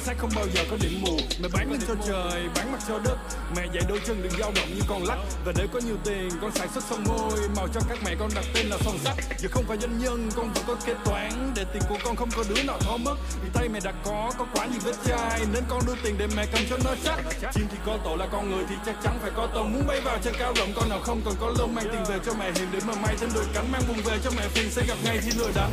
xác 0.06 0.18
không 0.18 0.30
bao 0.36 0.46
giờ 0.54 0.62
có 0.72 0.78
điểm 0.82 1.02
mù. 1.02 1.18
Mẹ 1.42 1.50
bán 1.54 1.72
lên 1.72 1.82
cho 1.88 1.96
trời, 2.08 2.44
bán 2.56 2.72
mặt 2.72 2.80
cho 2.88 3.00
đất. 3.00 3.18
Mẹ 3.56 3.64
dạy 3.74 3.84
đôi 3.90 4.00
chân 4.08 4.24
đừng 4.24 4.40
dao 4.40 4.52
động 4.56 4.70
như 4.76 4.82
con 4.88 5.04
lắc. 5.04 5.18
Và 5.46 5.52
để 5.56 5.68
có 5.74 5.80
nhiều 5.86 5.96
tiền, 6.04 6.30
con 6.42 6.52
sản 6.56 6.68
xuất 6.74 6.84
son 6.90 7.04
môi 7.04 7.40
màu 7.56 7.68
cho 7.74 7.82
các 7.90 7.98
mẹ 8.06 8.16
con 8.20 8.30
đặt 8.36 8.46
tên 8.54 8.66
là 8.68 8.78
son 8.86 8.98
sắt. 9.04 9.16
Giờ 9.38 9.50
không 9.52 9.64
phải 9.68 9.78
doanh 9.82 10.00
nhân, 10.00 10.30
con 10.36 10.54
vẫn 10.54 10.64
có 10.68 10.76
kế 10.86 10.94
toán. 11.06 11.54
Để 11.56 11.66
tiền 11.74 11.84
của 11.90 11.98
con 12.04 12.16
không 12.16 12.30
có 12.36 12.44
đứa 12.50 12.64
nào 12.64 12.80
thó 12.80 12.98
mất. 12.98 13.16
Vì 13.44 13.50
tay 13.54 13.70
mẹ 13.70 13.80
đã 13.84 13.94
có 14.06 14.32
có 14.38 14.46
quá 14.54 14.66
nhiều 14.66 14.80
vết 14.84 14.96
chai. 15.08 15.42
Nên 15.54 15.64
con 15.70 15.82
đưa 15.88 15.96
tiền 16.04 16.16
để 16.18 16.28
mẹ 16.38 16.46
cầm 16.52 16.62
cho 16.70 16.78
nó 16.86 16.92
chắc. 17.04 17.20
Chim 17.54 17.68
thì 17.72 17.78
có 17.86 17.98
tổ 18.04 18.16
là 18.16 18.28
con 18.32 18.52
người 18.52 18.66
thì 18.70 18.76
chắc 18.86 18.96
chắn 19.04 19.20
phải 19.22 19.32
có 19.36 19.48
tông 19.48 19.74
muốn 19.74 19.88
bay 19.88 20.02
vào 20.02 20.18
trên 20.24 20.34
cao 20.40 20.54
rộng, 20.56 20.74
con 20.76 20.90
nào 20.90 21.00
không 21.04 21.22
còn 21.26 21.34
có 21.40 21.54
lông. 21.60 21.76
Mang 21.76 21.86
tiền 21.92 22.04
về 22.10 22.20
cho 22.26 22.34
mẹ 22.40 22.52
hiền 22.56 22.68
để 22.72 22.80
mà 22.88 22.94
may 22.96 23.16
thêm 23.20 23.30
đôi 23.36 23.46
cánh. 23.54 23.72
Mang 23.72 23.82
buồn 23.88 23.98
về 24.06 24.18
cho 24.24 24.32
mẹ 24.38 24.48
phiền. 24.48 24.70
Sẽ 24.72 24.82
gặp 24.88 24.98
ngày 25.04 25.20
thì 25.24 25.32
lừa 25.38 25.52
đắng 25.56 25.72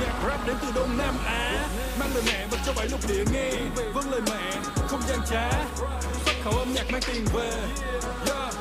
nhạc 0.00 0.28
rap 0.28 0.46
đến 0.46 0.56
từ 0.62 0.68
đông 0.74 0.98
nam 0.98 1.14
á 1.24 1.68
mang 2.06 2.14
lời 2.14 2.24
mẹ, 2.26 2.46
bật 2.50 2.56
cho 2.66 2.72
bảy 2.76 2.88
lục 2.88 3.00
địa 3.08 3.24
nghe 3.32 3.50
vâng 3.94 4.10
lời 4.10 4.20
mẹ, 4.30 4.52
không 4.88 5.00
gian 5.08 5.18
trá, 5.30 5.50
xuất 6.24 6.34
khẩu 6.44 6.52
âm 6.58 6.74
nhạc 6.74 6.84
mang 6.92 7.00
tiền 7.06 7.24
về. 7.34 7.50
Yeah. 8.26 8.54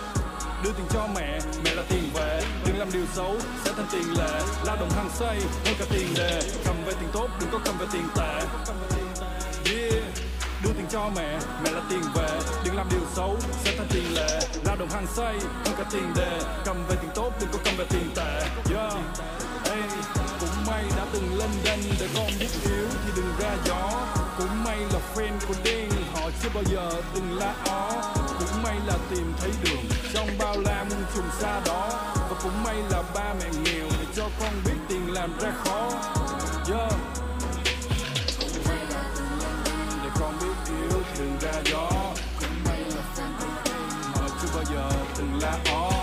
đưa 0.64 0.72
tiền 0.72 0.86
cho 0.90 1.08
mẹ 1.16 1.40
mẹ 1.66 1.74
là 1.76 1.84
tiền 1.90 2.10
về. 2.14 2.42
Đừng 2.66 2.80
làm 2.80 2.92
điều 2.94 3.06
xấu, 3.14 3.36
sẽ 3.66 3.72
thành 3.78 3.86
tiền 3.92 4.18
lệ. 4.18 4.42
Lao 4.66 4.76
động 4.76 4.90
hăng 4.96 5.10
say 5.10 5.38
hơn 5.66 5.76
cả 5.80 5.86
tiền 5.90 6.08
đề 6.16 6.42
cầm 6.66 6.76
về 6.86 6.94
tiền 7.00 7.10
tốt, 7.14 7.28
đừng 7.40 7.50
có 7.52 7.60
cầm 7.66 7.78
về 7.78 7.86
tiền 7.94 8.08
tệ. 8.16 8.40
Yeah. 9.72 10.04
Đưa 10.64 10.74
tiền 10.74 10.86
cho 10.92 11.10
mẹ 11.16 11.40
mẹ 11.64 11.72
là 11.72 11.82
tiền 11.90 12.02
về. 12.16 12.40
Đừng 12.66 12.76
làm 12.76 12.88
điều 12.92 13.06
xấu, 13.16 13.38
sẽ 13.64 13.76
thành 13.78 13.88
tiền 13.94 14.14
lệ. 14.14 14.40
Lao 14.66 14.76
động 14.76 14.90
hăng 14.90 15.08
say 15.08 15.34
hơn 15.66 15.76
cả 15.78 15.84
tiền 15.92 16.14
đề. 16.16 16.40
Cầm 16.66 16.86
về 16.90 16.96
tiền 17.02 17.12
tốt, 17.16 17.32
đừng 17.40 17.50
có 17.54 17.60
cầm 17.66 17.74
về 17.78 17.86
tiền 17.90 18.10
tệ. 18.16 18.40
Yeah 18.76 18.94
cũng 20.66 20.74
may 20.74 20.84
đã 20.98 21.06
từng 21.14 21.38
lên 21.38 21.50
đên 21.64 21.80
để 22.00 22.08
con 22.16 22.28
biết 22.40 22.48
yếu 22.64 22.88
thì 23.06 23.12
đừng 23.16 23.34
ra 23.40 23.58
gió. 23.66 23.92
Cũng 24.38 24.64
may 24.64 24.78
là 24.78 25.00
friend 25.16 25.48
của 25.48 25.54
đen, 25.64 25.90
họ 26.14 26.30
chưa 26.44 26.50
bao 26.54 26.64
giờ 26.64 27.02
từng 27.14 27.38
la 27.38 27.54
ó. 27.66 27.92
Cũng 28.40 28.64
may 28.64 28.76
là 28.88 28.98
tìm 29.10 29.34
thấy 29.40 29.52
đường 29.64 29.86
trong 30.14 30.28
bao 30.40 30.56
la 30.66 30.84
muôn 30.84 31.04
trùng 31.16 31.30
xa 31.40 31.62
đó. 31.66 31.90
Và 32.16 32.38
cũng 32.44 32.64
may 32.64 32.76
là 32.90 33.04
ba 33.16 33.34
mẹ 33.34 33.50
nghèo 33.64 33.86
để 34.00 34.06
cho 34.16 34.30
con 34.40 34.54
biết 34.66 34.76
tiền 34.90 35.14
làm 35.14 35.40
ra 35.40 35.52
khó. 35.64 35.90
Yeah. 36.70 36.94
để 40.04 40.10
con 40.20 40.34
biết 40.42 40.74
yêu 40.74 41.02
thì 41.14 41.20
đừng 41.20 41.38
ra 41.42 41.62
gió. 41.66 41.90
Cũng 42.40 42.64
may 42.66 42.80
là 42.80 43.02
friend 43.16 43.40
của 43.40 43.62
đen, 43.66 44.14
họ 44.14 44.28
chưa 44.42 44.48
bao 44.56 44.64
giờ 44.64 44.90
từng 45.18 45.40
la 45.42 45.58
ó. 45.72 45.95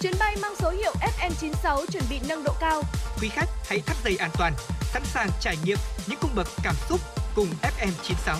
Chuyến 0.00 0.12
bay 0.18 0.36
mang 0.42 0.52
số 0.58 0.70
hiệu 0.70 0.92
FM96 1.00 1.86
chuẩn 1.86 2.02
bị 2.10 2.20
nâng 2.28 2.44
độ 2.44 2.52
cao. 2.60 2.82
Quý 3.20 3.28
khách 3.28 3.48
hãy 3.66 3.80
thắt 3.80 3.96
dây 4.04 4.16
an 4.16 4.30
toàn, 4.38 4.52
sẵn 4.82 5.02
sàng 5.04 5.28
trải 5.40 5.56
nghiệm 5.64 5.78
những 6.06 6.18
cung 6.20 6.30
bậc 6.34 6.46
cảm 6.62 6.74
xúc 6.88 7.00
cùng 7.34 7.46
FM96. 7.62 8.36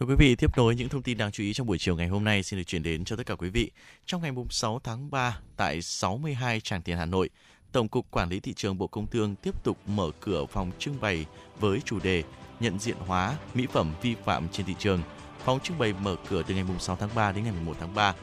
Thưa 0.00 0.06
quý 0.06 0.14
vị, 0.18 0.36
tiếp 0.36 0.50
nối 0.56 0.74
những 0.74 0.88
thông 0.88 1.02
tin 1.02 1.18
đáng 1.18 1.32
chú 1.32 1.42
ý 1.42 1.52
trong 1.52 1.66
buổi 1.66 1.78
chiều 1.78 1.96
ngày 1.96 2.08
hôm 2.08 2.24
nay 2.24 2.42
xin 2.42 2.58
được 2.58 2.64
chuyển 2.64 2.82
đến 2.82 3.04
cho 3.04 3.16
tất 3.16 3.26
cả 3.26 3.34
quý 3.34 3.50
vị. 3.50 3.70
Trong 4.06 4.22
ngày 4.22 4.32
6 4.50 4.80
tháng 4.84 5.10
3 5.10 5.38
tại 5.56 5.82
62 5.82 6.60
Tràng 6.60 6.82
Tiền 6.82 6.96
Hà 6.96 7.04
Nội, 7.04 7.30
Tổng 7.72 7.88
cục 7.88 8.10
Quản 8.10 8.28
lý 8.28 8.40
thị 8.40 8.52
trường 8.52 8.78
Bộ 8.78 8.86
Công 8.86 9.06
Thương 9.06 9.34
tiếp 9.36 9.64
tục 9.64 9.78
mở 9.86 10.10
cửa 10.20 10.44
phòng 10.46 10.70
trưng 10.78 11.00
bày 11.00 11.26
với 11.60 11.80
chủ 11.84 11.98
đề 11.98 12.22
nhận 12.60 12.78
diện 12.78 12.96
hóa 13.06 13.34
mỹ 13.54 13.66
phẩm 13.72 13.92
vi 14.02 14.14
phạm 14.24 14.48
trên 14.48 14.66
thị 14.66 14.74
trường. 14.78 15.02
Phòng 15.44 15.60
trưng 15.60 15.78
bày 15.78 15.92
mở 15.92 16.16
cửa 16.28 16.42
từ 16.46 16.54
ngày 16.54 16.64
6 16.78 16.96
tháng 16.96 17.10
3 17.14 17.32
đến 17.32 17.44
ngày 17.44 17.52
11 17.52 17.76
tháng 17.80 17.94
3 17.94 18.14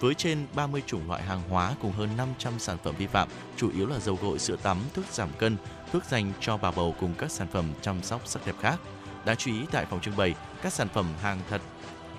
với 0.00 0.14
trên 0.14 0.46
30 0.54 0.82
chủng 0.86 1.08
loại 1.08 1.22
hàng 1.22 1.42
hóa 1.48 1.74
cùng 1.82 1.92
hơn 1.92 2.08
500 2.16 2.58
sản 2.58 2.78
phẩm 2.84 2.94
vi 2.98 3.06
phạm, 3.06 3.28
chủ 3.56 3.70
yếu 3.70 3.86
là 3.86 3.98
dầu 3.98 4.18
gội, 4.22 4.38
sữa 4.38 4.56
tắm, 4.62 4.78
thuốc 4.94 5.04
giảm 5.10 5.28
cân, 5.38 5.56
thuốc 5.92 6.04
dành 6.04 6.32
cho 6.40 6.56
bà 6.56 6.70
bầu 6.70 6.94
cùng 7.00 7.14
các 7.18 7.30
sản 7.30 7.46
phẩm 7.52 7.72
chăm 7.80 8.02
sóc 8.02 8.20
sắc 8.24 8.46
đẹp 8.46 8.54
khác. 8.60 8.80
Đáng 9.24 9.36
chú 9.36 9.50
ý 9.50 9.60
tại 9.70 9.86
phòng 9.86 10.00
trưng 10.00 10.16
bày, 10.16 10.34
các 10.62 10.72
sản 10.72 10.88
phẩm 10.88 11.06
hàng 11.22 11.40
thật, 11.50 11.60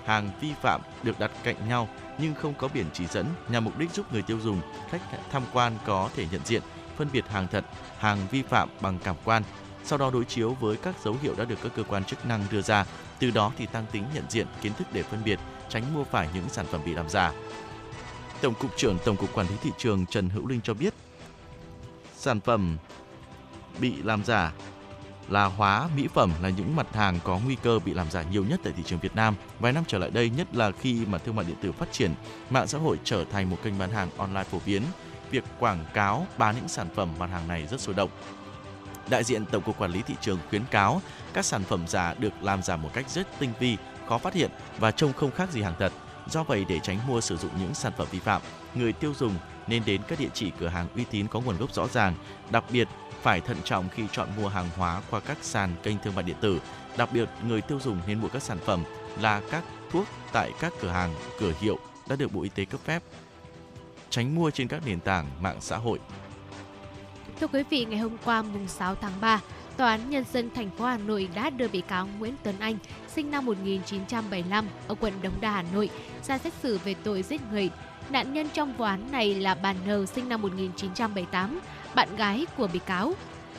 hàng 0.04 0.30
vi 0.40 0.52
phạm 0.62 0.80
được 1.02 1.18
đặt 1.18 1.30
cạnh 1.44 1.68
nhau 1.68 1.88
nhưng 2.18 2.34
không 2.34 2.54
có 2.54 2.68
biển 2.68 2.86
chỉ 2.92 3.06
dẫn 3.06 3.26
nhằm 3.48 3.64
mục 3.64 3.78
đích 3.78 3.90
giúp 3.90 4.12
người 4.12 4.22
tiêu 4.22 4.40
dùng, 4.40 4.60
khách 4.90 5.02
tham 5.30 5.42
quan 5.52 5.72
có 5.86 6.10
thể 6.16 6.26
nhận 6.30 6.40
diện, 6.44 6.62
phân 6.96 7.08
biệt 7.12 7.28
hàng 7.28 7.46
thật, 7.48 7.64
hàng 7.98 8.18
vi 8.30 8.42
phạm 8.42 8.68
bằng 8.80 8.98
cảm 9.04 9.16
quan. 9.24 9.42
Sau 9.88 9.98
đó 9.98 10.10
đối 10.10 10.24
chiếu 10.24 10.54
với 10.60 10.76
các 10.76 10.94
dấu 11.04 11.16
hiệu 11.22 11.34
đã 11.38 11.44
được 11.44 11.58
các 11.62 11.72
cơ 11.76 11.82
quan 11.82 12.04
chức 12.04 12.26
năng 12.26 12.44
đưa 12.50 12.62
ra, 12.62 12.84
từ 13.18 13.30
đó 13.30 13.52
thì 13.58 13.66
tăng 13.66 13.86
tính 13.92 14.04
nhận 14.14 14.24
diện, 14.28 14.46
kiến 14.60 14.72
thức 14.74 14.86
để 14.92 15.02
phân 15.02 15.24
biệt, 15.24 15.38
tránh 15.68 15.94
mua 15.94 16.04
phải 16.04 16.28
những 16.34 16.48
sản 16.48 16.66
phẩm 16.70 16.80
bị 16.84 16.94
làm 16.94 17.08
giả. 17.08 17.32
Tổng 18.40 18.54
cục 18.54 18.76
trưởng 18.76 18.98
Tổng 19.04 19.16
cục 19.16 19.34
Quản 19.34 19.48
lý 19.48 19.54
thị 19.62 19.70
trường 19.78 20.06
Trần 20.06 20.28
Hữu 20.28 20.46
Linh 20.46 20.60
cho 20.60 20.74
biết, 20.74 20.94
sản 22.16 22.40
phẩm 22.40 22.76
bị 23.80 24.02
làm 24.02 24.24
giả 24.24 24.52
là 25.28 25.44
hóa 25.44 25.88
mỹ 25.96 26.08
phẩm 26.14 26.32
là 26.42 26.48
những 26.48 26.76
mặt 26.76 26.94
hàng 26.94 27.18
có 27.24 27.38
nguy 27.44 27.56
cơ 27.62 27.78
bị 27.78 27.94
làm 27.94 28.10
giả 28.10 28.22
nhiều 28.22 28.44
nhất 28.44 28.60
tại 28.64 28.72
thị 28.76 28.82
trường 28.86 28.98
Việt 28.98 29.16
Nam. 29.16 29.34
Vài 29.60 29.72
năm 29.72 29.84
trở 29.86 29.98
lại 29.98 30.10
đây, 30.10 30.30
nhất 30.30 30.54
là 30.54 30.70
khi 30.70 31.06
mà 31.06 31.18
thương 31.18 31.36
mại 31.36 31.44
điện 31.44 31.56
tử 31.62 31.72
phát 31.72 31.92
triển, 31.92 32.14
mạng 32.50 32.66
xã 32.66 32.78
hội 32.78 32.98
trở 33.04 33.24
thành 33.24 33.50
một 33.50 33.56
kênh 33.62 33.78
bán 33.78 33.90
hàng 33.90 34.10
online 34.18 34.44
phổ 34.44 34.58
biến, 34.66 34.82
việc 35.30 35.44
quảng 35.58 35.84
cáo 35.94 36.26
bán 36.38 36.56
những 36.56 36.68
sản 36.68 36.88
phẩm 36.94 37.08
mặt 37.18 37.30
hàng 37.30 37.48
này 37.48 37.66
rất 37.66 37.80
sôi 37.80 37.94
động. 37.94 38.10
Đại 39.10 39.24
diện 39.24 39.46
Tổng 39.46 39.62
cục 39.62 39.78
Quản 39.78 39.90
lý 39.90 40.02
thị 40.02 40.14
trường 40.20 40.38
khuyến 40.48 40.64
cáo 40.70 41.02
các 41.32 41.44
sản 41.44 41.64
phẩm 41.64 41.84
giả 41.88 42.14
được 42.14 42.42
làm 42.42 42.62
giả 42.62 42.76
một 42.76 42.90
cách 42.92 43.10
rất 43.10 43.38
tinh 43.38 43.52
vi, 43.58 43.76
khó 44.08 44.18
phát 44.18 44.34
hiện 44.34 44.50
và 44.78 44.90
trông 44.90 45.12
không 45.12 45.30
khác 45.30 45.52
gì 45.52 45.62
hàng 45.62 45.74
thật. 45.78 45.92
Do 46.30 46.42
vậy 46.42 46.64
để 46.68 46.78
tránh 46.82 46.98
mua 47.06 47.20
sử 47.20 47.36
dụng 47.36 47.50
những 47.60 47.74
sản 47.74 47.92
phẩm 47.96 48.06
vi 48.10 48.18
phạm, 48.18 48.42
người 48.74 48.92
tiêu 48.92 49.14
dùng 49.18 49.34
nên 49.66 49.82
đến 49.84 50.00
các 50.08 50.18
địa 50.20 50.28
chỉ 50.34 50.52
cửa 50.60 50.68
hàng 50.68 50.86
uy 50.94 51.04
tín 51.10 51.28
có 51.28 51.40
nguồn 51.40 51.58
gốc 51.58 51.74
rõ 51.74 51.88
ràng, 51.88 52.14
đặc 52.50 52.64
biệt 52.72 52.88
phải 53.22 53.40
thận 53.40 53.56
trọng 53.64 53.88
khi 53.88 54.02
chọn 54.12 54.28
mua 54.36 54.48
hàng 54.48 54.68
hóa 54.76 55.02
qua 55.10 55.20
các 55.20 55.36
sàn 55.42 55.74
kênh 55.82 55.98
thương 55.98 56.14
mại 56.14 56.22
điện 56.22 56.36
tử. 56.40 56.60
Đặc 56.96 57.08
biệt, 57.12 57.28
người 57.46 57.60
tiêu 57.60 57.80
dùng 57.80 58.00
nên 58.06 58.20
mua 58.20 58.28
các 58.28 58.42
sản 58.42 58.58
phẩm 58.66 58.84
là 59.20 59.42
các 59.50 59.64
thuốc 59.90 60.06
tại 60.32 60.52
các 60.60 60.72
cửa 60.80 60.90
hàng, 60.90 61.14
cửa 61.40 61.52
hiệu 61.60 61.78
đã 62.08 62.16
được 62.16 62.32
Bộ 62.32 62.42
Y 62.42 62.48
tế 62.48 62.64
cấp 62.64 62.80
phép. 62.84 63.02
Tránh 64.10 64.34
mua 64.34 64.50
trên 64.50 64.68
các 64.68 64.86
nền 64.86 65.00
tảng 65.00 65.30
mạng 65.40 65.56
xã 65.60 65.76
hội. 65.76 65.98
Thưa 67.40 67.46
quý 67.46 67.62
vị, 67.70 67.84
ngày 67.84 67.98
hôm 67.98 68.16
qua 68.24 68.42
mùng 68.42 68.68
6 68.68 68.94
tháng 68.94 69.12
3, 69.20 69.40
Tòa 69.76 69.90
án 69.90 70.10
Nhân 70.10 70.24
dân 70.32 70.50
thành 70.54 70.70
phố 70.70 70.84
Hà 70.84 70.98
Nội 70.98 71.28
đã 71.34 71.50
đưa 71.50 71.68
bị 71.68 71.80
cáo 71.80 72.08
Nguyễn 72.18 72.34
Tuấn 72.42 72.54
Anh, 72.58 72.78
sinh 73.08 73.30
năm 73.30 73.46
1975, 73.46 74.66
ở 74.88 74.94
quận 75.00 75.12
Đống 75.22 75.32
Đa, 75.40 75.50
Hà 75.50 75.64
Nội, 75.74 75.90
ra 76.22 76.38
xét 76.38 76.52
xử 76.62 76.78
về 76.84 76.94
tội 77.04 77.22
giết 77.22 77.40
người. 77.52 77.70
Nạn 78.10 78.32
nhân 78.32 78.48
trong 78.52 78.72
vụ 78.72 78.84
án 78.84 79.12
này 79.12 79.34
là 79.34 79.54
bà 79.54 79.72
N, 79.72 80.06
sinh 80.06 80.28
năm 80.28 80.42
1978, 80.42 81.60
bạn 81.94 82.16
gái 82.16 82.46
của 82.56 82.66
bị 82.72 82.78
cáo. 82.86 83.14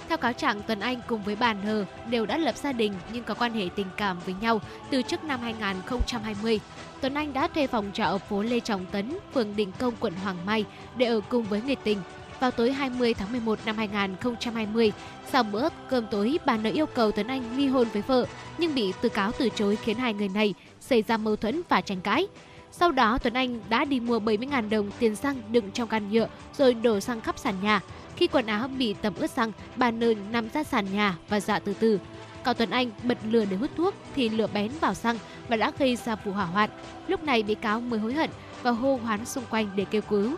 Theo 0.10 0.18
cáo 0.18 0.34
trạng, 0.34 0.62
Tuấn 0.68 0.80
Anh 0.80 1.02
cùng 1.08 1.24
với 1.24 1.36
bà 1.36 1.54
N 1.54 1.86
đều 2.10 2.26
đã 2.26 2.38
lập 2.38 2.58
gia 2.58 2.72
đình 2.72 2.94
nhưng 3.14 3.24
có 3.24 3.34
quan 3.34 3.54
hệ 3.54 3.70
tình 3.76 3.88
cảm 3.98 4.20
với 4.26 4.36
nhau 4.42 4.62
từ 4.90 5.02
trước 5.02 5.24
năm 5.24 5.40
2020. 5.42 6.60
Tuấn 7.02 7.14
Anh 7.14 7.34
đã 7.34 7.48
thuê 7.48 7.68
phòng 7.68 7.92
trọ 7.94 8.04
ở 8.04 8.18
phố 8.18 8.42
Lê 8.42 8.60
Trọng 8.60 8.86
Tấn, 8.86 9.18
phường 9.34 9.56
Định 9.56 9.72
Công, 9.80 9.94
quận 10.00 10.14
Hoàng 10.24 10.46
Mai 10.46 10.66
để 10.98 11.06
ở 11.06 11.22
cùng 11.30 11.44
với 11.44 11.62
người 11.62 11.76
tình. 11.76 11.98
Vào 12.40 12.52
tối 12.52 12.72
20 12.72 13.14
tháng 13.14 13.32
11 13.32 13.60
năm 13.66 13.78
2020, 13.78 14.92
sau 15.32 15.44
bữa 15.44 15.70
cơm 15.90 16.08
tối, 16.12 16.38
bà 16.46 16.58
N 16.58 16.64
yêu 16.64 16.86
cầu 16.86 17.12
Tuấn 17.12 17.28
Anh 17.28 17.58
ly 17.58 17.68
hôn 17.68 17.88
với 17.94 18.02
vợ 18.02 18.26
nhưng 18.58 18.76
bị 18.76 18.94
từ 19.02 19.10
cáo 19.10 19.32
từ 19.40 19.50
chối 19.56 19.76
khiến 19.76 19.98
hai 19.98 20.14
người 20.14 20.30
này 20.30 20.54
xảy 20.80 21.02
ra 21.02 21.18
mâu 21.18 21.36
thuẫn 21.36 21.62
và 21.70 21.82
tranh 21.82 22.02
cãi. 22.02 22.28
Sau 22.72 22.92
đó, 22.92 23.18
Tuấn 23.18 23.34
Anh 23.34 23.60
đã 23.70 23.86
đi 23.86 24.00
mua 24.00 24.20
70.000 24.20 24.70
đồng 24.70 24.92
tiền 25.00 25.16
xăng 25.16 25.42
đựng 25.52 25.72
trong 25.72 25.88
can 25.88 26.12
nhựa 26.12 26.28
rồi 26.58 26.74
đổ 26.74 27.00
xăng 27.00 27.22
khắp 27.22 27.38
sàn 27.38 27.56
nhà. 27.64 27.82
Khi 28.16 28.28
quần 28.28 28.46
áo 28.46 28.68
bị 28.68 28.94
tẩm 28.94 29.14
ướt 29.20 29.32
xăng, 29.32 29.52
bà 29.76 29.92
N 29.92 30.32
nằm 30.32 30.50
ra 30.50 30.64
sàn 30.64 30.86
nhà 30.94 31.18
và 31.30 31.40
dạ 31.40 31.60
từ 31.60 31.74
từ. 31.80 32.00
Cao 32.44 32.54
Tuấn 32.54 32.70
Anh 32.70 32.92
bật 33.04 33.18
lửa 33.30 33.46
để 33.50 33.58
hút 33.58 33.70
thuốc 33.78 33.96
thì 34.16 34.30
lửa 34.30 34.48
bén 34.54 34.72
vào 34.82 34.94
xăng 34.94 35.18
và 35.48 35.56
đã 35.56 35.72
gây 35.80 35.96
ra 35.96 36.16
vụ 36.16 36.32
hỏa 36.32 36.46
hoạn. 36.46 36.70
Lúc 37.08 37.24
này 37.24 37.44
bị 37.44 37.56
cáo 37.56 37.82
mới 37.82 38.00
hối 38.00 38.14
hận 38.14 38.30
và 38.64 38.72
hô 38.72 39.00
hoán 39.04 39.26
xung 39.26 39.44
quanh 39.50 39.70
để 39.76 39.86
kêu 39.86 40.02
cứu. 40.02 40.36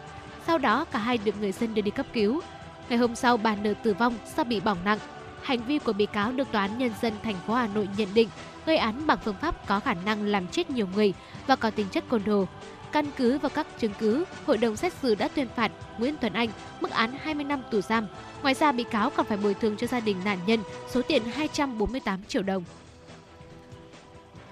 Sau 0.47 0.57
đó 0.57 0.85
cả 0.85 0.99
hai 0.99 1.17
được 1.17 1.35
người 1.39 1.51
dân 1.51 1.73
đưa 1.73 1.81
đi 1.81 1.91
cấp 1.91 2.05
cứu. 2.13 2.41
Ngày 2.89 2.97
hôm 2.97 3.15
sau 3.15 3.37
bà 3.37 3.55
N 3.55 3.75
tử 3.83 3.93
vong 3.93 4.13
do 4.37 4.43
bị 4.43 4.59
bỏng 4.59 4.77
nặng. 4.85 4.99
Hành 5.41 5.63
vi 5.63 5.79
của 5.79 5.93
bị 5.93 6.05
cáo 6.05 6.31
được 6.31 6.51
Tòa 6.51 6.61
án 6.61 6.77
Nhân 6.77 6.91
dân 7.01 7.13
thành 7.23 7.35
phố 7.47 7.53
Hà 7.53 7.67
Nội 7.67 7.89
nhận 7.97 8.07
định 8.13 8.29
gây 8.65 8.77
án 8.77 9.07
bằng 9.07 9.17
phương 9.25 9.35
pháp 9.41 9.67
có 9.67 9.79
khả 9.79 9.93
năng 9.93 10.25
làm 10.25 10.47
chết 10.47 10.69
nhiều 10.69 10.87
người 10.95 11.13
và 11.47 11.55
có 11.55 11.69
tính 11.69 11.87
chất 11.91 12.03
côn 12.09 12.21
đồ. 12.25 12.47
Căn 12.91 13.05
cứ 13.17 13.37
vào 13.37 13.49
các 13.49 13.67
chứng 13.79 13.93
cứ, 13.99 14.25
hội 14.45 14.57
đồng 14.57 14.75
xét 14.75 14.93
xử 14.93 15.15
đã 15.15 15.27
tuyên 15.27 15.47
phạt 15.55 15.71
Nguyễn 15.97 16.15
Tuấn 16.21 16.33
Anh 16.33 16.49
mức 16.81 16.91
án 16.91 17.11
20 17.21 17.43
năm 17.43 17.61
tù 17.71 17.81
giam. 17.81 18.07
Ngoài 18.41 18.53
ra, 18.53 18.71
bị 18.71 18.83
cáo 18.83 19.09
còn 19.09 19.25
phải 19.25 19.37
bồi 19.37 19.53
thường 19.53 19.77
cho 19.77 19.87
gia 19.87 19.99
đình 19.99 20.17
nạn 20.25 20.39
nhân 20.45 20.59
số 20.89 21.01
tiền 21.01 21.23
248 21.23 22.23
triệu 22.23 22.43
đồng. 22.43 22.63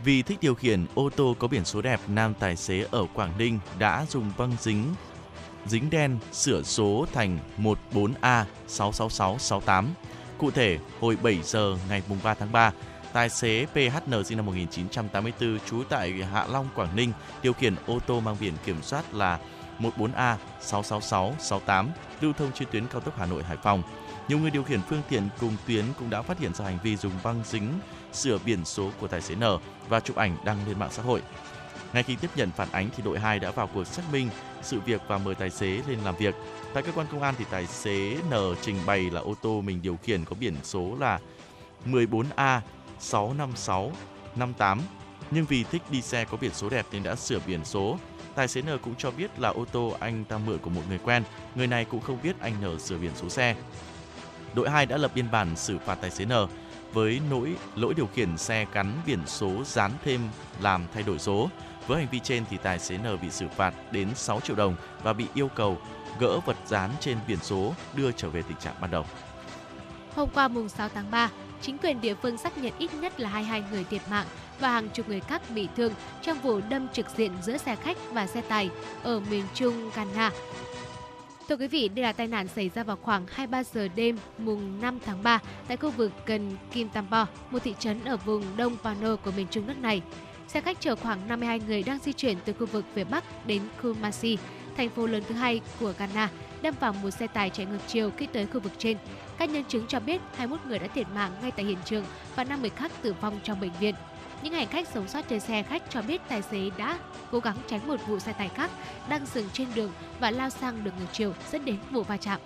Vì 0.04 0.22
thích 0.22 0.38
điều 0.42 0.56
khiển 0.56 0.86
ô 0.96 1.10
tô 1.10 1.36
có 1.40 1.48
biển 1.48 1.66
số 1.66 1.82
đẹp, 1.82 2.00
nam 2.08 2.34
tài 2.40 2.56
xế 2.56 2.86
ở 2.92 3.06
Quảng 3.14 3.38
Ninh 3.38 3.60
đã 3.80 4.06
dùng 4.10 4.32
băng 4.38 4.52
dính 4.62 4.84
dính 5.66 5.90
đen 5.90 6.18
sửa 6.32 6.64
số 6.64 7.06
thành 7.14 7.40
14A66668. 7.58 9.86
Cụ 10.38 10.52
thể, 10.52 10.78
hồi 11.00 11.18
7 11.24 11.40
giờ 11.44 11.78
ngày 11.90 12.04
3 12.24 12.34
tháng 12.34 12.52
3, 12.52 12.72
tài 13.14 13.30
xế 13.30 13.66
PHN 13.66 14.24
sinh 14.26 14.38
năm 14.38 14.46
1984 14.46 15.60
trú 15.70 15.84
tại 15.90 16.12
Hạ 16.12 16.46
Long, 16.50 16.70
Quảng 16.76 16.96
Ninh 16.96 17.12
điều 17.44 17.54
khiển 17.54 17.76
ô 17.86 18.00
tô 18.08 18.20
mang 18.20 18.38
biển 18.40 18.54
kiểm 18.66 18.82
soát 18.82 19.14
là 19.14 19.40
14A66668 19.80 21.88
lưu 22.22 22.34
thông 22.34 22.52
trên 22.52 22.68
tuyến 22.72 22.88
cao 22.88 23.02
tốc 23.02 23.18
Hà 23.18 23.26
Nội 23.26 23.44
Hải 23.44 23.58
Phòng. 23.64 23.84
Nhiều 24.28 24.40
người 24.40 24.52
điều 24.52 24.64
khiển 24.64 24.82
phương 24.82 25.02
tiện 25.10 25.30
cùng 25.40 25.56
tuyến 25.68 25.86
cũng 26.00 26.10
đã 26.10 26.22
phát 26.22 26.40
hiện 26.40 26.54
ra 26.54 26.66
hành 26.66 26.78
vi 26.84 26.98
dùng 26.98 27.14
băng 27.24 27.42
dính 27.46 27.80
sửa 28.14 28.38
biển 28.46 28.66
số 28.66 28.92
của 29.00 29.08
tài 29.08 29.22
xế 29.22 29.36
N 29.36 29.44
và 29.90 30.00
chụp 30.00 30.16
ảnh 30.16 30.38
đăng 30.46 30.68
lên 30.68 30.80
mạng 30.80 30.92
xã 30.92 31.04
hội. 31.04 31.22
Ngay 31.94 32.04
khi 32.04 32.16
tiếp 32.16 32.30
nhận 32.36 32.52
phản 32.52 32.72
ánh 32.72 32.90
thì 32.98 33.04
đội 33.04 33.20
2 33.20 33.40
đã 33.40 33.52
vào 33.52 33.70
cuộc 33.74 33.84
xác 33.84 34.04
minh 34.12 34.30
sự 34.62 34.80
việc 34.80 35.02
và 35.08 35.18
mời 35.18 35.36
tài 35.36 35.50
xế 35.50 35.82
lên 35.88 36.00
làm 36.06 36.16
việc. 36.16 36.36
Tại 36.74 36.84
cơ 36.84 36.92
quan 36.92 37.08
công 37.12 37.22
an 37.22 37.36
thì 37.38 37.46
tài 37.52 37.68
xế 37.68 38.18
N 38.30 38.34
trình 38.62 38.76
bày 38.86 39.10
là 39.10 39.22
ô 39.22 39.36
tô 39.42 39.62
mình 39.62 39.82
điều 39.82 39.98
khiển 40.04 40.26
có 40.26 40.36
biển 40.40 40.56
số 40.64 40.96
là 41.00 41.20
14A 41.86 42.60
65658 43.00 44.82
nhưng 45.32 45.46
vì 45.46 45.64
thích 45.64 45.82
đi 45.90 46.02
xe 46.02 46.26
có 46.26 46.38
biển 46.38 46.52
số 46.54 46.70
đẹp 46.70 46.86
nên 46.92 47.04
đã 47.04 47.16
sửa 47.16 47.40
biển 47.48 47.66
số. 47.66 47.98
Tài 48.36 48.48
xế 48.48 48.62
N 48.62 48.78
cũng 48.82 48.96
cho 48.96 49.12
biết 49.12 49.40
là 49.40 49.50
ô 49.50 49.66
tô 49.66 49.96
anh 50.00 50.26
ta 50.26 50.38
mượn 50.38 50.58
của 50.58 50.70
một 50.70 50.82
người 50.90 50.98
quen, 50.98 51.24
người 51.56 51.68
này 51.68 51.86
cũng 51.86 52.02
không 52.02 52.18
biết 52.24 52.40
anh 52.40 52.54
N 52.62 52.80
sửa 52.80 52.98
biển 52.98 53.12
số 53.16 53.30
xe. 53.30 53.56
Đội 54.54 54.70
2 54.70 54.86
đã 54.86 54.98
lập 54.98 55.12
biên 55.16 55.32
bản 55.32 55.56
xử 55.56 55.78
phạt 55.86 55.96
tài 56.02 56.12
xế 56.12 56.26
N 56.26 56.32
với 56.94 57.22
lỗi 57.32 57.56
lỗi 57.76 57.94
điều 57.94 58.08
khiển 58.08 58.38
xe 58.38 58.66
gắn 58.74 58.94
biển 59.06 59.20
số 59.26 59.64
dán 59.66 59.92
thêm 60.06 60.22
làm 60.62 60.86
thay 60.94 61.04
đổi 61.04 61.20
số. 61.20 61.50
Với 61.90 62.00
hành 62.00 62.08
vi 62.12 62.20
trên 62.20 62.44
thì 62.50 62.58
tài 62.58 62.80
xế 62.80 62.98
N 62.98 63.22
bị 63.22 63.30
xử 63.30 63.48
phạt 63.48 63.74
đến 63.92 64.08
6 64.16 64.40
triệu 64.40 64.56
đồng 64.56 64.76
và 65.04 65.14
bị 65.14 65.26
yêu 65.34 65.48
cầu 65.48 65.78
gỡ 66.20 66.40
vật 66.40 66.58
dán 66.66 66.92
trên 67.00 67.18
biển 67.28 67.38
số 67.42 67.74
đưa 67.96 68.12
trở 68.12 68.30
về 68.30 68.42
tình 68.42 68.58
trạng 68.58 68.76
ban 68.82 68.92
đầu. 68.92 69.06
Hôm 70.16 70.30
qua 70.34 70.48
mùng 70.48 70.70
6 70.70 70.90
tháng 70.90 71.12
3, 71.12 71.30
chính 71.62 71.78
quyền 71.78 72.02
địa 72.02 72.14
phương 72.14 72.38
xác 72.38 72.58
nhận 72.58 72.74
ít 72.78 72.94
nhất 72.94 73.20
là 73.20 73.30
22 73.30 73.64
người 73.72 73.84
thiệt 73.84 74.02
mạng 74.10 74.26
và 74.60 74.72
hàng 74.72 74.90
chục 74.90 75.10
người 75.10 75.20
khác 75.20 75.42
bị 75.56 75.68
thương 75.78 75.94
trong 76.22 76.40
vụ 76.40 76.62
đâm 76.70 76.88
trực 76.94 77.06
diện 77.18 77.32
giữa 77.42 77.58
xe 77.58 77.76
khách 77.76 77.98
và 78.12 78.28
xe 78.28 78.42
tải 78.42 78.70
ở 79.04 79.20
miền 79.20 79.44
Trung 79.54 79.90
Ghana. 79.96 80.32
Thưa 81.50 81.58
quý 81.58 81.68
vị, 81.68 81.90
đây 81.90 82.04
là 82.04 82.12
tai 82.12 82.28
nạn 82.28 82.48
xảy 82.48 82.70
ra 82.70 82.84
vào 82.84 82.98
khoảng 83.02 83.26
23 83.28 83.64
giờ 83.64 83.88
đêm 83.96 84.18
mùng 84.38 84.82
5 84.82 85.00
tháng 85.06 85.24
3 85.24 85.40
tại 85.68 85.78
khu 85.78 85.92
vực 85.92 86.12
gần 86.26 86.58
Kim 86.72 86.90
Tambo, 86.90 87.28
một 87.52 87.60
thị 87.64 87.76
trấn 87.80 88.06
ở 88.06 88.18
vùng 88.18 88.44
Đông 88.58 88.78
Pano 88.84 89.16
của 89.16 89.32
miền 89.32 89.48
Trung 89.52 89.68
nước 89.68 89.78
này. 89.78 90.02
Xe 90.50 90.62
khách 90.62 90.82
chở 90.82 90.96
khoảng 90.96 91.28
52 91.28 91.60
người 91.60 91.84
đang 91.84 92.00
di 92.00 92.14
chuyển 92.14 92.38
từ 92.46 92.54
khu 92.54 92.66
vực 92.66 92.86
phía 92.94 93.04
Bắc 93.04 93.48
đến 93.48 93.62
Kumasi, 93.82 94.38
thành 94.78 94.90
phố 94.90 95.08
lớn 95.08 95.24
thứ 95.28 95.36
hai 95.36 95.62
của 95.80 95.94
Ghana, 96.00 96.30
đâm 96.62 96.76
vào 96.80 96.94
một 96.94 97.12
xe 97.12 97.28
tải 97.28 97.50
chạy 97.50 97.66
ngược 97.66 97.78
chiều 97.88 98.12
khi 98.18 98.26
tới 98.26 98.46
khu 98.46 98.60
vực 98.60 98.72
trên. 98.78 98.98
Các 99.38 99.50
nhân 99.50 99.64
chứng 99.68 99.86
cho 99.88 100.00
biết 100.00 100.22
21 100.36 100.68
người 100.68 100.80
đã 100.80 100.88
thiệt 100.88 101.08
mạng 101.16 101.32
ngay 101.42 101.52
tại 101.52 101.66
hiện 101.66 101.78
trường 101.86 102.06
và 102.36 102.44
5 102.44 102.62
người 102.62 102.70
khác 102.70 102.92
tử 103.02 103.16
vong 103.22 103.40
trong 103.44 103.60
bệnh 103.60 103.72
viện. 103.80 103.96
Những 104.42 104.54
hành 104.54 104.68
khách 104.68 104.88
sống 104.88 105.08
sót 105.08 105.22
trên 105.30 105.40
xe 105.40 105.64
khách 105.64 105.84
cho 105.90 106.02
biết 106.02 106.22
tài 106.30 106.42
xế 106.42 106.70
đã 106.78 107.00
cố 107.32 107.40
gắng 107.40 107.58
tránh 107.68 107.88
một 107.88 108.00
vụ 108.08 108.20
xe 108.20 108.34
tải 108.34 108.50
khác 108.50 108.72
đang 109.10 109.26
dừng 109.26 109.50
trên 109.54 109.68
đường 109.76 109.92
và 110.20 110.32
lao 110.32 110.50
sang 110.50 110.84
đường 110.84 110.94
ngược 111.00 111.06
chiều 111.12 111.34
dẫn 111.52 111.66
đến 111.66 111.78
vụ 111.92 112.04
va 112.04 112.18
chạm. 112.18 112.40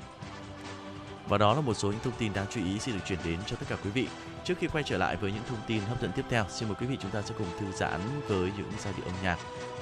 Và 1.28 1.38
đó 1.38 1.54
là 1.54 1.62
một 1.62 1.74
số 1.74 1.92
những 1.92 2.02
thông 2.04 2.14
tin 2.18 2.34
đáng 2.34 2.46
chú 2.50 2.62
ý 2.66 2.80
xin 2.80 2.96
được 2.96 3.02
chuyển 3.08 3.20
đến 3.26 3.40
cho 3.46 3.56
tất 3.56 3.66
cả 3.70 3.76
quý 3.84 3.90
vị. 3.90 4.08
Trước 4.46 4.58
khi 4.58 4.68
quay 4.68 4.84
trở 4.84 4.98
lại 4.98 5.16
với 5.16 5.32
những 5.32 5.44
thông 5.48 5.60
tin 5.68 5.82
hấp 5.82 6.02
dẫn 6.02 6.12
tiếp 6.16 6.26
theo, 6.30 6.46
xin 6.50 6.70
mời 6.70 6.76
quý 6.80 6.88
vị 6.88 6.98
chúng 7.02 7.12
ta 7.12 7.22
sẽ 7.22 7.36
cùng 7.38 7.48
thư 7.60 7.72
giãn 7.72 8.00
với 8.28 8.52
những 8.58 8.72
giai 8.80 8.94
điệu 8.98 9.06
âm 9.06 9.16
nhạc 9.24 9.38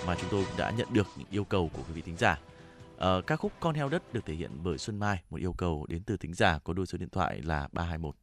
mà 0.07 0.16
chúng 0.22 0.30
tôi 0.32 0.45
đã 0.57 0.72
nhận 0.72 0.88
được 0.93 1.07
những 1.18 1.28
yêu 1.32 1.43
cầu 1.43 1.70
của 1.74 1.82
quý 1.88 1.93
vị 1.93 2.01
thính 2.01 2.18
giả. 2.18 2.39
À, 2.97 3.09
ca 3.28 3.36
khúc 3.36 3.51
Con 3.59 3.76
heo 3.76 3.89
đất 3.89 4.14
được 4.14 4.26
thể 4.26 4.34
hiện 4.34 4.51
bởi 4.64 4.78
Xuân 4.78 4.99
Mai, 4.99 5.24
một 5.30 5.38
yêu 5.38 5.53
cầu 5.53 5.86
đến 5.89 6.03
từ 6.03 6.18
thính 6.18 6.34
giả 6.34 6.59
có 6.64 6.74
đôi 6.74 6.86
số 6.86 6.97
điện 6.97 7.09
thoại 7.09 7.41
là 7.43 7.68
321. 7.72 8.16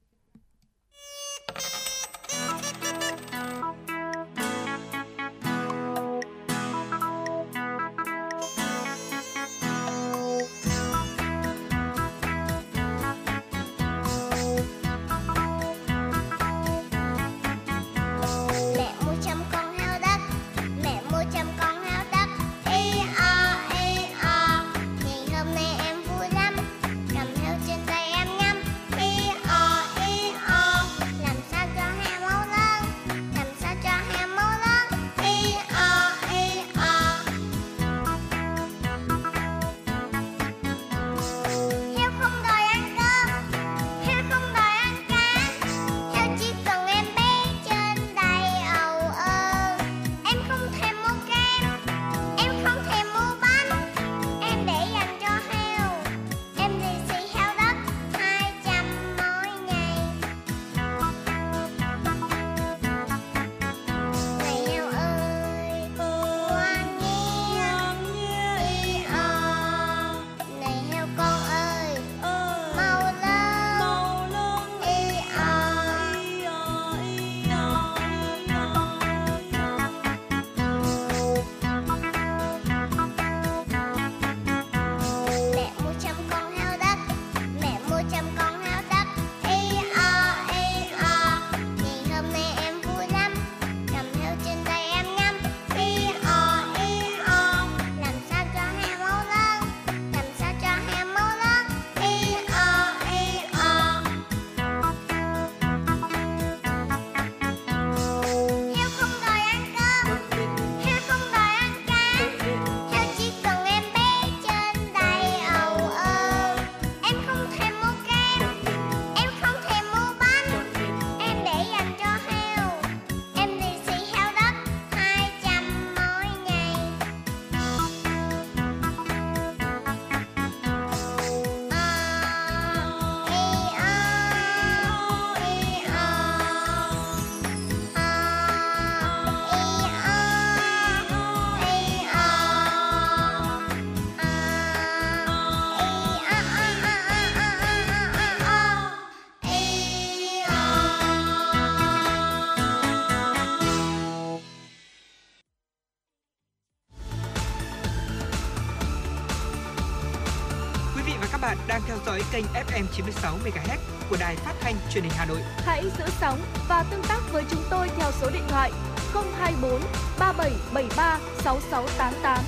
Dõi 162.18 162.26
kênh 162.32 162.44
FM 162.66 162.84
96 162.92 163.38
MHz 163.44 163.78
của 164.10 164.16
đài 164.20 164.36
phát 164.36 164.54
thanh 164.60 164.74
truyền 164.90 165.04
hình 165.04 165.12
Hà 165.16 165.26
Nội. 165.26 165.40
Hãy 165.56 165.82
giữ 165.98 166.04
sóng 166.20 166.38
và 166.68 166.84
tương 166.90 167.02
tác 167.08 167.20
với 167.32 167.44
chúng 167.50 167.62
tôi 167.70 167.88
theo 167.98 168.10
số 168.12 168.30
điện 168.30 168.42
thoại 168.48 168.70
024 169.14 169.80
3773 170.18 171.20
6688. 171.44 172.38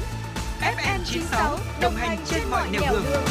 FM 0.60 0.98
96 1.04 1.58
đồng 1.82 1.94
hành 1.94 2.18
trên 2.26 2.42
mọi 2.50 2.68
nẻo 2.72 2.92
đường. 2.92 3.04
đường. 3.10 3.22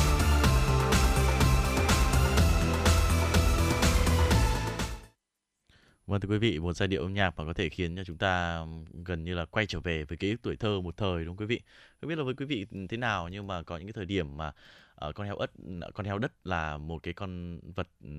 Vâng 6.08 6.22
thưa 6.22 6.30
quý 6.30 6.38
vị, 6.38 6.60
một 6.60 6.74
giai 6.74 6.88
điệu 6.88 7.02
âm 7.02 7.14
nhạc 7.14 7.38
mà 7.38 7.46
có 7.46 7.54
thể 7.54 7.70
khiến 7.70 7.96
cho 7.96 8.04
chúng 8.04 8.18
ta 8.18 8.66
gần 9.06 9.24
như 9.24 9.34
là 9.36 9.46
quay 9.46 9.66
trở 9.66 9.80
về 9.80 10.04
với 10.04 10.18
ký 10.18 10.32
ức 10.32 10.38
tuổi 10.42 10.56
thơ 10.56 10.82
một 10.82 10.98
thời 10.98 11.26
đúng 11.26 11.38
không 11.38 11.38
quý 11.38 11.46
vị? 11.46 11.62
Không 12.02 12.10
biết 12.10 12.18
là 12.18 12.24
với 12.24 12.34
quý 12.34 12.46
vị 12.46 12.66
thế 12.90 12.98
nào 12.98 13.30
nhưng 13.30 13.48
mà 13.48 13.64
có 13.64 13.78
những 13.78 13.88
cái 13.88 13.94
thời 13.94 14.06
điểm 14.06 14.38
mà 14.38 14.52
uh, 15.08 15.16
con 15.16 15.28
heo 15.28 15.36
ất 15.36 15.52
con 15.94 16.06
heo 16.06 16.20
đất 16.20 16.32
là 16.44 16.78
một 16.78 17.04
cái 17.04 17.14
con 17.14 17.60
vật 17.76 17.88
ừ, 18.04 18.10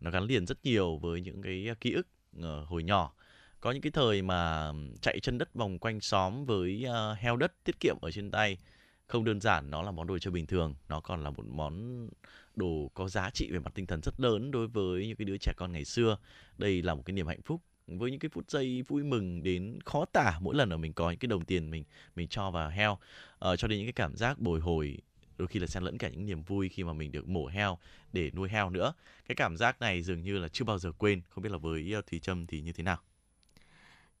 nó 0.00 0.10
gắn 0.10 0.24
liền 0.24 0.46
rất 0.46 0.58
nhiều 0.64 0.96
với 0.96 1.20
những 1.20 1.42
cái 1.42 1.66
ờ, 1.68 1.74
ký 1.80 1.92
ức 1.92 2.06
uh, 2.38 2.68
hồi 2.68 2.82
nhỏ. 2.82 3.12
Có 3.60 3.72
những 3.72 3.82
cái 3.82 3.92
thời 3.92 4.22
mà 4.22 4.72
chạy 5.00 5.20
chân 5.20 5.38
đất 5.38 5.54
vòng 5.54 5.78
quanh 5.78 6.00
xóm 6.00 6.44
với 6.44 6.86
uh, 6.86 7.18
heo 7.18 7.36
đất 7.36 7.52
tiết 7.64 7.80
kiệm 7.80 7.96
ở 8.02 8.10
trên 8.10 8.30
tay 8.30 8.58
không 9.06 9.24
đơn 9.24 9.40
giản 9.40 9.70
nó 9.70 9.82
là 9.82 9.90
món 9.90 10.06
đồ 10.06 10.18
chơi 10.18 10.32
bình 10.32 10.46
thường, 10.46 10.74
nó 10.88 11.00
còn 11.00 11.24
là 11.24 11.30
một 11.30 11.44
món 11.46 12.08
đồ 12.56 12.90
có 12.94 13.08
giá 13.08 13.30
trị 13.30 13.50
về 13.52 13.58
mặt 13.58 13.72
tinh 13.74 13.86
thần 13.86 14.00
rất 14.02 14.20
lớn 14.20 14.50
đối 14.50 14.68
với 14.68 15.06
những 15.06 15.16
cái 15.16 15.24
đứa 15.24 15.36
trẻ 15.36 15.52
con 15.56 15.72
ngày 15.72 15.84
xưa. 15.84 16.16
Đây 16.58 16.82
là 16.82 16.94
một 16.94 17.02
cái 17.04 17.14
niềm 17.14 17.26
hạnh 17.26 17.42
phúc 17.42 17.60
với 17.86 18.10
những 18.10 18.20
cái 18.20 18.28
phút 18.28 18.50
giây 18.50 18.82
vui 18.82 19.02
mừng 19.02 19.42
đến 19.42 19.78
khó 19.84 20.04
tả 20.04 20.38
mỗi 20.40 20.54
lần 20.54 20.68
mà 20.68 20.76
mình 20.76 20.92
có 20.92 21.10
những 21.10 21.18
cái 21.18 21.26
đồng 21.26 21.44
tiền 21.44 21.70
mình 21.70 21.84
mình 22.16 22.28
cho 22.28 22.50
vào 22.50 22.70
heo 22.70 22.92
uh, 22.92 23.58
cho 23.58 23.68
đến 23.68 23.78
những 23.78 23.86
cái 23.86 23.92
cảm 23.92 24.16
giác 24.16 24.38
bồi 24.38 24.60
hồi 24.60 24.98
đôi 25.40 25.46
khi 25.46 25.60
là 25.60 25.66
xen 25.66 25.82
lẫn 25.82 25.98
cả 25.98 26.08
những 26.08 26.26
niềm 26.26 26.42
vui 26.42 26.68
khi 26.68 26.84
mà 26.84 26.92
mình 26.92 27.12
được 27.12 27.28
mổ 27.28 27.46
heo 27.46 27.78
để 28.12 28.30
nuôi 28.34 28.48
heo 28.48 28.70
nữa. 28.70 28.92
Cái 29.28 29.34
cảm 29.34 29.56
giác 29.56 29.80
này 29.80 30.02
dường 30.02 30.22
như 30.22 30.38
là 30.38 30.48
chưa 30.48 30.64
bao 30.64 30.78
giờ 30.78 30.92
quên 30.92 31.22
không 31.28 31.42
biết 31.44 31.52
là 31.52 31.58
với 31.58 31.92
ờ, 31.92 32.02
thùy 32.10 32.20
trâm 32.20 32.46
thì 32.46 32.60
như 32.60 32.72
thế 32.72 32.82
nào? 32.82 32.98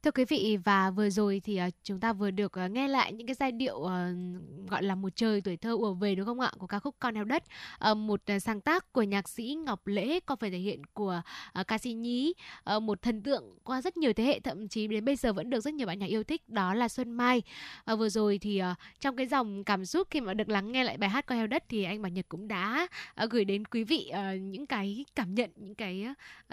Thưa 0.02 0.10
quý 0.10 0.24
vị, 0.24 0.58
và 0.64 0.90
vừa 0.90 1.10
rồi 1.10 1.40
thì 1.44 1.56
à, 1.56 1.70
chúng 1.82 2.00
ta 2.00 2.12
vừa 2.12 2.30
được 2.30 2.58
à, 2.58 2.66
nghe 2.66 2.88
lại 2.88 3.12
những 3.12 3.26
cái 3.26 3.34
giai 3.34 3.52
điệu 3.52 3.82
ờ, 3.82 4.12
gọi 4.70 4.82
là 4.82 4.94
một 4.94 5.16
trời 5.16 5.40
tuổi 5.40 5.56
thơ 5.56 5.72
ùa 5.72 5.94
về, 5.94 6.14
đúng 6.14 6.26
không 6.26 6.40
ạ? 6.40 6.52
Của 6.58 6.66
ca 6.66 6.78
khúc 6.78 6.96
Con 6.98 7.14
heo 7.14 7.24
đất. 7.24 7.44
Ờ, 7.78 7.94
một 7.94 8.20
à, 8.26 8.38
sáng 8.38 8.60
tác 8.60 8.92
của 8.92 9.02
nhạc 9.02 9.28
sĩ 9.28 9.56
Ngọc 9.64 9.86
Lễ 9.86 10.20
còn 10.20 10.38
phải 10.38 10.50
thể 10.50 10.58
hiện 10.58 10.86
của 10.86 11.22
ca 11.68 11.78
sĩ 11.78 11.92
Nhí. 11.92 12.32
Ờ, 12.64 12.80
một 12.80 13.02
thần 13.02 13.22
tượng 13.22 13.58
qua 13.64 13.82
rất 13.82 13.96
nhiều 13.96 14.12
thế 14.12 14.24
hệ, 14.24 14.40
thậm 14.40 14.68
chí 14.68 14.86
đến 14.86 15.04
bây 15.04 15.16
giờ 15.16 15.32
vẫn 15.32 15.50
được 15.50 15.60
rất 15.60 15.74
nhiều 15.74 15.86
bạn 15.86 15.98
nhạc 15.98 16.06
yêu 16.06 16.24
thích, 16.24 16.48
đó 16.48 16.74
là 16.74 16.88
Xuân 16.88 17.10
Mai. 17.10 17.42
Vừa 17.98 18.08
rồi 18.08 18.38
thì 18.38 18.62
trong 19.00 19.16
cái 19.16 19.26
dòng 19.26 19.64
cảm 19.64 19.84
xúc 19.84 20.08
khi 20.10 20.20
mà 20.20 20.34
được 20.34 20.48
lắng 20.48 20.72
nghe 20.72 20.84
lại 20.84 20.96
bài 20.96 21.10
hát 21.10 21.26
Con 21.26 21.38
heo 21.38 21.46
đất 21.46 21.64
thì 21.68 21.84
anh 21.84 22.02
Bảo 22.02 22.10
Nhật 22.10 22.26
cũng 22.28 22.48
đã 22.48 22.86
gửi 23.30 23.44
đến 23.44 23.64
quý 23.64 23.84
vị 23.84 24.12
những 24.40 24.66
cái 24.66 25.04
cảm 25.14 25.34
nhận, 25.34 25.50
những 25.56 25.74
cái 25.74 26.06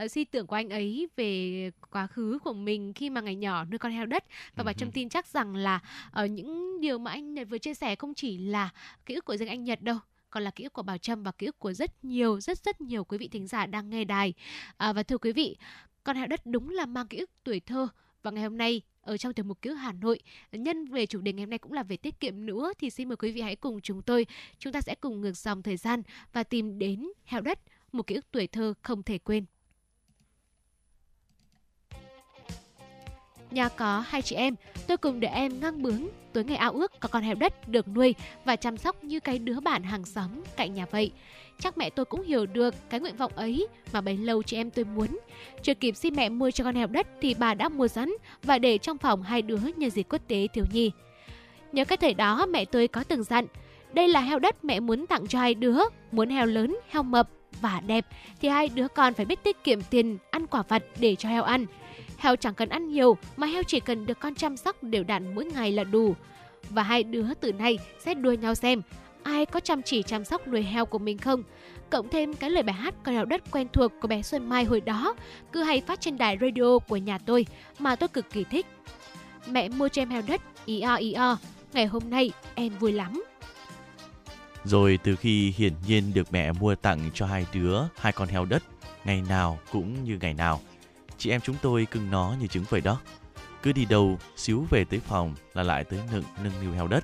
suy 0.09 0.25
tưởng 0.25 0.47
của 0.47 0.55
anh 0.55 0.69
ấy 0.69 1.07
về 1.15 1.71
quá 1.91 2.07
khứ 2.07 2.39
của 2.43 2.53
mình 2.53 2.93
khi 2.93 3.09
mà 3.09 3.21
ngày 3.21 3.36
nhỏ 3.39 3.65
nuôi 3.65 3.77
con 3.77 3.91
heo 3.91 4.05
đất. 4.05 4.23
Và 4.55 4.63
bà 4.63 4.73
Trâm 4.73 4.91
tin 4.91 5.09
chắc 5.09 5.27
rằng 5.27 5.55
là 5.55 5.79
uh, 6.23 6.29
những 6.29 6.81
điều 6.81 6.97
mà 6.97 7.11
anh 7.11 7.33
Nhật 7.33 7.47
vừa 7.49 7.57
chia 7.57 7.73
sẻ 7.73 7.95
không 7.95 8.13
chỉ 8.13 8.37
là 8.37 8.69
ký 9.05 9.15
ức 9.15 9.25
của 9.25 9.37
riêng 9.37 9.49
anh 9.49 9.63
Nhật 9.63 9.81
đâu 9.81 9.97
còn 10.29 10.43
là 10.43 10.51
ký 10.51 10.63
ức 10.63 10.73
của 10.73 10.81
Bảo 10.81 10.97
Trâm 10.97 11.23
và 11.23 11.31
ký 11.31 11.45
ức 11.45 11.59
của 11.59 11.73
rất 11.73 12.05
nhiều 12.05 12.39
rất 12.39 12.57
rất 12.65 12.81
nhiều 12.81 13.03
quý 13.03 13.17
vị 13.17 13.27
thính 13.27 13.47
giả 13.47 13.65
đang 13.65 13.89
nghe 13.89 14.03
đài. 14.03 14.33
À, 14.77 14.93
và 14.93 15.03
thưa 15.03 15.17
quý 15.17 15.31
vị 15.31 15.57
con 16.03 16.15
heo 16.15 16.27
đất 16.27 16.45
đúng 16.45 16.69
là 16.69 16.85
mang 16.85 17.07
ký 17.07 17.17
ức 17.17 17.29
tuổi 17.43 17.59
thơ. 17.59 17.87
Và 18.23 18.31
ngày 18.31 18.43
hôm 18.43 18.57
nay 18.57 18.81
ở 19.01 19.17
trong 19.17 19.33
tiểu 19.33 19.45
mục 19.45 19.61
ký 19.61 19.69
ức 19.69 19.75
Hà 19.75 19.91
Nội 19.91 20.19
nhân 20.51 20.85
về 20.85 21.05
chủ 21.05 21.21
đề 21.21 21.33
ngày 21.33 21.43
hôm 21.43 21.49
nay 21.49 21.59
cũng 21.59 21.73
là 21.73 21.83
về 21.83 21.97
tiết 21.97 22.19
kiệm 22.19 22.45
nữa 22.45 22.73
thì 22.79 22.89
xin 22.89 23.09
mời 23.09 23.15
quý 23.15 23.31
vị 23.31 23.41
hãy 23.41 23.55
cùng 23.55 23.81
chúng 23.81 24.01
tôi 24.01 24.25
chúng 24.59 24.73
ta 24.73 24.81
sẽ 24.81 24.95
cùng 24.95 25.21
ngược 25.21 25.37
dòng 25.37 25.63
thời 25.63 25.77
gian 25.77 26.01
và 26.33 26.43
tìm 26.43 26.79
đến 26.79 27.07
heo 27.25 27.41
đất 27.41 27.59
một 27.91 28.07
ký 28.07 28.15
ức 28.15 28.25
tuổi 28.31 28.47
thơ 28.47 28.73
không 28.81 29.03
thể 29.03 29.17
quên 29.17 29.45
Nhà 33.51 33.69
có 33.69 34.03
hai 34.07 34.21
chị 34.21 34.35
em, 34.35 34.55
tôi 34.87 34.97
cùng 34.97 35.19
để 35.19 35.27
em 35.27 35.59
ngang 35.59 35.81
bướng, 35.81 36.07
tối 36.33 36.43
ngày 36.43 36.57
ao 36.57 36.71
ước 36.71 36.99
có 36.99 37.09
con 37.09 37.23
heo 37.23 37.35
đất 37.35 37.67
được 37.67 37.87
nuôi 37.87 38.15
và 38.45 38.55
chăm 38.55 38.77
sóc 38.77 39.03
như 39.03 39.19
cái 39.19 39.39
đứa 39.39 39.59
bạn 39.59 39.83
hàng 39.83 40.05
xóm 40.05 40.29
cạnh 40.57 40.73
nhà 40.73 40.85
vậy. 40.91 41.11
Chắc 41.59 41.77
mẹ 41.77 41.89
tôi 41.89 42.05
cũng 42.05 42.23
hiểu 42.23 42.45
được 42.45 42.75
cái 42.89 42.99
nguyện 42.99 43.17
vọng 43.17 43.31
ấy 43.35 43.67
mà 43.93 44.01
bấy 44.01 44.17
lâu 44.17 44.43
chị 44.43 44.57
em 44.57 44.71
tôi 44.71 44.85
muốn. 44.85 45.19
Chưa 45.63 45.73
kịp 45.73 45.95
xin 45.95 46.15
mẹ 46.15 46.29
mua 46.29 46.51
cho 46.51 46.63
con 46.63 46.75
heo 46.75 46.87
đất 46.87 47.07
thì 47.21 47.33
bà 47.33 47.53
đã 47.53 47.69
mua 47.69 47.87
sẵn 47.87 48.13
và 48.43 48.59
để 48.59 48.77
trong 48.77 48.97
phòng 48.97 49.23
hai 49.23 49.41
đứa 49.41 49.59
nhân 49.75 49.89
dịp 49.89 50.05
quốc 50.09 50.21
tế 50.27 50.47
thiếu 50.53 50.65
nhi. 50.71 50.91
Nhớ 51.71 51.85
cái 51.85 51.97
thời 51.97 52.13
đó 52.13 52.45
mẹ 52.45 52.65
tôi 52.65 52.87
có 52.87 53.03
từng 53.03 53.23
dặn, 53.23 53.45
đây 53.93 54.07
là 54.07 54.21
heo 54.21 54.39
đất 54.39 54.65
mẹ 54.65 54.79
muốn 54.79 55.07
tặng 55.07 55.27
cho 55.27 55.39
hai 55.39 55.53
đứa, 55.53 55.79
muốn 56.11 56.29
heo 56.29 56.45
lớn, 56.45 56.77
heo 56.89 57.03
mập 57.03 57.29
và 57.61 57.81
đẹp 57.87 58.05
thì 58.41 58.47
hai 58.47 58.69
đứa 58.69 58.87
con 58.87 59.13
phải 59.13 59.25
biết 59.25 59.43
tiết 59.43 59.63
kiệm 59.63 59.81
tiền 59.81 60.17
ăn 60.31 60.47
quả 60.47 60.63
vặt 60.67 60.83
để 60.99 61.15
cho 61.15 61.29
heo 61.29 61.43
ăn. 61.43 61.65
Heo 62.17 62.35
chẳng 62.35 62.53
cần 62.53 62.69
ăn 62.69 62.89
nhiều 62.89 63.17
mà 63.37 63.47
heo 63.47 63.63
chỉ 63.63 63.79
cần 63.79 64.05
được 64.05 64.19
con 64.19 64.35
chăm 64.35 64.57
sóc 64.57 64.83
đều 64.83 65.03
đặn 65.03 65.35
mỗi 65.35 65.45
ngày 65.45 65.71
là 65.71 65.83
đủ. 65.83 66.15
Và 66.69 66.83
hai 66.83 67.03
đứa 67.03 67.33
từ 67.33 67.53
nay 67.53 67.79
sẽ 67.99 68.13
đua 68.13 68.33
nhau 68.33 68.55
xem 68.55 68.81
ai 69.23 69.45
có 69.45 69.59
chăm 69.59 69.81
chỉ 69.81 70.03
chăm 70.03 70.25
sóc 70.25 70.47
nuôi 70.47 70.61
heo 70.61 70.85
của 70.85 70.99
mình 70.99 71.17
không. 71.17 71.43
Cộng 71.89 72.09
thêm 72.09 72.33
cái 72.33 72.49
lời 72.49 72.63
bài 72.63 72.73
hát 72.73 72.95
con 73.03 73.15
heo 73.15 73.25
đất 73.25 73.51
quen 73.51 73.67
thuộc 73.73 73.91
của 74.01 74.07
bé 74.07 74.21
Xuân 74.21 74.49
Mai 74.49 74.63
hồi 74.63 74.81
đó 74.81 75.15
cứ 75.51 75.63
hay 75.63 75.81
phát 75.81 76.01
trên 76.01 76.17
đài 76.17 76.37
radio 76.41 76.79
của 76.79 76.97
nhà 76.97 77.17
tôi 77.17 77.45
mà 77.79 77.95
tôi 77.95 78.07
cực 78.09 78.29
kỳ 78.29 78.43
thích. 78.43 78.65
Mẹ 79.49 79.69
mua 79.69 79.87
cho 79.89 80.01
em 80.01 80.09
heo 80.09 80.21
đất, 80.27 80.41
ý 80.65 80.81
o 80.81 80.95
ý 80.95 81.13
o. 81.13 81.37
Ngày 81.73 81.85
hôm 81.85 82.03
nay 82.09 82.31
em 82.55 82.73
vui 82.79 82.91
lắm. 82.91 83.23
Rồi 84.63 84.99
từ 85.03 85.15
khi 85.15 85.53
hiển 85.57 85.73
nhiên 85.87 86.13
được 86.13 86.33
mẹ 86.33 86.51
mua 86.51 86.75
tặng 86.75 87.09
cho 87.13 87.25
hai 87.25 87.45
đứa 87.53 87.81
hai 87.97 88.11
con 88.11 88.27
heo 88.27 88.45
đất, 88.45 88.63
ngày 89.05 89.21
nào 89.29 89.59
cũng 89.71 90.03
như 90.03 90.17
ngày 90.21 90.33
nào, 90.33 90.61
Chị 91.17 91.29
em 91.29 91.41
chúng 91.41 91.55
tôi 91.61 91.85
cưng 91.85 92.11
nó 92.11 92.35
như 92.39 92.47
trứng 92.47 92.63
vậy 92.69 92.81
đó. 92.81 92.99
Cứ 93.63 93.71
đi 93.71 93.85
đâu, 93.85 94.19
xíu 94.35 94.65
về 94.69 94.83
tới 94.83 94.99
phòng 94.99 95.35
là 95.53 95.63
lại 95.63 95.83
tới 95.83 95.99
nựng 96.11 96.23
nâng 96.43 96.53
niu 96.61 96.71
heo 96.71 96.87
đất. 96.87 97.03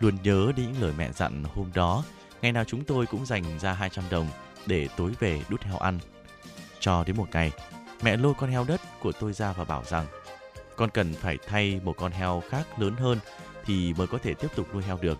Luôn 0.00 0.16
nhớ 0.22 0.52
đến 0.56 0.66
những 0.72 0.82
lời 0.82 0.92
mẹ 0.98 1.12
dặn 1.12 1.44
hôm 1.54 1.70
đó, 1.74 2.04
ngày 2.42 2.52
nào 2.52 2.64
chúng 2.64 2.84
tôi 2.84 3.06
cũng 3.06 3.26
dành 3.26 3.58
ra 3.58 3.72
200 3.72 4.04
đồng 4.10 4.28
để 4.66 4.88
tối 4.96 5.12
về 5.18 5.42
đút 5.48 5.62
heo 5.62 5.78
ăn. 5.78 5.98
Cho 6.80 7.04
đến 7.04 7.16
một 7.16 7.28
ngày, 7.32 7.52
mẹ 8.02 8.16
lôi 8.16 8.34
con 8.34 8.50
heo 8.50 8.64
đất 8.64 8.80
của 9.00 9.12
tôi 9.12 9.32
ra 9.32 9.52
và 9.52 9.64
bảo 9.64 9.84
rằng 9.84 10.06
con 10.76 10.90
cần 10.90 11.14
phải 11.14 11.38
thay 11.46 11.80
một 11.84 11.96
con 11.96 12.12
heo 12.12 12.42
khác 12.48 12.78
lớn 12.78 12.94
hơn 12.96 13.18
thì 13.64 13.94
mới 13.94 14.06
có 14.06 14.18
thể 14.18 14.34
tiếp 14.34 14.48
tục 14.56 14.68
nuôi 14.74 14.82
heo 14.82 14.98
được. 15.02 15.18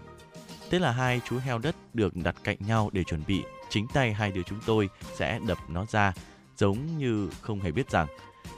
Thế 0.71 0.79
là 0.79 0.91
hai 0.91 1.21
chú 1.29 1.39
heo 1.39 1.59
đất 1.59 1.77
được 1.95 2.17
đặt 2.17 2.35
cạnh 2.45 2.57
nhau 2.67 2.91
để 2.93 3.05
chuẩn 3.05 3.23
bị, 3.27 3.43
chính 3.69 3.87
tay 3.89 4.13
hai 4.13 4.33
đứa 4.33 4.43
chúng 4.43 4.59
tôi 4.67 4.89
sẽ 5.15 5.39
đập 5.47 5.59
nó 5.69 5.85
ra, 5.85 6.13
giống 6.57 6.99
như 6.99 7.31
không 7.43 7.61
hề 7.61 7.71
biết 7.71 7.91
rằng 7.91 8.07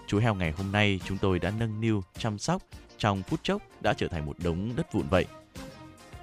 Chú 0.08 0.18
heo 0.18 0.34
ngày 0.34 0.50
hôm 0.50 0.72
nay 0.72 1.00
chúng 1.04 1.18
tôi 1.18 1.38
đã 1.38 1.52
nâng 1.58 1.80
niu, 1.80 2.02
chăm 2.18 2.38
sóc, 2.38 2.62
trong 2.98 3.22
phút 3.22 3.40
chốc 3.42 3.62
đã 3.80 3.94
trở 3.94 4.08
thành 4.08 4.26
một 4.26 4.36
đống 4.44 4.72
đất 4.76 4.92
vụn 4.92 5.08
vậy. 5.08 5.26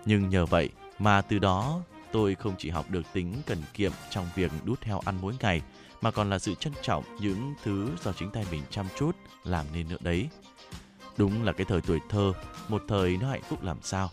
Nhưng 0.06 0.30
nhờ 0.30 0.46
vậy 0.46 0.70
mà 1.00 1.22
từ 1.22 1.40
đó 1.40 1.82
tôi 2.12 2.36
không 2.36 2.56
chỉ 2.58 2.70
học 2.70 2.86
được 2.90 3.14
tính 3.14 3.34
cần 3.46 3.58
kiệm 3.74 3.92
trong 4.10 4.28
việc 4.36 4.52
đút 4.64 4.84
heo 4.84 5.00
ăn 5.06 5.16
mỗi 5.22 5.34
ngày, 5.40 5.62
mà 6.02 6.12
còn 6.12 6.30
là 6.30 6.40
sự 6.40 6.56
trân 6.56 6.74
trọng 6.82 7.04
những 7.20 7.54
thứ 7.64 7.90
do 8.04 8.14
chính 8.14 8.32
tay 8.32 8.46
mình 8.52 8.62
chăm 8.70 8.86
chút 8.98 9.16
làm 9.44 9.66
nên 9.74 9.88
nữa 9.88 9.98
đấy. 10.00 10.30
Đúng 11.18 11.44
là 11.44 11.52
cái 11.52 11.66
thời 11.66 11.82
tuổi 11.82 12.00
thơ, 12.10 12.34
một 12.68 12.84
thời 12.88 13.18
nó 13.18 13.30
hạnh 13.30 13.44
phúc 13.50 13.64
làm 13.64 13.78
sao. 13.82 14.10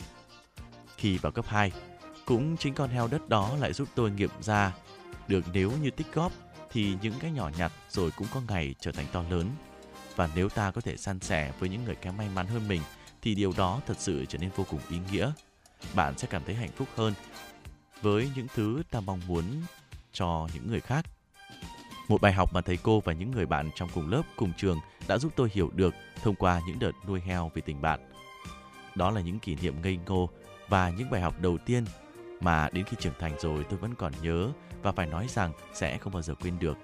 Khi 0.97 1.19
vào 1.19 1.33
cấp 1.33 1.45
2, 1.49 1.73
cũng 2.25 2.57
chính 2.57 2.75
con 2.75 2.91
heo 2.91 3.09
đất 3.09 3.29
đó 3.29 3.51
lại 3.61 3.73
giúp 3.73 3.89
tôi 3.95 4.11
nghiệm 4.11 4.31
ra 4.41 4.73
được 5.29 5.45
nếu 5.53 5.73
như 5.83 5.91
tích 5.91 6.07
góp 6.15 6.33
thì 6.73 6.97
những 7.03 7.15
cái 7.21 7.31
nhỏ 7.31 7.51
nhặt 7.59 7.73
rồi 7.89 8.11
cũng 8.11 8.27
có 8.35 8.41
ngày 8.49 8.75
trở 8.81 8.93
thành 8.93 9.07
to 9.13 9.25
lớn. 9.31 9.51
Và 10.17 10.29
nếu 10.35 10.49
ta 10.49 10.71
có 10.71 10.81
thể 10.81 10.97
san 10.97 11.21
sẻ 11.21 11.53
với 11.59 11.69
những 11.69 11.85
người 11.85 11.95
kém 11.95 12.17
may 12.17 12.29
mắn 12.35 12.47
hơn 12.47 12.69
mình 12.69 12.83
thì 13.23 13.35
điều 13.35 13.53
đó 13.57 13.81
thật 13.87 13.97
sự 13.99 14.25
trở 14.29 14.39
nên 14.39 14.51
vô 14.57 14.65
cùng 14.71 14.81
ý 14.91 14.99
nghĩa. 15.13 15.33
Bạn 15.95 16.19
sẽ 16.19 16.29
cảm 16.31 16.43
thấy 16.45 16.55
hạnh 16.55 16.73
phúc 16.77 16.89
hơn 16.97 17.15
với 18.03 18.31
những 18.37 18.47
thứ 18.55 18.83
ta 18.91 19.01
mong 19.01 19.21
muốn 19.27 19.45
cho 20.13 20.49
những 20.55 20.71
người 20.71 20.81
khác. 20.81 21.05
Một 22.09 22.21
bài 22.21 22.33
học 22.33 22.51
mà 22.53 22.61
thầy 22.61 22.77
cô 22.77 23.01
và 23.01 23.13
những 23.13 23.31
người 23.31 23.47
bạn 23.47 23.71
trong 23.75 23.89
cùng 23.95 24.11
lớp, 24.11 24.23
cùng 24.37 24.53
trường 24.57 24.79
đã 25.09 25.19
giúp 25.19 25.33
tôi 25.37 25.51
hiểu 25.53 25.71
được 25.75 25.95
thông 26.23 26.35
qua 26.35 26.61
những 26.67 26.79
đợt 26.79 26.93
nuôi 27.09 27.21
heo 27.21 27.51
vì 27.55 27.63
tình 27.63 27.83
bạn. 27.83 28.01
Đó 28.95 29.11
là 29.11 29.21
những 29.21 29.39
kỷ 29.39 29.57
niệm 29.57 29.83
ngây 29.83 29.99
ngô 30.07 30.29
và 30.69 30.91
những 30.91 31.11
bài 31.11 31.21
học 31.21 31.35
đầu 31.41 31.59
tiên 31.67 31.85
mà 32.41 32.69
đến 32.73 32.85
khi 32.85 32.97
trưởng 33.01 33.15
thành 33.19 33.35
rồi 33.41 33.65
tôi 33.71 33.79
vẫn 33.79 33.95
còn 33.95 34.13
nhớ 34.23 34.49
và 34.83 34.93
phải 34.93 35.07
nói 35.07 35.27
rằng 35.29 35.53
sẽ 35.75 35.99
không 35.99 36.13
bao 36.13 36.23
giờ 36.23 36.35
quên 36.35 36.59
được. 36.59 36.79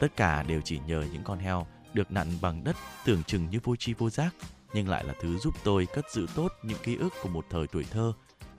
Tất 0.00 0.16
cả 0.16 0.42
đều 0.42 0.60
chỉ 0.60 0.80
nhờ 0.86 1.04
những 1.12 1.22
con 1.24 1.38
heo 1.38 1.66
được 1.92 2.12
nặn 2.12 2.28
bằng 2.40 2.64
đất 2.64 2.76
tưởng 3.04 3.22
chừng 3.22 3.50
như 3.50 3.58
vô 3.64 3.76
tri 3.76 3.92
vô 3.92 4.10
giác, 4.10 4.34
nhưng 4.72 4.88
lại 4.88 5.04
là 5.04 5.14
thứ 5.20 5.38
giúp 5.38 5.54
tôi 5.64 5.86
cất 5.86 6.10
giữ 6.10 6.26
tốt 6.34 6.48
những 6.62 6.78
ký 6.82 6.96
ức 6.96 7.12
của 7.22 7.28
một 7.28 7.46
thời 7.50 7.66
tuổi 7.66 7.84
thơ 7.90 8.12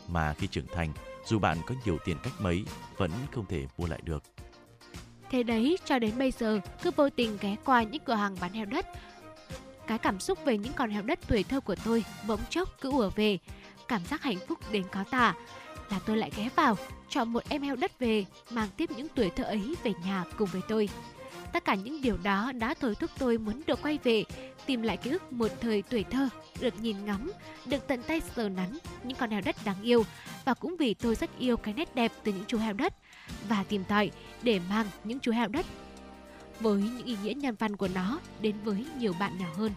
mà 0.07 0.33
khi 0.33 0.47
trưởng 0.47 0.67
thành, 0.73 0.93
dù 1.25 1.39
bạn 1.39 1.57
có 1.65 1.75
nhiều 1.85 1.97
tiền 2.05 2.17
cách 2.23 2.33
mấy, 2.39 2.65
vẫn 2.97 3.11
không 3.31 3.45
thể 3.45 3.67
mua 3.77 3.87
lại 3.87 3.99
được. 4.03 4.23
Thế 5.29 5.43
đấy, 5.43 5.77
cho 5.85 5.99
đến 5.99 6.17
bây 6.17 6.31
giờ, 6.31 6.59
cứ 6.83 6.91
vô 6.95 7.09
tình 7.09 7.37
ghé 7.41 7.55
qua 7.65 7.83
những 7.83 8.03
cửa 8.05 8.13
hàng 8.13 8.35
bán 8.41 8.53
heo 8.53 8.65
đất, 8.65 8.85
cái 9.87 9.97
cảm 9.97 10.19
xúc 10.19 10.39
về 10.45 10.57
những 10.57 10.73
con 10.73 10.89
heo 10.89 11.01
đất 11.01 11.19
tuổi 11.27 11.43
thơ 11.43 11.59
của 11.59 11.75
tôi 11.85 12.05
bỗng 12.27 12.39
chốc 12.49 12.69
cứ 12.81 12.91
ùa 12.91 13.09
về, 13.15 13.37
cảm 13.87 14.05
giác 14.05 14.23
hạnh 14.23 14.37
phúc 14.47 14.59
đến 14.71 14.83
có 14.91 15.03
tả 15.11 15.35
là 15.89 15.99
tôi 16.05 16.17
lại 16.17 16.31
ghé 16.35 16.49
vào, 16.55 16.77
chọn 17.09 17.33
một 17.33 17.43
em 17.49 17.61
heo 17.61 17.75
đất 17.75 17.99
về, 17.99 18.25
mang 18.51 18.69
tiếp 18.77 18.89
những 18.97 19.07
tuổi 19.15 19.29
thơ 19.29 19.43
ấy 19.43 19.75
về 19.83 19.91
nhà 20.05 20.23
cùng 20.37 20.49
với 20.51 20.61
tôi. 20.67 20.89
Tất 21.53 21.65
cả 21.65 21.75
những 21.75 22.01
điều 22.01 22.17
đó 22.23 22.51
đã 22.51 22.73
thôi 22.73 22.95
thúc 22.99 23.11
tôi 23.17 23.37
muốn 23.37 23.61
được 23.67 23.81
quay 23.81 23.99
về, 24.03 24.23
tìm 24.65 24.81
lại 24.81 24.97
ký 24.97 25.09
ức 25.09 25.33
một 25.33 25.51
thời 25.61 25.81
tuổi 25.81 26.03
thơ, 26.03 26.29
được 26.59 26.81
nhìn 26.81 27.05
ngắm, 27.05 27.31
được 27.65 27.87
tận 27.87 28.01
tay 28.07 28.21
sờ 28.35 28.49
nắn 28.49 28.77
những 29.03 29.17
con 29.17 29.31
heo 29.31 29.41
đất 29.41 29.55
đáng 29.65 29.81
yêu 29.81 30.03
và 30.45 30.53
cũng 30.53 30.75
vì 30.79 30.93
tôi 30.93 31.15
rất 31.15 31.29
yêu 31.39 31.57
cái 31.57 31.73
nét 31.73 31.95
đẹp 31.95 32.11
từ 32.23 32.33
những 32.33 32.45
chú 32.47 32.57
heo 32.57 32.73
đất 32.73 32.93
và 33.49 33.63
tìm 33.69 33.83
tòi 33.83 34.11
để 34.41 34.59
mang 34.69 34.85
những 35.03 35.19
chú 35.19 35.31
heo 35.31 35.47
đất 35.47 35.65
với 36.59 36.81
những 36.81 37.05
ý 37.05 37.17
nghĩa 37.23 37.33
nhân 37.33 37.55
văn 37.59 37.75
của 37.75 37.89
nó 37.95 38.19
đến 38.41 38.55
với 38.63 38.85
nhiều 38.97 39.13
bạn 39.19 39.37
nhỏ 39.37 39.47
hơn. 39.55 39.71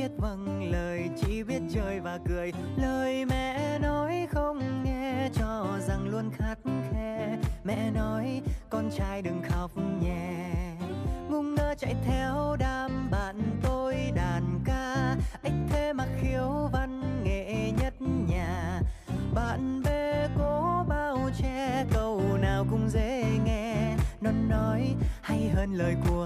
Biết 0.00 0.10
vâng 0.18 0.70
lời, 0.70 1.10
chỉ 1.16 1.42
biết 1.42 1.60
chơi 1.74 2.00
và 2.00 2.18
cười. 2.28 2.52
Lời 2.76 3.24
mẹ 3.24 3.78
nói 3.78 4.26
không 4.32 4.84
nghe, 4.84 5.28
cho 5.34 5.66
rằng 5.88 6.08
luôn 6.08 6.30
khắt 6.36 6.58
khe. 6.64 7.36
Mẹ 7.64 7.90
nói, 7.90 8.42
con 8.70 8.90
trai 8.96 9.22
đừng 9.22 9.42
khóc 9.48 9.70
nhẹ. 10.02 10.50
Ngu 11.30 11.42
ngơ 11.42 11.74
chạy 11.78 11.94
theo 12.04 12.56
đám 12.58 13.10
bạn 13.10 13.60
tôi 13.62 13.94
đàn 14.14 14.60
ca. 14.64 15.16
Anh 15.42 15.68
thế 15.70 15.92
mà 15.92 16.06
khiếu 16.20 16.68
văn 16.72 17.22
nghệ 17.24 17.72
nhất 17.82 17.94
nhà. 18.28 18.80
Bạn 19.34 19.82
bè 19.84 20.28
cố 20.38 20.84
bao 20.88 21.30
che, 21.42 21.84
câu 21.92 22.22
nào 22.40 22.66
cũng 22.70 22.88
dễ 22.88 23.24
nghe. 23.44 23.96
Nó 24.20 24.30
nói, 24.30 24.94
hay 25.22 25.48
hơn 25.54 25.72
lời 25.72 25.96
của 26.08 26.19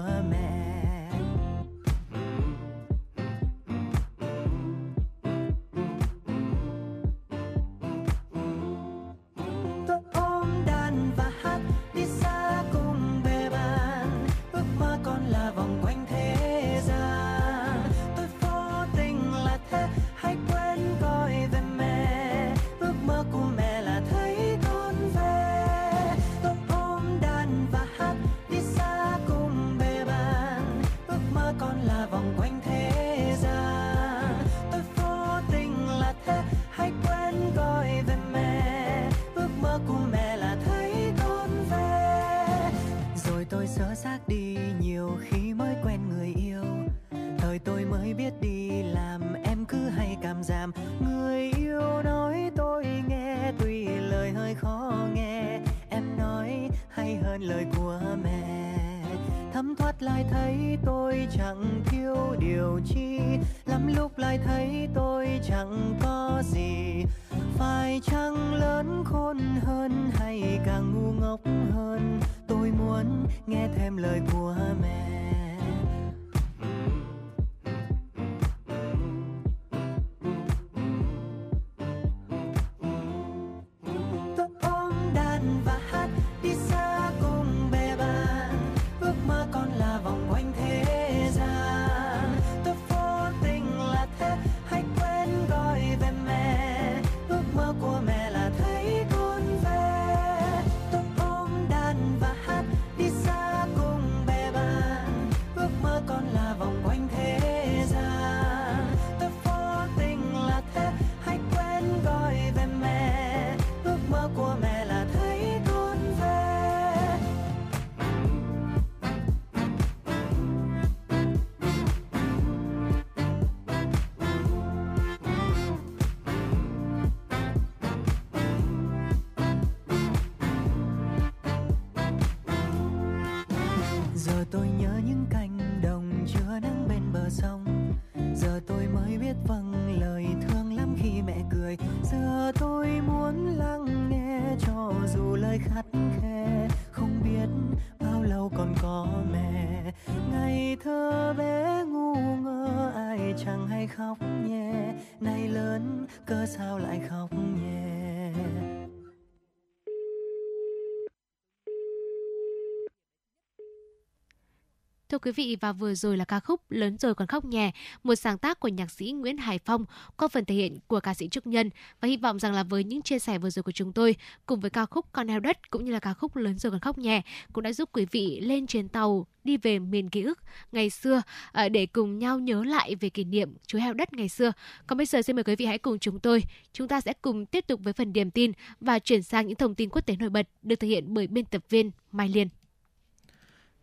quý 165.25 165.31
vị 165.31 165.57
và 165.61 165.71
vừa 165.71 165.95
rồi 165.95 166.17
là 166.17 166.25
ca 166.25 166.39
khúc 166.39 166.61
Lớn 166.69 166.97
rồi 166.97 167.15
còn 167.15 167.27
khóc 167.27 167.45
nhè, 167.45 167.71
một 168.03 168.15
sáng 168.15 168.37
tác 168.37 168.59
của 168.59 168.67
nhạc 168.67 168.91
sĩ 168.91 169.11
Nguyễn 169.11 169.37
Hải 169.37 169.59
Phong 169.59 169.85
qua 170.17 170.27
phần 170.27 170.45
thể 170.45 170.55
hiện 170.55 170.77
của 170.87 170.99
ca 170.99 171.13
sĩ 171.13 171.29
Trúc 171.29 171.47
Nhân 171.47 171.69
và 172.01 172.07
hy 172.07 172.17
vọng 172.17 172.39
rằng 172.39 172.53
là 172.53 172.63
với 172.63 172.83
những 172.83 173.01
chia 173.01 173.19
sẻ 173.19 173.37
vừa 173.37 173.49
rồi 173.49 173.63
của 173.63 173.71
chúng 173.71 173.93
tôi 173.93 174.15
cùng 174.45 174.59
với 174.59 174.69
ca 174.69 174.85
khúc 174.85 175.05
Con 175.11 175.27
heo 175.27 175.39
đất 175.39 175.71
cũng 175.71 175.85
như 175.85 175.91
là 175.91 175.99
ca 175.99 176.13
khúc 176.13 176.35
Lớn 176.35 176.57
rồi 176.57 176.71
còn 176.71 176.79
khóc 176.79 176.97
nhè 176.97 177.21
cũng 177.53 177.63
đã 177.63 177.73
giúp 177.73 177.89
quý 177.93 178.05
vị 178.11 178.39
lên 178.43 178.67
chuyến 178.67 178.87
tàu 178.87 179.27
đi 179.43 179.57
về 179.57 179.79
miền 179.79 180.09
ký 180.09 180.21
ức 180.21 180.39
ngày 180.71 180.89
xưa 180.89 181.21
à, 181.51 181.69
để 181.69 181.85
cùng 181.85 182.19
nhau 182.19 182.39
nhớ 182.39 182.63
lại 182.63 182.95
về 182.95 183.09
kỷ 183.09 183.23
niệm 183.23 183.53
chú 183.67 183.79
heo 183.79 183.93
đất 183.93 184.13
ngày 184.13 184.29
xưa. 184.29 184.51
Còn 184.87 184.97
bây 184.97 185.05
giờ 185.05 185.21
xin 185.21 185.35
mời 185.35 185.43
quý 185.43 185.55
vị 185.55 185.65
hãy 185.65 185.77
cùng 185.77 185.99
chúng 185.99 186.19
tôi, 186.19 186.43
chúng 186.73 186.87
ta 186.87 187.01
sẽ 187.01 187.13
cùng 187.21 187.45
tiếp 187.45 187.67
tục 187.67 187.79
với 187.83 187.93
phần 187.93 188.13
điểm 188.13 188.31
tin 188.31 188.51
và 188.79 188.99
chuyển 188.99 189.23
sang 189.23 189.47
những 189.47 189.55
thông 189.55 189.75
tin 189.75 189.89
quốc 189.89 190.01
tế 190.01 190.15
nổi 190.15 190.29
bật 190.29 190.47
được 190.61 190.75
thực 190.75 190.87
hiện 190.87 191.13
bởi 191.13 191.27
biên 191.27 191.45
tập 191.45 191.61
viên 191.69 191.91
Mai 192.11 192.29
Liên. 192.29 192.47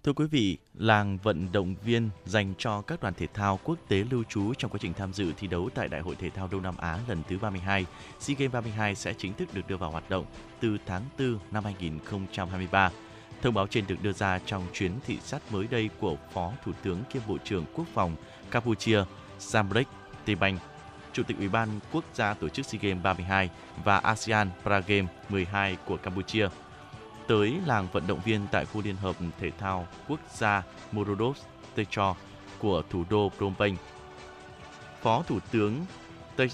Thưa 0.04 0.12
quý 0.12 0.24
vị, 0.30 0.58
làng 0.74 1.18
vận 1.22 1.52
động 1.52 1.74
viên 1.84 2.10
dành 2.24 2.54
cho 2.58 2.82
các 2.82 3.02
đoàn 3.02 3.14
thể 3.14 3.26
thao 3.34 3.58
quốc 3.64 3.78
tế 3.88 4.04
lưu 4.10 4.24
trú 4.28 4.54
trong 4.54 4.70
quá 4.70 4.78
trình 4.82 4.94
tham 4.94 5.12
dự 5.12 5.32
thi 5.36 5.46
đấu 5.46 5.70
tại 5.74 5.88
Đại 5.88 6.00
hội 6.00 6.14
Thể 6.14 6.30
thao 6.30 6.48
Đông 6.52 6.62
Nam 6.62 6.76
Á 6.76 6.98
lần 7.08 7.22
thứ 7.28 7.38
32, 7.38 7.86
SEA 8.20 8.36
Games 8.38 8.52
32 8.52 8.94
sẽ 8.94 9.14
chính 9.18 9.34
thức 9.34 9.48
được 9.54 9.62
đưa 9.68 9.76
vào 9.76 9.90
hoạt 9.90 10.10
động 10.10 10.26
từ 10.60 10.78
tháng 10.86 11.02
4 11.18 11.38
năm 11.50 11.64
2023. 11.64 12.90
Thông 13.42 13.54
báo 13.54 13.66
trên 13.66 13.86
được 13.86 14.02
đưa 14.02 14.12
ra 14.12 14.38
trong 14.46 14.62
chuyến 14.72 14.92
thị 15.06 15.18
sát 15.22 15.52
mới 15.52 15.66
đây 15.70 15.90
của 16.00 16.16
Phó 16.32 16.52
Thủ 16.64 16.72
tướng 16.82 17.02
kiêm 17.12 17.22
Bộ 17.28 17.38
trưởng 17.44 17.64
Quốc 17.74 17.86
phòng 17.94 18.16
Campuchia 18.50 19.04
Samdech 19.38 19.88
Tebank, 20.24 20.60
Chủ 21.12 21.22
tịch 21.22 21.38
Ủy 21.38 21.48
ban 21.48 21.68
Quốc 21.92 22.04
gia 22.14 22.34
tổ 22.34 22.48
chức 22.48 22.66
SEA 22.66 22.80
Games 22.82 23.02
32 23.02 23.50
và 23.84 23.98
ASEAN 23.98 24.50
Para 24.64 24.80
Games 24.80 25.10
12 25.28 25.76
của 25.86 25.96
Campuchia 25.96 26.48
tới 27.32 27.60
làng 27.66 27.88
vận 27.92 28.06
động 28.06 28.20
viên 28.24 28.46
tại 28.52 28.64
khu 28.64 28.82
liên 28.82 28.96
hợp 28.96 29.16
thể 29.40 29.50
thao 29.50 29.86
quốc 30.08 30.20
gia 30.34 30.62
Morodos 30.92 31.38
Techo 31.74 32.16
của 32.58 32.82
thủ 32.90 33.04
đô 33.10 33.28
Phnom 33.28 33.54
Penh. 33.58 33.76
Phó 35.02 35.22
Thủ 35.22 35.38
tướng 35.50 35.86
Tây 36.36 36.48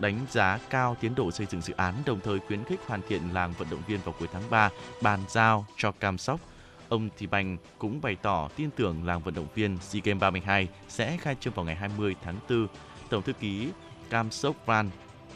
đánh 0.00 0.26
giá 0.30 0.58
cao 0.70 0.96
tiến 1.00 1.14
độ 1.14 1.30
xây 1.30 1.46
dựng 1.50 1.60
dự 1.60 1.74
án, 1.76 1.94
đồng 2.06 2.20
thời 2.20 2.38
khuyến 2.38 2.64
khích 2.64 2.80
hoàn 2.86 3.00
thiện 3.08 3.22
làng 3.32 3.52
vận 3.58 3.70
động 3.70 3.82
viên 3.86 4.00
vào 4.04 4.14
cuối 4.18 4.28
tháng 4.32 4.42
3, 4.50 4.70
bàn 5.02 5.20
giao 5.28 5.66
cho 5.76 5.92
Cam 5.92 6.18
Sóc. 6.18 6.40
Ông 6.88 7.08
Thị 7.18 7.26
Bành 7.26 7.56
cũng 7.78 8.00
bày 8.00 8.16
tỏ 8.22 8.48
tin 8.56 8.70
tưởng 8.70 9.06
làng 9.06 9.20
vận 9.20 9.34
động 9.34 9.48
viên 9.54 9.78
SEA 9.80 10.02
Games 10.04 10.20
32 10.20 10.68
sẽ 10.88 11.16
khai 11.16 11.36
trương 11.40 11.54
vào 11.54 11.64
ngày 11.64 11.74
20 11.74 12.16
tháng 12.24 12.36
4. 12.50 12.66
Tổng 13.08 13.22
thư 13.22 13.32
ký 13.32 13.68
Cam 14.10 14.30
Sóc 14.30 14.56
Van 14.66 14.90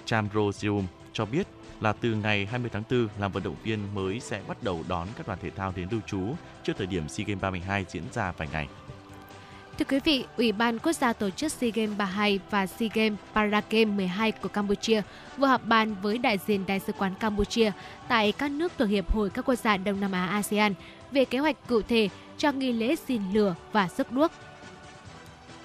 Chamrozium 0.06 0.82
cho 1.12 1.24
biết 1.24 1.46
là 1.80 1.92
từ 1.92 2.14
ngày 2.14 2.46
20 2.46 2.70
tháng 2.72 2.82
4, 2.90 3.08
làm 3.18 3.32
vận 3.32 3.42
động 3.42 3.56
viên 3.62 3.94
mới 3.94 4.20
sẽ 4.20 4.40
bắt 4.48 4.62
đầu 4.62 4.84
đón 4.88 5.08
các 5.16 5.26
đoàn 5.26 5.38
thể 5.42 5.50
thao 5.50 5.72
đến 5.76 5.88
lưu 5.90 6.00
trú 6.06 6.20
trước 6.62 6.72
thời 6.78 6.86
điểm 6.86 7.08
SEA 7.08 7.26
Games 7.26 7.42
32 7.42 7.84
diễn 7.88 8.02
ra 8.12 8.32
vài 8.36 8.48
ngày. 8.52 8.68
Thưa 9.78 9.84
quý 9.84 10.00
vị, 10.04 10.24
Ủy 10.36 10.52
ban 10.52 10.78
Quốc 10.78 10.92
gia 10.92 11.12
tổ 11.12 11.30
chức 11.30 11.52
SEA 11.52 11.70
Games 11.74 11.98
32 11.98 12.40
và 12.50 12.66
SEA 12.66 12.88
Games 12.94 13.18
Paragame 13.34 13.84
12 13.84 14.32
của 14.32 14.48
Campuchia 14.48 15.02
vừa 15.36 15.46
họp 15.46 15.64
bàn 15.64 15.94
với 16.02 16.18
đại 16.18 16.38
diện 16.46 16.64
Đại 16.66 16.80
sứ 16.80 16.92
quán 16.92 17.14
Campuchia 17.14 17.72
tại 18.08 18.32
các 18.32 18.50
nước 18.50 18.72
thuộc 18.78 18.88
Hiệp 18.88 19.12
hội 19.12 19.30
các 19.30 19.44
quốc 19.48 19.54
gia 19.54 19.76
Đông 19.76 20.00
Nam 20.00 20.12
Á 20.12 20.26
ASEAN 20.26 20.74
về 21.10 21.24
kế 21.24 21.38
hoạch 21.38 21.56
cụ 21.68 21.82
thể 21.82 22.08
cho 22.38 22.52
nghi 22.52 22.72
lễ 22.72 22.96
xin 22.96 23.22
lửa 23.32 23.54
và 23.72 23.88
rước 23.96 24.12
đuốc. 24.12 24.32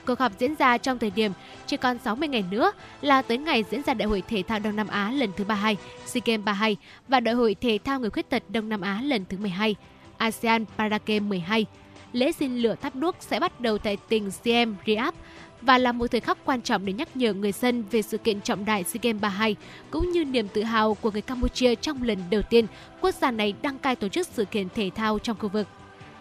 Cuộc 0.10 0.20
họp 0.20 0.40
diễn 0.40 0.56
ra 0.56 0.78
trong 0.78 1.00
thời 1.00 1.10
điểm 1.10 1.32
chỉ 1.68 1.78
còn 1.78 1.98
60 1.98 2.28
ngày 2.28 2.44
nữa 2.52 2.72
là 3.02 3.22
tới 3.22 3.38
ngày 3.38 3.64
diễn 3.72 3.82
ra 3.84 3.94
Đại 3.94 4.08
hội 4.08 4.24
Thể 4.28 4.44
thao 4.48 4.60
Đông 4.60 4.76
Nam 4.76 4.88
Á 4.88 5.12
lần 5.12 5.30
thứ 5.38 5.44
32, 5.44 5.78
SEA 6.06 6.22
Games 6.26 6.46
32 6.46 6.78
và 7.08 7.20
Đại 7.20 7.36
hội 7.36 7.56
Thể 7.62 7.80
thao 7.84 8.00
Người 8.00 8.10
khuyết 8.10 8.30
tật 8.30 8.44
Đông 8.50 8.70
Nam 8.70 8.82
Á 8.82 9.02
lần 9.04 9.26
thứ 9.30 9.38
12, 9.38 9.76
ASEAN 10.18 10.66
Paragame 10.78 11.20
12 11.20 11.66
lễ 12.12 12.32
xin 12.32 12.58
lửa 12.58 12.76
thắp 12.82 12.96
đuốc 12.96 13.16
sẽ 13.20 13.40
bắt 13.40 13.62
đầu 13.62 13.78
tại 13.78 13.98
tỉnh 14.10 14.32
Siem 14.32 14.76
Reap 14.88 15.16
và 15.62 15.78
là 15.78 15.92
một 15.92 16.12
thời 16.12 16.22
khắc 16.22 16.38
quan 16.46 16.62
trọng 16.62 16.86
để 16.86 16.94
nhắc 16.94 17.18
nhở 17.18 17.34
người 17.34 17.52
dân 17.52 17.84
về 17.92 18.02
sự 18.02 18.18
kiện 18.18 18.42
trọng 18.42 18.66
đại 18.66 18.84
SEA 18.84 19.00
Games 19.04 19.22
32 19.22 19.56
cũng 19.92 20.12
như 20.12 20.26
niềm 20.26 20.48
tự 20.48 20.64
hào 20.64 20.94
của 20.94 21.12
người 21.12 21.22
Campuchia 21.22 21.76
trong 21.76 22.04
lần 22.04 22.20
đầu 22.30 22.42
tiên 22.42 22.66
quốc 23.02 23.16
gia 23.16 23.32
này 23.32 23.54
đăng 23.62 23.80
cai 23.80 23.96
tổ 23.96 24.08
chức 24.08 24.28
sự 24.28 24.46
kiện 24.46 24.68
thể 24.76 24.90
thao 24.96 25.20
trong 25.20 25.38
khu 25.40 25.50
vực. 25.50 25.68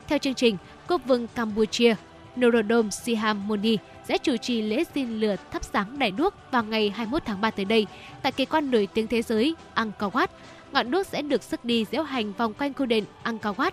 Theo 0.08 0.18
chương 0.18 0.34
trình, 0.34 0.56
quốc 0.88 1.00
vương 1.06 1.26
Campuchia 1.26 1.94
Norodom 2.40 2.90
Sihamoni 2.90 3.76
sẽ 4.08 4.18
chủ 4.18 4.36
trì 4.36 4.62
lễ 4.62 4.84
xin 4.94 5.20
lửa 5.20 5.36
thắp 5.50 5.64
sáng 5.64 5.98
đại 5.98 6.10
đuốc 6.10 6.34
vào 6.50 6.64
ngày 6.64 6.90
21 6.90 7.22
tháng 7.24 7.40
3 7.40 7.50
tới 7.50 7.64
đây 7.64 7.86
tại 8.22 8.32
kỳ 8.32 8.44
quan 8.44 8.70
nổi 8.70 8.88
tiếng 8.94 9.06
thế 9.06 9.22
giới 9.22 9.54
Angkor 9.74 10.12
Wat. 10.14 10.26
Ngọn 10.72 10.90
đuốc 10.90 11.06
sẽ 11.06 11.22
được 11.22 11.42
sức 11.42 11.64
đi 11.64 11.84
diễu 11.92 12.02
hành 12.02 12.32
vòng 12.32 12.54
quanh 12.54 12.74
khu 12.74 12.86
đền 12.86 13.04
Angkor 13.22 13.56
Wat 13.56 13.70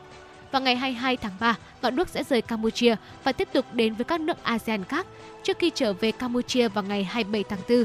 vào 0.51 0.61
ngày 0.61 0.75
22 0.75 1.17
tháng 1.17 1.31
3, 1.39 1.55
ngọn 1.81 1.95
đuốc 1.95 2.09
sẽ 2.09 2.23
rời 2.23 2.41
Campuchia 2.41 2.95
và 3.23 3.31
tiếp 3.31 3.47
tục 3.53 3.65
đến 3.73 3.93
với 3.93 4.05
các 4.05 4.21
nước 4.21 4.43
ASEAN 4.43 4.83
khác 4.83 5.07
trước 5.43 5.59
khi 5.59 5.71
trở 5.75 5.93
về 5.93 6.11
Campuchia 6.11 6.67
vào 6.67 6.83
ngày 6.83 7.03
27 7.03 7.43
tháng 7.43 7.59
4. 7.69 7.83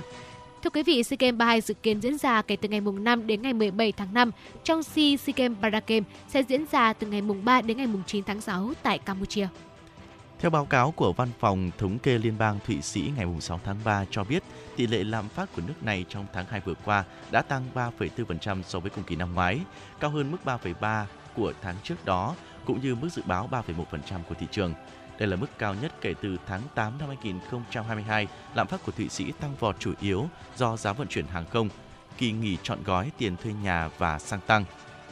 Thưa 0.62 0.70
quý 0.70 0.82
vị, 0.82 1.02
SEA 1.02 1.16
Games 1.20 1.38
32 1.38 1.60
dự 1.60 1.74
kiến 1.74 2.00
diễn 2.00 2.18
ra 2.18 2.42
kể 2.42 2.56
từ 2.56 2.68
ngày 2.68 2.80
mùng 2.80 3.04
5 3.04 3.26
đến 3.26 3.42
ngày 3.42 3.52
17 3.52 3.92
tháng 3.92 4.14
5, 4.14 4.30
trong 4.64 4.80
khi 4.94 5.16
SEA 5.16 5.34
Games 5.36 5.58
Paragame 5.62 6.06
sẽ 6.28 6.42
diễn 6.42 6.64
ra 6.72 6.92
từ 6.92 7.06
ngày 7.06 7.22
mùng 7.22 7.44
3 7.44 7.60
đến 7.60 7.76
ngày 7.76 7.86
mùng 7.86 8.02
9 8.06 8.24
tháng 8.24 8.40
6 8.40 8.72
tại 8.82 8.98
Campuchia. 8.98 9.48
Theo 10.40 10.50
báo 10.50 10.64
cáo 10.64 10.90
của 10.90 11.12
Văn 11.12 11.28
phòng 11.38 11.70
Thống 11.78 11.98
kê 11.98 12.18
Liên 12.18 12.38
bang 12.38 12.58
Thụy 12.66 12.82
Sĩ 12.82 13.12
ngày 13.16 13.26
6 13.40 13.60
tháng 13.64 13.76
3 13.84 14.04
cho 14.10 14.24
biết, 14.24 14.42
tỷ 14.76 14.86
lệ 14.86 15.04
lạm 15.04 15.28
phát 15.28 15.48
của 15.56 15.62
nước 15.66 15.82
này 15.82 16.04
trong 16.08 16.26
tháng 16.32 16.46
2 16.46 16.60
vừa 16.60 16.74
qua 16.84 17.04
đã 17.30 17.42
tăng 17.42 17.64
3,4% 17.74 18.62
so 18.62 18.80
với 18.80 18.90
cùng 18.90 19.04
kỳ 19.04 19.16
năm 19.16 19.34
ngoái, 19.34 19.60
cao 20.00 20.10
hơn 20.10 20.30
mức 20.30 20.38
3,3 20.44 21.04
của 21.36 21.52
tháng 21.62 21.74
trước 21.82 22.04
đó 22.04 22.34
cũng 22.64 22.80
như 22.80 22.94
mức 22.94 23.08
dự 23.12 23.22
báo 23.26 23.48
3,1% 23.50 24.22
của 24.28 24.34
thị 24.34 24.46
trường. 24.50 24.74
Đây 25.18 25.28
là 25.28 25.36
mức 25.36 25.58
cao 25.58 25.74
nhất 25.74 25.92
kể 26.00 26.14
từ 26.22 26.36
tháng 26.46 26.62
8 26.74 26.98
năm 26.98 27.08
2022. 27.08 28.26
Lạm 28.54 28.66
phát 28.66 28.84
của 28.86 28.92
Thụy 28.92 29.08
Sĩ 29.08 29.32
tăng 29.32 29.54
vọt 29.60 29.76
chủ 29.78 29.92
yếu 30.00 30.28
do 30.56 30.76
giá 30.76 30.92
vận 30.92 31.08
chuyển 31.08 31.26
hàng 31.26 31.44
không, 31.50 31.68
kỳ 32.18 32.32
nghỉ 32.32 32.56
chọn 32.62 32.78
gói 32.84 33.10
tiền 33.18 33.36
thuê 33.36 33.52
nhà 33.52 33.90
và 33.98 34.18
xăng 34.18 34.40
tăng. 34.40 34.64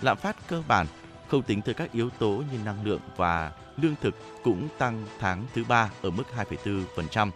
Lạm 0.03 0.17
phát 0.17 0.37
cơ 0.49 0.63
bản 0.69 0.87
không 1.29 1.43
tính 1.43 1.63
tới 1.63 1.75
các 1.75 1.93
yếu 1.93 2.11
tố 2.11 2.43
như 2.53 2.59
năng 2.65 2.85
lượng 2.85 3.01
và 3.17 3.53
lương 3.83 3.95
thực 4.01 4.15
cũng 4.43 4.69
tăng 4.79 5.07
tháng 5.19 5.45
thứ 5.55 5.65
ba 5.69 5.91
ở 6.03 6.11
mức 6.11 6.25
2,4%. 6.65 7.31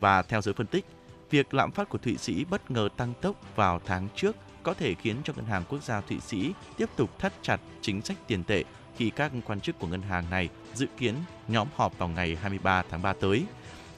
Và 0.00 0.22
theo 0.22 0.42
giới 0.42 0.54
phân 0.54 0.66
tích, 0.66 0.84
việc 1.30 1.54
lạm 1.54 1.70
phát 1.70 1.88
của 1.88 1.98
Thụy 1.98 2.16
Sĩ 2.16 2.44
bất 2.44 2.70
ngờ 2.70 2.88
tăng 2.96 3.12
tốc 3.20 3.56
vào 3.56 3.80
tháng 3.86 4.08
trước 4.16 4.36
có 4.62 4.74
thể 4.74 4.94
khiến 4.94 5.16
cho 5.24 5.32
Ngân 5.36 5.46
hàng 5.46 5.64
Quốc 5.68 5.82
gia 5.82 6.00
Thụy 6.00 6.20
Sĩ 6.20 6.52
tiếp 6.76 6.88
tục 6.96 7.18
thắt 7.18 7.32
chặt 7.42 7.60
chính 7.80 8.02
sách 8.02 8.16
tiền 8.26 8.44
tệ 8.44 8.64
khi 8.96 9.10
các 9.10 9.32
quan 9.46 9.60
chức 9.60 9.78
của 9.78 9.86
ngân 9.86 10.02
hàng 10.02 10.30
này 10.30 10.48
dự 10.74 10.86
kiến 10.98 11.14
nhóm 11.48 11.68
họp 11.76 11.98
vào 11.98 12.08
ngày 12.08 12.36
23 12.36 12.82
tháng 12.90 13.02
3 13.02 13.12
tới. 13.12 13.44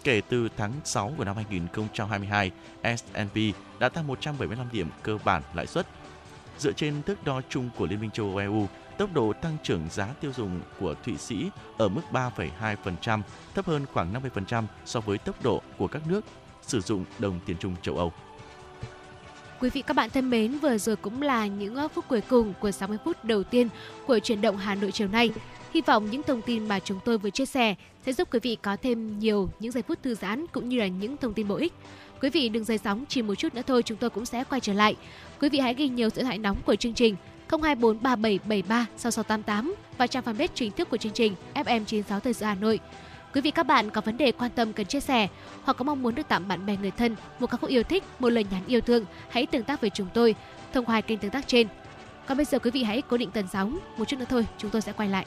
Kể 0.05 0.21
từ 0.29 0.49
tháng 0.57 0.73
6 0.85 1.13
của 1.17 1.25
năm 1.25 1.37
2022, 1.37 2.51
S&P 2.83 3.37
đã 3.79 3.89
tăng 3.89 4.07
175 4.07 4.67
điểm 4.73 4.89
cơ 5.03 5.19
bản 5.25 5.43
lãi 5.55 5.67
suất. 5.67 5.87
Dựa 6.59 6.73
trên 6.73 7.03
thước 7.03 7.25
đo 7.25 7.41
chung 7.49 7.71
của 7.77 7.87
Liên 7.87 8.01
minh 8.01 8.11
châu 8.11 8.27
Âu 8.27 8.37
EU, 8.37 8.69
tốc 9.03 9.15
độ 9.15 9.33
tăng 9.33 9.57
trưởng 9.63 9.89
giá 9.91 10.07
tiêu 10.21 10.33
dùng 10.37 10.61
của 10.81 10.95
Thụy 11.05 11.17
Sĩ 11.17 11.51
ở 11.79 11.89
mức 11.89 12.01
3,2%, 12.13 13.21
thấp 13.55 13.67
hơn 13.67 13.87
khoảng 13.93 14.15
50% 14.35 14.65
so 14.85 15.01
với 15.01 15.19
tốc 15.19 15.45
độ 15.45 15.63
của 15.79 15.87
các 15.87 16.03
nước 16.07 16.25
sử 16.63 16.81
dụng 16.81 17.05
đồng 17.19 17.41
tiền 17.47 17.57
chung 17.61 17.75
châu 17.83 17.97
Âu. 17.97 18.13
Quý 19.61 19.71
vị 19.71 19.83
các 19.83 19.97
bạn 19.97 20.11
thân 20.11 20.31
mến, 20.31 20.59
vừa 20.59 20.79
rồi 20.79 20.97
cũng 20.97 21.23
là 21.23 21.47
những 21.47 21.75
ờ, 21.75 21.89
phút 21.89 22.09
cuối 22.09 22.21
cùng 22.21 22.55
của 22.61 22.71
60 22.71 22.99
phút 23.05 23.25
đầu 23.25 23.43
tiên 23.43 23.69
của 24.07 24.19
chuyển 24.19 24.41
động 24.41 24.57
Hà 24.57 24.75
Nội 24.75 24.93
chiều 24.93 25.09
nay. 25.09 25.31
Hy 25.75 25.81
vọng 25.81 26.11
những 26.11 26.23
thông 26.23 26.43
tin 26.43 26.69
mà 26.69 26.79
chúng 26.81 27.01
tôi 27.05 27.19
vừa 27.19 27.31
chia 27.31 27.47
sẻ 27.47 27.75
sẽ 28.07 28.13
giúp 28.13 28.29
quý 28.33 28.39
vị 28.43 28.57
có 28.63 28.77
thêm 28.83 29.19
nhiều 29.19 29.51
những 29.61 29.73
giây 29.73 29.83
phút 29.83 30.03
thư 30.03 30.15
giãn 30.15 30.47
cũng 30.53 30.69
như 30.69 30.79
là 30.79 30.87
những 30.87 31.17
thông 31.17 31.35
tin 31.35 31.49
bổ 31.49 31.57
ích. 31.57 31.73
Quý 32.23 32.31
vị 32.31 32.49
đừng 32.49 32.65
rời 32.65 32.79
sóng, 32.79 33.05
chỉ 33.09 33.23
một 33.23 33.35
chút 33.35 33.55
nữa 33.55 33.63
thôi 33.67 33.83
chúng 33.83 33.99
tôi 33.99 34.11
cũng 34.11 34.27
sẽ 34.27 34.45
quay 34.45 34.61
trở 34.61 34.73
lại. 34.73 34.97
Quý 35.41 35.49
vị 35.49 35.59
hãy 35.59 35.75
ghi 35.75 35.89
nhiều 35.89 36.09
sự 36.11 36.23
hại 36.23 36.39
nóng 36.39 36.57
của 36.67 36.77
chương 36.77 36.95
trình 36.95 37.17
0243773 37.61 38.85
6688 38.97 39.75
và 39.99 40.07
trang 40.07 40.25
fanpage 40.25 40.49
chính 40.55 40.73
thức 40.73 40.91
của 40.91 40.97
chương 40.97 41.13
trình 41.13 41.35
FM96 41.55 42.21
Thời 42.21 42.35
sự 42.35 42.47
Hà 42.47 42.55
Nội. 42.55 42.81
Quý 43.35 43.41
vị 43.41 43.51
các 43.51 43.67
bạn 43.67 43.91
có 43.91 44.01
vấn 44.01 44.17
đề 44.17 44.33
quan 44.33 44.51
tâm 44.51 44.73
cần 44.73 44.87
chia 44.87 45.01
sẻ 45.01 45.29
hoặc 45.63 45.77
có 45.77 45.85
mong 45.85 46.03
muốn 46.03 46.15
được 46.15 46.29
tặng 46.29 46.49
bạn 46.49 46.67
bè 46.67 46.77
người 46.77 46.91
thân 46.91 47.17
một 47.39 47.47
ca 47.47 47.57
khúc 47.57 47.71
yêu 47.71 47.83
thích, 47.83 48.05
một 48.19 48.29
lời 48.29 48.47
nhắn 48.51 48.63
yêu 48.67 48.81
thương, 48.81 49.05
hãy 49.29 49.47
tương 49.47 49.63
tác 49.63 49.81
với 49.81 49.91
chúng 49.91 50.09
tôi 50.15 50.35
thông 50.73 50.85
qua 50.85 51.01
kênh 51.01 51.19
tương 51.19 51.31
tác 51.31 51.49
trên. 51.49 51.67
Còn 52.27 52.37
bây 52.37 52.45
giờ 52.45 52.59
quý 52.59 52.71
vị 52.71 52.83
hãy 52.83 53.03
cố 53.03 53.17
định 53.17 53.31
tần 53.31 53.47
sóng, 53.53 53.79
một 53.97 54.05
chút 54.09 54.17
nữa 54.19 54.27
thôi 54.29 54.47
chúng 54.59 54.71
tôi 54.71 54.83
sẽ 54.83 54.93
quay 54.93 55.09
lại. 55.09 55.27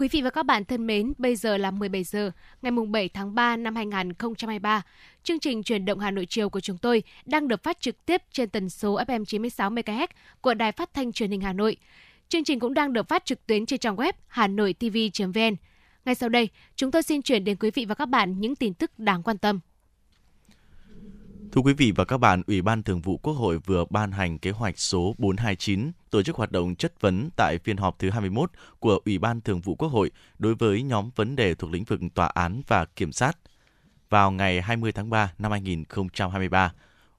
Quý 0.00 0.08
vị 0.08 0.22
và 0.22 0.30
các 0.30 0.42
bạn 0.42 0.64
thân 0.64 0.86
mến, 0.86 1.12
bây 1.18 1.36
giờ 1.36 1.56
là 1.56 1.70
17 1.70 2.04
giờ, 2.04 2.30
ngày 2.62 2.72
7 2.90 3.08
tháng 3.08 3.34
3 3.34 3.56
năm 3.56 3.76
2023. 3.76 4.82
Chương 5.22 5.38
trình 5.38 5.62
truyền 5.62 5.84
động 5.84 5.98
Hà 5.98 6.10
Nội 6.10 6.26
chiều 6.26 6.48
của 6.48 6.60
chúng 6.60 6.78
tôi 6.78 7.02
đang 7.24 7.48
được 7.48 7.62
phát 7.62 7.80
trực 7.80 8.06
tiếp 8.06 8.22
trên 8.32 8.48
tần 8.48 8.70
số 8.70 8.98
FM 8.98 9.24
96 9.24 9.70
MHz 9.70 10.06
của 10.40 10.54
Đài 10.54 10.72
Phát 10.72 10.94
thanh 10.94 11.12
Truyền 11.12 11.30
hình 11.30 11.40
Hà 11.40 11.52
Nội. 11.52 11.76
Chương 12.28 12.44
trình 12.44 12.60
cũng 12.60 12.74
đang 12.74 12.92
được 12.92 13.08
phát 13.08 13.24
trực 13.24 13.46
tuyến 13.46 13.66
trên 13.66 13.80
trang 13.80 13.96
web 13.96 14.12
hanoitv.vn. 14.26 15.56
Ngay 16.04 16.14
sau 16.14 16.28
đây, 16.28 16.48
chúng 16.76 16.90
tôi 16.90 17.02
xin 17.02 17.22
chuyển 17.22 17.44
đến 17.44 17.56
quý 17.60 17.70
vị 17.70 17.84
và 17.84 17.94
các 17.94 18.06
bạn 18.06 18.40
những 18.40 18.56
tin 18.56 18.74
tức 18.74 18.98
đáng 18.98 19.22
quan 19.22 19.38
tâm. 19.38 19.60
Thưa 21.52 21.60
quý 21.60 21.72
vị 21.72 21.92
và 21.96 22.04
các 22.04 22.18
bạn, 22.18 22.42
Ủy 22.46 22.62
ban 22.62 22.82
Thường 22.82 23.00
vụ 23.00 23.16
Quốc 23.16 23.32
hội 23.32 23.58
vừa 23.58 23.84
ban 23.90 24.12
hành 24.12 24.38
kế 24.38 24.50
hoạch 24.50 24.78
số 24.78 25.14
429 25.18 25.90
tổ 26.10 26.22
chức 26.22 26.36
hoạt 26.36 26.52
động 26.52 26.74
chất 26.74 27.00
vấn 27.00 27.30
tại 27.36 27.58
phiên 27.64 27.76
họp 27.76 27.98
thứ 27.98 28.10
21 28.10 28.50
của 28.78 29.00
Ủy 29.04 29.18
ban 29.18 29.40
Thường 29.40 29.60
vụ 29.60 29.74
Quốc 29.74 29.88
hội 29.88 30.10
đối 30.38 30.54
với 30.54 30.82
nhóm 30.82 31.10
vấn 31.16 31.36
đề 31.36 31.54
thuộc 31.54 31.70
lĩnh 31.70 31.84
vực 31.84 32.00
tòa 32.14 32.26
án 32.26 32.62
và 32.66 32.84
kiểm 32.84 33.12
sát. 33.12 33.38
Vào 34.10 34.30
ngày 34.30 34.60
20 34.60 34.92
tháng 34.92 35.10
3 35.10 35.32
năm 35.38 35.52
2023, 35.52 36.72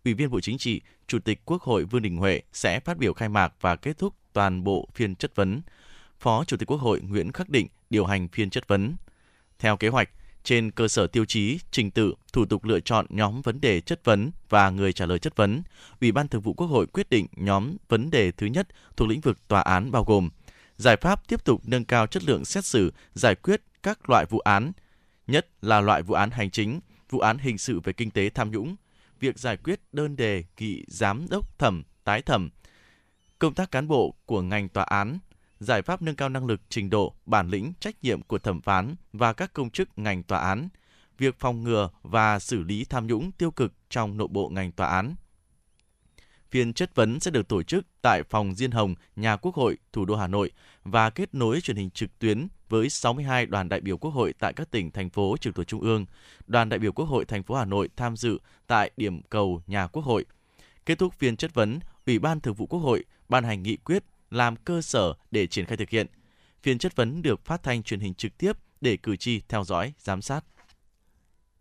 Ủy 0.06 0.14
viên 0.14 0.30
Bộ 0.30 0.40
Chính 0.40 0.58
trị, 0.58 0.82
Chủ 1.08 1.20
tịch 1.20 1.42
Quốc 1.46 1.62
hội 1.62 1.84
Vương 1.84 2.02
Đình 2.02 2.18
Huệ 2.18 2.42
sẽ 2.54 2.80
phát 2.80 2.98
biểu 2.98 3.14
khai 3.14 3.30
mạc 3.30 3.54
và 3.62 3.76
kết 3.76 3.98
thúc 3.98 4.14
toàn 4.34 4.64
bộ 4.64 4.90
phiên 4.94 5.16
chất 5.16 5.36
vấn. 5.36 5.62
Phó 6.20 6.44
Chủ 6.44 6.58
tịch 6.58 6.72
Quốc 6.72 6.82
hội 6.82 7.02
Nguyễn 7.02 7.32
Khắc 7.32 7.50
Định 7.50 7.68
điều 7.90 8.06
hành 8.06 8.28
phiên 8.28 8.50
chất 8.50 8.68
vấn. 8.68 8.96
Theo 9.60 9.78
kế 9.78 9.88
hoạch, 9.88 10.10
trên 10.44 10.72
cơ 10.72 10.88
sở 10.88 11.08
tiêu 11.08 11.26
chí, 11.26 11.60
trình 11.72 11.92
tự, 11.92 12.14
thủ 12.34 12.46
tục 12.46 12.66
lựa 12.66 12.80
chọn 12.80 13.06
nhóm 13.10 13.42
vấn 13.42 13.62
đề 13.62 13.82
chất 13.82 14.06
vấn 14.06 14.32
và 14.50 14.70
người 14.70 14.94
trả 14.94 15.06
lời 15.06 15.20
chất 15.20 15.36
vấn, 15.36 15.64
Ủy 16.02 16.12
ban 16.12 16.28
Thường 16.28 16.42
vụ 16.42 16.54
Quốc 16.54 16.68
hội 16.68 16.88
quyết 16.88 17.10
định 17.10 17.28
nhóm 17.32 17.76
vấn 17.90 18.10
đề 18.10 18.32
thứ 18.32 18.46
nhất 18.48 18.68
thuộc 18.98 19.08
lĩnh 19.08 19.22
vực 19.22 19.48
tòa 19.48 19.62
án 19.62 19.92
bao 19.92 20.04
gồm 20.04 20.30
giải 20.78 20.98
pháp 20.98 21.28
tiếp 21.28 21.44
tục 21.46 21.62
nâng 21.66 21.86
cao 21.86 22.08
chất 22.08 22.24
lượng 22.24 22.46
xét 22.46 22.66
xử, 22.66 22.94
giải 23.14 23.36
quyết 23.36 23.62
các 23.84 24.10
loại 24.10 24.26
vụ 24.30 24.40
án, 24.40 24.72
nhất 25.28 25.48
là 25.62 25.82
loại 25.82 26.02
vụ 26.04 26.14
án 26.14 26.32
hành 26.32 26.52
chính, 26.52 26.80
vụ 27.10 27.20
án 27.20 27.38
hình 27.38 27.58
sự 27.58 27.80
về 27.84 27.94
kinh 27.94 28.12
tế 28.12 28.30
tham 28.30 28.52
nhũng, 28.52 28.76
việc 29.20 29.40
giải 29.40 29.58
quyết 29.58 29.80
đơn 29.92 30.16
đề 30.16 30.44
nghị 30.58 30.84
giám 30.88 31.28
đốc 31.30 31.60
thẩm, 31.60 31.84
tái 32.04 32.22
thẩm, 32.22 32.50
công 33.40 33.54
tác 33.54 33.72
cán 33.72 33.88
bộ 33.88 34.16
của 34.26 34.42
ngành 34.42 34.70
tòa 34.70 34.84
án, 34.84 35.20
giải 35.62 35.82
pháp 35.82 36.02
nâng 36.02 36.16
cao 36.16 36.30
năng 36.30 36.46
lực, 36.46 36.62
trình 36.70 36.90
độ, 36.90 37.16
bản 37.26 37.50
lĩnh, 37.50 37.74
trách 37.80 37.96
nhiệm 38.02 38.22
của 38.22 38.40
thẩm 38.40 38.62
phán 38.62 38.96
và 39.14 39.34
các 39.34 39.54
công 39.54 39.70
chức 39.70 39.90
ngành 39.96 40.24
tòa 40.24 40.40
án, 40.40 40.70
việc 41.18 41.36
phòng 41.40 41.64
ngừa 41.64 41.90
và 42.02 42.40
xử 42.40 42.64
lý 42.64 42.86
tham 42.86 43.08
nhũng 43.08 43.32
tiêu 43.32 43.52
cực 43.52 43.74
trong 43.90 44.18
nội 44.18 44.28
bộ 44.32 44.50
ngành 44.50 44.72
tòa 44.72 44.88
án. 44.88 45.16
Phiên 46.52 46.74
chất 46.74 46.96
vấn 46.96 47.20
sẽ 47.20 47.32
được 47.32 47.48
tổ 47.48 47.64
chức 47.64 47.86
tại 48.02 48.24
phòng 48.24 48.56
Diên 48.56 48.72
Hồng, 48.72 48.96
nhà 49.16 49.36
Quốc 49.36 49.56
hội, 49.56 49.78
thủ 49.94 50.06
đô 50.06 50.16
Hà 50.16 50.28
Nội 50.28 50.52
và 50.84 51.10
kết 51.10 51.34
nối 51.34 51.62
truyền 51.62 51.78
hình 51.78 51.90
trực 51.90 52.20
tuyến 52.20 52.48
với 52.70 52.90
62 52.90 53.46
đoàn 53.46 53.70
đại 53.70 53.82
biểu 53.82 53.98
Quốc 53.98 54.12
hội 54.12 54.34
tại 54.40 54.54
các 54.54 54.72
tỉnh, 54.72 54.92
thành 54.92 55.10
phố 55.10 55.38
trực 55.38 55.56
thuộc 55.56 55.68
Trung 55.68 55.82
ương. 55.82 56.06
Đoàn 56.48 56.70
đại 56.70 56.80
biểu 56.80 56.92
Quốc 56.92 57.06
hội 57.06 57.26
thành 57.26 57.44
phố 57.44 57.56
Hà 57.56 57.66
Nội 57.66 57.90
tham 57.96 58.18
dự 58.18 58.40
tại 58.68 58.92
điểm 58.98 59.22
cầu 59.22 59.62
nhà 59.68 59.88
Quốc 59.88 60.06
hội. 60.06 60.26
Kết 60.86 60.98
thúc 61.00 61.14
phiên 61.14 61.38
chất 61.38 61.54
vấn, 61.54 61.80
Ủy 62.06 62.20
ban 62.20 62.40
Thường 62.40 62.56
vụ 62.56 62.66
Quốc 62.66 62.80
hội 62.80 63.06
ban 63.30 63.44
hành 63.44 63.64
nghị 63.64 63.78
quyết 63.78 64.04
làm 64.32 64.56
cơ 64.56 64.82
sở 64.82 65.14
để 65.32 65.48
triển 65.48 65.66
khai 65.66 65.78
thực 65.78 65.90
hiện. 65.90 66.08
Phiên 66.64 66.78
chất 66.78 66.96
vấn 66.96 67.22
được 67.22 67.46
phát 67.46 67.64
thanh 67.64 67.84
truyền 67.84 68.00
hình 68.00 68.14
trực 68.14 68.38
tiếp 68.38 68.52
để 68.82 68.98
cử 68.98 69.16
tri 69.16 69.42
theo 69.50 69.64
dõi, 69.64 69.94
giám 69.98 70.22
sát. 70.22 70.42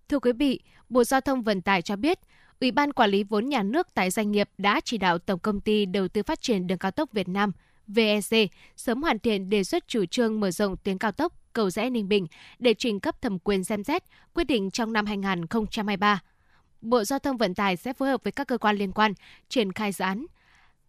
Thưa 0.09 0.19
quý 0.19 0.33
vị, 0.33 0.61
Bộ 0.89 1.05
Giao 1.05 1.21
thông 1.21 1.43
Vận 1.43 1.63
tải 1.63 1.83
cho 1.83 1.97
biết, 1.97 2.19
Ủy 2.61 2.71
ban 2.71 2.93
Quản 2.93 3.11
lý 3.11 3.25
vốn 3.25 3.49
nhà 3.49 3.63
nước 3.63 3.89
tại 3.95 4.11
doanh 4.11 4.31
nghiệp 4.31 4.51
đã 4.59 4.81
chỉ 4.85 4.99
đạo 4.99 5.19
Tổng 5.19 5.39
công 5.39 5.61
ty 5.61 5.87
Đầu 5.87 6.09
tư 6.09 6.23
Phát 6.23 6.41
triển 6.43 6.67
Đường 6.67 6.79
cao 6.79 6.91
tốc 6.91 7.13
Việt 7.13 7.29
Nam 7.29 7.53
VEC 7.87 8.51
sớm 8.77 9.03
hoàn 9.03 9.19
thiện 9.19 9.51
đề 9.51 9.65
xuất 9.65 9.89
chủ 9.89 10.05
trương 10.07 10.41
mở 10.41 10.51
rộng 10.51 10.77
tuyến 10.77 10.99
cao 10.99 11.13
tốc 11.13 11.33
cầu 11.53 11.71
rẽ 11.71 11.91
Ninh 11.91 12.09
Bình 12.09 12.27
để 12.59 12.75
trình 12.75 13.01
cấp 13.01 13.23
thẩm 13.23 13.39
quyền 13.39 13.65
xem 13.65 13.85
xét, 13.85 14.03
quyết 14.35 14.45
định 14.45 14.71
trong 14.71 14.93
năm 14.93 15.07
2023. 15.07 16.21
Bộ 16.81 17.05
Giao 17.05 17.19
thông 17.19 17.37
Vận 17.37 17.55
tải 17.55 17.77
sẽ 17.77 17.93
phối 17.93 18.09
hợp 18.09 18.25
với 18.25 18.33
các 18.33 18.47
cơ 18.47 18.59
quan 18.59 18.77
liên 18.77 18.93
quan 18.93 19.13
triển 19.49 19.73
khai 19.73 19.93
dự 19.93 20.05
án. 20.05 20.27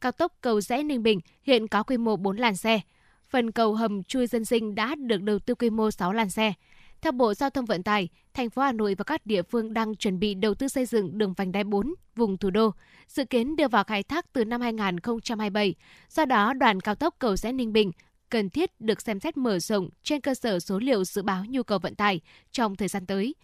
Cao 0.01 0.11
tốc 0.11 0.33
cầu 0.41 0.61
rẽ 0.61 0.83
Ninh 0.83 1.03
Bình 1.03 1.19
hiện 1.43 1.67
có 1.67 1.83
quy 1.83 1.97
mô 1.97 2.15
4 2.15 2.37
làn 2.37 2.55
xe. 2.55 2.79
Phần 3.29 3.51
cầu 3.51 3.73
hầm 3.73 4.03
chui 4.03 4.27
dân 4.27 4.45
sinh 4.45 4.75
đã 4.75 4.95
được 4.95 5.21
đầu 5.21 5.39
tư 5.39 5.55
quy 5.55 5.69
mô 5.69 5.91
6 5.91 6.13
làn 6.13 6.29
xe. 6.29 6.53
Theo 7.01 7.11
Bộ 7.11 7.33
Giao 7.33 7.49
thông 7.49 7.65
Vận 7.65 7.83
tải, 7.83 8.09
thành 8.33 8.49
phố 8.49 8.61
Hà 8.61 8.71
Nội 8.71 8.95
và 8.95 9.03
các 9.03 9.25
địa 9.25 9.41
phương 9.41 9.73
đang 9.73 9.95
chuẩn 9.95 10.19
bị 10.19 10.33
đầu 10.33 10.53
tư 10.55 10.67
xây 10.67 10.85
dựng 10.85 11.17
đường 11.17 11.33
vành 11.33 11.51
đai 11.51 11.63
4 11.63 11.93
vùng 12.15 12.37
thủ 12.37 12.49
đô, 12.49 12.71
dự 13.07 13.25
kiến 13.25 13.55
đưa 13.55 13.67
vào 13.67 13.83
khai 13.83 14.03
thác 14.03 14.33
từ 14.33 14.45
năm 14.45 14.61
2027. 14.61 15.75
Do 16.09 16.25
đó, 16.25 16.53
đoạn 16.53 16.81
cao 16.81 16.95
tốc 16.95 17.15
cầu 17.19 17.35
rẽ 17.35 17.51
Ninh 17.51 17.73
Bình 17.73 17.91
cần 18.29 18.49
thiết 18.49 18.81
được 18.81 19.01
xem 19.01 19.19
xét 19.19 19.37
mở 19.37 19.59
rộng 19.59 19.89
trên 20.03 20.21
cơ 20.21 20.33
sở 20.33 20.59
số 20.59 20.79
liệu 20.79 21.03
dự 21.03 21.21
báo 21.21 21.45
nhu 21.45 21.63
cầu 21.63 21.79
vận 21.79 21.95
tải 21.95 22.21
trong 22.51 22.75
thời 22.75 22.87
gian 22.87 23.05
tới. 23.05 23.35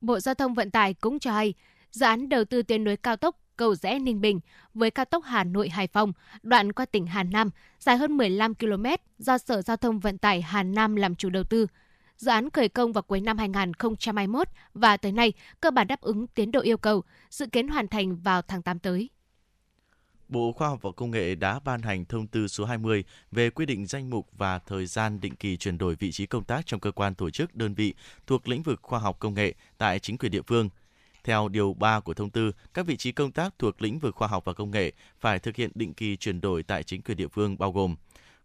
Bộ 0.00 0.20
Giao 0.20 0.34
thông 0.34 0.54
Vận 0.54 0.70
tải 0.70 0.94
cũng 0.94 1.18
cho 1.18 1.32
hay, 1.32 1.54
dự 1.90 2.06
án 2.06 2.28
đầu 2.28 2.44
tư 2.44 2.62
tuyến 2.62 2.84
nối 2.84 2.96
cao 2.96 3.16
tốc 3.16 3.36
cầu 3.56 3.74
rẽ 3.74 3.98
Ninh 3.98 4.20
Bình 4.20 4.40
với 4.74 4.90
cao 4.90 5.04
tốc 5.04 5.24
Hà 5.24 5.44
Nội 5.44 5.68
Hải 5.68 5.86
Phòng, 5.86 6.12
đoạn 6.42 6.72
qua 6.72 6.86
tỉnh 6.86 7.06
Hà 7.06 7.22
Nam 7.22 7.50
dài 7.80 7.96
hơn 7.96 8.16
15 8.16 8.54
km 8.54 8.84
do 9.18 9.38
Sở 9.38 9.62
Giao 9.62 9.76
thông 9.76 9.98
Vận 9.98 10.18
tải 10.18 10.42
Hà 10.42 10.62
Nam 10.62 10.96
làm 10.96 11.14
chủ 11.14 11.30
đầu 11.30 11.44
tư. 11.44 11.66
Dự 12.16 12.30
án 12.30 12.50
khởi 12.50 12.68
công 12.68 12.92
vào 12.92 13.02
cuối 13.02 13.20
năm 13.20 13.38
2021 13.38 14.48
và 14.74 14.96
tới 14.96 15.12
nay 15.12 15.32
cơ 15.60 15.70
bản 15.70 15.86
đáp 15.86 16.00
ứng 16.00 16.26
tiến 16.26 16.50
độ 16.50 16.60
yêu 16.60 16.76
cầu, 16.76 17.02
dự 17.30 17.46
kiến 17.46 17.68
hoàn 17.68 17.88
thành 17.88 18.16
vào 18.16 18.42
tháng 18.42 18.62
8 18.62 18.78
tới. 18.78 19.10
Bộ 20.28 20.52
Khoa 20.52 20.68
học 20.68 20.82
và 20.82 20.90
Công 20.96 21.10
nghệ 21.10 21.34
đã 21.34 21.60
ban 21.64 21.82
hành 21.82 22.04
thông 22.04 22.26
tư 22.26 22.48
số 22.48 22.64
20 22.64 23.04
về 23.32 23.50
quy 23.50 23.66
định 23.66 23.86
danh 23.86 24.10
mục 24.10 24.28
và 24.32 24.58
thời 24.58 24.86
gian 24.86 25.20
định 25.20 25.36
kỳ 25.36 25.56
chuyển 25.56 25.78
đổi 25.78 25.94
vị 25.94 26.12
trí 26.12 26.26
công 26.26 26.44
tác 26.44 26.66
trong 26.66 26.80
cơ 26.80 26.90
quan 26.90 27.14
tổ 27.14 27.30
chức 27.30 27.54
đơn 27.54 27.74
vị 27.74 27.94
thuộc 28.26 28.48
lĩnh 28.48 28.62
vực 28.62 28.80
khoa 28.82 28.98
học 28.98 29.16
công 29.18 29.34
nghệ 29.34 29.54
tại 29.78 29.98
chính 29.98 30.18
quyền 30.18 30.32
địa 30.32 30.42
phương. 30.42 30.68
Theo 31.24 31.48
điều 31.48 31.74
3 31.74 32.00
của 32.00 32.14
thông 32.14 32.30
tư, 32.30 32.52
các 32.74 32.86
vị 32.86 32.96
trí 32.96 33.12
công 33.12 33.32
tác 33.32 33.54
thuộc 33.58 33.82
lĩnh 33.82 33.98
vực 33.98 34.14
khoa 34.14 34.28
học 34.28 34.44
và 34.44 34.52
công 34.52 34.70
nghệ 34.70 34.92
phải 35.20 35.38
thực 35.38 35.56
hiện 35.56 35.70
định 35.74 35.94
kỳ 35.94 36.16
chuyển 36.16 36.40
đổi 36.40 36.62
tại 36.62 36.82
chính 36.82 37.02
quyền 37.02 37.16
địa 37.16 37.28
phương 37.28 37.58
bao 37.58 37.72
gồm 37.72 37.96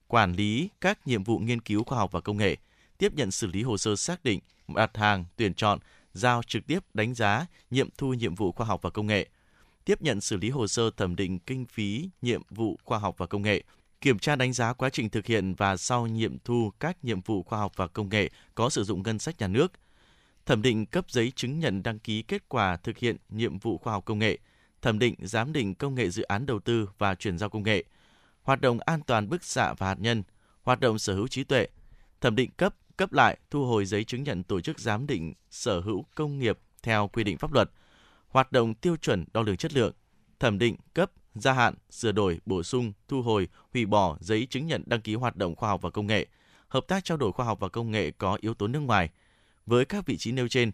quản 0.08 0.34
lý 0.34 0.70
các 0.82 1.08
nhiệm 1.08 1.24
vụ 1.24 1.40
nghiên 1.40 1.62
cứu 1.62 1.84
khoa 1.84 1.98
học 1.98 2.12
và 2.12 2.22
công 2.22 2.38
nghệ, 2.38 2.58
tiếp 2.98 3.14
nhận 3.14 3.32
xử 3.32 3.48
lý 3.48 3.64
hồ 3.64 3.78
sơ 3.78 3.96
xác 3.96 4.24
định, 4.24 4.40
đặt 4.68 4.98
hàng, 4.98 5.26
tuyển 5.36 5.54
chọn, 5.54 5.80
giao 6.14 6.44
trực 6.44 6.68
tiếp 6.68 6.80
đánh 6.94 7.14
giá, 7.14 7.46
nhiệm 7.72 7.90
thu 7.98 8.14
nhiệm 8.14 8.36
vụ 8.36 8.52
khoa 8.52 8.66
học 8.66 8.82
và 8.82 8.90
công 8.90 9.08
nghệ, 9.08 9.28
tiếp 9.86 10.02
nhận 10.02 10.22
xử 10.22 10.38
lý 10.38 10.50
hồ 10.50 10.68
sơ 10.68 10.92
thẩm 10.98 11.16
định 11.16 11.40
kinh 11.40 11.66
phí 11.66 12.10
nhiệm 12.22 12.42
vụ 12.50 12.80
khoa 12.84 13.00
học 13.00 13.16
và 13.18 13.26
công 13.26 13.42
nghệ, 13.42 13.64
kiểm 14.02 14.20
tra 14.20 14.36
đánh 14.36 14.54
giá 14.54 14.74
quá 14.74 14.90
trình 14.90 15.10
thực 15.10 15.26
hiện 15.26 15.54
và 15.54 15.78
sau 15.78 16.08
nhiệm 16.08 16.38
thu 16.44 16.72
các 16.80 16.98
nhiệm 17.04 17.22
vụ 17.22 17.44
khoa 17.44 17.60
học 17.60 17.72
và 17.76 17.88
công 17.88 18.10
nghệ 18.10 18.30
có 18.56 18.70
sử 18.70 18.84
dụng 18.84 19.04
ngân 19.04 19.20
sách 19.20 19.40
nhà 19.40 19.48
nước, 19.48 19.72
thẩm 20.50 20.62
định 20.62 20.86
cấp 20.86 21.12
giấy 21.12 21.32
chứng 21.36 21.60
nhận 21.60 21.84
đăng 21.84 22.00
ký 22.00 22.22
kết 22.22 22.50
quả 22.50 22.78
thực 22.78 22.98
hiện 22.98 23.18
nhiệm 23.30 23.60
vụ 23.60 23.78
khoa 23.78 23.94
học 23.94 24.06
công 24.06 24.20
nghệ, 24.20 24.38
thẩm 24.82 25.00
định 25.00 25.16
giám 25.20 25.54
định 25.54 25.76
công 25.76 25.96
nghệ 25.96 26.10
dự 26.10 26.24
án 26.24 26.46
đầu 26.46 26.60
tư 26.60 26.90
và 26.98 27.16
chuyển 27.16 27.38
giao 27.38 27.50
công 27.50 27.64
nghệ, 27.64 27.84
hoạt 28.42 28.62
động 28.62 28.80
an 28.86 29.02
toàn 29.08 29.30
bức 29.30 29.44
xạ 29.44 29.74
và 29.74 29.88
hạt 29.88 30.00
nhân, 30.00 30.24
hoạt 30.62 30.80
động 30.80 31.00
sở 31.00 31.16
hữu 31.16 31.28
trí 31.28 31.44
tuệ, 31.44 31.68
thẩm 32.22 32.36
định 32.36 32.50
cấp, 32.58 32.76
cấp 32.98 33.14
lại, 33.14 33.38
thu 33.50 33.66
hồi 33.66 33.86
giấy 33.86 34.04
chứng 34.04 34.24
nhận 34.24 34.44
tổ 34.44 34.62
chức 34.62 34.80
giám 34.80 35.08
định 35.08 35.34
sở 35.50 35.80
hữu 35.80 36.06
công 36.16 36.40
nghiệp 36.40 36.60
theo 36.84 37.08
quy 37.08 37.24
định 37.24 37.38
pháp 37.38 37.54
luật, 37.54 37.70
hoạt 38.28 38.52
động 38.52 38.74
tiêu 38.74 38.96
chuẩn 38.96 39.26
đo 39.34 39.42
lường 39.42 39.58
chất 39.58 39.74
lượng, 39.74 39.94
thẩm 40.40 40.60
định 40.60 40.76
cấp, 40.94 41.12
gia 41.36 41.54
hạn, 41.54 41.74
sửa 41.90 42.12
đổi, 42.12 42.40
bổ 42.46 42.64
sung, 42.64 42.94
thu 43.08 43.22
hồi, 43.22 43.48
hủy 43.74 43.86
bỏ 43.86 44.18
giấy 44.20 44.48
chứng 44.50 44.68
nhận 44.68 44.84
đăng 44.86 45.02
ký 45.02 45.16
hoạt 45.16 45.36
động 45.36 45.56
khoa 45.56 45.70
học 45.70 45.82
và 45.82 45.90
công 45.90 46.08
nghệ, 46.08 46.28
hợp 46.68 46.84
tác 46.88 47.06
trao 47.06 47.18
đổi 47.18 47.32
khoa 47.32 47.46
học 47.46 47.60
và 47.60 47.70
công 47.70 47.92
nghệ 47.92 48.12
có 48.12 48.38
yếu 48.42 48.54
tố 48.54 48.68
nước 48.68 48.80
ngoài. 48.80 49.10
Với 49.70 49.86
các 49.86 50.06
vị 50.06 50.18
trí 50.18 50.32
nêu 50.32 50.48
trên, 50.48 50.72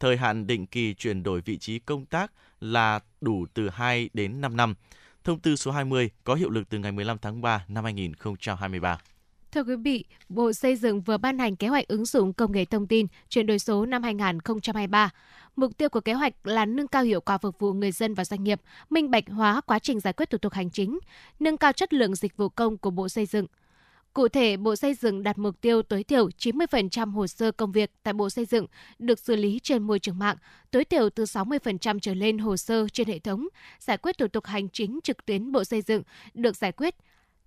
thời 0.00 0.16
hạn 0.16 0.46
định 0.46 0.66
kỳ 0.66 0.94
chuyển 0.94 1.22
đổi 1.22 1.40
vị 1.40 1.58
trí 1.58 1.78
công 1.78 2.06
tác 2.06 2.32
là 2.60 3.00
đủ 3.20 3.46
từ 3.54 3.68
2 3.68 4.10
đến 4.14 4.40
5 4.40 4.56
năm. 4.56 4.74
Thông 5.24 5.40
tư 5.40 5.56
số 5.56 5.70
20 5.70 6.10
có 6.24 6.34
hiệu 6.34 6.50
lực 6.50 6.68
từ 6.68 6.78
ngày 6.78 6.92
15 6.92 7.18
tháng 7.18 7.40
3 7.40 7.64
năm 7.68 7.84
2023. 7.84 8.98
Thưa 9.52 9.62
quý 9.62 9.76
vị, 9.76 10.04
Bộ 10.28 10.52
Xây 10.52 10.76
dựng 10.76 11.00
vừa 11.00 11.18
ban 11.18 11.38
hành 11.38 11.56
kế 11.56 11.68
hoạch 11.68 11.88
ứng 11.88 12.04
dụng 12.04 12.32
công 12.32 12.52
nghệ 12.52 12.64
thông 12.64 12.86
tin 12.86 13.06
chuyển 13.28 13.46
đổi 13.46 13.58
số 13.58 13.86
năm 13.86 14.02
2023. 14.02 15.10
Mục 15.56 15.78
tiêu 15.78 15.88
của 15.88 16.00
kế 16.00 16.12
hoạch 16.12 16.46
là 16.46 16.66
nâng 16.66 16.88
cao 16.88 17.02
hiệu 17.02 17.20
quả 17.20 17.38
phục 17.38 17.58
vụ 17.58 17.72
người 17.72 17.92
dân 17.92 18.14
và 18.14 18.24
doanh 18.24 18.44
nghiệp, 18.44 18.60
minh 18.90 19.10
bạch 19.10 19.24
hóa 19.28 19.60
quá 19.60 19.78
trình 19.78 20.00
giải 20.00 20.12
quyết 20.12 20.30
thủ 20.30 20.38
tục 20.38 20.52
hành 20.52 20.70
chính, 20.70 20.98
nâng 21.40 21.56
cao 21.56 21.72
chất 21.72 21.92
lượng 21.92 22.14
dịch 22.14 22.36
vụ 22.36 22.48
công 22.48 22.78
của 22.78 22.90
Bộ 22.90 23.08
Xây 23.08 23.26
dựng. 23.26 23.46
Cụ 24.14 24.28
thể, 24.28 24.56
Bộ 24.56 24.76
Xây 24.76 24.94
dựng 24.94 25.22
đặt 25.22 25.38
mục 25.38 25.60
tiêu 25.60 25.82
tối 25.82 26.02
thiểu 26.02 26.28
90% 26.28 27.10
hồ 27.10 27.26
sơ 27.26 27.52
công 27.52 27.72
việc 27.72 27.90
tại 28.02 28.14
Bộ 28.14 28.30
Xây 28.30 28.44
dựng 28.44 28.66
được 28.98 29.18
xử 29.18 29.36
lý 29.36 29.58
trên 29.62 29.82
môi 29.82 29.98
trường 29.98 30.18
mạng, 30.18 30.36
tối 30.70 30.84
thiểu 30.84 31.10
từ 31.10 31.24
60% 31.24 31.98
trở 31.98 32.14
lên 32.14 32.38
hồ 32.38 32.56
sơ 32.56 32.88
trên 32.88 33.08
hệ 33.08 33.18
thống, 33.18 33.48
giải 33.78 33.96
quyết 33.96 34.18
thủ 34.18 34.28
tục 34.28 34.46
hành 34.46 34.68
chính 34.68 35.00
trực 35.04 35.26
tuyến 35.26 35.52
Bộ 35.52 35.64
Xây 35.64 35.82
dựng 35.82 36.02
được 36.34 36.56
giải 36.56 36.72
quyết 36.72 36.94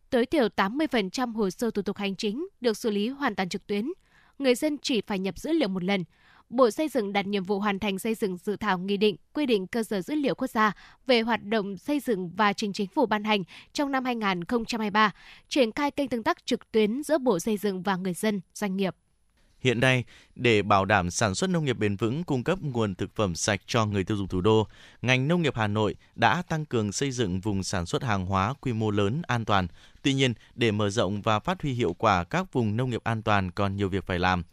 tối 0.09 0.25
thiểu 0.25 0.47
80% 0.55 1.33
hồ 1.33 1.49
sơ 1.49 1.71
thủ 1.71 1.81
tục 1.81 1.97
hành 1.97 2.15
chính 2.15 2.47
được 2.61 2.77
xử 2.77 2.89
lý 2.89 3.09
hoàn 3.09 3.35
toàn 3.35 3.49
trực 3.49 3.67
tuyến. 3.67 3.91
Người 4.39 4.55
dân 4.55 4.77
chỉ 4.81 5.01
phải 5.01 5.19
nhập 5.19 5.37
dữ 5.37 5.51
liệu 5.51 5.67
một 5.67 5.83
lần. 5.83 6.03
Bộ 6.51 6.71
Xây 6.71 6.87
dựng 6.87 7.13
đặt 7.13 7.27
nhiệm 7.27 7.43
vụ 7.43 7.59
hoàn 7.59 7.79
thành 7.79 7.99
xây 7.99 8.15
dựng 8.15 8.37
dự 8.37 8.55
thảo 8.55 8.79
nghị 8.79 8.97
định 8.97 9.15
quy 9.33 9.45
định 9.45 9.67
cơ 9.67 9.83
sở 9.83 10.01
dữ 10.01 10.15
liệu 10.15 10.35
quốc 10.35 10.49
gia 10.49 10.71
về 11.07 11.21
hoạt 11.21 11.43
động 11.43 11.77
xây 11.77 11.99
dựng 11.99 12.29
và 12.35 12.53
trình 12.53 12.73
chính 12.73 12.87
phủ 12.87 13.05
ban 13.05 13.23
hành 13.23 13.43
trong 13.73 13.91
năm 13.91 14.05
2023, 14.05 15.11
triển 15.49 15.71
khai 15.71 15.91
kênh 15.91 16.09
tương 16.09 16.23
tác 16.23 16.45
trực 16.45 16.71
tuyến 16.71 17.03
giữa 17.03 17.17
Bộ 17.17 17.39
Xây 17.39 17.57
dựng 17.57 17.81
và 17.81 17.95
người 17.95 18.13
dân, 18.13 18.41
doanh 18.53 18.77
nghiệp. 18.77 18.95
Hiện 19.59 19.79
nay, 19.79 20.03
để 20.35 20.61
bảo 20.61 20.85
đảm 20.85 21.11
sản 21.11 21.35
xuất 21.35 21.49
nông 21.49 21.65
nghiệp 21.65 21.77
bền 21.77 21.95
vững 21.95 22.23
cung 22.23 22.43
cấp 22.43 22.59
nguồn 22.61 22.95
thực 22.95 23.15
phẩm 23.15 23.35
sạch 23.35 23.61
cho 23.65 23.85
người 23.85 24.03
tiêu 24.03 24.17
dùng 24.17 24.27
thủ 24.27 24.41
đô, 24.41 24.67
ngành 25.01 25.27
nông 25.27 25.41
nghiệp 25.41 25.55
Hà 25.55 25.67
Nội 25.67 25.95
đã 26.15 26.41
tăng 26.41 26.65
cường 26.65 26.91
xây 26.91 27.11
dựng 27.11 27.39
vùng 27.39 27.63
sản 27.63 27.85
xuất 27.85 28.03
hàng 28.03 28.25
hóa 28.25 28.53
quy 28.61 28.73
mô 28.73 28.91
lớn 28.91 29.21
an 29.27 29.45
toàn. 29.45 29.67
Tuy 30.01 30.13
nhiên, 30.13 30.33
để 30.55 30.71
mở 30.71 30.89
rộng 30.89 31.21
và 31.21 31.39
phát 31.39 31.61
huy 31.61 31.71
hiệu 31.71 31.93
quả 31.93 32.23
các 32.23 32.53
vùng 32.53 32.77
nông 32.77 32.89
nghiệp 32.89 33.03
an 33.03 33.21
toàn 33.21 33.51
còn 33.51 33.75
nhiều 33.75 33.89
việc 33.89 34.05
phải 34.05 34.19
làm. 34.19 34.43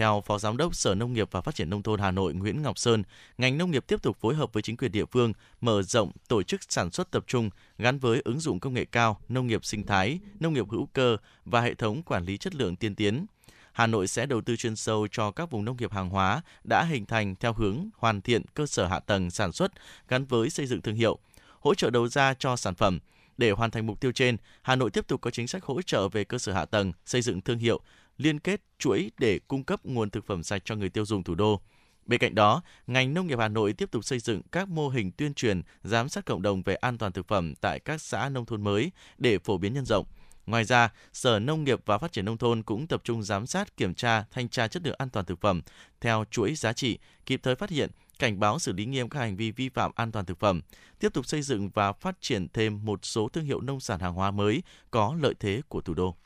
Theo 0.00 0.22
Phó 0.26 0.38
Giám 0.38 0.56
đốc 0.56 0.74
Sở 0.74 0.94
Nông 0.94 1.12
nghiệp 1.12 1.28
và 1.30 1.40
Phát 1.40 1.54
triển 1.54 1.70
Nông 1.70 1.82
thôn 1.82 2.00
Hà 2.00 2.10
Nội 2.10 2.34
Nguyễn 2.34 2.62
Ngọc 2.62 2.78
Sơn, 2.78 3.02
ngành 3.38 3.58
nông 3.58 3.70
nghiệp 3.70 3.84
tiếp 3.86 4.02
tục 4.02 4.16
phối 4.20 4.34
hợp 4.34 4.52
với 4.52 4.62
chính 4.62 4.76
quyền 4.76 4.92
địa 4.92 5.04
phương 5.04 5.32
mở 5.60 5.82
rộng 5.82 6.10
tổ 6.28 6.42
chức 6.42 6.60
sản 6.68 6.90
xuất 6.90 7.10
tập 7.10 7.24
trung 7.26 7.50
gắn 7.78 7.98
với 7.98 8.20
ứng 8.24 8.40
dụng 8.40 8.60
công 8.60 8.74
nghệ 8.74 8.84
cao, 8.84 9.20
nông 9.28 9.46
nghiệp 9.46 9.64
sinh 9.64 9.86
thái, 9.86 10.18
nông 10.40 10.52
nghiệp 10.52 10.64
hữu 10.70 10.86
cơ 10.92 11.16
và 11.44 11.60
hệ 11.60 11.74
thống 11.74 12.02
quản 12.02 12.24
lý 12.24 12.38
chất 12.38 12.54
lượng 12.54 12.76
tiên 12.76 12.94
tiến. 12.94 13.26
Hà 13.72 13.86
Nội 13.86 14.06
sẽ 14.06 14.26
đầu 14.26 14.40
tư 14.40 14.56
chuyên 14.56 14.76
sâu 14.76 15.08
cho 15.10 15.30
các 15.30 15.50
vùng 15.50 15.64
nông 15.64 15.76
nghiệp 15.76 15.92
hàng 15.92 16.08
hóa 16.08 16.42
đã 16.64 16.84
hình 16.84 17.06
thành 17.06 17.34
theo 17.36 17.52
hướng 17.52 17.88
hoàn 17.96 18.20
thiện 18.20 18.42
cơ 18.54 18.66
sở 18.66 18.86
hạ 18.86 18.98
tầng 18.98 19.30
sản 19.30 19.52
xuất 19.52 19.72
gắn 20.08 20.24
với 20.24 20.50
xây 20.50 20.66
dựng 20.66 20.82
thương 20.82 20.94
hiệu, 20.94 21.18
hỗ 21.60 21.74
trợ 21.74 21.90
đầu 21.90 22.08
ra 22.08 22.34
cho 22.34 22.56
sản 22.56 22.74
phẩm. 22.74 22.98
Để 23.38 23.50
hoàn 23.50 23.70
thành 23.70 23.86
mục 23.86 24.00
tiêu 24.00 24.12
trên, 24.12 24.36
Hà 24.62 24.76
Nội 24.76 24.90
tiếp 24.90 25.06
tục 25.08 25.20
có 25.20 25.30
chính 25.30 25.48
sách 25.48 25.64
hỗ 25.64 25.82
trợ 25.82 26.08
về 26.08 26.24
cơ 26.24 26.38
sở 26.38 26.52
hạ 26.52 26.64
tầng, 26.64 26.92
xây 27.06 27.22
dựng 27.22 27.40
thương 27.40 27.58
hiệu, 27.58 27.80
liên 28.20 28.40
kết 28.40 28.60
chuỗi 28.78 29.10
để 29.18 29.40
cung 29.48 29.64
cấp 29.64 29.80
nguồn 29.84 30.10
thực 30.10 30.26
phẩm 30.26 30.42
sạch 30.42 30.62
cho 30.64 30.76
người 30.76 30.88
tiêu 30.88 31.04
dùng 31.04 31.24
thủ 31.24 31.34
đô. 31.34 31.60
Bên 32.06 32.20
cạnh 32.20 32.34
đó, 32.34 32.62
ngành 32.86 33.14
nông 33.14 33.26
nghiệp 33.26 33.38
Hà 33.38 33.48
Nội 33.48 33.72
tiếp 33.72 33.90
tục 33.90 34.04
xây 34.04 34.18
dựng 34.18 34.42
các 34.52 34.68
mô 34.68 34.88
hình 34.88 35.12
tuyên 35.12 35.34
truyền, 35.34 35.62
giám 35.82 36.08
sát 36.08 36.24
cộng 36.24 36.42
đồng 36.42 36.62
về 36.62 36.74
an 36.74 36.98
toàn 36.98 37.12
thực 37.12 37.28
phẩm 37.28 37.54
tại 37.60 37.80
các 37.80 38.00
xã 38.00 38.28
nông 38.28 38.46
thôn 38.46 38.64
mới 38.64 38.92
để 39.18 39.38
phổ 39.38 39.58
biến 39.58 39.74
nhân 39.74 39.84
rộng. 39.84 40.06
Ngoài 40.46 40.64
ra, 40.64 40.92
Sở 41.12 41.38
Nông 41.38 41.64
nghiệp 41.64 41.80
và 41.86 41.98
Phát 41.98 42.12
triển 42.12 42.24
Nông 42.24 42.38
thôn 42.38 42.62
cũng 42.62 42.86
tập 42.86 43.00
trung 43.04 43.22
giám 43.22 43.46
sát, 43.46 43.76
kiểm 43.76 43.94
tra, 43.94 44.24
thanh 44.30 44.48
tra 44.48 44.68
chất 44.68 44.82
lượng 44.84 44.96
an 44.98 45.10
toàn 45.10 45.26
thực 45.26 45.40
phẩm 45.40 45.62
theo 46.00 46.24
chuỗi 46.30 46.54
giá 46.54 46.72
trị, 46.72 46.98
kịp 47.26 47.40
thời 47.42 47.54
phát 47.54 47.70
hiện, 47.70 47.90
cảnh 48.18 48.40
báo 48.40 48.58
xử 48.58 48.72
lý 48.72 48.86
nghiêm 48.86 49.08
các 49.08 49.20
hành 49.20 49.36
vi 49.36 49.50
vi 49.50 49.68
phạm 49.68 49.92
an 49.94 50.12
toàn 50.12 50.24
thực 50.24 50.38
phẩm, 50.38 50.60
tiếp 50.98 51.12
tục 51.12 51.26
xây 51.26 51.42
dựng 51.42 51.70
và 51.74 51.92
phát 51.92 52.16
triển 52.20 52.48
thêm 52.52 52.84
một 52.84 53.04
số 53.04 53.28
thương 53.28 53.44
hiệu 53.44 53.60
nông 53.60 53.80
sản 53.80 54.00
hàng 54.00 54.14
hóa 54.14 54.30
mới 54.30 54.62
có 54.90 55.16
lợi 55.20 55.34
thế 55.40 55.62
của 55.68 55.80
thủ 55.80 55.94
đô. 55.94 56.16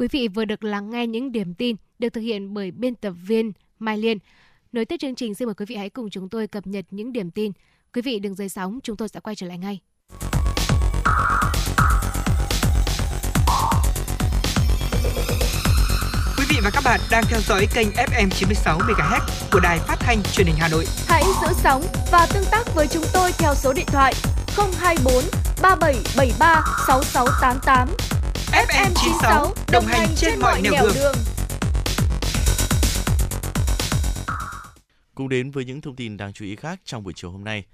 Quý 0.00 0.08
vị 0.08 0.28
vừa 0.28 0.44
được 0.44 0.64
lắng 0.64 0.90
nghe 0.90 1.06
những 1.06 1.32
điểm 1.32 1.54
tin 1.54 1.76
được 1.98 2.08
thực 2.08 2.20
hiện 2.20 2.54
bởi 2.54 2.70
biên 2.70 2.94
tập 2.94 3.10
viên 3.10 3.52
Mai 3.78 3.98
Liên. 3.98 4.18
Nối 4.72 4.84
tiếp 4.84 4.96
chương 5.00 5.14
trình, 5.14 5.34
xin 5.34 5.46
mời 5.46 5.54
quý 5.54 5.66
vị 5.68 5.76
hãy 5.76 5.90
cùng 5.90 6.10
chúng 6.10 6.28
tôi 6.28 6.46
cập 6.46 6.66
nhật 6.66 6.84
những 6.90 7.12
điểm 7.12 7.30
tin. 7.30 7.52
Quý 7.94 8.02
vị 8.02 8.18
đừng 8.18 8.34
rời 8.34 8.48
sóng, 8.48 8.78
chúng 8.82 8.96
tôi 8.96 9.08
sẽ 9.08 9.20
quay 9.20 9.36
trở 9.36 9.46
lại 9.46 9.58
ngay. 9.58 9.78
Quý 16.38 16.44
vị 16.50 16.56
và 16.62 16.70
các 16.72 16.82
bạn 16.84 17.00
đang 17.10 17.24
theo 17.28 17.40
dõi 17.40 17.66
kênh 17.74 17.88
FM 17.88 18.28
96 18.30 18.78
MHz 18.78 19.20
của 19.52 19.60
đài 19.60 19.78
phát 19.78 19.96
thanh 20.00 20.22
truyền 20.32 20.46
hình 20.46 20.56
Hà 20.58 20.68
Nội. 20.68 20.84
Hãy 21.06 21.24
giữ 21.42 21.48
sóng 21.62 21.82
và 22.12 22.26
tương 22.34 22.44
tác 22.50 22.74
với 22.74 22.86
chúng 22.88 23.04
tôi 23.12 23.32
theo 23.38 23.54
số 23.54 23.72
điện 23.72 23.86
thoại 23.86 24.14
024 24.56 25.14
3773 25.62 26.62
6688. 26.86 28.19
FM 28.52 28.90
96 28.94 29.54
đồng 29.72 29.84
hành 29.84 30.08
trên 30.16 30.40
mọi 30.40 30.62
nẻo 30.62 30.72
đường. 30.82 30.92
đường. 30.94 31.14
Cùng 35.14 35.28
đến 35.28 35.50
với 35.50 35.64
những 35.64 35.80
thông 35.80 35.96
tin 35.96 36.16
đáng 36.16 36.32
chú 36.32 36.44
ý 36.44 36.56
khác 36.56 36.80
trong 36.84 37.04
buổi 37.04 37.12
chiều 37.16 37.30
hôm 37.30 37.44
nay. 37.44 37.64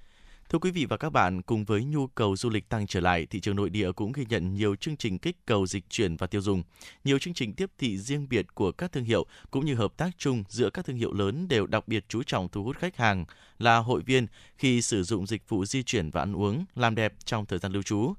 Thưa 0.48 0.58
quý 0.58 0.70
vị 0.70 0.84
và 0.84 0.96
các 0.96 1.10
bạn, 1.10 1.42
cùng 1.42 1.64
với 1.64 1.84
nhu 1.84 2.06
cầu 2.06 2.36
du 2.36 2.50
lịch 2.50 2.68
tăng 2.68 2.86
trở 2.86 3.00
lại, 3.00 3.26
thị 3.26 3.40
trường 3.40 3.56
nội 3.56 3.70
địa 3.70 3.92
cũng 3.92 4.12
ghi 4.12 4.24
nhận 4.28 4.54
nhiều 4.54 4.76
chương 4.76 4.96
trình 4.96 5.18
kích 5.18 5.36
cầu 5.46 5.66
dịch 5.66 5.84
chuyển 5.90 6.16
và 6.16 6.26
tiêu 6.26 6.40
dùng. 6.40 6.62
Nhiều 7.04 7.18
chương 7.18 7.34
trình 7.34 7.54
tiếp 7.54 7.70
thị 7.78 7.98
riêng 7.98 8.28
biệt 8.28 8.54
của 8.54 8.72
các 8.72 8.92
thương 8.92 9.04
hiệu 9.04 9.26
cũng 9.50 9.66
như 9.66 9.74
hợp 9.74 9.96
tác 9.96 10.10
chung 10.18 10.44
giữa 10.48 10.70
các 10.70 10.84
thương 10.84 10.96
hiệu 10.96 11.12
lớn 11.12 11.48
đều 11.48 11.66
đặc 11.66 11.88
biệt 11.88 12.04
chú 12.08 12.22
trọng 12.22 12.48
thu 12.48 12.64
hút 12.64 12.76
khách 12.78 12.96
hàng 12.96 13.24
là 13.58 13.76
hội 13.76 14.00
viên 14.02 14.26
khi 14.58 14.82
sử 14.82 15.02
dụng 15.02 15.26
dịch 15.26 15.48
vụ 15.48 15.64
di 15.64 15.82
chuyển 15.82 16.10
và 16.10 16.22
ăn 16.22 16.36
uống, 16.36 16.64
làm 16.74 16.94
đẹp 16.94 17.14
trong 17.24 17.46
thời 17.46 17.58
gian 17.58 17.72
lưu 17.72 17.82
trú. 17.82 18.14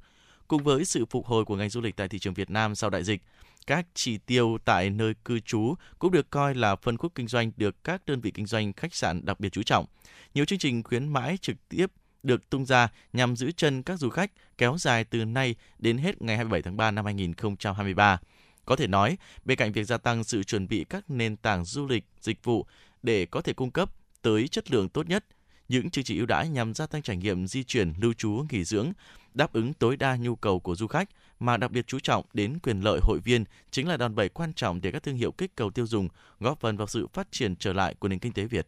Cùng 0.48 0.64
với 0.64 0.86
sự 0.86 1.06
phục 1.06 1.26
hồi 1.26 1.46
của 1.46 1.56
ngành 1.56 1.70
du 1.70 1.82
lịch 1.82 1.96
tại 1.96 2.08
thị 2.08 2.20
trường 2.20 2.34
Việt 2.34 2.50
Nam 2.50 2.76
sau 2.76 2.90
đại 2.90 3.04
dịch, 3.04 3.22
các 3.68 3.86
chỉ 3.94 4.18
tiêu 4.18 4.58
tại 4.66 4.90
nơi 4.90 5.14
cư 5.26 5.40
trú 5.40 5.76
cũng 6.00 6.12
được 6.12 6.30
coi 6.30 6.56
là 6.56 6.76
phân 6.76 6.98
khúc 6.98 7.16
kinh 7.16 7.28
doanh 7.28 7.52
được 7.58 7.84
các 7.84 8.02
đơn 8.06 8.22
vị 8.22 8.32
kinh 8.32 8.46
doanh 8.46 8.74
khách 8.74 8.96
sạn 8.96 9.26
đặc 9.26 9.40
biệt 9.40 9.50
chú 9.50 9.64
trọng. 9.64 9.86
Nhiều 10.34 10.46
chương 10.46 10.60
trình 10.60 10.84
khuyến 10.84 11.08
mãi 11.08 11.38
trực 11.42 11.56
tiếp 11.70 11.92
được 12.24 12.50
tung 12.50 12.66
ra 12.66 12.90
nhằm 13.14 13.36
giữ 13.36 13.52
chân 13.52 13.84
các 13.84 14.00
du 14.00 14.10
khách 14.10 14.32
kéo 14.58 14.78
dài 14.78 15.04
từ 15.04 15.26
nay 15.26 15.56
đến 15.80 15.98
hết 15.98 16.22
ngày 16.22 16.36
27 16.36 16.62
tháng 16.62 16.78
3 16.78 16.92
năm 16.92 17.06
2023. 17.06 18.20
Có 18.66 18.76
thể 18.76 18.88
nói, 18.88 19.18
bên 19.46 19.58
cạnh 19.58 19.72
việc 19.72 19.84
gia 19.84 19.98
tăng 19.98 20.24
sự 20.24 20.44
chuẩn 20.44 20.68
bị 20.68 20.86
các 20.90 21.10
nền 21.10 21.38
tảng 21.38 21.66
du 21.66 21.88
lịch, 21.88 22.04
dịch 22.22 22.44
vụ 22.44 22.66
để 23.04 23.26
có 23.26 23.42
thể 23.42 23.54
cung 23.54 23.72
cấp 23.72 23.92
tới 24.22 24.48
chất 24.48 24.72
lượng 24.72 24.90
tốt 24.90 25.10
nhất, 25.10 25.26
những 25.70 25.90
chương 25.90 26.04
trình 26.04 26.18
ưu 26.18 26.26
đãi 26.26 26.50
nhằm 26.50 26.74
gia 26.74 26.88
tăng 26.88 27.02
trải 27.02 27.18
nghiệm 27.18 27.48
di 27.48 27.64
chuyển, 27.64 27.94
lưu 28.02 28.14
trú, 28.14 28.46
nghỉ 28.50 28.64
dưỡng, 28.64 28.92
đáp 29.38 29.54
ứng 29.54 29.74
tối 29.74 29.98
đa 29.98 30.16
nhu 30.16 30.36
cầu 30.36 30.60
của 30.60 30.76
du 30.76 30.88
khách 30.88 31.10
mà 31.40 31.58
đặc 31.58 31.72
biệt 31.72 31.88
chú 31.88 32.00
trọng 32.00 32.26
đến 32.34 32.60
quyền 32.64 32.82
lợi 32.82 33.00
hội 33.04 33.20
viên 33.24 33.44
chính 33.72 33.88
là 33.88 33.98
đòn 33.98 34.16
bẩy 34.16 34.30
quan 34.30 34.54
trọng 34.54 34.82
để 34.82 34.92
các 34.92 35.04
thương 35.04 35.16
hiệu 35.16 35.32
kích 35.32 35.56
cầu 35.56 35.72
tiêu 35.72 35.88
dùng, 35.88 36.10
góp 36.40 36.60
phần 36.60 36.78
vào 36.78 36.88
sự 36.88 37.08
phát 37.08 37.28
triển 37.32 37.56
trở 37.56 37.74
lại 37.74 37.96
của 38.00 38.08
nền 38.08 38.20
kinh 38.20 38.34
tế 38.34 38.46
Việt. 38.46 38.68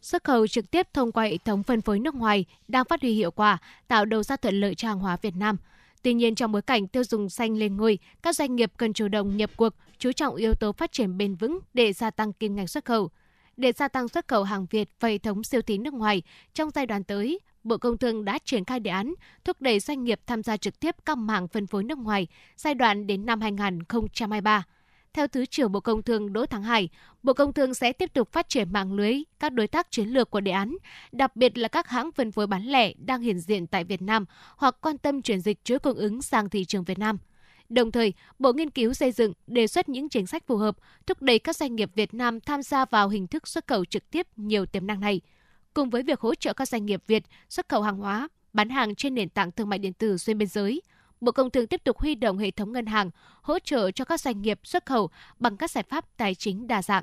Xuất 0.00 0.24
khẩu 0.24 0.46
trực 0.46 0.70
tiếp 0.70 0.86
thông 0.92 1.12
qua 1.12 1.24
hệ 1.24 1.38
thống 1.38 1.62
phân 1.62 1.80
phối 1.80 1.98
nước 1.98 2.14
ngoài 2.14 2.44
đang 2.68 2.84
phát 2.84 3.02
huy 3.02 3.12
hiệu 3.12 3.30
quả, 3.30 3.58
tạo 3.88 4.04
đầu 4.04 4.22
ra 4.22 4.36
thuận 4.36 4.60
lợi 4.60 4.74
cho 4.74 4.88
hàng 4.88 4.98
hóa 4.98 5.16
Việt 5.22 5.36
Nam. 5.36 5.56
Tuy 6.02 6.14
nhiên, 6.14 6.34
trong 6.34 6.52
bối 6.52 6.62
cảnh 6.62 6.88
tiêu 6.88 7.04
dùng 7.04 7.30
xanh 7.30 7.56
lên 7.56 7.76
ngôi, 7.76 7.98
các 8.22 8.36
doanh 8.36 8.56
nghiệp 8.56 8.72
cần 8.76 8.92
chủ 8.92 9.08
động 9.08 9.36
nhập 9.36 9.50
cuộc, 9.56 9.74
chú 9.98 10.12
trọng 10.12 10.36
yếu 10.36 10.54
tố 10.54 10.72
phát 10.72 10.92
triển 10.92 11.18
bền 11.18 11.34
vững 11.34 11.58
để 11.74 11.92
gia 11.92 12.10
tăng 12.10 12.32
kim 12.32 12.56
ngạch 12.56 12.70
xuất 12.70 12.84
khẩu. 12.84 13.10
Để 13.56 13.72
gia 13.72 13.88
tăng 13.88 14.08
xuất 14.08 14.28
khẩu 14.28 14.42
hàng 14.42 14.66
Việt 14.70 14.88
và 15.00 15.08
hệ 15.08 15.18
thống 15.18 15.44
siêu 15.44 15.62
thị 15.62 15.78
nước 15.78 15.94
ngoài 15.94 16.22
trong 16.54 16.70
giai 16.74 16.86
đoạn 16.86 17.04
tới, 17.04 17.40
Bộ 17.66 17.78
Công 17.78 17.98
Thương 17.98 18.24
đã 18.24 18.38
triển 18.44 18.64
khai 18.64 18.80
đề 18.80 18.90
án 18.90 19.14
thúc 19.44 19.56
đẩy 19.60 19.80
doanh 19.80 20.04
nghiệp 20.04 20.20
tham 20.26 20.42
gia 20.42 20.56
trực 20.56 20.80
tiếp 20.80 20.96
các 21.04 21.18
mạng 21.18 21.48
phân 21.48 21.66
phối 21.66 21.84
nước 21.84 21.98
ngoài 21.98 22.26
giai 22.56 22.74
đoạn 22.74 23.06
đến 23.06 23.26
năm 23.26 23.40
2023. 23.40 24.64
Theo 25.12 25.26
Thứ 25.26 25.46
trưởng 25.46 25.72
Bộ 25.72 25.80
Công 25.80 26.02
Thương 26.02 26.32
Đỗ 26.32 26.46
Thắng 26.46 26.62
Hải, 26.62 26.88
Bộ 27.22 27.32
Công 27.32 27.52
Thương 27.52 27.74
sẽ 27.74 27.92
tiếp 27.92 28.12
tục 28.14 28.32
phát 28.32 28.48
triển 28.48 28.72
mạng 28.72 28.92
lưới 28.92 29.22
các 29.40 29.52
đối 29.52 29.66
tác 29.66 29.90
chiến 29.90 30.08
lược 30.08 30.30
của 30.30 30.40
đề 30.40 30.52
án, 30.52 30.76
đặc 31.12 31.36
biệt 31.36 31.58
là 31.58 31.68
các 31.68 31.88
hãng 31.88 32.12
phân 32.12 32.32
phối 32.32 32.46
bán 32.46 32.62
lẻ 32.62 32.92
đang 32.98 33.20
hiện 33.20 33.38
diện 33.38 33.66
tại 33.66 33.84
Việt 33.84 34.02
Nam 34.02 34.24
hoặc 34.56 34.76
quan 34.80 34.98
tâm 34.98 35.22
chuyển 35.22 35.40
dịch 35.40 35.64
chuỗi 35.64 35.78
cung 35.78 35.96
ứng 35.96 36.22
sang 36.22 36.48
thị 36.48 36.64
trường 36.64 36.84
Việt 36.84 36.98
Nam. 36.98 37.18
Đồng 37.68 37.92
thời, 37.92 38.12
Bộ 38.38 38.52
Nghiên 38.52 38.70
cứu 38.70 38.92
xây 38.92 39.12
dựng 39.12 39.32
đề 39.46 39.66
xuất 39.66 39.88
những 39.88 40.08
chính 40.08 40.26
sách 40.26 40.46
phù 40.46 40.56
hợp, 40.56 40.76
thúc 41.06 41.22
đẩy 41.22 41.38
các 41.38 41.56
doanh 41.56 41.76
nghiệp 41.76 41.90
Việt 41.94 42.14
Nam 42.14 42.40
tham 42.40 42.62
gia 42.62 42.84
vào 42.84 43.08
hình 43.08 43.26
thức 43.26 43.48
xuất 43.48 43.66
khẩu 43.66 43.84
trực 43.84 44.10
tiếp 44.10 44.26
nhiều 44.36 44.66
tiềm 44.66 44.86
năng 44.86 45.00
này. 45.00 45.20
Cùng 45.76 45.90
với 45.90 46.02
việc 46.02 46.20
hỗ 46.20 46.34
trợ 46.34 46.52
các 46.52 46.68
doanh 46.68 46.86
nghiệp 46.86 47.02
Việt 47.06 47.22
xuất 47.48 47.68
khẩu 47.68 47.82
hàng 47.82 47.96
hóa, 47.96 48.28
bán 48.52 48.68
hàng 48.68 48.94
trên 48.94 49.14
nền 49.14 49.28
tảng 49.28 49.52
thương 49.52 49.68
mại 49.68 49.78
điện 49.78 49.92
tử 49.92 50.18
xuyên 50.18 50.38
biên 50.38 50.48
giới, 50.48 50.82
Bộ 51.20 51.32
Công 51.32 51.50
Thương 51.50 51.66
tiếp 51.66 51.80
tục 51.84 51.98
huy 51.98 52.14
động 52.14 52.38
hệ 52.38 52.50
thống 52.50 52.72
ngân 52.72 52.86
hàng 52.86 53.10
hỗ 53.42 53.58
trợ 53.58 53.90
cho 53.90 54.04
các 54.04 54.20
doanh 54.20 54.42
nghiệp 54.42 54.60
xuất 54.64 54.86
khẩu 54.86 55.10
bằng 55.38 55.56
các 55.56 55.70
giải 55.70 55.84
pháp 55.88 56.04
tài 56.16 56.34
chính 56.34 56.66
đa 56.66 56.82
dạng. 56.82 57.02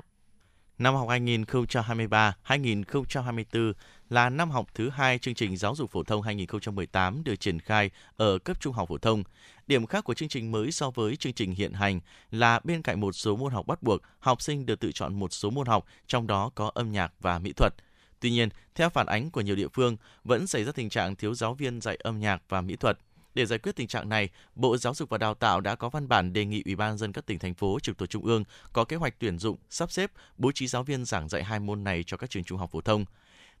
Năm 0.78 0.94
học 0.94 1.08
2023-2024 1.08 3.72
là 4.10 4.30
năm 4.30 4.50
học 4.50 4.66
thứ 4.74 4.90
hai 4.90 5.18
chương 5.18 5.34
trình 5.34 5.56
giáo 5.56 5.74
dục 5.74 5.90
phổ 5.90 6.02
thông 6.02 6.22
2018 6.22 7.24
được 7.24 7.36
triển 7.36 7.60
khai 7.60 7.90
ở 8.16 8.38
cấp 8.38 8.60
trung 8.60 8.74
học 8.74 8.88
phổ 8.88 8.98
thông. 8.98 9.22
Điểm 9.66 9.86
khác 9.86 10.04
của 10.04 10.14
chương 10.14 10.28
trình 10.28 10.52
mới 10.52 10.72
so 10.72 10.90
với 10.90 11.16
chương 11.16 11.32
trình 11.32 11.54
hiện 11.54 11.72
hành 11.72 12.00
là 12.30 12.60
bên 12.64 12.82
cạnh 12.82 13.00
một 13.00 13.12
số 13.12 13.36
môn 13.36 13.52
học 13.52 13.66
bắt 13.66 13.82
buộc, 13.82 14.00
học 14.18 14.42
sinh 14.42 14.66
được 14.66 14.80
tự 14.80 14.92
chọn 14.92 15.18
một 15.18 15.32
số 15.32 15.50
môn 15.50 15.66
học, 15.66 15.84
trong 16.06 16.26
đó 16.26 16.50
có 16.54 16.70
âm 16.74 16.92
nhạc 16.92 17.12
và 17.20 17.38
mỹ 17.38 17.52
thuật. 17.52 17.74
Tuy 18.24 18.30
nhiên, 18.30 18.48
theo 18.74 18.90
phản 18.90 19.06
ánh 19.06 19.30
của 19.30 19.40
nhiều 19.40 19.56
địa 19.56 19.68
phương, 19.68 19.96
vẫn 20.24 20.46
xảy 20.46 20.64
ra 20.64 20.72
tình 20.72 20.88
trạng 20.88 21.16
thiếu 21.16 21.34
giáo 21.34 21.54
viên 21.54 21.80
dạy 21.80 21.96
âm 21.96 22.20
nhạc 22.20 22.42
và 22.48 22.60
mỹ 22.60 22.76
thuật. 22.76 22.98
Để 23.34 23.46
giải 23.46 23.58
quyết 23.58 23.76
tình 23.76 23.88
trạng 23.88 24.08
này, 24.08 24.28
Bộ 24.54 24.76
Giáo 24.76 24.94
dục 24.94 25.08
và 25.08 25.18
Đào 25.18 25.34
tạo 25.34 25.60
đã 25.60 25.74
có 25.74 25.88
văn 25.88 26.08
bản 26.08 26.32
đề 26.32 26.44
nghị 26.44 26.62
Ủy 26.64 26.76
ban 26.76 26.98
dân 26.98 27.12
các 27.12 27.26
tỉnh 27.26 27.38
thành 27.38 27.54
phố 27.54 27.78
trực 27.80 27.98
thuộc 27.98 28.10
trung 28.10 28.24
ương 28.24 28.44
có 28.72 28.84
kế 28.84 28.96
hoạch 28.96 29.14
tuyển 29.18 29.38
dụng, 29.38 29.56
sắp 29.70 29.90
xếp, 29.90 30.10
bố 30.36 30.52
trí 30.52 30.66
giáo 30.66 30.82
viên 30.82 31.04
giảng 31.04 31.28
dạy 31.28 31.44
hai 31.44 31.60
môn 31.60 31.84
này 31.84 32.04
cho 32.06 32.16
các 32.16 32.30
trường 32.30 32.44
trung 32.44 32.58
học 32.58 32.70
phổ 32.72 32.80
thông. 32.80 33.04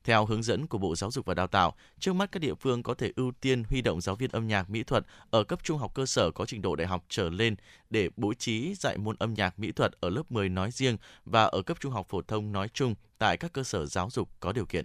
Theo 0.04 0.26
hướng 0.26 0.42
dẫn 0.42 0.66
của 0.66 0.78
Bộ 0.78 0.96
Giáo 0.96 1.10
dục 1.10 1.26
và 1.26 1.34
Đào 1.34 1.46
tạo, 1.46 1.74
trước 1.98 2.12
mắt 2.12 2.32
các 2.32 2.40
địa 2.40 2.54
phương 2.54 2.82
có 2.82 2.94
thể 2.94 3.12
ưu 3.16 3.32
tiên 3.40 3.64
huy 3.70 3.82
động 3.82 4.00
giáo 4.00 4.16
viên 4.16 4.30
âm 4.30 4.46
nhạc 4.46 4.70
mỹ 4.70 4.82
thuật 4.82 5.06
ở 5.30 5.44
cấp 5.44 5.58
trung 5.62 5.78
học 5.78 5.94
cơ 5.94 6.06
sở 6.06 6.30
có 6.30 6.46
trình 6.46 6.62
độ 6.62 6.76
đại 6.76 6.86
học 6.86 7.04
trở 7.08 7.28
lên 7.28 7.56
để 7.90 8.08
bố 8.16 8.34
trí 8.34 8.74
dạy 8.74 8.98
môn 8.98 9.16
âm 9.18 9.34
nhạc 9.34 9.58
mỹ 9.58 9.72
thuật 9.72 9.92
ở 10.00 10.10
lớp 10.10 10.32
10 10.32 10.48
nói 10.48 10.70
riêng 10.70 10.96
và 11.24 11.44
ở 11.44 11.62
cấp 11.62 11.76
trung 11.80 11.92
học 11.92 12.06
phổ 12.08 12.22
thông 12.22 12.52
nói 12.52 12.68
chung 12.74 12.94
tại 13.18 13.36
các 13.36 13.52
cơ 13.52 13.62
sở 13.62 13.86
giáo 13.86 14.10
dục 14.10 14.28
có 14.40 14.52
điều 14.52 14.66
kiện. 14.66 14.84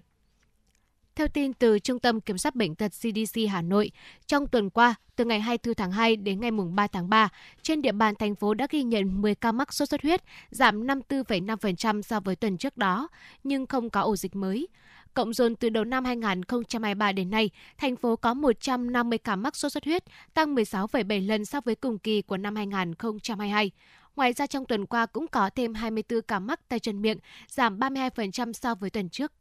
Theo 1.16 1.28
tin 1.28 1.54
từ 1.54 1.80
Trung 1.80 2.00
tâm 2.00 2.22
Kiểm 2.22 2.38
soát 2.38 2.56
Bệnh 2.56 2.76
tật 2.76 2.88
CDC 2.88 3.40
Hà 3.50 3.62
Nội, 3.62 3.91
trong 4.28 4.48
tuần 4.48 4.70
qua, 4.70 4.96
từ 5.16 5.26
ngày 5.26 5.40
24 5.40 5.76
tháng 5.76 5.91
2 5.91 6.16
đến 6.16 6.40
ngày 6.40 6.52
3 6.52 6.88
tháng 6.88 7.10
3, 7.10 7.30
trên 7.62 7.82
địa 7.82 7.91
bàn 7.91 8.16
thành 8.16 8.36
phố 8.36 8.54
đã 8.54 8.68
ghi 8.70 8.84
nhận 8.84 9.22
10 9.22 9.36
ca 9.36 9.52
mắc 9.52 9.74
sốt 9.74 9.90
xuất 9.90 10.02
huyết, 10.02 10.24
giảm 10.50 10.88
54,5% 10.88 12.02
so 12.02 12.20
với 12.20 12.36
tuần 12.36 12.58
trước 12.58 12.78
đó, 12.78 13.08
nhưng 13.44 13.68
không 13.68 13.90
có 13.90 14.02
ổ 14.02 14.16
dịch 14.16 14.36
mới. 14.36 14.68
Cộng 15.14 15.34
dồn 15.34 15.56
từ 15.56 15.69
đầu 15.69 15.84
năm 15.84 16.06
2023 16.06 17.11
đến 17.11 17.30
nay, 17.30 17.49
thành 17.77 17.95
phố 17.95 18.15
có 18.15 18.34
150 18.34 19.18
ca 19.18 19.36
mắc 19.36 19.56
sốt 19.56 19.72
xuất 19.72 19.86
huyết, 19.86 20.03
tăng 20.34 20.56
16,7 20.56 21.27
lần 21.27 21.45
so 21.45 21.61
với 21.61 21.76
cùng 21.76 21.99
kỳ 21.99 22.22
của 22.22 22.38
năm 22.38 22.56
2022. 22.56 23.72
Ngoài 24.15 24.34
ra 24.34 24.48
trong 24.48 24.65
tuần 24.65 24.86
qua 24.86 25.06
cũng 25.06 25.27
có 25.27 25.49
thêm 25.49 25.73
24 25.73 26.22
ca 26.22 26.40
mắc 26.40 26.60
tay 26.68 26.80
chân 26.80 27.02
miệng, 27.02 27.18
giảm 27.48 27.80
32% 27.80 28.53
so 28.53 28.76
với 28.76 28.90
tuần 28.90 29.10
trước. 29.10 29.31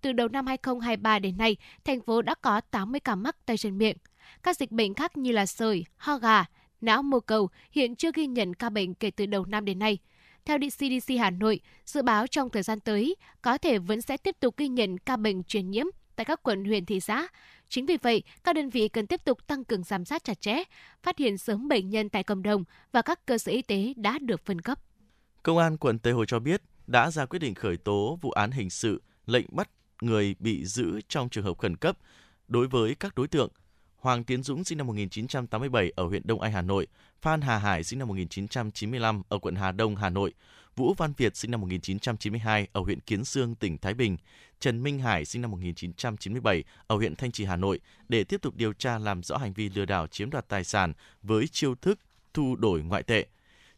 Từ 0.00 0.12
đầu 0.12 0.28
năm 0.28 0.46
2023 0.46 1.18
đến 1.18 1.36
nay, 1.36 1.56
thành 1.84 2.00
phố 2.00 2.22
đã 2.22 2.34
có 2.34 2.60
80 2.60 3.00
ca 3.00 3.14
mắc 3.14 3.36
tay 3.46 3.56
chân 3.56 3.78
miệng. 3.78 3.96
Các 4.42 4.56
dịch 4.56 4.72
bệnh 4.72 4.94
khác 4.94 5.16
như 5.16 5.32
là 5.32 5.46
sởi, 5.46 5.84
ho 5.96 6.18
gà, 6.18 6.44
não 6.80 7.02
mô 7.02 7.20
cầu 7.20 7.48
hiện 7.70 7.96
chưa 7.96 8.10
ghi 8.14 8.26
nhận 8.26 8.54
ca 8.54 8.70
bệnh 8.70 8.94
kể 8.94 9.10
từ 9.10 9.26
đầu 9.26 9.44
năm 9.44 9.64
đến 9.64 9.78
nay. 9.78 9.98
Theo 10.46 10.58
CDC 10.58 11.14
Hà 11.18 11.30
Nội, 11.30 11.60
dự 11.84 12.02
báo 12.02 12.26
trong 12.26 12.50
thời 12.50 12.62
gian 12.62 12.80
tới 12.80 13.16
có 13.42 13.58
thể 13.58 13.78
vẫn 13.78 14.00
sẽ 14.00 14.16
tiếp 14.16 14.36
tục 14.40 14.56
ghi 14.56 14.68
nhận 14.68 14.98
ca 14.98 15.16
bệnh 15.16 15.44
truyền 15.44 15.70
nhiễm 15.70 15.86
tại 16.16 16.24
các 16.24 16.42
quận 16.42 16.64
huyện 16.64 16.86
thị 16.86 17.00
xã. 17.00 17.26
Chính 17.68 17.86
vì 17.86 17.96
vậy, 17.96 18.22
các 18.44 18.56
đơn 18.56 18.70
vị 18.70 18.88
cần 18.88 19.06
tiếp 19.06 19.20
tục 19.24 19.46
tăng 19.46 19.64
cường 19.64 19.84
giám 19.84 20.04
sát 20.04 20.24
chặt 20.24 20.40
chẽ, 20.40 20.62
phát 21.02 21.18
hiện 21.18 21.38
sớm 21.38 21.68
bệnh 21.68 21.90
nhân 21.90 22.08
tại 22.08 22.22
cộng 22.22 22.42
đồng 22.42 22.64
và 22.92 23.02
các 23.02 23.26
cơ 23.26 23.38
sở 23.38 23.52
y 23.52 23.62
tế 23.62 23.92
đã 23.96 24.18
được 24.18 24.44
phân 24.44 24.60
cấp. 24.60 24.78
Công 25.42 25.58
an 25.58 25.76
quận 25.76 25.98
Tây 25.98 26.12
Hồ 26.12 26.24
cho 26.24 26.38
biết 26.38 26.62
đã 26.86 27.10
ra 27.10 27.26
quyết 27.26 27.38
định 27.38 27.54
khởi 27.54 27.76
tố 27.76 28.18
vụ 28.22 28.30
án 28.30 28.50
hình 28.50 28.70
sự, 28.70 29.02
lệnh 29.26 29.46
bắt 29.50 29.70
người 30.00 30.34
bị 30.38 30.64
giữ 30.64 31.00
trong 31.08 31.28
trường 31.28 31.44
hợp 31.44 31.58
khẩn 31.58 31.76
cấp 31.76 31.98
đối 32.48 32.66
với 32.66 32.94
các 32.94 33.14
đối 33.14 33.28
tượng 33.28 33.50
Hoàng 34.06 34.24
Tiến 34.24 34.42
Dũng 34.42 34.64
sinh 34.64 34.78
năm 34.78 34.86
1987 34.86 35.92
ở 35.96 36.06
huyện 36.06 36.22
Đông 36.24 36.40
Anh, 36.40 36.52
Hà 36.52 36.62
Nội, 36.62 36.86
Phan 37.22 37.40
Hà 37.40 37.58
Hải 37.58 37.84
sinh 37.84 37.98
năm 37.98 38.08
1995 38.08 39.22
ở 39.28 39.38
quận 39.38 39.54
Hà 39.54 39.72
Đông, 39.72 39.96
Hà 39.96 40.10
Nội, 40.10 40.34
Vũ 40.76 40.94
Văn 40.94 41.12
Việt 41.16 41.36
sinh 41.36 41.50
năm 41.50 41.60
1992 41.60 42.68
ở 42.72 42.80
huyện 42.80 43.00
Kiến 43.00 43.24
Sương, 43.24 43.54
tỉnh 43.54 43.78
Thái 43.78 43.94
Bình, 43.94 44.16
Trần 44.60 44.82
Minh 44.82 44.98
Hải 44.98 45.24
sinh 45.24 45.42
năm 45.42 45.50
1997 45.50 46.64
ở 46.86 46.96
huyện 46.96 47.16
Thanh 47.16 47.32
Trì, 47.32 47.44
Hà 47.44 47.56
Nội 47.56 47.80
để 48.08 48.24
tiếp 48.24 48.42
tục 48.42 48.56
điều 48.56 48.72
tra 48.72 48.98
làm 48.98 49.22
rõ 49.22 49.36
hành 49.36 49.52
vi 49.52 49.68
lừa 49.68 49.84
đảo 49.84 50.06
chiếm 50.06 50.30
đoạt 50.30 50.48
tài 50.48 50.64
sản 50.64 50.92
với 51.22 51.48
chiêu 51.48 51.74
thức 51.74 51.98
thu 52.34 52.56
đổi 52.56 52.82
ngoại 52.82 53.02
tệ. 53.02 53.26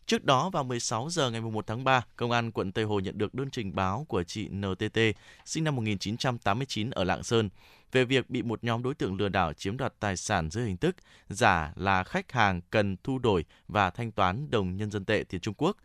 Trước 0.09 0.25
đó 0.25 0.51
vào 0.51 0.65
16 0.65 1.11
giờ 1.11 1.31
ngày 1.31 1.41
1 1.41 1.67
tháng 1.67 1.85
3, 1.85 2.05
Công 2.17 2.31
an 2.31 2.51
quận 2.51 2.73
Tây 2.73 2.85
Hồ 2.85 3.01
nhận 3.01 3.19
được 3.19 3.35
đơn 3.35 3.51
trình 3.51 3.75
báo 3.75 4.07
của 4.09 4.23
chị 4.23 4.49
NTT 4.49 4.99
sinh 5.45 5.65
năm 5.65 5.77
1989 5.77 6.91
ở 6.91 7.05
Lạng 7.05 7.23
Sơn 7.23 7.49
về 7.93 8.05
việc 8.05 8.31
bị 8.31 8.43
một 8.43 8.65
nhóm 8.65 8.83
đối 8.83 8.95
tượng 8.95 9.17
lừa 9.17 9.29
đảo 9.29 9.53
chiếm 9.53 9.77
đoạt 9.77 9.95
tài 10.01 10.17
sản 10.17 10.51
dưới 10.51 10.67
hình 10.67 10.77
thức 10.77 10.97
giả 11.29 11.73
là 11.77 12.05
khách 12.05 12.33
hàng 12.33 12.61
cần 12.71 12.97
thu 13.05 13.19
đổi 13.19 13.45
và 13.69 13.91
thanh 13.91 14.13
toán 14.13 14.51
đồng 14.51 14.77
nhân 14.77 14.91
dân 14.91 15.05
tệ 15.05 15.25
tiền 15.29 15.41
Trung 15.41 15.55
Quốc. 15.55 15.77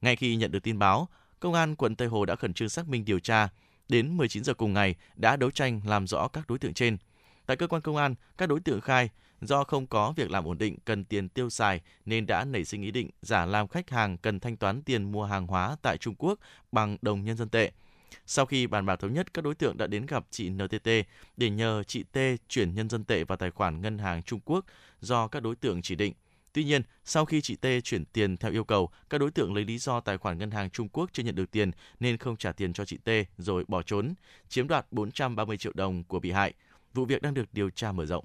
Ngay 0.00 0.16
khi 0.16 0.36
nhận 0.36 0.50
được 0.50 0.62
tin 0.62 0.78
báo, 0.78 1.08
Công 1.40 1.54
an 1.54 1.76
quận 1.76 1.96
Tây 1.96 2.08
Hồ 2.08 2.24
đã 2.24 2.36
khẩn 2.36 2.54
trương 2.54 2.68
xác 2.68 2.88
minh 2.88 3.04
điều 3.04 3.20
tra. 3.20 3.48
Đến 3.88 4.16
19 4.16 4.44
giờ 4.44 4.54
cùng 4.54 4.72
ngày 4.72 4.94
đã 5.16 5.36
đấu 5.36 5.50
tranh 5.50 5.80
làm 5.84 6.06
rõ 6.06 6.28
các 6.28 6.48
đối 6.48 6.58
tượng 6.58 6.74
trên. 6.74 6.96
Tại 7.48 7.56
cơ 7.56 7.66
quan 7.66 7.82
công 7.82 7.96
an, 7.96 8.14
các 8.38 8.48
đối 8.48 8.60
tượng 8.60 8.80
khai 8.80 9.10
do 9.40 9.64
không 9.64 9.86
có 9.86 10.12
việc 10.16 10.30
làm 10.30 10.44
ổn 10.44 10.58
định 10.58 10.76
cần 10.84 11.04
tiền 11.04 11.28
tiêu 11.28 11.50
xài 11.50 11.80
nên 12.04 12.26
đã 12.26 12.44
nảy 12.44 12.64
sinh 12.64 12.82
ý 12.82 12.90
định 12.90 13.10
giả 13.22 13.46
làm 13.46 13.68
khách 13.68 13.90
hàng 13.90 14.18
cần 14.18 14.40
thanh 14.40 14.56
toán 14.56 14.82
tiền 14.82 15.12
mua 15.12 15.24
hàng 15.24 15.46
hóa 15.46 15.76
tại 15.82 15.98
Trung 15.98 16.14
Quốc 16.18 16.38
bằng 16.72 16.96
đồng 17.02 17.24
nhân 17.24 17.36
dân 17.36 17.48
tệ. 17.48 17.70
Sau 18.26 18.46
khi 18.46 18.66
bàn 18.66 18.86
bạc 18.86 18.96
thống 18.96 19.12
nhất, 19.12 19.34
các 19.34 19.44
đối 19.44 19.54
tượng 19.54 19.76
đã 19.76 19.86
đến 19.86 20.06
gặp 20.06 20.24
chị 20.30 20.50
NTT 20.50 20.88
để 21.36 21.50
nhờ 21.50 21.82
chị 21.82 22.02
T 22.02 22.18
chuyển 22.48 22.74
nhân 22.74 22.88
dân 22.88 23.04
tệ 23.04 23.24
vào 23.24 23.36
tài 23.36 23.50
khoản 23.50 23.80
ngân 23.80 23.98
hàng 23.98 24.22
Trung 24.22 24.40
Quốc 24.44 24.64
do 25.00 25.28
các 25.28 25.42
đối 25.42 25.56
tượng 25.56 25.82
chỉ 25.82 25.94
định. 25.94 26.14
Tuy 26.52 26.64
nhiên, 26.64 26.82
sau 27.04 27.24
khi 27.24 27.40
chị 27.40 27.56
T 27.56 27.66
chuyển 27.84 28.04
tiền 28.04 28.36
theo 28.36 28.52
yêu 28.52 28.64
cầu, 28.64 28.90
các 29.10 29.18
đối 29.18 29.30
tượng 29.30 29.54
lấy 29.54 29.64
lý 29.64 29.78
do 29.78 30.00
tài 30.00 30.18
khoản 30.18 30.38
ngân 30.38 30.50
hàng 30.50 30.70
Trung 30.70 30.88
Quốc 30.88 31.10
chưa 31.12 31.22
nhận 31.22 31.34
được 31.34 31.50
tiền 31.50 31.70
nên 32.00 32.16
không 32.16 32.36
trả 32.36 32.52
tiền 32.52 32.72
cho 32.72 32.84
chị 32.84 32.96
T 33.04 33.10
rồi 33.38 33.64
bỏ 33.68 33.82
trốn, 33.82 34.14
chiếm 34.48 34.68
đoạt 34.68 34.86
430 34.90 35.56
triệu 35.56 35.72
đồng 35.74 36.04
của 36.04 36.20
bị 36.20 36.30
hại. 36.30 36.54
Vụ 36.98 37.04
việc 37.04 37.22
đang 37.22 37.34
được 37.34 37.48
điều 37.52 37.70
tra 37.70 37.92
mở 37.92 38.06
rộng. 38.06 38.24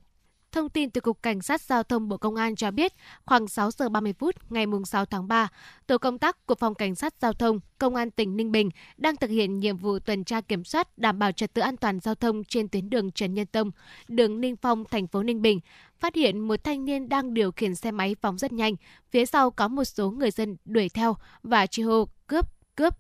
Thông 0.52 0.70
tin 0.70 0.90
từ 0.90 1.02
Cục 1.02 1.24
Cảnh 1.24 1.42
sát 1.42 1.62
Giao 1.62 1.84
thông 1.84 2.10
Bộ 2.10 2.18
Công 2.18 2.36
an 2.36 2.56
cho 2.56 2.72
biết, 2.72 2.94
khoảng 3.26 3.48
6 3.48 3.72
giờ 3.72 3.90
30 3.90 4.14
phút 4.14 4.52
ngày 4.52 4.66
6 4.86 5.06
tháng 5.06 5.28
3, 5.28 5.48
tổ 5.88 5.98
công 5.98 6.20
tác 6.20 6.46
của 6.46 6.56
Phòng 6.56 6.76
Cảnh 6.76 6.96
sát 6.96 7.14
Giao 7.22 7.34
thông 7.34 7.60
Công 7.78 7.96
an 7.96 8.12
tỉnh 8.12 8.38
Ninh 8.38 8.52
Bình 8.52 8.70
đang 8.98 9.16
thực 9.16 9.30
hiện 9.30 9.60
nhiệm 9.60 9.78
vụ 9.78 10.00
tuần 10.00 10.24
tra 10.24 10.42
kiểm 10.42 10.64
soát 10.64 10.98
đảm 10.98 11.20
bảo 11.20 11.32
trật 11.32 11.54
tự 11.54 11.62
an 11.62 11.78
toàn 11.78 12.00
giao 12.00 12.16
thông 12.16 12.44
trên 12.44 12.68
tuyến 12.68 12.90
đường 12.90 13.12
Trần 13.12 13.34
Nhân 13.34 13.48
Tông, 13.48 13.72
đường 14.08 14.42
Ninh 14.42 14.56
Phong, 14.56 14.84
thành 14.86 15.08
phố 15.08 15.24
Ninh 15.24 15.42
Bình, 15.42 15.60
phát 16.00 16.16
hiện 16.16 16.40
một 16.40 16.64
thanh 16.64 16.86
niên 16.86 17.10
đang 17.10 17.34
điều 17.34 17.52
khiển 17.52 17.76
xe 17.76 17.92
máy 17.92 18.16
phóng 18.22 18.38
rất 18.38 18.54
nhanh, 18.54 18.76
phía 19.12 19.26
sau 19.26 19.52
có 19.52 19.68
một 19.68 19.84
số 19.84 20.12
người 20.12 20.32
dân 20.32 20.58
đuổi 20.66 20.90
theo 20.90 21.16
và 21.44 21.68
chi 21.68 21.84
hô 21.84 22.08
cướp, 22.28 22.46
cướp. 22.76 22.94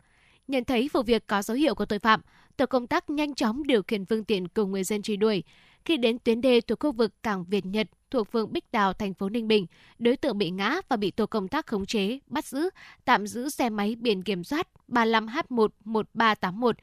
Nhận 0.47 0.65
thấy 0.65 0.89
vụ 0.93 1.01
việc 1.01 1.27
có 1.27 1.41
dấu 1.41 1.57
hiệu 1.57 1.75
của 1.75 1.85
tội 1.85 1.99
phạm, 1.99 2.21
tổ 2.57 2.65
công 2.65 2.88
tác 2.88 3.09
nhanh 3.09 3.35
chóng 3.35 3.63
điều 3.67 3.84
khiển 3.84 4.05
phương 4.05 4.25
tiện 4.25 4.47
cùng 4.47 4.71
người 4.71 4.84
dân 4.84 5.01
truy 5.01 5.17
đuổi. 5.17 5.43
Khi 5.85 5.97
đến 5.97 6.19
tuyến 6.19 6.41
đê 6.41 6.61
thuộc 6.61 6.80
khu 6.80 6.91
vực 6.91 7.23
cảng 7.23 7.45
Việt 7.45 7.65
Nhật 7.65 7.88
thuộc 8.11 8.31
phường 8.31 8.53
Bích 8.53 8.71
Đào, 8.71 8.93
thành 8.93 9.13
phố 9.13 9.30
Ninh 9.30 9.47
Bình, 9.47 9.65
đối 9.99 10.17
tượng 10.17 10.38
bị 10.38 10.49
ngã 10.49 10.81
và 10.89 10.97
bị 10.97 11.11
tổ 11.11 11.25
công 11.25 11.47
tác 11.47 11.67
khống 11.67 11.85
chế, 11.85 12.19
bắt 12.27 12.45
giữ, 12.45 12.69
tạm 13.05 13.27
giữ 13.27 13.49
xe 13.49 13.69
máy 13.69 13.95
biển 13.95 14.23
kiểm 14.23 14.43
soát 14.43 14.67
35H11381. 14.88 16.73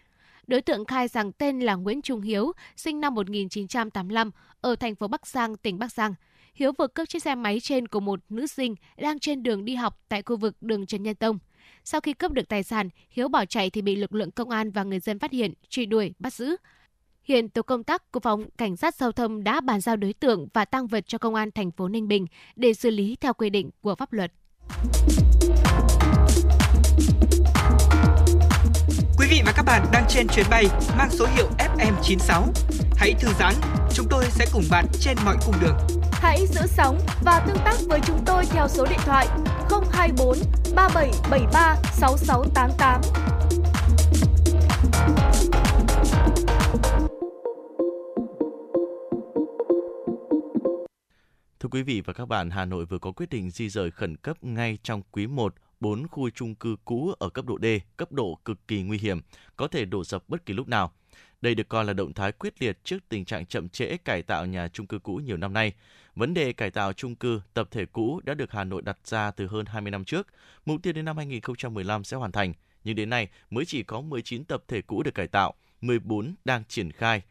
Đối 0.47 0.61
tượng 0.61 0.85
khai 0.85 1.09
rằng 1.09 1.33
tên 1.33 1.61
là 1.61 1.75
Nguyễn 1.75 2.03
Trung 2.03 2.21
Hiếu, 2.21 2.53
sinh 2.77 3.01
năm 3.01 3.15
1985, 3.15 4.31
ở 4.61 4.77
thành 4.77 4.95
phố 4.95 5.09
Bắc 5.09 5.27
Giang, 5.27 5.57
tỉnh 5.57 5.79
Bắc 5.79 5.93
Giang. 5.93 6.15
Hiếu 6.55 6.73
vừa 6.79 6.87
cướp 6.87 7.09
chiếc 7.09 7.23
xe 7.23 7.35
máy 7.35 7.61
trên 7.61 7.89
của 7.89 8.01
một 8.01 8.21
nữ 8.29 8.47
sinh 8.47 8.75
đang 8.97 9.19
trên 9.19 9.43
đường 9.43 9.65
đi 9.65 9.75
học 9.75 9.99
tại 10.09 10.23
khu 10.23 10.37
vực 10.37 10.57
đường 10.61 10.87
Trần 10.87 11.03
Nhân 11.03 11.15
Tông. 11.15 11.39
Sau 11.85 12.01
khi 12.01 12.13
cướp 12.13 12.33
được 12.33 12.49
tài 12.49 12.63
sản, 12.63 12.89
Hiếu 13.11 13.29
bỏ 13.29 13.45
chạy 13.45 13.71
thì 13.71 13.83
bị 13.83 13.97
lực 13.97 14.15
lượng 14.15 14.31
công 14.31 14.51
an 14.51 14.71
và 14.71 14.83
người 14.83 15.01
dân 15.01 15.19
phát 15.19 15.33
hiện, 15.33 15.55
truy 15.69 15.87
đuổi, 15.87 16.15
bắt 16.19 16.33
giữ. 16.33 16.57
Hiện 17.23 17.49
tổ 17.49 17.63
công 17.63 17.85
tác 17.85 18.13
của 18.13 18.21
phòng 18.21 18.45
cảnh 18.59 18.77
sát 18.77 18.95
giao 18.95 19.13
thông 19.13 19.45
đã 19.45 19.61
bàn 19.61 19.81
giao 19.81 19.97
đối 19.97 20.13
tượng 20.13 20.49
và 20.55 20.65
tăng 20.65 20.87
vật 20.87 21.05
cho 21.07 21.19
công 21.19 21.35
an 21.35 21.51
thành 21.51 21.71
phố 21.71 21.89
Ninh 21.89 22.09
Bình 22.09 22.27
để 22.57 22.75
xử 22.75 22.91
lý 22.91 23.17
theo 23.21 23.35
quy 23.35 23.51
định 23.51 23.71
của 23.81 23.95
pháp 23.95 24.13
luật. 24.13 24.33
Quý 29.19 29.27
vị 29.31 29.43
và 29.47 29.53
các 29.57 29.63
bạn 29.63 29.87
đang 29.93 30.05
trên 30.09 30.27
chuyến 30.29 30.47
bay 30.51 30.65
mang 30.99 31.11
số 31.11 31.27
hiệu 31.37 31.47
FM96. 31.59 32.43
Hãy 32.97 33.15
thư 33.21 33.29
giãn, 33.39 33.55
chúng 33.95 34.07
tôi 34.11 34.25
sẽ 34.31 34.47
cùng 34.53 34.65
bạn 34.71 34.87
trên 35.01 35.17
mọi 35.25 35.37
cung 35.47 35.55
đường. 35.61 36.00
Hãy 36.21 36.47
giữ 36.47 36.61
sóng 36.67 36.99
và 37.25 37.45
tương 37.47 37.57
tác 37.65 37.77
với 37.89 38.01
chúng 38.07 38.19
tôi 38.27 38.45
theo 38.51 38.69
số 38.69 38.87
điện 38.91 38.99
thoại 39.05 39.29
024 39.93 40.39
3773 40.75 41.77
6688. 41.93 43.01
Thưa 51.61 51.69
quý 51.71 51.83
vị 51.83 52.01
và 52.01 52.13
các 52.13 52.29
bạn, 52.29 52.51
Hà 52.51 52.65
Nội 52.65 52.85
vừa 52.85 52.99
có 52.99 53.13
quyết 53.13 53.31
định 53.31 53.51
di 53.51 53.69
rời 53.69 53.91
khẩn 53.91 54.17
cấp 54.17 54.45
ngay 54.45 54.79
trong 54.83 55.03
quý 55.13 55.27
1 55.27 55.55
4 55.81 56.09
khu 56.09 56.31
chung 56.31 56.55
cư 56.55 56.77
cũ 56.85 57.13
ở 57.19 57.29
cấp 57.29 57.47
độ 57.47 57.59
D, 57.63 57.67
cấp 57.97 58.13
độ 58.13 58.39
cực 58.45 58.69
kỳ 58.69 58.83
nguy 58.83 58.99
hiểm, 58.99 59.21
có 59.57 59.69
thể 59.69 59.85
đổ 59.85 60.05
sập 60.05 60.29
bất 60.29 60.47
kỳ 60.47 60.55
lúc 60.55 60.69
nào. 60.69 60.93
Đây 61.41 61.55
được 61.55 61.69
coi 61.69 61.85
là 61.85 61.93
động 61.93 62.15
thái 62.15 62.33
quyết 62.33 62.63
liệt 62.63 62.85
trước 62.85 62.99
tình 63.09 63.25
trạng 63.25 63.47
chậm 63.47 63.69
trễ 63.69 63.97
cải 63.97 64.23
tạo 64.23 64.47
nhà 64.47 64.69
chung 64.69 64.87
cư 64.87 64.99
cũ 64.99 65.17
nhiều 65.17 65.37
năm 65.37 65.53
nay. 65.53 65.73
Vấn 66.15 66.35
đề 66.35 66.53
cải 66.53 66.71
tạo 66.71 66.93
chung 66.93 67.15
cư, 67.15 67.41
tập 67.55 67.69
thể 67.71 67.87
cũ 67.87 68.21
đã 68.25 68.35
được 68.35 68.51
Hà 68.53 68.65
Nội 68.65 68.83
đặt 68.83 68.99
ra 69.05 69.31
từ 69.31 69.47
hơn 69.47 69.67
20 69.67 69.91
năm 69.91 70.05
trước. 70.05 70.27
Mục 70.67 70.83
tiêu 70.83 70.93
đến 70.93 71.05
năm 71.05 71.17
2015 71.17 72.05
sẽ 72.05 72.17
hoàn 72.17 72.33
thành, 72.33 72.53
nhưng 72.85 72.97
đến 72.97 73.11
nay 73.11 73.29
mới 73.51 73.65
chỉ 73.65 73.83
có 73.83 74.01
19 74.01 74.45
tập 74.45 74.65
thể 74.69 74.83
cũ 74.83 75.03
được 75.03 75.15
cải 75.15 75.29
tạo, 75.29 75.55
14 75.81 76.35
đang 76.45 76.65
triển 76.69 76.93
khai. 76.93 77.23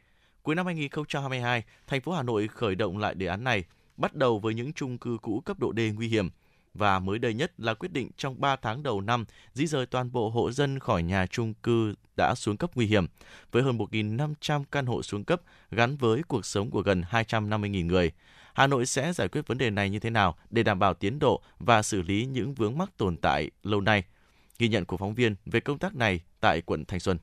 Cuối 0.42 0.56
năm 0.56 0.66
2022, 0.66 1.64
thành 1.88 2.02
phố 2.02 2.12
Hà 2.12 2.24
Nội 2.24 2.48
khởi 2.48 2.76
động 2.76 2.98
lại 2.98 3.16
đề 3.16 3.26
án 3.28 3.44
này, 3.44 3.64
bắt 3.98 4.16
đầu 4.16 4.40
với 4.40 4.54
những 4.54 4.74
chung 4.74 4.98
cư 4.98 5.18
cũ 5.22 5.42
cấp 5.46 5.60
độ 5.60 5.74
D 5.78 5.80
nguy 5.96 6.08
hiểm 6.08 6.30
và 6.74 7.00
mới 7.00 7.20
đây 7.20 7.34
nhất 7.34 7.52
là 7.58 7.74
quyết 7.74 7.92
định 7.92 8.10
trong 8.18 8.42
3 8.42 8.56
tháng 8.56 8.84
đầu 8.84 9.02
năm 9.02 9.26
di 9.54 9.68
rời 9.68 9.86
toàn 9.86 10.12
bộ 10.12 10.30
hộ 10.30 10.52
dân 10.52 10.80
khỏi 10.80 11.04
nhà 11.04 11.26
chung 11.26 11.54
cư 11.54 11.94
đã 12.18 12.36
xuống 12.36 12.58
cấp 12.58 12.72
nguy 12.76 12.86
hiểm, 12.86 13.06
với 13.52 13.64
hơn 13.64 13.78
1.500 13.78 14.64
căn 14.72 14.86
hộ 14.86 15.04
xuống 15.04 15.24
cấp 15.24 15.42
gắn 15.72 15.98
với 15.98 16.22
cuộc 16.28 16.46
sống 16.46 16.72
của 16.72 16.82
gần 16.82 17.04
250.000 17.10 17.86
người. 17.86 18.12
Hà 18.54 18.68
Nội 18.68 18.86
sẽ 18.86 19.14
giải 19.14 19.28
quyết 19.28 19.48
vấn 19.48 19.58
đề 19.58 19.70
này 19.70 19.90
như 19.90 20.00
thế 20.00 20.10
nào 20.10 20.36
để 20.50 20.64
đảm 20.64 20.80
bảo 20.80 20.94
tiến 20.94 21.20
độ 21.20 21.42
và 21.60 21.82
xử 21.82 22.02
lý 22.02 22.26
những 22.26 22.54
vướng 22.54 22.78
mắc 22.78 22.90
tồn 22.98 23.18
tại 23.18 23.52
lâu 23.64 23.82
nay? 23.82 24.04
Ghi 24.60 24.68
nhận 24.68 24.86
của 24.86 24.98
phóng 24.98 25.14
viên 25.14 25.36
về 25.46 25.60
công 25.60 25.78
tác 25.78 25.96
này 25.96 26.20
tại 26.40 26.62
quận 26.62 26.86
Thanh 26.86 27.00
Xuân. 27.00 27.18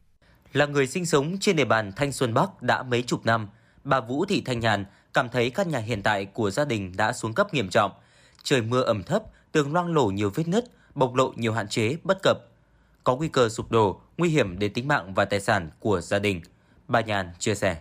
Là 0.53 0.66
người 0.66 0.86
sinh 0.86 1.07
sống 1.07 1.36
trên 1.40 1.57
địa 1.57 1.65
bàn 1.65 1.93
Thanh 1.97 2.12
Xuân 2.12 2.35
Bắc 2.35 2.62
đã 2.62 2.82
mấy 2.82 3.03
chục 3.03 3.27
năm, 3.27 3.48
bà 3.85 4.01
Vũ 4.01 4.24
Thị 4.24 4.43
Thanh 4.47 4.61
Nhàn 4.61 4.85
cảm 5.15 5.28
thấy 5.28 5.51
căn 5.51 5.70
nhà 5.70 5.78
hiện 5.78 6.03
tại 6.03 6.24
của 6.24 6.51
gia 6.51 6.65
đình 6.65 6.93
đã 6.97 7.12
xuống 7.12 7.32
cấp 7.32 7.55
nghiêm 7.55 7.69
trọng. 7.69 7.90
Trời 8.43 8.62
mưa 8.62 8.82
ẩm 8.82 9.03
thấp, 9.03 9.23
tường 9.53 9.73
loang 9.73 9.94
lổ 9.94 10.07
nhiều 10.07 10.31
vết 10.35 10.48
nứt, 10.48 10.65
bộc 10.94 11.15
lộ 11.15 11.32
nhiều 11.36 11.53
hạn 11.53 11.69
chế, 11.69 11.97
bất 12.05 12.19
cập. 12.23 12.39
Có 13.05 13.16
nguy 13.16 13.28
cơ 13.28 13.48
sụp 13.48 13.70
đổ, 13.70 14.01
nguy 14.19 14.28
hiểm 14.28 14.59
đến 14.59 14.73
tính 14.73 14.89
mạng 14.89 15.15
và 15.15 15.24
tài 15.24 15.40
sản 15.40 15.70
của 15.81 16.01
gia 16.01 16.19
đình. 16.19 16.40
Bà 16.89 17.01
Nhàn 17.01 17.31
chia 17.39 17.55
sẻ. 17.55 17.77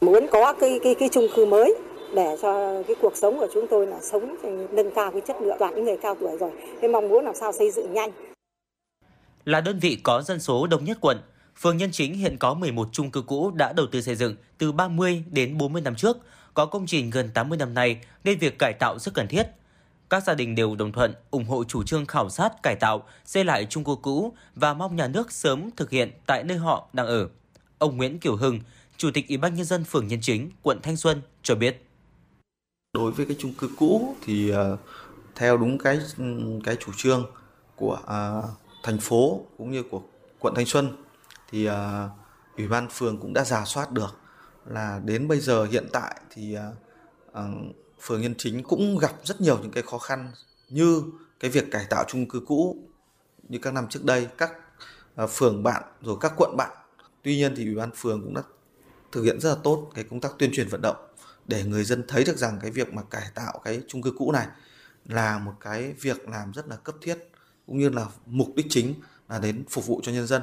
Muốn 0.00 0.26
có 0.32 0.54
cái 0.60 0.80
cái 0.82 0.94
cái 0.98 1.08
chung 1.12 1.26
cư 1.36 1.46
mới 1.46 1.74
để 2.14 2.36
cho 2.42 2.82
cái 2.82 2.96
cuộc 3.02 3.16
sống 3.16 3.38
của 3.38 3.48
chúng 3.54 3.66
tôi 3.70 3.86
là 3.86 4.00
sống 4.02 4.36
nâng 4.72 4.90
cao 4.94 5.10
cái 5.12 5.20
chất 5.20 5.36
lượng 5.40 5.56
toàn 5.58 5.74
những 5.74 5.84
người 5.84 5.96
cao 6.02 6.16
tuổi 6.20 6.36
rồi. 6.40 6.50
Thế 6.80 6.88
mong 6.88 7.08
muốn 7.08 7.24
làm 7.24 7.34
sao 7.34 7.52
xây 7.52 7.70
dựng 7.70 7.92
nhanh. 7.92 8.10
Là 9.44 9.60
đơn 9.60 9.78
vị 9.78 9.98
có 10.02 10.22
dân 10.22 10.40
số 10.40 10.66
đông 10.66 10.84
nhất 10.84 10.98
quận, 11.00 11.18
phường 11.56 11.76
Nhân 11.76 11.90
Chính 11.92 12.14
hiện 12.14 12.36
có 12.38 12.54
11 12.54 12.88
chung 12.92 13.10
cư 13.10 13.22
cũ 13.22 13.50
đã 13.54 13.72
đầu 13.72 13.86
tư 13.92 14.00
xây 14.00 14.14
dựng 14.14 14.36
từ 14.58 14.72
30 14.72 15.24
đến 15.30 15.58
40 15.58 15.82
năm 15.82 15.94
trước, 15.94 16.16
có 16.54 16.66
công 16.66 16.86
trình 16.86 17.10
gần 17.10 17.30
80 17.34 17.58
năm 17.58 17.74
nay 17.74 18.00
nên 18.24 18.38
việc 18.38 18.58
cải 18.58 18.72
tạo 18.72 18.98
rất 18.98 19.14
cần 19.14 19.28
thiết. 19.28 19.46
Các 20.10 20.24
gia 20.24 20.34
đình 20.34 20.54
đều 20.54 20.76
đồng 20.76 20.92
thuận 20.92 21.14
ủng 21.30 21.44
hộ 21.44 21.64
chủ 21.64 21.82
trương 21.82 22.06
khảo 22.06 22.28
sát 22.28 22.62
cải 22.62 22.76
tạo, 22.76 23.02
xây 23.24 23.44
lại 23.44 23.66
chung 23.70 23.84
cư 23.84 23.94
cũ 24.02 24.32
và 24.54 24.74
mong 24.74 24.96
nhà 24.96 25.08
nước 25.08 25.32
sớm 25.32 25.70
thực 25.76 25.90
hiện 25.90 26.10
tại 26.26 26.44
nơi 26.44 26.58
họ 26.58 26.88
đang 26.92 27.06
ở. 27.06 27.28
Ông 27.78 27.96
Nguyễn 27.96 28.18
Kiều 28.18 28.36
Hưng, 28.36 28.60
Chủ 28.96 29.10
tịch 29.14 29.28
Ủy 29.28 29.36
ban 29.36 29.54
nhân 29.54 29.64
dân 29.64 29.84
phường 29.84 30.06
Nhân 30.06 30.18
Chính, 30.22 30.50
quận 30.62 30.78
Thanh 30.82 30.96
Xuân 30.96 31.22
cho 31.42 31.54
biết. 31.54 31.87
Đối 32.98 33.12
với 33.12 33.26
cái 33.26 33.36
chung 33.38 33.52
cư 33.52 33.70
cũ 33.76 34.16
thì 34.22 34.52
uh, 34.52 34.78
theo 35.34 35.56
đúng 35.56 35.78
cái 35.78 36.00
cái 36.64 36.76
chủ 36.80 36.92
trương 36.96 37.26
của 37.76 37.98
uh, 38.02 38.44
thành 38.82 38.98
phố 38.98 39.40
cũng 39.58 39.70
như 39.70 39.82
của 39.82 40.02
quận 40.38 40.54
Thanh 40.54 40.66
Xuân 40.66 41.04
thì 41.50 41.68
uh, 41.68 41.74
ủy 42.56 42.68
ban 42.68 42.88
phường 42.90 43.20
cũng 43.20 43.32
đã 43.32 43.44
giả 43.44 43.64
soát 43.64 43.92
được 43.92 44.18
là 44.66 45.00
đến 45.04 45.28
bây 45.28 45.40
giờ 45.40 45.64
hiện 45.64 45.88
tại 45.92 46.20
thì 46.30 46.56
uh, 47.38 47.44
phường 48.00 48.20
Nhân 48.20 48.34
Chính 48.38 48.62
cũng 48.62 48.98
gặp 48.98 49.12
rất 49.24 49.40
nhiều 49.40 49.58
những 49.62 49.70
cái 49.70 49.82
khó 49.82 49.98
khăn 49.98 50.32
như 50.68 51.02
cái 51.40 51.50
việc 51.50 51.70
cải 51.70 51.86
tạo 51.90 52.04
chung 52.08 52.28
cư 52.28 52.40
cũ 52.46 52.76
như 53.48 53.58
các 53.62 53.74
năm 53.74 53.86
trước 53.88 54.04
đây 54.04 54.28
các 54.38 54.52
uh, 55.22 55.30
phường 55.30 55.62
bạn 55.62 55.82
rồi 56.02 56.16
các 56.20 56.32
quận 56.36 56.56
bạn. 56.56 56.70
Tuy 57.22 57.36
nhiên 57.36 57.54
thì 57.56 57.64
ủy 57.64 57.74
ban 57.74 57.90
phường 57.94 58.22
cũng 58.24 58.34
đã 58.34 58.42
thực 59.12 59.22
hiện 59.22 59.40
rất 59.40 59.50
là 59.50 59.56
tốt 59.64 59.90
cái 59.94 60.04
công 60.10 60.20
tác 60.20 60.32
tuyên 60.38 60.50
truyền 60.52 60.68
vận 60.68 60.82
động 60.82 61.07
để 61.48 61.64
người 61.64 61.84
dân 61.84 62.04
thấy 62.08 62.24
được 62.24 62.36
rằng 62.36 62.58
cái 62.62 62.70
việc 62.70 62.92
mà 62.92 63.02
cải 63.02 63.30
tạo 63.34 63.60
cái 63.64 63.82
chung 63.88 64.02
cư 64.02 64.12
cũ 64.18 64.32
này 64.32 64.46
là 65.04 65.38
một 65.38 65.54
cái 65.60 65.92
việc 65.92 66.28
làm 66.28 66.52
rất 66.52 66.68
là 66.68 66.76
cấp 66.76 66.94
thiết 67.02 67.18
cũng 67.66 67.78
như 67.78 67.88
là 67.88 68.06
mục 68.26 68.48
đích 68.56 68.66
chính 68.70 68.94
là 69.28 69.38
đến 69.38 69.64
phục 69.70 69.86
vụ 69.86 70.00
cho 70.02 70.12
nhân 70.12 70.26
dân 70.26 70.42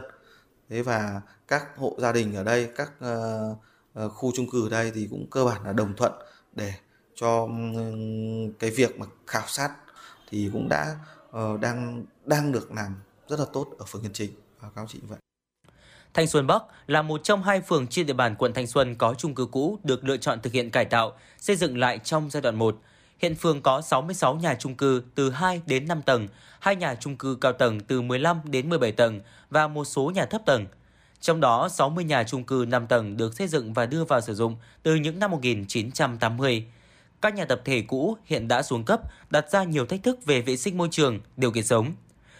thế 0.70 0.82
và 0.82 1.22
các 1.48 1.78
hộ 1.78 1.96
gia 2.00 2.12
đình 2.12 2.36
ở 2.36 2.44
đây 2.44 2.70
các 2.76 2.92
uh, 3.00 3.58
uh, 4.06 4.12
khu 4.12 4.32
chung 4.36 4.50
cư 4.50 4.66
ở 4.66 4.70
đây 4.70 4.92
thì 4.96 5.08
cũng 5.12 5.30
cơ 5.30 5.46
bản 5.46 5.64
là 5.64 5.74
đồng 5.74 5.96
thuận 5.96 6.14
để 6.54 6.74
cho 7.16 7.42
um, 7.42 8.52
cái 8.60 8.72
việc 8.72 9.00
mà 9.00 9.06
khảo 9.28 9.48
sát 9.48 9.72
thì 10.30 10.50
cũng 10.54 10.70
đã 10.70 10.96
uh, 11.38 11.60
đang 11.60 12.06
đang 12.26 12.52
được 12.52 12.72
làm 12.72 12.96
rất 13.30 13.40
là 13.40 13.46
tốt 13.54 13.68
ở 13.78 13.86
phường 13.86 14.02
Nhân 14.02 14.14
Chính 14.14 14.32
và 14.60 14.70
các 14.76 14.86
chị 14.88 15.00
như 15.02 15.08
vậy. 15.08 15.25
Thanh 16.16 16.28
Xuân 16.28 16.48
Bắc 16.48 16.64
là 16.88 17.02
một 17.02 17.24
trong 17.24 17.44
hai 17.44 17.62
phường 17.62 17.88
trên 17.88 18.06
địa 18.06 18.14
bàn 18.14 18.36
quận 18.36 18.54
Thanh 18.54 18.68
Xuân 18.68 18.96
có 18.96 19.14
chung 19.14 19.36
cư 19.36 19.46
cũ 19.46 19.80
được 19.84 20.04
lựa 20.04 20.18
chọn 20.18 20.40
thực 20.42 20.54
hiện 20.54 20.70
cải 20.70 20.86
tạo, 20.86 21.14
xây 21.40 21.56
dựng 21.56 21.78
lại 21.78 22.00
trong 22.04 22.30
giai 22.30 22.42
đoạn 22.42 22.56
1. 22.56 22.78
Hiện 23.20 23.36
phường 23.36 23.62
có 23.62 23.82
66 23.82 24.36
nhà 24.36 24.56
chung 24.60 24.76
cư 24.76 25.04
từ 25.16 25.30
2 25.30 25.62
đến 25.66 25.88
5 25.88 26.02
tầng, 26.02 26.28
hai 26.60 26.76
nhà 26.76 26.96
chung 26.96 27.16
cư 27.16 27.38
cao 27.42 27.54
tầng 27.54 27.80
từ 27.80 28.02
15 28.02 28.42
đến 28.44 28.70
17 28.70 28.92
tầng 28.92 29.20
và 29.50 29.68
một 29.68 29.86
số 29.86 30.12
nhà 30.16 30.26
thấp 30.26 30.42
tầng. 30.46 30.66
Trong 31.22 31.42
đó, 31.42 31.70
60 31.70 32.04
nhà 32.04 32.24
chung 32.24 32.44
cư 32.44 32.66
5 32.68 32.88
tầng 32.88 33.18
được 33.18 33.34
xây 33.34 33.48
dựng 33.48 33.74
và 33.74 33.86
đưa 33.86 34.04
vào 34.04 34.22
sử 34.22 34.36
dụng 34.36 34.56
từ 34.84 34.96
những 34.96 35.20
năm 35.20 35.32
1980. 35.32 36.66
Các 37.22 37.36
nhà 37.36 37.46
tập 37.46 37.62
thể 37.66 37.82
cũ 37.82 38.18
hiện 38.26 38.48
đã 38.48 38.62
xuống 38.62 38.84
cấp, 38.84 39.02
đặt 39.30 39.50
ra 39.52 39.64
nhiều 39.64 39.86
thách 39.86 40.04
thức 40.04 40.26
về 40.26 40.42
vệ 40.42 40.58
sinh 40.58 40.78
môi 40.78 40.88
trường, 40.92 41.20
điều 41.38 41.52
kiện 41.52 41.64
sống. 41.64 41.92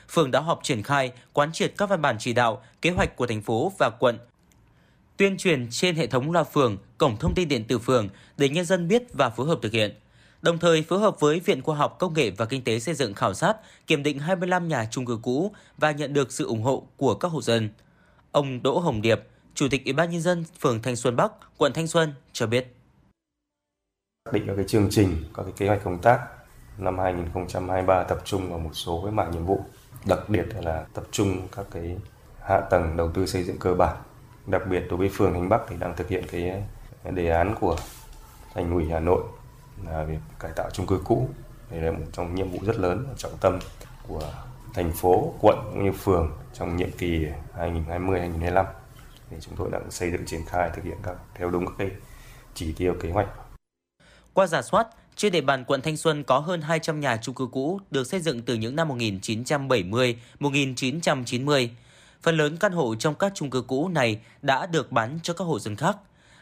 Phường 0.10 0.32
đã 0.32 0.40
họp 0.40 0.60
triển 0.64 0.84
khai, 0.84 1.12
quán 1.34 1.52
triệt 1.54 1.74
các 1.78 1.90
văn 1.90 2.02
bản 2.02 2.16
chỉ 2.20 2.34
đạo, 2.34 2.62
kế 2.82 2.90
hoạch 2.90 3.16
của 3.16 3.28
thành 3.28 3.42
phố 3.42 3.72
và 3.78 3.90
quận 3.90 4.18
tuyên 5.18 5.38
truyền 5.38 5.68
trên 5.72 5.96
hệ 5.96 6.08
thống 6.08 6.32
loa 6.32 6.44
phường, 6.44 6.78
cổng 6.98 7.18
thông 7.18 7.36
tin 7.36 7.48
điện 7.48 7.64
tử 7.68 7.80
phường 7.80 8.10
để 8.38 8.50
nhân 8.50 8.66
dân 8.66 8.88
biết 8.88 9.04
và 9.14 9.30
phối 9.30 9.48
hợp 9.48 9.60
thực 9.62 9.72
hiện 9.72 9.96
đồng 10.46 10.58
thời 10.58 10.82
phối 10.82 11.00
hợp 11.00 11.20
với 11.20 11.40
Viện 11.40 11.62
Khoa 11.62 11.76
học 11.76 11.96
Công 12.00 12.14
nghệ 12.14 12.30
và 12.30 12.46
Kinh 12.46 12.64
tế 12.64 12.80
xây 12.80 12.96
dựng 12.96 13.14
khảo 13.14 13.34
sát, 13.34 13.58
kiểm 13.88 14.04
định 14.04 14.20
25 14.20 14.68
nhà 14.68 14.88
chung 14.92 15.06
cư 15.06 15.20
cũ 15.22 15.52
và 15.78 15.92
nhận 15.92 16.14
được 16.14 16.32
sự 16.32 16.46
ủng 16.46 16.62
hộ 16.62 16.88
của 16.98 17.16
các 17.16 17.28
hộ 17.28 17.42
dân. 17.42 17.70
Ông 18.32 18.64
Đỗ 18.64 18.80
Hồng 18.80 19.02
Điệp, 19.02 19.22
Chủ 19.56 19.68
tịch 19.72 19.86
Ủy 19.86 19.94
ban 19.94 20.12
nhân 20.12 20.22
dân 20.22 20.44
phường 20.60 20.82
Thanh 20.82 20.96
Xuân 20.96 21.16
Bắc, 21.16 21.32
quận 21.58 21.74
Thanh 21.74 21.88
Xuân 21.88 22.14
cho 22.34 22.48
biết. 22.48 22.76
xác 24.26 24.34
Định 24.34 24.44
các 24.48 24.54
cái 24.56 24.66
chương 24.68 24.88
trình, 24.92 25.24
các 25.34 25.44
cái 25.44 25.54
kế 25.58 25.68
hoạch 25.68 25.84
công 25.84 26.02
tác 26.02 26.20
năm 26.78 26.98
2023 27.00 28.04
tập 28.04 28.22
trung 28.26 28.50
vào 28.50 28.60
một 28.60 28.72
số 28.74 29.02
cái 29.04 29.12
mảng 29.12 29.32
nhiệm 29.32 29.46
vụ, 29.46 29.66
đặc 30.06 30.20
biệt 30.28 30.46
là 30.62 30.86
tập 30.94 31.04
trung 31.12 31.48
các 31.56 31.66
cái 31.72 31.98
hạ 32.42 32.62
tầng 32.70 32.98
đầu 32.98 33.12
tư 33.12 33.26
xây 33.26 33.44
dựng 33.44 33.58
cơ 33.60 33.74
bản. 33.74 33.98
Đặc 34.46 34.62
biệt 34.70 34.84
đối 34.90 35.00
với 35.00 35.10
phường 35.14 35.34
Thanh 35.34 35.50
Bắc 35.50 35.62
thì 35.68 35.76
đang 35.80 35.96
thực 35.96 36.08
hiện 36.08 36.24
cái 36.32 36.64
đề 37.12 37.30
án 37.30 37.56
của 37.60 37.78
thành 38.54 38.74
ủy 38.74 38.90
Hà 38.90 39.00
Nội 39.00 39.24
là 39.86 40.04
việc 40.04 40.18
cải 40.40 40.52
tạo 40.56 40.70
chung 40.74 40.88
cư 40.88 41.02
cũ 41.04 41.30
đây 41.72 41.82
là 41.82 41.92
một 41.92 42.06
trong 42.12 42.36
nhiệm 42.36 42.52
vụ 42.52 42.60
rất 42.66 42.76
lớn 42.76 43.06
trọng 43.18 43.38
tâm 43.42 43.60
của 44.08 44.32
thành 44.74 44.92
phố, 44.92 45.34
quận 45.42 45.58
cũng 45.64 45.86
như 45.86 45.92
phường 45.92 46.32
trong 46.54 46.78
nhiệm 46.78 46.92
kỳ 46.92 47.28
2020-2025 47.58 48.66
thì 49.30 49.38
chúng 49.42 49.56
tôi 49.58 49.70
đang 49.72 49.92
xây 49.92 50.12
dựng 50.12 50.26
triển 50.26 50.46
khai 50.46 50.70
thực 50.76 50.84
hiện 50.84 50.98
các 51.04 51.16
theo 51.34 51.50
đúng 51.50 51.66
các 51.66 51.74
cái 51.78 51.92
chỉ 52.54 52.74
tiêu 52.78 52.96
kế 53.02 53.12
hoạch. 53.12 53.28
Qua 54.34 54.48
giả 54.48 54.62
soát, 54.62 54.88
trên 55.16 55.32
địa 55.32 55.42
bàn 55.42 55.64
quận 55.64 55.82
Thanh 55.82 55.98
Xuân 55.98 56.24
có 56.24 56.40
hơn 56.40 56.62
200 56.62 57.00
nhà 57.00 57.18
chung 57.18 57.36
cư 57.36 57.48
cũ 57.52 57.80
được 57.92 58.08
xây 58.08 58.20
dựng 58.20 58.42
từ 58.42 58.56
những 58.56 58.76
năm 58.76 58.88
1970, 58.88 60.20
1990. 60.40 61.72
Phần 62.22 62.38
lớn 62.38 62.58
căn 62.58 62.72
hộ 62.72 62.96
trong 62.96 63.16
các 63.16 63.32
chung 63.36 63.50
cư 63.50 63.62
cũ 63.62 63.88
này 63.88 64.20
đã 64.42 64.66
được 64.66 64.92
bán 64.92 65.20
cho 65.24 65.34
các 65.34 65.46
hộ 65.46 65.60
dân 65.60 65.76
khác. 65.76 65.98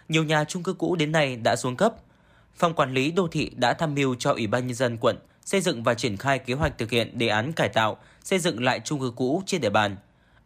Nhiều 0.10 0.24
nhà 0.24 0.44
chung 0.44 0.64
cư 0.64 0.74
cũ 0.74 0.96
đến 0.96 1.12
nay 1.12 1.36
đã 1.36 1.56
xuống 1.56 1.76
cấp, 1.76 1.94
Phòng 2.56 2.74
Quản 2.74 2.94
lý 2.94 3.12
Đô 3.12 3.28
thị 3.28 3.52
đã 3.56 3.74
tham 3.74 3.96
mưu 3.96 4.16
cho 4.16 4.32
Ủy 4.32 4.48
ban 4.48 4.68
Nhân 4.68 4.76
dân 4.76 4.98
quận 4.98 5.18
xây 5.46 5.62
dựng 5.62 5.84
và 5.84 5.94
triển 5.94 6.18
khai 6.18 6.40
kế 6.40 6.54
hoạch 6.54 6.78
thực 6.78 6.92
hiện 6.92 7.18
đề 7.18 7.28
án 7.28 7.52
cải 7.54 7.70
tạo, 7.70 7.98
xây 8.24 8.40
dựng 8.40 8.64
lại 8.64 8.82
chung 8.84 9.00
cư 9.00 9.12
cũ 9.16 9.44
trên 9.46 9.62
địa 9.62 9.70
bàn. 9.70 9.96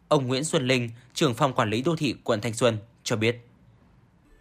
Ông 0.08 0.26
Nguyễn 0.26 0.44
Xuân 0.44 0.66
Linh, 0.66 0.90
trưởng 1.14 1.34
phòng 1.34 1.52
quản 1.52 1.70
lý 1.70 1.82
đô 1.82 1.96
thị 1.96 2.14
quận 2.24 2.40
Thanh 2.40 2.54
Xuân 2.54 2.78
cho 3.04 3.16
biết. 3.16 3.36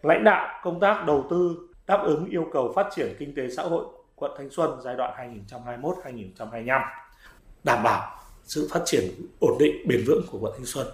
Lãnh 0.01 0.23
đạo 0.23 0.47
công 0.63 0.79
tác 0.79 1.05
đầu 1.05 1.27
tư 1.29 1.66
đáp 1.87 2.03
ứng 2.03 2.25
yêu 2.25 2.45
cầu 2.53 2.73
phát 2.75 2.87
triển 2.95 3.15
kinh 3.19 3.35
tế 3.35 3.49
xã 3.49 3.63
hội 3.63 3.85
quận 4.15 4.31
Thanh 4.37 4.49
Xuân 4.49 4.79
giai 4.83 4.95
đoạn 4.95 5.41
2021-2025, 5.49 6.81
đảm 7.63 7.83
bảo 7.83 8.19
sự 8.43 8.67
phát 8.71 8.81
triển 8.85 9.03
ổn 9.39 9.57
định 9.59 9.87
bền 9.87 10.03
vững 10.07 10.21
của 10.31 10.37
quận 10.41 10.53
Thanh 10.57 10.65
Xuân. 10.65 10.87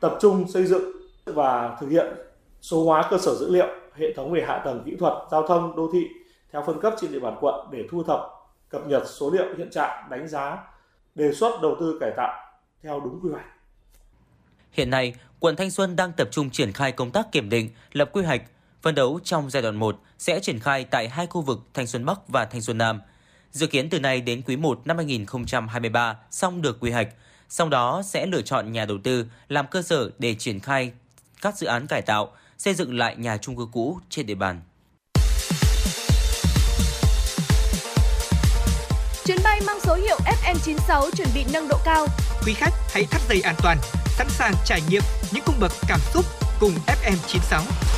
Tập 0.00 0.18
trung 0.20 0.48
xây 0.48 0.66
dựng 0.66 0.82
và 1.24 1.76
thực 1.80 1.88
hiện 1.88 2.06
số 2.60 2.84
hóa 2.84 3.08
cơ 3.10 3.18
sở 3.18 3.34
dữ 3.34 3.50
liệu 3.50 3.66
hệ 3.94 4.12
thống 4.16 4.32
về 4.32 4.44
hạ 4.46 4.62
tầng 4.64 4.82
kỹ 4.86 4.96
thuật 4.98 5.12
giao 5.30 5.46
thông 5.46 5.76
đô 5.76 5.90
thị 5.92 6.08
theo 6.52 6.62
phân 6.66 6.80
cấp 6.80 6.94
trên 7.00 7.12
địa 7.12 7.20
bàn 7.20 7.36
quận 7.40 7.68
để 7.72 7.84
thu 7.90 8.02
thập 8.02 8.20
cập 8.68 8.86
nhật 8.86 9.02
số 9.06 9.30
liệu 9.30 9.44
hiện 9.58 9.70
trạng 9.70 10.10
đánh 10.10 10.28
giá 10.28 10.58
đề 11.14 11.32
xuất 11.32 11.62
đầu 11.62 11.76
tư 11.80 11.98
cải 12.00 12.10
tạo 12.16 12.32
theo 12.82 13.00
đúng 13.00 13.20
quy 13.22 13.30
hoạch. 13.30 13.46
Hiện 14.72 14.90
nay, 14.90 15.14
quận 15.40 15.56
Thanh 15.56 15.70
Xuân 15.70 15.96
đang 15.96 16.12
tập 16.12 16.28
trung 16.30 16.50
triển 16.50 16.72
khai 16.72 16.92
công 16.92 17.10
tác 17.10 17.32
kiểm 17.32 17.48
định, 17.48 17.70
lập 17.92 18.10
quy 18.12 18.22
hoạch, 18.22 18.42
phân 18.84 18.94
đấu 18.94 19.20
trong 19.24 19.50
giai 19.50 19.62
đoạn 19.62 19.76
1 19.76 20.00
sẽ 20.18 20.40
triển 20.40 20.60
khai 20.60 20.84
tại 20.84 21.08
hai 21.08 21.26
khu 21.26 21.40
vực 21.40 21.60
Thanh 21.74 21.86
Xuân 21.86 22.04
Bắc 22.04 22.28
và 22.28 22.44
Thanh 22.44 22.60
Xuân 22.60 22.78
Nam. 22.78 23.00
Dự 23.50 23.66
kiến 23.66 23.90
từ 23.90 24.00
nay 24.00 24.20
đến 24.20 24.42
quý 24.46 24.56
1 24.56 24.80
năm 24.84 24.96
2023 24.96 26.16
xong 26.30 26.62
được 26.62 26.80
quy 26.80 26.90
hoạch, 26.90 27.08
sau 27.48 27.68
đó 27.68 28.02
sẽ 28.04 28.26
lựa 28.26 28.42
chọn 28.42 28.72
nhà 28.72 28.84
đầu 28.84 28.98
tư 29.04 29.26
làm 29.48 29.66
cơ 29.70 29.82
sở 29.82 30.10
để 30.18 30.34
triển 30.34 30.60
khai 30.60 30.92
các 31.42 31.56
dự 31.56 31.66
án 31.66 31.86
cải 31.86 32.02
tạo, 32.02 32.32
xây 32.58 32.74
dựng 32.74 32.98
lại 32.98 33.16
nhà 33.16 33.36
chung 33.36 33.56
cư 33.56 33.66
cũ 33.72 33.98
trên 34.10 34.26
địa 34.26 34.34
bàn. 34.34 34.60
Chuyến 39.24 39.38
bay 39.44 39.60
mang 39.66 39.80
số 39.80 39.94
hiệu 39.94 40.18
FM96 40.42 41.10
chuẩn 41.10 41.28
bị 41.34 41.44
nâng 41.52 41.68
độ 41.68 41.78
cao. 41.84 42.06
Quý 42.46 42.54
khách 42.54 42.72
hãy 42.92 43.04
thắt 43.04 43.20
dây 43.28 43.40
an 43.40 43.54
toàn, 43.62 43.78
sẵn 44.06 44.28
sàng 44.30 44.54
trải 44.64 44.80
nghiệm 44.88 45.02
những 45.32 45.44
cung 45.46 45.60
bậc 45.60 45.72
cảm 45.88 46.00
xúc 46.14 46.24
cùng 46.60 46.72
FM96. 46.86 47.93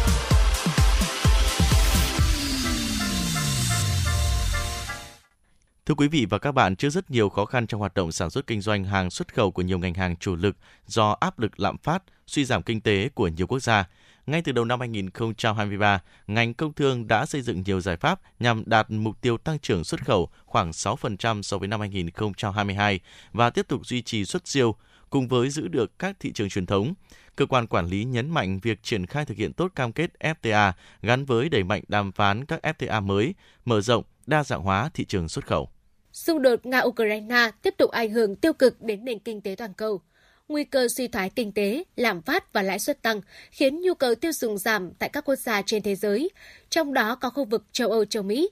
Thưa 5.86 5.94
quý 5.94 6.08
vị 6.08 6.26
và 6.30 6.38
các 6.38 6.52
bạn, 6.52 6.76
trước 6.76 6.90
rất 6.90 7.10
nhiều 7.10 7.28
khó 7.28 7.44
khăn 7.44 7.66
trong 7.66 7.80
hoạt 7.80 7.94
động 7.94 8.12
sản 8.12 8.30
xuất 8.30 8.46
kinh 8.46 8.60
doanh 8.60 8.84
hàng 8.84 9.10
xuất 9.10 9.34
khẩu 9.34 9.50
của 9.50 9.62
nhiều 9.62 9.78
ngành 9.78 9.94
hàng 9.94 10.16
chủ 10.16 10.36
lực 10.36 10.56
do 10.86 11.16
áp 11.20 11.38
lực 11.38 11.60
lạm 11.60 11.78
phát, 11.78 12.02
suy 12.26 12.44
giảm 12.44 12.62
kinh 12.62 12.80
tế 12.80 13.08
của 13.14 13.28
nhiều 13.28 13.46
quốc 13.46 13.58
gia, 13.58 13.88
ngay 14.26 14.42
từ 14.42 14.52
đầu 14.52 14.64
năm 14.64 14.80
2023, 14.80 16.02
ngành 16.26 16.54
công 16.54 16.72
thương 16.72 17.08
đã 17.08 17.26
xây 17.26 17.42
dựng 17.42 17.62
nhiều 17.66 17.80
giải 17.80 17.96
pháp 17.96 18.20
nhằm 18.40 18.62
đạt 18.66 18.90
mục 18.90 19.20
tiêu 19.20 19.38
tăng 19.38 19.58
trưởng 19.58 19.84
xuất 19.84 20.04
khẩu 20.04 20.28
khoảng 20.44 20.70
6% 20.70 21.42
so 21.42 21.58
với 21.58 21.68
năm 21.68 21.80
2022 21.80 23.00
và 23.32 23.50
tiếp 23.50 23.68
tục 23.68 23.86
duy 23.86 24.02
trì 24.02 24.24
xuất 24.24 24.48
siêu 24.48 24.74
cùng 25.10 25.28
với 25.28 25.50
giữ 25.50 25.68
được 25.68 25.98
các 25.98 26.16
thị 26.20 26.32
trường 26.32 26.48
truyền 26.48 26.66
thống. 26.66 26.94
Cơ 27.36 27.46
quan 27.46 27.66
quản 27.66 27.86
lý 27.86 28.04
nhấn 28.04 28.30
mạnh 28.30 28.58
việc 28.62 28.82
triển 28.82 29.06
khai 29.06 29.24
thực 29.24 29.36
hiện 29.36 29.52
tốt 29.52 29.72
cam 29.74 29.92
kết 29.92 30.10
FTA 30.20 30.72
gắn 31.02 31.24
với 31.24 31.48
đẩy 31.48 31.64
mạnh 31.64 31.82
đàm 31.88 32.12
phán 32.12 32.44
các 32.44 32.60
FTA 32.62 33.02
mới, 33.02 33.34
mở 33.64 33.80
rộng, 33.80 34.04
đa 34.26 34.44
dạng 34.44 34.62
hóa 34.62 34.90
thị 34.94 35.04
trường 35.04 35.28
xuất 35.28 35.46
khẩu. 35.46 35.70
Xung 36.16 36.42
đột 36.42 36.66
Nga-Ukraine 36.66 37.50
tiếp 37.62 37.74
tục 37.78 37.90
ảnh 37.90 38.10
hưởng 38.10 38.36
tiêu 38.36 38.52
cực 38.52 38.82
đến 38.82 39.04
nền 39.04 39.18
kinh 39.18 39.40
tế 39.40 39.54
toàn 39.58 39.72
cầu 39.74 40.00
nguy 40.48 40.64
cơ 40.64 40.88
suy 40.88 41.08
thoái 41.08 41.30
kinh 41.30 41.52
tế, 41.52 41.84
lạm 41.96 42.22
phát 42.22 42.52
và 42.52 42.62
lãi 42.62 42.78
suất 42.78 43.02
tăng 43.02 43.20
khiến 43.50 43.80
nhu 43.80 43.94
cầu 43.94 44.14
tiêu 44.14 44.32
dùng 44.32 44.58
giảm 44.58 44.90
tại 44.98 45.08
các 45.08 45.24
quốc 45.24 45.36
gia 45.36 45.62
trên 45.62 45.82
thế 45.82 45.94
giới, 45.94 46.30
trong 46.70 46.94
đó 46.94 47.14
có 47.14 47.30
khu 47.30 47.44
vực 47.44 47.64
châu 47.72 47.90
Âu, 47.90 48.04
châu 48.04 48.22
Mỹ. 48.22 48.50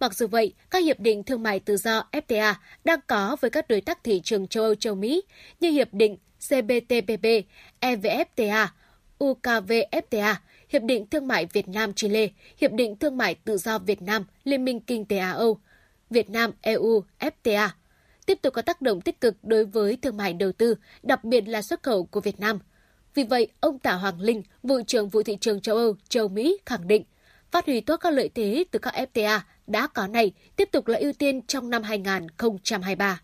Mặc 0.00 0.14
dù 0.14 0.26
vậy, 0.26 0.52
các 0.70 0.84
hiệp 0.84 1.00
định 1.00 1.24
thương 1.24 1.42
mại 1.42 1.60
tự 1.60 1.76
do 1.76 2.08
FTA 2.12 2.54
đang 2.84 3.00
có 3.06 3.36
với 3.40 3.50
các 3.50 3.68
đối 3.68 3.80
tác 3.80 4.04
thị 4.04 4.20
trường 4.24 4.48
châu 4.48 4.64
Âu, 4.64 4.74
châu 4.74 4.94
Mỹ 4.94 5.22
như 5.60 5.70
hiệp 5.70 5.88
định 5.94 6.16
CPTPP, 6.48 7.26
EVFTA, 7.80 8.66
UKVFTA, 9.18 10.34
Hiệp 10.68 10.82
định 10.82 11.06
Thương 11.06 11.28
mại 11.28 11.46
Việt 11.46 11.68
Nam-Chile, 11.68 12.28
Hiệp 12.56 12.72
định 12.72 12.96
Thương 12.96 13.16
mại 13.16 13.34
Tự 13.34 13.56
do 13.56 13.78
Việt 13.78 14.02
Nam, 14.02 14.24
Liên 14.44 14.64
minh 14.64 14.80
Kinh 14.80 15.04
tế 15.04 15.18
Á-Âu, 15.18 15.60
Việt 16.14 16.30
Nam-EU 16.30 17.04
FTA– 17.20 17.68
tiếp 18.26 18.38
tục 18.42 18.54
có 18.54 18.62
tác 18.62 18.82
động 18.82 19.00
tích 19.00 19.20
cực 19.20 19.34
đối 19.42 19.64
với 19.64 19.98
thương 20.02 20.16
mại 20.16 20.32
đầu 20.32 20.52
tư, 20.52 20.74
đặc 21.02 21.24
biệt 21.24 21.48
là 21.48 21.62
xuất 21.62 21.82
khẩu 21.82 22.04
của 22.04 22.20
Việt 22.20 22.40
Nam. 22.40 22.58
Vì 23.14 23.24
vậy, 23.24 23.48
ông 23.60 23.78
Tạ 23.78 23.92
Hoàng 23.92 24.20
Linh, 24.20 24.42
vụ 24.62 24.80
trưởng 24.86 25.08
vụ 25.08 25.22
thị 25.22 25.36
trường 25.40 25.60
châu 25.60 25.76
Âu, 25.76 25.96
châu 26.08 26.28
Mỹ 26.28 26.58
khẳng 26.66 26.88
định, 26.88 27.04
phát 27.50 27.66
huy 27.66 27.80
tốt 27.80 27.96
các 27.96 28.12
lợi 28.12 28.30
thế 28.34 28.64
từ 28.70 28.78
các 28.78 28.94
FTA 28.94 29.40
đã 29.66 29.86
có 29.86 30.06
này 30.06 30.32
tiếp 30.56 30.68
tục 30.72 30.88
là 30.88 30.98
ưu 30.98 31.12
tiên 31.12 31.42
trong 31.46 31.70
năm 31.70 31.82
2023. 31.82 33.20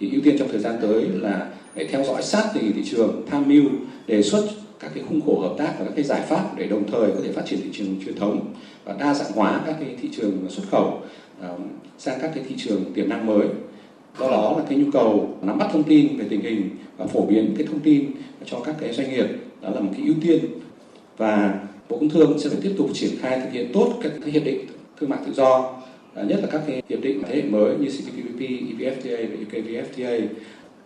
Thì 0.00 0.10
ưu 0.12 0.20
tiên 0.24 0.36
trong 0.38 0.48
thời 0.48 0.60
gian 0.60 0.78
tới 0.82 1.08
là 1.12 1.50
để 1.74 1.86
theo 1.86 2.04
dõi 2.04 2.22
sát 2.22 2.50
tình 2.54 2.72
thị 2.72 2.82
trường, 2.90 3.26
tham 3.30 3.48
mưu, 3.48 3.64
đề 4.06 4.22
xuất 4.22 4.48
các 4.80 4.90
cái 4.94 5.04
khung 5.08 5.20
khổ 5.20 5.40
hợp 5.40 5.54
tác 5.58 5.74
và 5.78 5.84
các 5.84 5.92
cái 5.96 6.04
giải 6.04 6.20
pháp 6.28 6.56
để 6.56 6.66
đồng 6.66 6.90
thời 6.92 7.10
có 7.10 7.20
thể 7.24 7.32
phát 7.32 7.42
triển 7.46 7.60
thị 7.62 7.70
trường 7.72 8.04
truyền 8.04 8.16
thống 8.18 8.54
và 8.84 8.92
đa 8.98 9.14
dạng 9.14 9.32
hóa 9.32 9.60
các 9.66 9.76
cái 9.80 9.96
thị 10.02 10.08
trường 10.16 10.46
xuất 10.50 10.64
khẩu 10.70 11.02
sang 11.98 12.18
các 12.22 12.30
cái 12.34 12.44
thị 12.48 12.54
trường 12.58 12.84
tiềm 12.94 13.08
năng 13.08 13.26
mới. 13.26 13.46
Do 14.18 14.30
đó 14.30 14.54
là 14.58 14.64
cái 14.68 14.78
nhu 14.78 14.90
cầu 14.90 15.38
nắm 15.42 15.58
bắt 15.58 15.68
thông 15.72 15.82
tin 15.82 16.18
về 16.18 16.24
tình 16.30 16.40
hình 16.40 16.70
và 16.96 17.06
phổ 17.06 17.26
biến 17.26 17.54
cái 17.58 17.66
thông 17.66 17.80
tin 17.80 18.10
cho 18.44 18.60
các 18.60 18.76
cái 18.80 18.92
doanh 18.92 19.10
nghiệp 19.10 19.26
đó 19.60 19.70
là 19.70 19.80
một 19.80 19.90
cái 19.96 20.06
ưu 20.06 20.14
tiên. 20.22 20.40
Và 21.16 21.60
Bộ 21.88 21.98
Công 21.98 22.08
Thương 22.08 22.38
sẽ 22.38 22.48
phải 22.50 22.58
tiếp 22.62 22.74
tục 22.78 22.90
triển 22.92 23.10
khai 23.20 23.40
thực 23.40 23.52
hiện 23.52 23.70
tốt 23.72 23.92
các 24.02 24.12
cái 24.22 24.30
hiệp 24.30 24.44
định 24.44 24.60
thương 25.00 25.10
mại 25.10 25.18
tự 25.26 25.32
do, 25.32 25.74
à, 26.14 26.22
nhất 26.22 26.38
là 26.42 26.48
các 26.52 26.62
cái 26.66 26.82
hiệp 26.88 27.00
định 27.00 27.22
thế 27.28 27.36
hệ 27.36 27.42
mới 27.42 27.76
như 27.76 27.88
CPTPP, 27.88 28.40
EVFTA 28.40 29.26
và 29.28 29.36
UKVFTA. 29.44 30.20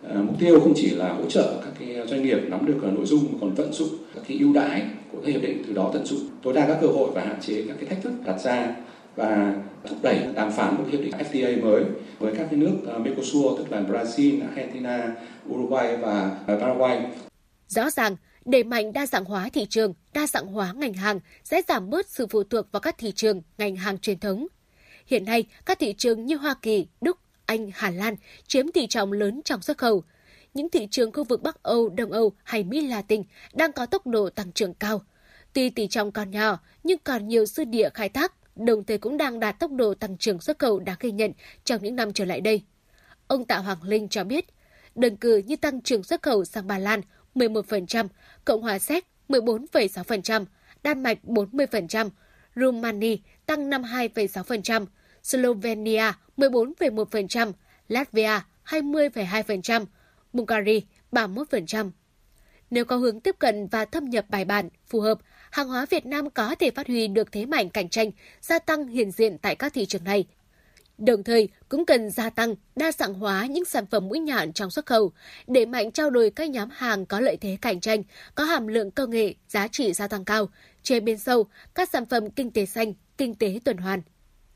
À, 0.09 0.15
mục 0.15 0.39
tiêu 0.39 0.59
không 0.59 0.73
chỉ 0.75 0.89
là 0.89 1.13
hỗ 1.13 1.25
trợ 1.29 1.61
các 1.65 1.73
cái 1.79 2.07
doanh 2.07 2.23
nghiệp 2.23 2.39
nắm 2.47 2.65
được 2.65 2.83
nội 2.83 3.05
dung 3.05 3.23
mà 3.31 3.37
còn 3.41 3.53
vận 3.53 3.73
dụng 3.73 3.89
các 4.15 4.23
cái 4.27 4.37
ưu 4.39 4.53
đãi 4.53 4.81
của 5.11 5.17
các 5.25 5.31
hiệp 5.31 5.41
định 5.41 5.63
từ 5.67 5.73
đó 5.73 5.91
tận 5.93 6.05
dụng 6.05 6.19
tối 6.43 6.53
đa 6.53 6.67
các 6.67 6.77
cơ 6.81 6.87
hội 6.87 7.09
và 7.13 7.21
hạn 7.21 7.37
chế 7.41 7.63
các 7.67 7.77
cái 7.79 7.89
thách 7.89 8.03
thức 8.03 8.13
đặt 8.25 8.39
ra 8.43 8.75
và 9.15 9.53
thúc 9.87 9.97
đẩy 10.01 10.19
đàm 10.35 10.51
phán 10.51 10.75
một 10.77 10.83
hiệp 10.91 11.01
định 11.01 11.11
FTA 11.11 11.63
mới 11.63 11.83
với 12.19 12.33
các 12.37 12.47
cái 12.49 12.59
nước 12.59 12.75
ờ, 12.85 12.99
Mercosur 12.99 13.57
tức 13.57 13.71
là 13.71 13.81
Brazil, 13.81 14.47
Argentina, 14.47 15.15
Uruguay 15.49 15.97
và 15.97 16.37
ờ, 16.47 16.59
Paraguay. 16.59 17.05
Rõ 17.67 17.89
ràng, 17.89 18.15
đẩy 18.45 18.63
mạnh 18.63 18.93
đa 18.93 19.05
dạng 19.05 19.25
hóa 19.25 19.49
thị 19.53 19.65
trường, 19.69 19.93
đa 20.13 20.27
dạng 20.27 20.47
hóa 20.47 20.73
ngành 20.77 20.93
hàng 20.93 21.19
sẽ 21.43 21.61
giảm 21.67 21.89
bớt 21.89 22.09
sự 22.09 22.27
phụ 22.27 22.43
thuộc 22.43 22.71
vào 22.71 22.79
các 22.79 22.97
thị 22.97 23.11
trường, 23.15 23.41
ngành 23.57 23.75
hàng 23.75 23.97
truyền 23.97 24.19
thống. 24.19 24.47
Hiện 25.07 25.25
nay, 25.25 25.45
các 25.65 25.79
thị 25.79 25.93
trường 25.97 26.25
như 26.25 26.35
Hoa 26.35 26.55
Kỳ, 26.61 26.87
Đức, 27.01 27.19
Anh, 27.45 27.71
Hà 27.73 27.89
Lan 27.89 28.15
chiếm 28.47 28.71
tỷ 28.71 28.87
trọng 28.87 29.11
lớn 29.11 29.41
trong 29.45 29.61
xuất 29.61 29.77
khẩu. 29.77 30.03
Những 30.53 30.69
thị 30.69 30.87
trường 30.91 31.11
khu 31.11 31.23
vực 31.23 31.43
Bắc 31.43 31.63
Âu, 31.63 31.89
Đông 31.89 32.11
Âu 32.11 32.31
hay 32.43 32.63
Mỹ 32.63 32.87
Latin 32.87 33.23
đang 33.53 33.71
có 33.71 33.85
tốc 33.85 34.07
độ 34.07 34.29
tăng 34.29 34.51
trưởng 34.51 34.73
cao. 34.73 35.01
Tuy 35.53 35.69
tỷ 35.69 35.87
trọng 35.87 36.11
còn 36.11 36.31
nhỏ, 36.31 36.59
nhưng 36.83 36.99
còn 37.03 37.27
nhiều 37.27 37.45
dư 37.45 37.63
địa 37.63 37.89
khai 37.93 38.09
thác, 38.09 38.33
đồng 38.55 38.83
thời 38.83 38.97
cũng 38.97 39.17
đang 39.17 39.39
đạt 39.39 39.59
tốc 39.59 39.71
độ 39.71 39.93
tăng 39.93 40.17
trưởng 40.17 40.41
xuất 40.41 40.59
khẩu 40.59 40.79
đáng 40.79 40.97
ghi 40.99 41.11
nhận 41.11 41.31
trong 41.63 41.83
những 41.83 41.95
năm 41.95 42.13
trở 42.13 42.25
lại 42.25 42.41
đây. 42.41 42.61
Ông 43.27 43.45
Tạ 43.45 43.57
Hoàng 43.57 43.83
Linh 43.83 44.09
cho 44.09 44.23
biết, 44.23 44.45
đơn 44.95 45.17
cử 45.17 45.37
như 45.37 45.55
tăng 45.55 45.81
trưởng 45.81 46.03
xuất 46.03 46.21
khẩu 46.21 46.45
sang 46.45 46.67
Ba 46.67 46.77
Lan 46.77 47.01
11%, 47.35 48.07
Cộng 48.45 48.61
hòa 48.61 48.79
Séc 48.79 49.07
14,6%, 49.29 50.45
Đan 50.83 51.03
Mạch 51.03 51.17
40%, 51.23 52.09
Romania 52.55 53.15
tăng 53.45 53.69
52,6%, 53.69 54.85
Slovenia 55.23 56.11
14,1%, 56.37 57.53
Latvia 57.87 58.39
20,2%, 58.65 59.85
Bulgaria 60.33 60.79
31%. 61.11 61.91
Nếu 62.69 62.85
có 62.85 62.95
hướng 62.95 63.19
tiếp 63.19 63.35
cận 63.39 63.67
và 63.67 63.85
thâm 63.85 64.05
nhập 64.05 64.25
bài 64.29 64.45
bản, 64.45 64.69
phù 64.87 64.99
hợp, 64.99 65.19
hàng 65.55 65.67
hóa 65.67 65.85
Việt 65.89 66.05
Nam 66.05 66.29
có 66.29 66.55
thể 66.59 66.71
phát 66.71 66.87
huy 66.87 67.07
được 67.07 67.31
thế 67.31 67.45
mạnh 67.45 67.69
cạnh 67.69 67.89
tranh, 67.89 68.11
gia 68.41 68.59
tăng 68.59 68.87
hiện 68.87 69.11
diện 69.11 69.37
tại 69.37 69.55
các 69.55 69.73
thị 69.73 69.85
trường 69.85 70.03
này. 70.03 70.25
Đồng 70.97 71.23
thời, 71.23 71.49
cũng 71.69 71.85
cần 71.85 72.09
gia 72.09 72.29
tăng, 72.29 72.55
đa 72.75 72.91
dạng 72.91 73.13
hóa 73.13 73.45
những 73.45 73.65
sản 73.65 73.85
phẩm 73.85 74.07
mũi 74.07 74.19
nhọn 74.19 74.53
trong 74.53 74.71
xuất 74.71 74.85
khẩu, 74.85 75.11
để 75.47 75.65
mạnh 75.65 75.91
trao 75.91 76.09
đổi 76.09 76.29
các 76.29 76.49
nhóm 76.49 76.69
hàng 76.71 77.05
có 77.05 77.19
lợi 77.19 77.37
thế 77.41 77.57
cạnh 77.61 77.79
tranh, 77.79 78.03
có 78.35 78.43
hàm 78.43 78.67
lượng 78.67 78.91
công 78.91 79.09
nghệ, 79.09 79.33
giá 79.47 79.67
trị 79.67 79.93
gia 79.93 80.07
tăng 80.07 80.25
cao, 80.25 80.49
chế 80.83 80.99
biến 80.99 81.17
sâu, 81.17 81.45
các 81.75 81.89
sản 81.89 82.05
phẩm 82.05 82.29
kinh 82.29 82.51
tế 82.51 82.65
xanh, 82.65 82.93
kinh 83.17 83.35
tế 83.35 83.59
tuần 83.65 83.77
hoàn. 83.77 84.01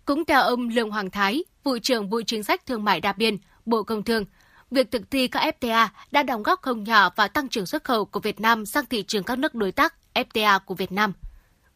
Cũng 0.05 0.25
theo 0.25 0.41
ông 0.41 0.69
Lương 0.69 0.91
Hoàng 0.91 1.09
Thái, 1.09 1.43
vụ 1.63 1.77
trưởng 1.83 2.09
vụ 2.09 2.21
chính 2.27 2.43
sách 2.43 2.65
thương 2.65 2.83
mại 2.83 3.01
đa 3.01 3.13
biên, 3.13 3.37
Bộ 3.65 3.83
Công 3.83 4.03
Thương, 4.03 4.25
việc 4.71 4.91
thực 4.91 5.11
thi 5.11 5.27
các 5.27 5.55
FTA 5.59 5.87
đã 6.11 6.23
đóng 6.23 6.43
góp 6.43 6.61
không 6.61 6.83
nhỏ 6.83 7.09
vào 7.15 7.27
tăng 7.27 7.49
trưởng 7.49 7.65
xuất 7.65 7.83
khẩu 7.83 8.05
của 8.05 8.19
Việt 8.19 8.39
Nam 8.39 8.65
sang 8.65 8.85
thị 8.85 9.03
trường 9.07 9.23
các 9.23 9.39
nước 9.39 9.55
đối 9.55 9.71
tác 9.71 9.95
FTA 10.23 10.59
của 10.59 10.75
Việt 10.75 10.91
Nam. 10.91 11.13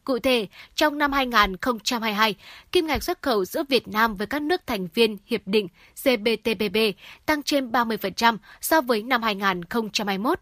Cụ 0.04 0.18
thể, 0.18 0.46
trong 0.74 0.98
năm 0.98 1.12
2022, 1.12 2.34
kim 2.72 2.86
ngạch 2.86 3.02
xuất 3.02 3.22
khẩu 3.22 3.44
giữa 3.44 3.62
Việt 3.68 3.88
Nam 3.88 4.14
với 4.14 4.26
các 4.26 4.42
nước 4.42 4.66
thành 4.66 4.88
viên 4.94 5.16
Hiệp 5.26 5.40
định 5.46 5.68
CPTPP 5.94 6.78
tăng 7.26 7.42
trên 7.42 7.70
30% 7.70 8.36
so 8.60 8.80
với 8.80 9.02
năm 9.02 9.22
2021. 9.22 10.40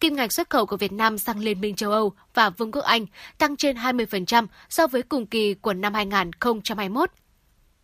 Kim 0.00 0.16
ngạch 0.16 0.32
xuất 0.32 0.50
khẩu 0.50 0.66
của 0.66 0.76
Việt 0.76 0.92
Nam 0.92 1.18
sang 1.18 1.38
Liên 1.38 1.60
minh 1.60 1.74
châu 1.74 1.90
Âu 1.90 2.12
và 2.34 2.50
Vương 2.50 2.72
quốc 2.72 2.84
Anh 2.84 3.06
tăng 3.38 3.56
trên 3.56 3.76
20% 3.76 4.46
so 4.68 4.86
với 4.86 5.02
cùng 5.02 5.26
kỳ 5.26 5.54
của 5.54 5.74
năm 5.74 5.94
2021. 5.94 7.10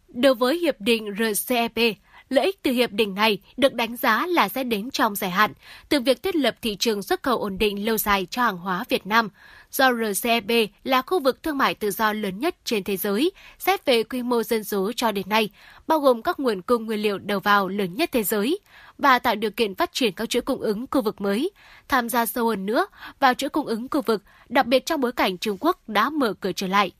Đối 0.09 0.35
với 0.35 0.59
Hiệp 0.59 0.81
định 0.81 1.15
RCEP, 1.19 1.97
Lợi 2.31 2.44
ích 2.44 2.62
từ 2.62 2.70
hiệp 2.70 2.93
định 2.93 3.15
này 3.15 3.39
được 3.57 3.74
đánh 3.74 3.97
giá 3.97 4.27
là 4.27 4.48
sẽ 4.48 4.65
đến 4.65 4.90
trong 4.90 5.16
dài 5.16 5.31
hạn, 5.31 5.52
từ 5.89 6.01
việc 6.01 6.23
thiết 6.23 6.36
lập 6.36 6.57
thị 6.62 6.77
trường 6.77 7.02
xuất 7.02 7.23
khẩu 7.23 7.39
ổn 7.39 7.59
định 7.59 7.85
lâu 7.86 7.98
dài 7.98 8.27
cho 8.31 8.43
hàng 8.43 8.59
hóa 8.59 8.85
Việt 8.89 9.07
Nam. 9.07 9.28
Do 9.70 9.93
RCEP 9.93 10.44
là 10.85 11.02
khu 11.02 11.20
vực 11.20 11.43
thương 11.43 11.59
mại 11.59 11.74
tự 11.74 11.90
do 11.90 12.12
lớn 12.12 12.39
nhất 12.39 12.57
trên 12.65 12.85
thế 12.85 12.97
giới, 12.97 13.31
xét 13.59 13.85
về 13.85 14.02
quy 14.02 14.23
mô 14.23 14.43
dân 14.43 14.65
số 14.65 14.93
cho 14.97 15.12
đến 15.12 15.28
nay, 15.28 15.51
bao 15.86 15.98
gồm 15.98 16.23
các 16.23 16.40
nguồn 16.40 16.62
cung 16.62 16.86
nguyên 16.86 17.02
liệu 17.02 17.19
đầu 17.19 17.40
vào 17.40 17.69
lớn 17.69 17.94
nhất 17.94 18.11
thế 18.12 18.23
giới, 18.23 18.59
và 18.98 19.19
tạo 19.19 19.35
điều 19.35 19.51
kiện 19.51 19.74
phát 19.74 19.93
triển 19.93 20.12
các 20.12 20.28
chuỗi 20.28 20.43
cung 20.43 20.61
ứng 20.61 20.86
khu 20.90 21.02
vực 21.02 21.20
mới, 21.20 21.51
tham 21.89 22.09
gia 22.09 22.27
sâu 22.27 22.48
hơn 22.48 22.66
nữa 22.66 22.86
vào 23.20 23.35
chuỗi 23.35 23.51
cung 23.51 23.66
ứng 23.66 23.89
khu 23.90 24.02
vực, 24.02 24.23
đặc 24.48 24.66
biệt 24.66 24.86
trong 24.86 25.01
bối 25.01 25.12
cảnh 25.12 25.39
Trung 25.39 25.57
Quốc 25.61 25.89
đã 25.89 26.11
mở 26.11 26.35
cửa 26.40 26.52
trở 26.52 26.66
lại. 26.66 26.90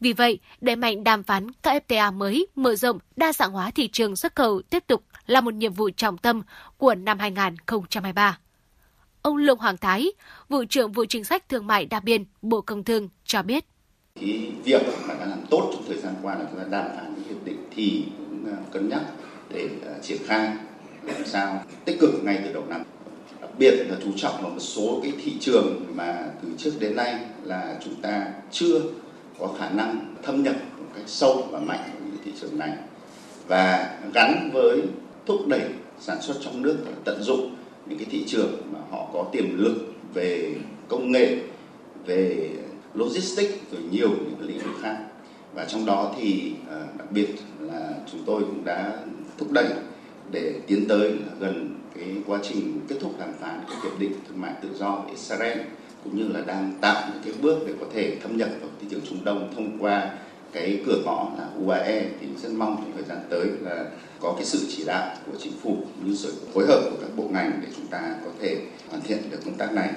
Vì 0.00 0.12
vậy, 0.12 0.38
đẩy 0.60 0.76
mạnh 0.76 1.04
đàm 1.04 1.22
phán 1.22 1.50
các 1.62 1.84
FTA 1.88 2.12
mới, 2.12 2.46
mở 2.54 2.74
rộng, 2.74 2.98
đa 3.16 3.32
dạng 3.32 3.52
hóa 3.52 3.70
thị 3.70 3.88
trường 3.92 4.16
xuất 4.16 4.36
khẩu 4.36 4.62
tiếp 4.62 4.84
tục 4.86 5.04
là 5.26 5.40
một 5.40 5.54
nhiệm 5.54 5.72
vụ 5.72 5.90
trọng 5.96 6.18
tâm 6.18 6.42
của 6.76 6.94
năm 6.94 7.18
2023. 7.18 8.38
Ông 9.22 9.36
Lương 9.36 9.58
Hoàng 9.58 9.76
Thái, 9.76 10.12
vụ 10.48 10.64
trưởng 10.68 10.92
vụ 10.92 11.04
chính 11.08 11.24
sách 11.24 11.48
thương 11.48 11.66
mại 11.66 11.86
đa 11.86 12.00
biên, 12.00 12.24
Bộ 12.42 12.60
Công 12.60 12.84
Thương 12.84 13.08
cho 13.24 13.42
biết. 13.42 13.64
Cái 14.20 14.52
việc 14.64 14.82
mà 15.08 15.14
đã 15.14 15.26
làm 15.26 15.46
tốt 15.50 15.70
trong 15.72 15.84
thời 15.88 15.96
gian 15.96 16.14
qua 16.22 16.34
là 16.34 16.44
chúng 16.50 16.58
ta 16.58 16.64
đàm 16.70 16.96
phán 16.96 17.14
những 17.14 17.28
hiệp 17.28 17.44
định 17.44 17.68
thì 17.76 18.04
cũng 18.18 18.46
à, 18.46 18.56
cân 18.72 18.88
nhắc 18.88 19.02
để 19.50 19.68
à, 19.86 19.92
triển 20.02 20.18
khai 20.26 20.56
làm 21.02 21.26
sao 21.26 21.64
tích 21.84 22.00
cực 22.00 22.10
ngay 22.24 22.40
từ 22.44 22.52
đầu 22.52 22.64
năm 22.68 22.82
đặc 23.40 23.50
biệt 23.58 23.86
là 23.88 23.96
chú 24.04 24.10
trọng 24.16 24.42
vào 24.42 24.50
một 24.50 24.60
số 24.60 25.00
cái 25.02 25.12
thị 25.24 25.32
trường 25.40 25.84
mà 25.94 26.26
từ 26.42 26.48
trước 26.58 26.72
đến 26.80 26.96
nay 26.96 27.24
là 27.44 27.76
chúng 27.84 27.94
ta 28.02 28.26
chưa 28.50 28.80
có 29.38 29.48
khả 29.58 29.70
năng 29.70 30.14
thâm 30.22 30.42
nhập 30.42 30.56
một 30.78 30.86
cách 30.94 31.04
sâu 31.06 31.48
và 31.50 31.58
mạnh 31.58 31.90
vào 31.92 32.02
những 32.06 32.16
thị 32.24 32.32
trường 32.40 32.58
này. 32.58 32.72
Và 33.48 33.96
gắn 34.14 34.50
với 34.52 34.82
thúc 35.26 35.46
đẩy 35.46 35.62
sản 36.00 36.22
xuất 36.22 36.34
trong 36.40 36.62
nước 36.62 36.76
và 36.86 36.92
tận 37.04 37.22
dụng 37.22 37.54
những 37.86 37.98
cái 37.98 38.06
thị 38.10 38.24
trường 38.26 38.52
mà 38.72 38.78
họ 38.90 39.08
có 39.12 39.24
tiềm 39.32 39.58
lực 39.58 39.92
về 40.14 40.54
công 40.88 41.12
nghệ, 41.12 41.38
về 42.06 42.50
logistics, 42.94 43.54
rồi 43.72 43.82
nhiều 43.90 44.08
những 44.08 44.34
cái 44.38 44.48
lĩnh 44.48 44.58
vực 44.58 44.76
khác. 44.82 44.96
Và 45.54 45.64
trong 45.64 45.86
đó 45.86 46.14
thì 46.18 46.52
ờ, 46.68 46.86
đặc 46.98 47.12
biệt 47.12 47.28
là 47.60 47.94
chúng 48.12 48.20
tôi 48.26 48.40
cũng 48.40 48.64
đã 48.64 48.98
thúc 49.38 49.52
đẩy 49.52 49.68
để 50.30 50.54
tiến 50.66 50.84
tới 50.88 51.12
gần 51.40 51.74
cái 51.96 52.16
quá 52.26 52.38
trình 52.42 52.80
kết 52.88 52.96
thúc 53.00 53.14
đàm 53.18 53.32
phán 53.40 53.60
cái 53.68 53.76
hiệp 53.82 53.98
định 53.98 54.12
thương 54.28 54.40
mại 54.40 54.52
tự 54.62 54.68
do 54.74 54.90
với 54.90 55.10
Israel 55.10 55.58
cũng 56.10 56.18
như 56.18 56.28
là 56.28 56.40
đang 56.46 56.72
tạo 56.80 57.10
những 57.12 57.22
cái 57.24 57.42
bước 57.42 57.58
để 57.66 57.74
có 57.80 57.86
thể 57.94 58.16
thâm 58.22 58.36
nhập 58.36 58.48
vào 58.60 58.70
thị 58.80 58.86
trường 58.90 59.00
Trung 59.08 59.24
Đông 59.24 59.52
thông 59.56 59.78
qua 59.78 60.10
cái 60.52 60.80
cửa 60.86 61.02
ngõ 61.04 61.30
là 61.38 61.48
UAE 61.66 62.04
thì 62.20 62.26
rất 62.42 62.52
mong 62.52 62.76
trong 62.76 62.92
thời 62.94 63.04
gian 63.04 63.18
tới 63.30 63.46
là 63.60 63.84
có 64.20 64.32
cái 64.36 64.44
sự 64.44 64.66
chỉ 64.76 64.84
đạo 64.84 65.16
của 65.26 65.38
chính 65.38 65.52
phủ 65.62 65.76
cũng 65.76 66.10
như 66.10 66.16
sự 66.16 66.34
phối 66.54 66.66
hợp 66.66 66.80
của 66.90 66.96
các 67.00 67.10
bộ 67.16 67.28
ngành 67.32 67.60
để 67.62 67.68
chúng 67.76 67.86
ta 67.86 68.14
có 68.24 68.30
thể 68.40 68.56
hoàn 68.88 69.02
thiện 69.02 69.30
được 69.30 69.38
công 69.44 69.54
tác 69.54 69.72
này. 69.72 69.90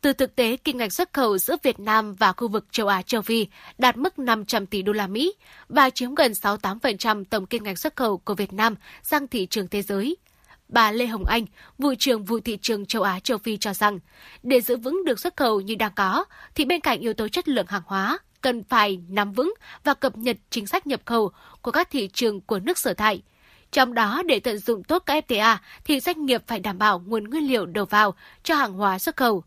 Từ 0.00 0.12
thực 0.12 0.36
tế, 0.36 0.56
kim 0.56 0.78
ngạch 0.78 0.92
xuất 0.92 1.12
khẩu 1.12 1.38
giữa 1.38 1.56
Việt 1.62 1.80
Nam 1.80 2.14
và 2.14 2.32
khu 2.32 2.48
vực 2.48 2.66
châu 2.70 2.88
Á 2.88 3.02
châu 3.02 3.22
Phi 3.22 3.46
đạt 3.78 3.96
mức 3.96 4.18
500 4.18 4.66
tỷ 4.66 4.82
đô 4.82 4.92
la 4.92 5.06
Mỹ 5.06 5.34
và 5.68 5.90
chiếm 5.90 6.14
gần 6.14 6.32
68% 6.32 7.24
tổng 7.24 7.46
kim 7.46 7.64
ngạch 7.64 7.78
xuất 7.78 7.96
khẩu 7.96 8.18
của 8.18 8.34
Việt 8.34 8.52
Nam 8.52 8.74
sang 9.02 9.28
thị 9.28 9.46
trường 9.46 9.68
thế 9.68 9.82
giới. 9.82 10.16
Bà 10.68 10.92
Lê 10.92 11.06
Hồng 11.06 11.24
Anh, 11.24 11.44
vụ 11.78 11.94
trưởng 11.98 12.24
vụ 12.24 12.40
thị 12.40 12.58
trường 12.62 12.86
châu 12.86 13.02
Á 13.02 13.20
châu 13.20 13.38
Phi 13.38 13.56
cho 13.56 13.74
rằng, 13.74 13.98
để 14.42 14.60
giữ 14.60 14.76
vững 14.76 15.04
được 15.04 15.20
xuất 15.20 15.36
khẩu 15.36 15.60
như 15.60 15.74
đang 15.74 15.92
có, 15.96 16.24
thì 16.54 16.64
bên 16.64 16.80
cạnh 16.80 17.00
yếu 17.00 17.14
tố 17.14 17.28
chất 17.28 17.48
lượng 17.48 17.66
hàng 17.68 17.82
hóa, 17.86 18.18
cần 18.40 18.64
phải 18.64 19.00
nắm 19.08 19.32
vững 19.32 19.54
và 19.84 19.94
cập 19.94 20.16
nhật 20.16 20.36
chính 20.50 20.66
sách 20.66 20.86
nhập 20.86 21.00
khẩu 21.04 21.30
của 21.62 21.70
các 21.70 21.90
thị 21.90 22.08
trường 22.12 22.40
của 22.40 22.58
nước 22.58 22.78
sở 22.78 22.94
tại. 22.94 23.22
Trong 23.72 23.94
đó, 23.94 24.22
để 24.26 24.40
tận 24.40 24.58
dụng 24.58 24.84
tốt 24.84 25.02
các 25.06 25.24
FTA, 25.28 25.56
thì 25.84 26.00
doanh 26.00 26.26
nghiệp 26.26 26.42
phải 26.46 26.60
đảm 26.60 26.78
bảo 26.78 27.02
nguồn 27.06 27.24
nguyên 27.24 27.48
liệu 27.48 27.66
đầu 27.66 27.84
vào 27.84 28.14
cho 28.42 28.54
hàng 28.54 28.72
hóa 28.72 28.98
xuất 28.98 29.16
khẩu. 29.16 29.44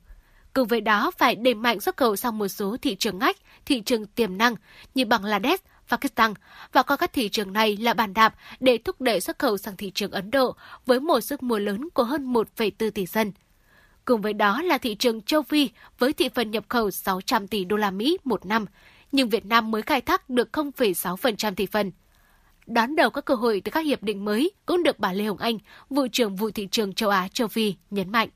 Cùng 0.53 0.67
với 0.67 0.81
đó, 0.81 1.11
phải 1.17 1.35
đẩy 1.35 1.53
mạnh 1.53 1.79
xuất 1.79 1.97
khẩu 1.97 2.15
sang 2.15 2.37
một 2.37 2.47
số 2.47 2.77
thị 2.81 2.95
trường 2.95 3.19
ngách, 3.19 3.37
thị 3.65 3.81
trường 3.81 4.05
tiềm 4.05 4.37
năng 4.37 4.55
như 4.95 5.05
Bangladesh, 5.05 5.63
Pakistan 5.89 6.33
và 6.71 6.83
coi 6.83 6.97
các 6.97 7.13
thị 7.13 7.29
trường 7.29 7.53
này 7.53 7.77
là 7.77 7.93
bàn 7.93 8.13
đạp 8.13 8.35
để 8.59 8.77
thúc 8.77 9.01
đẩy 9.01 9.21
xuất 9.21 9.39
khẩu 9.39 9.57
sang 9.57 9.77
thị 9.77 9.91
trường 9.95 10.11
Ấn 10.11 10.31
Độ 10.31 10.55
với 10.85 10.99
một 10.99 11.19
sức 11.19 11.43
mua 11.43 11.59
lớn 11.59 11.89
của 11.93 12.03
hơn 12.03 12.33
1,4 12.33 12.91
tỷ 12.91 13.05
dân. 13.05 13.31
Cùng 14.05 14.21
với 14.21 14.33
đó 14.33 14.61
là 14.61 14.77
thị 14.77 14.95
trường 14.95 15.21
châu 15.21 15.41
Phi 15.41 15.69
với 15.99 16.13
thị 16.13 16.29
phần 16.29 16.51
nhập 16.51 16.65
khẩu 16.69 16.91
600 16.91 17.47
tỷ 17.47 17.65
đô 17.65 17.75
la 17.75 17.91
Mỹ 17.91 18.17
một 18.23 18.45
năm, 18.45 18.65
nhưng 19.11 19.29
Việt 19.29 19.45
Nam 19.45 19.71
mới 19.71 19.81
khai 19.81 20.01
thác 20.01 20.29
được 20.29 20.49
0,6% 20.53 21.55
thị 21.55 21.65
phần. 21.65 21.91
Đón 22.67 22.95
đầu 22.95 23.09
các 23.09 23.25
cơ 23.25 23.35
hội 23.35 23.61
từ 23.65 23.71
các 23.71 23.85
hiệp 23.85 24.03
định 24.03 24.25
mới 24.25 24.51
cũng 24.65 24.83
được 24.83 24.99
bà 24.99 25.13
Lê 25.13 25.23
Hồng 25.23 25.37
Anh, 25.37 25.57
vụ 25.89 26.07
trưởng 26.11 26.35
vụ 26.35 26.51
thị 26.51 26.67
trường 26.71 26.93
châu 26.93 27.09
Á 27.09 27.27
châu 27.33 27.47
Phi 27.47 27.73
nhấn 27.89 28.11
mạnh. 28.11 28.29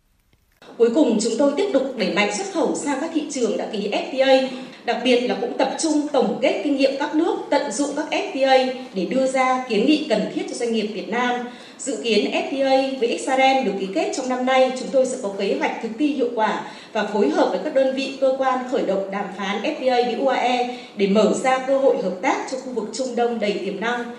Cuối 0.77 0.89
cùng 0.95 1.17
chúng 1.21 1.33
tôi 1.39 1.53
tiếp 1.57 1.69
tục 1.73 1.93
đẩy 1.97 2.13
mạnh 2.13 2.37
xuất 2.37 2.53
khẩu 2.53 2.75
sang 2.75 2.97
các 3.01 3.11
thị 3.13 3.27
trường 3.31 3.57
đã 3.57 3.69
ký 3.71 3.91
FTA, 3.91 4.47
đặc 4.85 4.97
biệt 5.03 5.27
là 5.27 5.37
cũng 5.41 5.57
tập 5.57 5.75
trung 5.79 6.07
tổng 6.13 6.39
kết 6.41 6.61
kinh 6.63 6.77
nghiệm 6.77 6.91
các 6.99 7.15
nước 7.15 7.35
tận 7.49 7.71
dụng 7.71 7.89
các 7.95 8.05
FTA 8.11 8.73
để 8.93 9.05
đưa 9.05 9.27
ra 9.27 9.65
kiến 9.69 9.85
nghị 9.85 10.05
cần 10.09 10.31
thiết 10.35 10.43
cho 10.49 10.55
doanh 10.55 10.73
nghiệp 10.73 10.87
Việt 10.93 11.09
Nam 11.09 11.45
Dự 11.83 11.99
kiến 12.03 12.31
FTA 12.31 12.99
với 12.99 13.07
Israel 13.07 13.65
được 13.65 13.71
ký 13.79 13.89
kết 13.95 14.13
trong 14.17 14.29
năm 14.29 14.45
nay, 14.45 14.71
chúng 14.79 14.89
tôi 14.91 15.05
sẽ 15.05 15.17
có 15.23 15.33
kế 15.37 15.57
hoạch 15.59 15.71
thực 15.83 15.89
thi 15.99 16.07
hiệu 16.07 16.29
quả 16.35 16.71
và 16.93 17.03
phối 17.13 17.29
hợp 17.29 17.47
với 17.49 17.59
các 17.63 17.73
đơn 17.73 17.95
vị 17.95 18.17
cơ 18.21 18.35
quan 18.37 18.69
khởi 18.71 18.85
động 18.85 19.11
đàm 19.11 19.25
phán 19.37 19.61
FTA 19.63 20.05
với 20.05 20.15
UAE 20.15 20.79
để 20.97 21.07
mở 21.07 21.33
ra 21.33 21.67
cơ 21.67 21.79
hội 21.79 22.01
hợp 22.03 22.15
tác 22.21 22.47
cho 22.51 22.57
khu 22.57 22.73
vực 22.73 22.89
Trung 22.93 23.15
Đông 23.15 23.39
đầy 23.39 23.61
tiềm 23.65 23.79
năng. 23.79 24.15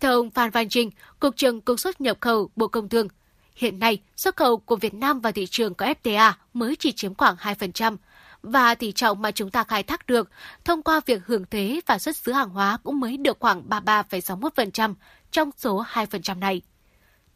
Theo 0.00 0.12
ông 0.12 0.30
Phan 0.30 0.50
Văn 0.50 0.68
Trinh, 0.68 0.90
Cục 1.20 1.36
trưởng 1.36 1.60
Cục 1.60 1.80
xuất 1.80 2.00
nhập 2.00 2.16
khẩu 2.20 2.50
Bộ 2.56 2.68
Công 2.68 2.88
Thương, 2.88 3.08
hiện 3.56 3.78
nay 3.78 3.98
xuất 4.16 4.36
khẩu 4.36 4.56
của 4.56 4.76
Việt 4.76 4.94
Nam 4.94 5.20
vào 5.20 5.32
thị 5.32 5.46
trường 5.46 5.74
có 5.74 5.94
FTA 6.02 6.32
mới 6.52 6.76
chỉ 6.76 6.92
chiếm 6.92 7.14
khoảng 7.14 7.36
2% 7.36 7.96
và 8.42 8.74
tỷ 8.74 8.92
trọng 8.92 9.22
mà 9.22 9.30
chúng 9.30 9.50
ta 9.50 9.64
khai 9.64 9.82
thác 9.82 10.06
được 10.06 10.30
thông 10.64 10.82
qua 10.82 11.00
việc 11.06 11.26
hưởng 11.26 11.46
thuế 11.46 11.80
và 11.86 11.98
xuất 11.98 12.16
xứ 12.16 12.32
hàng 12.32 12.50
hóa 12.50 12.78
cũng 12.84 13.00
mới 13.00 13.16
được 13.16 13.36
khoảng 13.40 13.68
33,61% 13.68 14.94
trong 15.30 15.50
số 15.56 15.84
2% 15.92 16.38
này. 16.38 16.62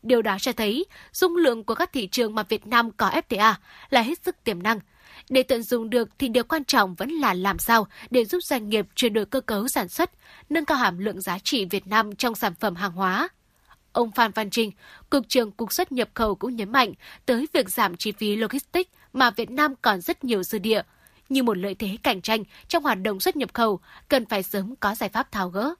Điều 0.02 0.22
đó 0.22 0.36
cho 0.40 0.52
thấy 0.52 0.84
dung 1.12 1.36
lượng 1.36 1.64
của 1.64 1.74
các 1.74 1.92
thị 1.92 2.08
trường 2.12 2.34
mà 2.34 2.42
Việt 2.42 2.66
Nam 2.66 2.90
có 2.90 3.10
FTA 3.10 3.54
là 3.90 4.02
hết 4.02 4.22
sức 4.22 4.36
tiềm 4.44 4.62
năng. 4.62 4.80
Để 5.30 5.42
tận 5.42 5.62
dụng 5.62 5.90
được 5.90 6.08
thì 6.18 6.28
điều 6.28 6.44
quan 6.44 6.64
trọng 6.64 6.94
vẫn 6.94 7.10
là 7.10 7.34
làm 7.34 7.58
sao 7.58 7.86
để 8.10 8.24
giúp 8.24 8.44
doanh 8.44 8.68
nghiệp 8.68 8.86
chuyển 8.94 9.12
đổi 9.12 9.26
cơ 9.26 9.40
cấu 9.40 9.68
sản 9.68 9.88
xuất, 9.88 10.10
nâng 10.48 10.64
cao 10.64 10.78
hàm 10.78 10.98
lượng 10.98 11.20
giá 11.20 11.38
trị 11.38 11.64
Việt 11.64 11.86
Nam 11.86 12.16
trong 12.16 12.34
sản 12.34 12.54
phẩm 12.54 12.74
hàng 12.74 12.92
hóa. 12.92 13.28
Ông 13.92 14.10
Phan 14.10 14.30
Văn 14.30 14.50
Trinh, 14.50 14.70
Cục 15.10 15.28
trưởng 15.28 15.52
Cục 15.52 15.72
xuất 15.72 15.92
nhập 15.92 16.08
khẩu 16.14 16.34
cũng 16.34 16.56
nhấn 16.56 16.72
mạnh 16.72 16.92
tới 17.26 17.48
việc 17.52 17.70
giảm 17.70 17.96
chi 17.96 18.12
phí 18.12 18.36
logistics 18.36 18.90
mà 19.12 19.30
Việt 19.30 19.50
Nam 19.50 19.74
còn 19.82 20.00
rất 20.00 20.24
nhiều 20.24 20.42
dư 20.42 20.58
địa, 20.58 20.82
như 21.28 21.42
một 21.42 21.58
lợi 21.58 21.74
thế 21.74 21.88
cạnh 22.02 22.20
tranh 22.20 22.44
trong 22.68 22.82
hoạt 22.82 23.02
động 23.02 23.20
xuất 23.20 23.36
nhập 23.36 23.54
khẩu, 23.54 23.80
cần 24.08 24.26
phải 24.26 24.42
sớm 24.42 24.74
có 24.80 24.94
giải 24.94 25.08
pháp 25.08 25.32
tháo 25.32 25.48
gỡ. 25.48 25.74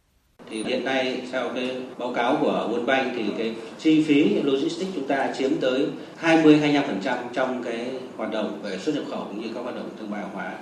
Thì 0.50 0.64
hiện 0.64 0.84
nay 0.84 1.22
theo 1.32 1.50
cái 1.54 1.82
báo 1.98 2.12
cáo 2.14 2.36
của 2.40 2.68
World 2.72 2.86
Bank 2.86 3.12
thì 3.16 3.24
cái 3.38 3.54
chi 3.78 4.02
phí 4.02 4.42
logistics 4.42 4.94
chúng 4.94 5.08
ta 5.08 5.32
chiếm 5.38 5.50
tới 5.60 5.86
20-25% 6.22 6.82
trong 7.32 7.62
cái 7.64 7.90
hoạt 8.16 8.30
động 8.32 8.60
về 8.62 8.78
xuất 8.78 8.94
nhập 8.94 9.04
khẩu 9.10 9.24
cũng 9.24 9.40
như 9.40 9.48
các 9.54 9.60
hoạt 9.60 9.76
động 9.76 9.90
thương 9.98 10.10
mại 10.10 10.20
hàng 10.20 10.34
hóa. 10.34 10.52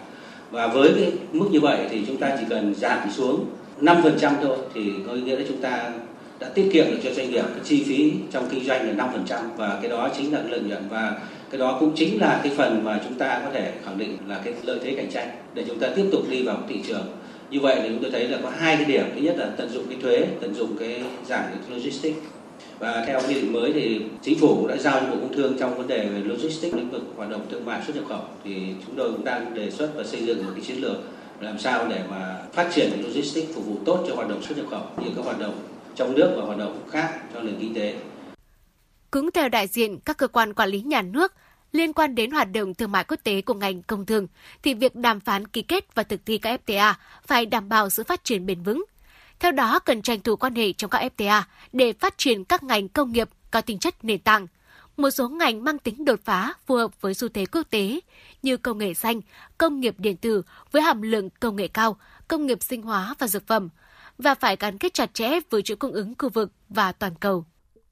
Và 0.51 0.67
với 0.67 0.93
cái 0.97 1.13
mức 1.33 1.49
như 1.51 1.61
vậy 1.61 1.87
thì 1.91 2.05
chúng 2.07 2.17
ta 2.17 2.37
chỉ 2.41 2.47
cần 2.51 2.75
giảm 2.75 3.11
xuống 3.11 3.47
5% 3.81 4.33
thôi 4.43 4.59
thì 4.75 4.93
có 5.07 5.13
nghĩa 5.13 5.37
là 5.37 5.45
chúng 5.49 5.61
ta 5.61 5.91
đã 6.39 6.49
tiết 6.49 6.71
kiệm 6.73 6.87
được 6.87 6.99
cho 7.05 7.11
doanh 7.11 7.31
nghiệp 7.31 7.43
cái 7.43 7.61
chi 7.65 7.85
phí 7.85 8.13
trong 8.31 8.49
kinh 8.51 8.65
doanh 8.65 8.97
là 8.97 9.07
5% 9.29 9.57
và 9.57 9.79
cái 9.83 9.91
đó 9.91 10.09
chính 10.17 10.33
là 10.33 10.43
lợi 10.43 10.61
nhuận 10.61 10.89
và 10.89 11.21
cái 11.55 11.59
đó 11.59 11.77
cũng 11.81 11.93
chính 11.97 12.21
là 12.21 12.41
cái 12.43 12.53
phần 12.57 12.85
mà 12.85 13.01
chúng 13.05 13.19
ta 13.19 13.41
có 13.45 13.51
thể 13.53 13.73
khẳng 13.85 13.99
định 13.99 14.19
là 14.27 14.41
cái 14.45 14.55
lợi 14.63 14.79
thế 14.83 14.95
cạnh 14.97 15.11
tranh 15.11 15.29
để 15.55 15.65
chúng 15.69 15.79
ta 15.79 15.89
tiếp 15.97 16.05
tục 16.13 16.23
đi 16.31 16.43
vào 16.43 16.63
thị 16.69 16.81
trường. 16.89 17.07
Như 17.51 17.61
vậy 17.61 17.79
thì 17.83 17.89
chúng 17.89 18.03
tôi 18.03 18.11
thấy 18.11 18.29
là 18.29 18.39
có 18.43 18.51
hai 18.59 18.77
cái 18.77 18.85
điểm. 18.85 19.05
Thứ 19.15 19.21
nhất 19.21 19.35
là 19.39 19.49
tận 19.57 19.69
dụng 19.69 19.85
cái 19.89 19.99
thuế 20.03 20.27
tận 20.41 20.55
dụng 20.55 20.77
cái 20.79 21.03
giảm 21.27 21.43
cái 21.43 21.77
logistics. 21.77 22.19
Và 22.79 23.05
theo 23.07 23.21
nghị 23.29 23.35
định 23.35 23.53
mới 23.53 23.73
thì 23.73 24.01
chính 24.23 24.39
phủ 24.39 24.57
cũng 24.57 24.69
đã 24.69 24.77
giao 24.77 25.01
cho 25.01 25.07
bộ 25.07 25.17
công 25.17 25.35
thương 25.35 25.57
trong 25.59 25.79
vấn 25.79 25.89
đề 25.89 26.07
về 26.07 26.21
logistics 26.25 26.75
lĩnh 26.75 26.91
vực 26.91 27.03
hoạt 27.17 27.31
động 27.31 27.47
thương 27.51 27.65
mại 27.65 27.83
xuất 27.87 27.97
nhập 27.97 28.05
khẩu. 28.09 28.23
Thì 28.45 28.55
chúng 28.87 28.97
tôi 28.97 29.13
cũng 29.13 29.25
đang 29.25 29.55
đề 29.55 29.71
xuất 29.71 29.91
và 29.95 30.05
xây 30.05 30.27
dựng 30.27 30.47
một 30.47 30.53
cái 30.55 30.65
chiến 30.65 30.77
lược 30.77 30.97
làm 31.41 31.59
sao 31.59 31.87
để 31.89 32.01
mà 32.11 32.43
phát 32.53 32.71
triển 32.75 32.91
logistics 33.05 33.55
phục 33.55 33.67
vụ 33.67 33.77
tốt 33.85 34.05
cho 34.09 34.15
hoạt 34.15 34.29
động 34.29 34.43
xuất 34.43 34.59
nhập 34.59 34.67
khẩu 34.71 34.83
như 35.05 35.11
các 35.17 35.25
hoạt 35.25 35.39
động 35.39 35.55
trong 35.95 36.15
nước 36.15 36.35
và 36.37 36.45
hoạt 36.45 36.59
động 36.59 36.79
khác 36.91 37.11
cho 37.35 37.41
nền 37.41 37.55
kinh 37.61 37.75
tế. 37.75 37.95
Cũng 39.11 39.31
theo 39.31 39.49
đại 39.49 39.67
diện 39.67 39.99
các 40.05 40.17
cơ 40.17 40.29
quan 40.29 40.55
quản 40.55 40.69
lý 40.69 40.81
nhà 40.81 41.03
nước, 41.03 41.33
liên 41.75 41.93
quan 41.93 42.15
đến 42.15 42.31
hoạt 42.31 42.53
động 42.53 42.75
thương 42.75 42.93
mại 42.93 43.05
quốc 43.05 43.21
tế 43.25 43.43
của 43.43 43.55
ngành 43.55 43.83
công 43.83 44.07
thương, 44.07 44.27
thì 44.63 44.75
việc 44.75 44.95
đàm 44.95 45.21
phán 45.21 45.47
ký 45.47 45.63
kết 45.63 45.95
và 45.95 46.03
thực 46.03 46.27
thi 46.27 46.39
các 46.39 46.61
FTA 46.67 46.95
phải 47.27 47.47
đảm 47.47 47.69
bảo 47.69 47.91
sự 47.91 48.05
phát 48.05 48.25
triển 48.25 48.47
bền 48.47 48.63
vững. 48.63 48.85
Theo 49.39 49.53
đó, 49.53 49.79
cần 49.79 50.03
tranh 50.03 50.21
thủ 50.21 50.37
quan 50.37 50.55
hệ 50.55 50.73
trong 50.73 50.91
các 50.91 51.13
FTA 51.17 51.43
để 51.73 51.93
phát 51.93 52.19
triển 52.19 52.45
các 52.45 52.63
ngành 52.63 52.89
công 52.89 53.13
nghiệp 53.13 53.29
có 53.51 53.61
tính 53.61 53.79
chất 53.79 54.05
nền 54.05 54.19
tảng. 54.19 54.47
Một 54.97 55.11
số 55.11 55.29
ngành 55.29 55.65
mang 55.65 55.79
tính 55.79 56.05
đột 56.05 56.21
phá 56.25 56.55
phù 56.67 56.77
hợp 56.77 57.01
với 57.01 57.15
xu 57.15 57.29
thế 57.29 57.47
quốc 57.47 57.63
tế 57.71 58.01
như 58.43 58.57
công 58.57 58.79
nghệ 58.79 58.95
xanh, 58.95 59.21
công 59.59 59.81
nghiệp 59.81 59.95
điện 59.99 60.17
tử 60.17 60.43
với 60.73 60.83
hàm 60.83 61.03
lượng 61.03 61.29
công 61.41 61.57
nghệ 61.57 61.69
cao, 61.69 61.97
công 62.29 62.47
nghiệp 62.47 62.63
sinh 62.63 62.83
hóa 62.83 63.15
và 63.19 63.27
dược 63.27 63.47
phẩm 63.47 63.69
và 64.19 64.35
phải 64.35 64.57
gắn 64.61 64.79
kết 64.79 64.95
chặt 64.95 65.15
chẽ 65.15 65.41
với 65.51 65.63
chuỗi 65.63 65.77
cung 65.77 65.93
ứng 65.93 66.15
khu 66.19 66.29
vực 66.29 66.53
và 66.69 66.93
toàn 66.93 67.15
cầu. 67.21 67.45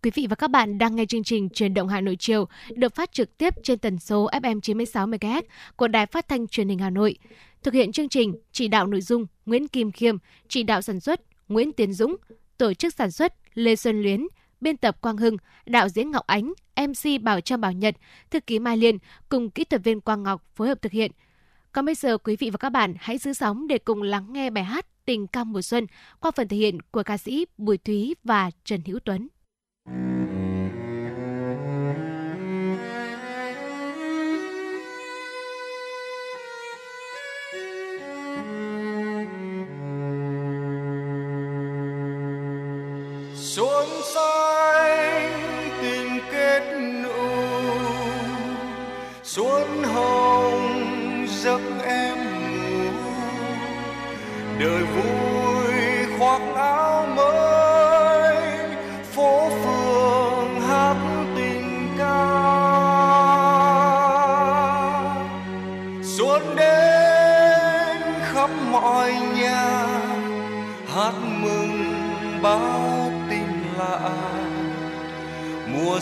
Quý 0.03 0.11
vị 0.15 0.27
và 0.31 0.37
các 0.37 0.51
bạn 0.51 0.79
đang 0.79 0.97
nghe 0.97 1.07
chương 1.07 1.25
trình 1.25 1.49
Truyền 1.49 1.75
động 1.75 1.89
Hà 1.89 2.01
Nội 2.01 2.17
chiều 2.17 2.49
được 2.75 2.95
phát 2.95 3.13
trực 3.13 3.39
tiếp 3.39 3.55
trên 3.63 3.79
tần 3.79 3.99
số 3.99 4.29
FM 4.33 4.61
96 4.61 5.07
MHz 5.07 5.43
của 5.77 5.89
Đài 5.89 6.07
Phát 6.07 6.29
thanh 6.29 6.47
Truyền 6.49 6.69
hình 6.69 6.79
Hà 6.79 6.91
Nội. 6.91 7.19
Thực 7.63 7.75
hiện 7.75 7.93
chương 7.93 8.09
trình 8.09 8.35
chỉ 8.53 8.69
đạo 8.69 8.87
nội 8.87 9.01
dung 9.01 9.27
Nguyễn 9.47 9.69
Kim 9.69 9.93
Khiêm, 9.93 10.17
chỉ 10.49 10.63
đạo 10.63 10.83
sản 10.83 11.01
xuất 11.01 11.21
Nguyễn 11.49 11.73
Tiến 11.73 11.93
Dũng, 11.93 12.17
tổ 12.59 12.75
chức 12.75 12.95
sản 12.95 13.11
xuất 13.11 13.35
Lê 13.55 13.77
Xuân 13.77 14.03
Luyến, 14.03 14.27
biên 14.61 14.77
tập 14.77 15.01
Quang 15.01 15.17
Hưng, 15.17 15.37
đạo 15.67 15.89
diễn 15.89 16.11
Ngọc 16.11 16.27
Ánh, 16.27 16.53
MC 16.77 17.23
Bảo 17.23 17.41
Trâm 17.41 17.61
Bảo 17.61 17.73
Nhật, 17.73 17.95
thư 18.31 18.41
ký 18.41 18.59
Mai 18.59 18.77
Liên 18.77 18.99
cùng 19.29 19.51
kỹ 19.51 19.65
thuật 19.65 19.85
viên 19.85 20.01
Quang 20.01 20.23
Ngọc 20.23 20.43
phối 20.55 20.69
hợp 20.69 20.83
thực 20.83 20.93
hiện. 20.93 21.11
Còn 21.73 21.85
bây 21.85 21.95
giờ 21.95 22.19
quý 22.19 22.37
vị 22.37 22.51
và 22.51 22.59
các 22.59 22.71
bạn 22.71 22.95
hãy 22.99 23.19
giữ 23.19 23.33
sóng 23.33 23.67
để 23.67 23.79
cùng 23.79 24.03
lắng 24.03 24.33
nghe 24.33 24.51
bài 24.51 24.65
hát 24.65 24.87
Tình 25.05 25.27
ca 25.27 25.45
mùa 25.45 25.63
xuân 25.63 25.87
qua 26.21 26.31
phần 26.31 26.49
thể 26.49 26.57
hiện 26.57 26.83
của 26.83 27.03
ca 27.03 27.17
sĩ 27.17 27.47
Bùi 27.59 27.79
Thúy 27.79 28.15
và 28.25 28.51
Trần 28.65 28.81
Hữu 28.87 28.99
Tuấn 29.05 29.29
xuân 29.87 30.22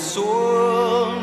mùa 0.01 1.20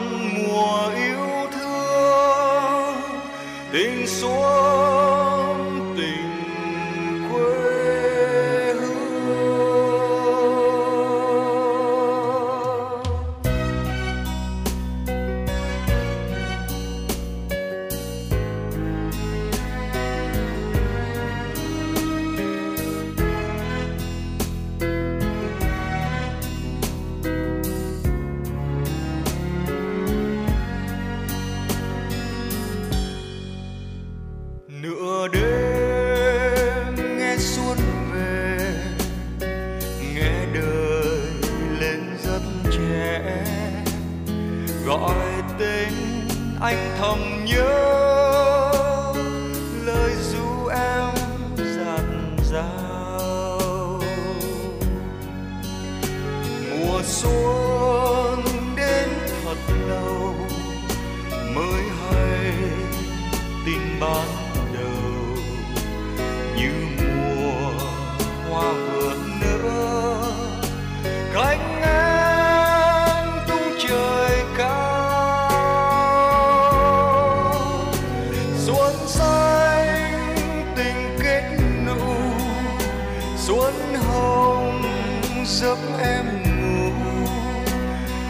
giấc 85.62 85.78
em 86.00 86.26
ngủ. 86.44 86.92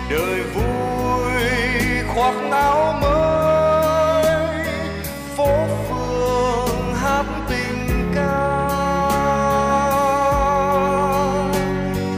Đời 0.10 0.44
vui 0.44 1.34
khoác 2.08 2.36
áo 2.52 2.94
mới, 3.02 4.26
phố 5.36 5.68
phường 5.90 6.96
hát 6.96 7.26
tình 7.50 8.12
ca. 8.16 8.70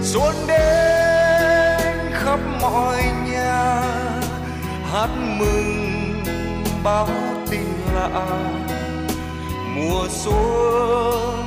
Xuân 0.03 0.35
đến 0.47 2.11
khắp 2.13 2.39
mọi 2.61 3.03
nhà, 3.31 3.81
hát 4.91 5.09
mừng 5.39 6.23
báo 6.83 7.07
tình 7.49 7.73
lạ. 7.95 8.09
Mùa 9.75 10.07
xuân 10.09 11.38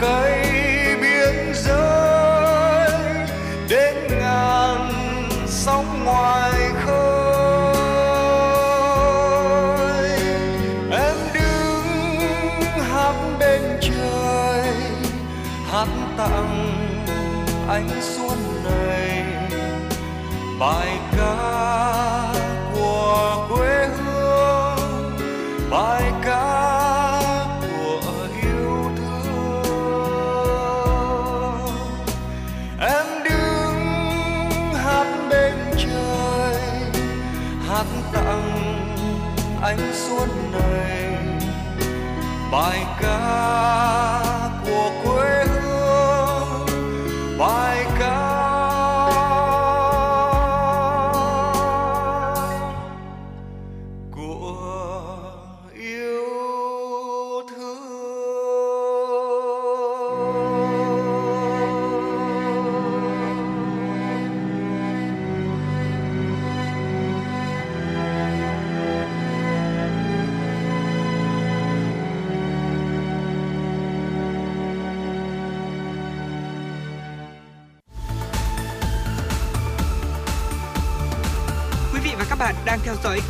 ngọn 0.00 0.29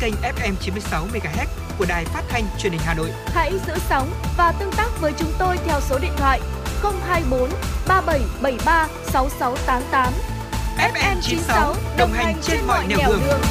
kênh 0.01 0.13
FM 0.13 0.55
96 0.59 1.07
MHz 1.13 1.45
của 1.77 1.85
đài 1.89 2.05
phát 2.05 2.23
thanh 2.29 2.43
truyền 2.59 2.71
hình 2.71 2.81
Hà 2.85 2.93
Nội. 2.93 3.11
Hãy 3.25 3.51
giữ 3.67 3.73
sóng 3.89 4.09
và 4.37 4.53
tương 4.59 4.71
tác 4.71 4.89
với 5.01 5.13
chúng 5.17 5.31
tôi 5.39 5.57
theo 5.65 5.79
số 5.81 5.99
điện 5.99 6.11
thoại 6.17 6.41
024 6.81 7.49
3773 7.87 8.87
6688. 9.03 10.13
FM 10.77 11.21
96 11.21 11.75
đồng 11.97 12.11
hành 12.11 12.35
trên 12.41 12.59
mọi 12.67 12.87
nẻo 12.87 12.99
đường. 13.07 13.41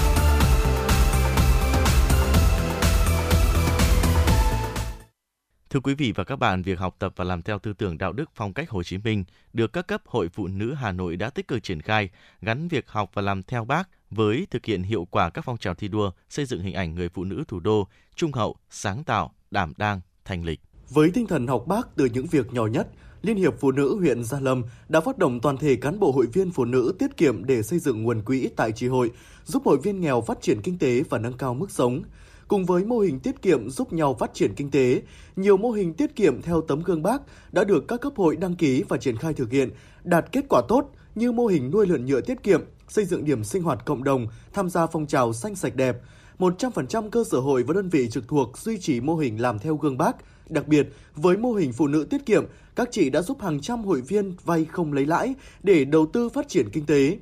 Thưa 5.71 5.81
quý 5.81 5.95
vị 5.95 6.13
và 6.17 6.25
các 6.25 6.37
bạn, 6.37 6.63
việc 6.63 6.79
học 6.79 6.97
tập 6.99 7.13
và 7.17 7.25
làm 7.25 7.43
theo 7.43 7.59
tư 7.59 7.73
tưởng 7.73 7.99
đạo 7.99 8.13
đức 8.13 8.31
phong 8.35 8.55
cách 8.55 8.71
Hồ 8.71 8.83
Chí 8.83 8.99
Minh 8.99 9.25
được 9.53 9.73
các 9.73 9.87
cấp 9.87 10.03
Hội 10.07 10.29
Phụ 10.29 10.47
nữ 10.47 10.75
Hà 10.75 10.93
Nội 10.93 11.17
đã 11.17 11.31
tích 11.31 11.49
cực 11.49 11.63
triển 11.63 11.83
khai, 11.83 12.09
gắn 12.41 12.69
việc 12.69 12.89
học 12.89 13.11
và 13.15 13.23
làm 13.23 13.43
theo 13.43 13.65
bác 13.65 13.89
với 14.11 14.47
thực 14.51 14.65
hiện 14.65 14.83
hiệu 14.83 15.07
quả 15.11 15.31
các 15.31 15.45
phong 15.45 15.59
trào 15.59 15.75
thi 15.75 15.89
đua 15.89 16.11
xây 16.29 16.45
dựng 16.45 16.63
hình 16.63 16.75
ảnh 16.75 16.95
người 16.95 17.09
phụ 17.09 17.25
nữ 17.25 17.45
thủ 17.49 17.61
đô 17.61 17.89
trung 18.15 18.33
hậu, 18.33 18.57
sáng 18.71 19.05
tạo, 19.05 19.33
đảm 19.51 19.73
đang, 19.77 20.01
thành 20.25 20.45
lịch. 20.45 20.61
Với 20.89 21.11
tinh 21.15 21.27
thần 21.27 21.47
học 21.47 21.65
bác 21.67 21.97
từ 21.97 22.05
những 22.05 22.27
việc 22.27 22.53
nhỏ 22.53 22.67
nhất, 22.67 22.89
Liên 23.23 23.37
hiệp 23.37 23.61
Phụ 23.61 23.73
nữ 23.73 23.97
huyện 23.97 24.25
Gia 24.25 24.41
Lâm 24.41 24.63
đã 24.89 25.01
phát 25.01 25.19
động 25.19 25.41
toàn 25.41 25.57
thể 25.57 25.77
cán 25.77 25.99
bộ 26.01 26.13
hội 26.13 26.27
viên 26.27 26.51
phụ 26.51 26.65
nữ 26.65 26.95
tiết 26.99 27.17
kiệm 27.17 27.45
để 27.45 27.63
xây 27.63 27.79
dựng 27.79 28.03
nguồn 28.03 28.23
quỹ 28.23 28.49
tại 28.57 28.73
tri 28.73 28.87
hội, 28.87 29.11
giúp 29.45 29.63
hội 29.65 29.79
viên 29.83 30.01
nghèo 30.01 30.21
phát 30.21 30.43
triển 30.43 30.63
kinh 30.63 30.79
tế 30.79 31.03
và 31.11 31.19
nâng 31.19 31.37
cao 31.37 31.55
mức 31.55 31.71
sống. 31.71 32.03
Cùng 32.49 32.65
với 32.65 32.85
mô 32.85 32.99
hình 32.99 33.21
tiết 33.21 33.43
kiệm 33.43 33.71
giúp 33.71 33.93
nhau 33.93 34.17
phát 34.19 34.35
triển 34.35 34.55
kinh 34.55 34.71
tế, 34.71 35.03
nhiều 35.37 35.57
mô 35.57 35.71
hình 35.71 35.95
tiết 35.95 36.17
kiệm 36.17 36.43
theo 36.43 36.61
tấm 36.61 36.83
gương 36.83 37.03
bác 37.03 37.23
đã 37.53 37.65
được 37.65 37.89
các 37.89 38.01
cấp 38.01 38.13
hội 38.17 38.37
đăng 38.37 38.57
ký 38.57 38.85
và 38.89 38.97
triển 38.97 39.17
khai 39.17 39.35
thực 39.35 39.51
hiện, 39.51 39.71
đạt 40.05 40.33
kết 40.33 40.45
quả 40.49 40.63
tốt 40.69 40.91
như 41.15 41.33
mô 41.33 41.47
hình 41.47 41.71
nuôi 41.71 41.87
lợn 41.87 42.07
nhựa 42.07 42.21
tiết 42.21 42.43
kiệm, 42.43 42.61
xây 42.91 43.05
dựng 43.05 43.25
điểm 43.25 43.45
sinh 43.45 43.63
hoạt 43.63 43.85
cộng 43.85 44.05
đồng, 44.05 44.27
tham 44.53 44.71
gia 44.71 44.87
phong 44.87 45.07
trào 45.07 45.33
xanh 45.33 45.55
sạch 45.55 45.77
đẹp. 45.77 45.97
100% 46.39 47.11
cơ 47.11 47.25
sở 47.31 47.41
hội 47.41 47.63
và 47.63 47.75
đơn 47.75 47.89
vị 47.89 48.09
trực 48.11 48.29
thuộc 48.29 48.59
duy 48.59 48.79
trì 48.79 49.01
mô 49.01 49.17
hình 49.17 49.41
làm 49.41 49.59
theo 49.59 49.77
gương 49.77 49.99
bác. 49.99 50.17
Đặc 50.49 50.69
biệt, 50.69 50.89
với 51.15 51.37
mô 51.37 51.53
hình 51.53 51.73
phụ 51.73 51.87
nữ 51.87 52.07
tiết 52.11 52.27
kiệm, 52.27 52.45
các 52.77 52.89
chị 52.93 53.11
đã 53.11 53.23
giúp 53.23 53.41
hàng 53.41 53.61
trăm 53.61 53.85
hội 53.85 54.01
viên 54.01 54.35
vay 54.45 54.65
không 54.65 54.93
lấy 54.93 55.07
lãi 55.07 55.35
để 55.63 55.85
đầu 55.85 56.07
tư 56.07 56.29
phát 56.29 56.49
triển 56.49 56.71
kinh 56.73 56.87
tế. 56.87 57.19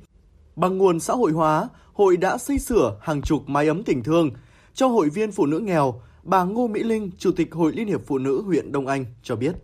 Bằng 0.55 0.77
nguồn 0.77 0.99
xã 0.99 1.13
hội 1.13 1.31
hóa, 1.31 1.69
hội 1.93 2.17
đã 2.17 2.37
xây 2.37 2.59
sửa 2.59 2.97
hàng 3.01 3.21
chục 3.21 3.49
mái 3.49 3.67
ấm 3.67 3.83
tình 3.83 4.03
thương. 4.03 4.31
Cho 4.73 4.87
hội 4.87 5.09
viên 5.09 5.31
phụ 5.31 5.45
nữ 5.45 5.59
nghèo, 5.59 6.01
bà 6.23 6.43
Ngô 6.43 6.67
Mỹ 6.67 6.83
Linh, 6.83 7.11
Chủ 7.17 7.31
tịch 7.31 7.53
Hội 7.53 7.71
Liên 7.73 7.87
hiệp 7.87 8.01
Phụ 8.07 8.17
nữ 8.17 8.41
huyện 8.45 8.71
Đông 8.71 8.87
Anh 8.87 9.05
cho 9.23 9.35
biết. 9.35 9.55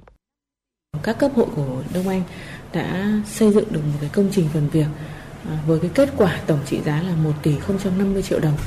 Các 1.04 1.20
cấp 1.20 1.32
hội 1.36 1.48
của 1.56 1.84
Đông 1.94 2.08
Anh 2.08 2.24
đã 2.74 3.22
xây 3.28 3.54
dựng 3.54 3.66
được 3.72 3.80
một 3.80 3.98
cái 4.02 4.10
công 4.14 4.30
trình 4.32 4.48
phần 4.54 4.70
việc 4.70 4.88
À, 5.50 5.58
với 5.68 5.80
cái 5.80 5.92
kết 5.94 6.10
quả 6.18 6.40
tổng 6.48 6.60
trị 6.66 6.80
giá 6.86 7.02
là 7.02 7.16
1 7.24 7.32
tỷ 7.44 7.56
050 7.98 8.22
triệu 8.22 8.40
đồng. 8.40 8.58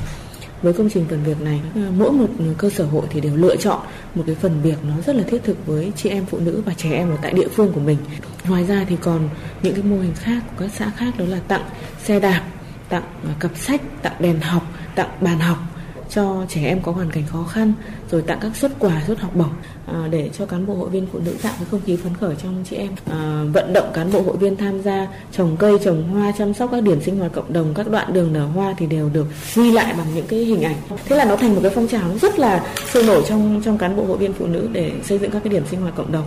Với 0.61 0.73
công 0.73 0.89
trình 0.93 1.05
phần 1.09 1.23
việc 1.23 1.41
này, 1.41 1.61
à, 1.75 1.87
mỗi 1.97 2.11
một 2.11 2.27
cơ 2.57 2.69
sở 2.69 2.85
hội 2.85 3.05
thì 3.09 3.21
đều 3.21 3.35
lựa 3.35 3.55
chọn 3.55 3.79
một 4.15 4.23
cái 4.25 4.35
phần 4.35 4.61
việc 4.61 4.77
nó 4.83 4.93
rất 5.05 5.15
là 5.15 5.23
thiết 5.23 5.43
thực 5.43 5.65
với 5.65 5.91
chị 5.95 6.09
em 6.09 6.25
phụ 6.25 6.39
nữ 6.39 6.63
và 6.65 6.73
trẻ 6.73 6.91
em 6.91 7.09
ở 7.09 7.17
tại 7.21 7.33
địa 7.33 7.47
phương 7.47 7.73
của 7.73 7.79
mình. 7.79 7.97
Ngoài 8.47 8.65
ra 8.65 8.85
thì 8.89 8.95
còn 9.01 9.29
những 9.63 9.73
cái 9.73 9.83
mô 9.83 9.99
hình 9.99 10.13
khác 10.15 10.43
của 10.47 10.55
các 10.59 10.71
xã 10.77 10.91
khác 10.97 11.13
đó 11.17 11.25
là 11.25 11.39
tặng 11.47 11.63
xe 12.03 12.19
đạp, 12.19 12.43
tặng 12.89 13.03
à, 13.25 13.35
cặp 13.39 13.57
sách, 13.57 13.81
tặng 14.01 14.15
đèn 14.19 14.39
học, 14.39 14.63
tặng 14.95 15.09
bàn 15.21 15.39
học 15.39 15.57
cho 16.09 16.45
trẻ 16.49 16.65
em 16.65 16.81
có 16.81 16.91
hoàn 16.91 17.11
cảnh 17.11 17.23
khó 17.27 17.43
khăn 17.43 17.73
rồi 18.11 18.21
tặng 18.21 18.39
các 18.41 18.55
suất 18.55 18.71
quà 18.79 19.03
suất 19.07 19.19
học 19.19 19.35
bổng 19.35 19.53
à, 19.85 20.07
để 20.11 20.29
cho 20.37 20.45
cán 20.45 20.65
bộ 20.65 20.73
hội 20.73 20.89
viên 20.89 21.07
phụ 21.11 21.19
nữ 21.19 21.35
tạo 21.41 21.53
cái 21.57 21.67
không 21.71 21.81
khí 21.85 21.95
phấn 21.95 22.13
khởi 22.19 22.35
trong 22.43 22.63
chị 22.69 22.75
em. 22.75 22.91
À, 23.11 23.43
vận 23.53 23.73
động 23.73 23.91
cán 23.93 24.11
bộ 24.11 24.21
hội 24.21 24.37
viên 24.37 24.57
tham 24.57 24.81
gia 24.81 25.07
trồng 25.31 25.57
cây 25.59 25.79
trồng 25.83 26.03
hoa 26.03 26.33
chăm 26.37 26.53
sóc 26.53 26.69
các 26.71 26.83
điểm 26.83 27.01
sinh 27.01 27.19
hoạt 27.19 27.33
cộng 27.33 27.53
đồng 27.53 27.73
các 27.73 27.89
đoạn 27.91 28.13
đường 28.13 28.33
nở 28.33 28.45
hoa 28.45 28.75
thì 28.77 28.85
đều 28.85 29.09
được 29.09 29.25
ghi 29.55 29.71
lại 29.71 29.93
bằng 29.97 30.07
những 30.15 30.27
cái 30.27 30.39
hình 30.39 30.61
ảnh. 30.61 30.75
Thế 31.05 31.15
là 31.15 31.25
nó 31.25 31.35
thành 31.35 31.55
một 31.55 31.59
cái 31.63 31.71
phong 31.75 31.87
trào 31.87 32.17
rất 32.17 32.39
là 32.39 32.73
sôi 32.93 33.03
nổi 33.03 33.23
trong 33.27 33.61
trong 33.65 33.77
cán 33.77 33.95
bộ 33.95 34.05
hội 34.05 34.17
viên 34.17 34.33
phụ 34.33 34.47
nữ 34.47 34.69
để 34.73 34.93
xây 35.03 35.17
dựng 35.17 35.31
các 35.31 35.43
cái 35.43 35.53
điểm 35.53 35.63
sinh 35.69 35.81
hoạt 35.81 35.95
cộng 35.95 36.11
đồng. 36.11 36.25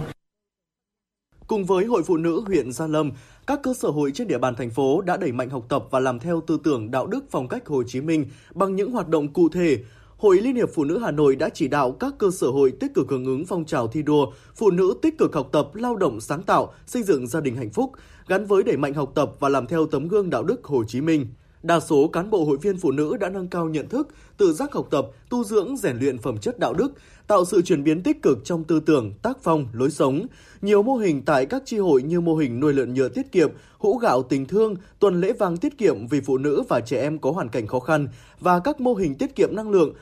Cùng 1.47 1.65
với 1.65 1.85
Hội 1.85 2.03
Phụ 2.03 2.17
Nữ 2.17 2.43
huyện 2.47 2.73
Gia 2.73 2.87
Lâm, 2.87 3.11
các 3.47 3.61
cơ 3.63 3.75
sở 3.75 3.89
hội 3.89 4.11
trên 4.15 4.29
địa 4.29 4.39
bàn 4.39 4.55
thành 4.55 4.71
phố 4.71 5.01
đã 5.01 5.17
đẩy 5.17 5.33
mạnh 5.33 5.51
học 5.51 5.65
tập 5.69 5.85
và 5.91 6.01
làm 6.01 6.19
theo 6.19 6.41
tư 6.47 6.59
tưởng 6.65 6.91
đạo 6.91 7.07
đức 7.07 7.25
phong 7.31 7.49
cách 7.49 7.67
Hồ 7.67 7.83
Chí 7.83 8.01
Minh 8.01 8.27
bằng 8.55 8.77
những 8.77 8.93
hoạt 8.93 9.09
động 9.09 9.33
cụ 9.33 9.49
thể. 9.49 9.79
Hội 10.17 10.37
Liên 10.37 10.57
hiệp 10.57 10.69
Phụ 10.75 10.85
nữ 10.85 10.99
Hà 10.99 11.11
Nội 11.11 11.37
đã 11.37 11.49
chỉ 11.49 11.69
đạo 11.69 11.93
các 11.93 12.15
cơ 12.19 12.31
sở 12.31 12.47
hội 12.47 12.73
tích 12.81 12.95
cực 12.95 13.11
hưởng 13.11 13.25
ứng 13.25 13.47
phong 13.47 13.65
trào 13.65 13.89
thi 13.89 14.03
đua, 14.03 14.27
phụ 14.55 14.71
nữ 14.71 14.95
tích 15.03 15.19
cực 15.19 15.35
học 15.35 15.49
tập, 15.53 15.75
lao 15.75 15.97
động 15.97 16.21
sáng 16.21 16.43
tạo, 16.43 16.75
xây 16.87 17.03
dựng 17.03 17.27
gia 17.27 17.41
đình 17.41 17.57
hạnh 17.57 17.71
phúc, 17.71 17.93
gắn 18.29 18.47
với 18.47 18.63
đẩy 18.63 18.77
mạnh 18.77 18.95
học 18.95 19.13
tập 19.15 19.33
và 19.41 19.49
làm 19.49 19.67
theo 19.67 19.87
tấm 19.87 20.09
gương 20.09 20.31
đạo 20.31 20.43
đức 20.43 20.65
Hồ 20.65 20.85
Chí 20.85 21.01
Minh. 21.01 21.27
Đa 21.63 21.81
số 21.81 22.09
cán 22.09 22.31
bộ 22.31 22.45
hội 22.45 22.59
viên 22.63 22.79
phụ 22.79 22.91
nữ 22.91 23.17
đã 23.17 23.29
nâng 23.29 23.49
cao 23.49 23.69
nhận 23.69 23.89
thức, 23.89 24.09
tự 24.37 24.53
giác 24.53 24.73
học 24.73 24.89
tập, 24.91 25.07
tu 25.31 25.45
dưỡng 25.45 25.77
rèn 25.77 25.99
luyện 25.99 26.19
phẩm 26.19 26.39
chất 26.39 26.59
đạo 26.59 26.75
đức, 26.75 26.93
tạo 27.27 27.45
sự 27.45 27.63
chuyển 27.63 27.85
biến 27.85 28.03
tích 28.03 28.23
cực 28.23 28.39
trong 28.45 28.65
tư 28.65 28.81
tưởng, 28.81 29.13
tác 29.23 29.39
phong, 29.43 29.67
lối 29.73 29.91
sống. 29.91 30.27
Nhiều 30.63 30.83
mô 30.83 30.97
hình 30.97 31.23
tại 31.23 31.47
các 31.47 31.63
tri 31.67 31.79
hội 31.79 32.03
như 32.03 32.21
mô 32.21 32.37
hình 32.37 32.61
nuôi 32.61 32.73
lợn 32.73 32.95
nhựa 32.95 33.09
tiết 33.09 33.33
kiệm, 33.33 33.51
hũ 33.79 33.99
gạo 33.99 34.23
tình 34.23 34.47
thương, 34.47 34.77
tuần 34.99 35.21
lễ 35.21 35.33
vàng 35.33 35.57
tiết 35.57 35.79
kiệm 35.79 36.07
vì 36.07 36.21
phụ 36.21 36.39
nữ 36.39 36.63
và 36.69 36.81
trẻ 36.81 37.03
em 37.03 37.19
có 37.19 37.31
hoàn 37.31 37.49
cảnh 37.49 37.67
khó 37.67 37.81
khăn 37.81 38.09
và 38.41 38.61
các 38.61 38.81
mô 38.81 38.95
hình 38.95 39.15
tiết 39.15 39.37
kiệm 39.37 39.57
năng 39.57 39.71
lượng, 39.71 39.95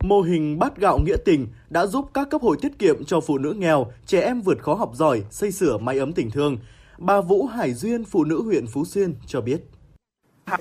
Mô 0.00 0.20
hình 0.20 0.58
bát 0.58 0.76
gạo 0.76 0.98
nghĩa 1.04 1.16
tình 1.24 1.46
đã 1.70 1.86
giúp 1.86 2.10
các 2.14 2.30
cấp 2.30 2.42
hội 2.42 2.56
tiết 2.60 2.78
kiệm 2.78 3.04
cho 3.04 3.20
phụ 3.20 3.38
nữ 3.38 3.52
nghèo, 3.52 3.86
trẻ 4.06 4.20
em 4.20 4.40
vượt 4.40 4.62
khó 4.62 4.74
học 4.74 4.90
giỏi, 4.94 5.22
xây 5.30 5.52
sửa 5.52 5.78
mái 5.78 5.98
ấm 5.98 6.12
tình 6.12 6.30
thương. 6.30 6.56
Bà 6.98 7.20
Vũ 7.20 7.46
Hải 7.46 7.74
Duyên, 7.74 8.04
phụ 8.04 8.24
nữ 8.24 8.42
huyện 8.42 8.66
Phú 8.66 8.84
Xuyên 8.84 9.14
cho 9.26 9.40
biết. 9.40 9.60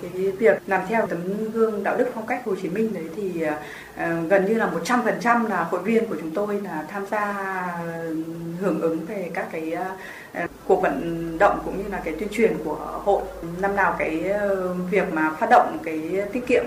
Cái 0.01 0.31
việc 0.31 0.61
làm 0.67 0.81
theo 0.87 1.07
tấm 1.07 1.51
gương 1.51 1.83
đạo 1.83 1.97
đức 1.97 2.07
phong 2.15 2.27
cách 2.27 2.41
Hồ 2.45 2.55
Chí 2.61 2.69
Minh 2.69 2.93
đấy 2.93 3.03
thì 3.15 3.45
uh, 3.45 4.29
gần 4.29 4.45
như 4.45 4.53
là 4.53 4.71
100% 4.83 5.47
là 5.49 5.63
hội 5.63 5.81
viên 5.81 6.05
của 6.05 6.15
chúng 6.19 6.31
tôi 6.31 6.61
là 6.61 6.85
tham 6.89 7.05
gia 7.11 7.33
ờ, 7.83 8.15
hưởng 8.59 8.81
ứng 8.81 9.05
về 9.05 9.29
các 9.33 9.47
cái 9.51 9.77
uh, 10.43 10.49
cuộc 10.67 10.81
vận 10.81 11.37
động 11.39 11.59
cũng 11.65 11.77
như 11.77 11.89
là 11.89 12.01
cái 12.05 12.13
tuyên 12.19 12.29
truyền 12.31 12.57
của 12.63 13.01
hội. 13.03 13.21
Năm 13.61 13.75
nào 13.75 13.95
cái 13.99 14.31
uh, 14.53 14.91
việc 14.91 15.13
mà 15.13 15.31
phát 15.39 15.47
động 15.49 15.77
cái 15.83 16.21
tiết 16.33 16.47
kiệm 16.47 16.63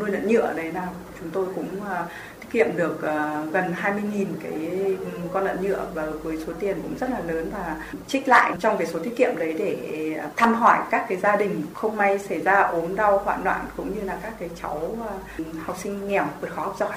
nuôi 0.00 0.10
lợn 0.10 0.28
nhựa 0.28 0.52
đấy 0.56 0.72
là 0.72 0.88
chúng 1.20 1.30
tôi 1.30 1.46
cũng 1.54 1.68
uh, 1.80 2.10
kiệm 2.52 2.76
được 2.76 2.94
uh, 2.94 3.52
gần 3.52 3.74
20.000 3.82 4.26
cái 4.42 4.52
ừ, 4.98 5.06
con 5.32 5.44
lợn 5.44 5.62
nhựa 5.62 5.86
và 5.94 6.10
với 6.22 6.38
số 6.46 6.52
tiền 6.60 6.76
cũng 6.82 6.98
rất 6.98 7.10
là 7.10 7.20
lớn 7.20 7.50
và 7.52 7.84
trích 8.06 8.28
lại 8.28 8.56
trong 8.60 8.78
cái 8.78 8.86
số 8.86 8.98
tiết 8.98 9.16
kiệm 9.16 9.36
đấy 9.38 9.54
để 9.58 10.14
ờ, 10.22 10.28
thăm 10.36 10.54
hỏi 10.54 10.78
các 10.90 11.06
cái 11.08 11.18
gia 11.18 11.36
đình 11.36 11.62
không 11.74 11.96
may 11.96 12.18
xảy 12.18 12.40
ra 12.40 12.62
ốm 12.62 12.96
đau 12.96 13.18
hoạn 13.18 13.44
loạn 13.44 13.66
cũng 13.76 13.94
như 13.94 14.00
là 14.00 14.18
các 14.22 14.34
cái 14.38 14.50
cháu 14.62 14.96
uh, 15.40 15.46
học 15.64 15.76
sinh 15.82 16.08
nghèo 16.08 16.26
vượt 16.40 16.50
khó 16.50 16.62
học 16.62 16.76
giỏi. 16.78 16.96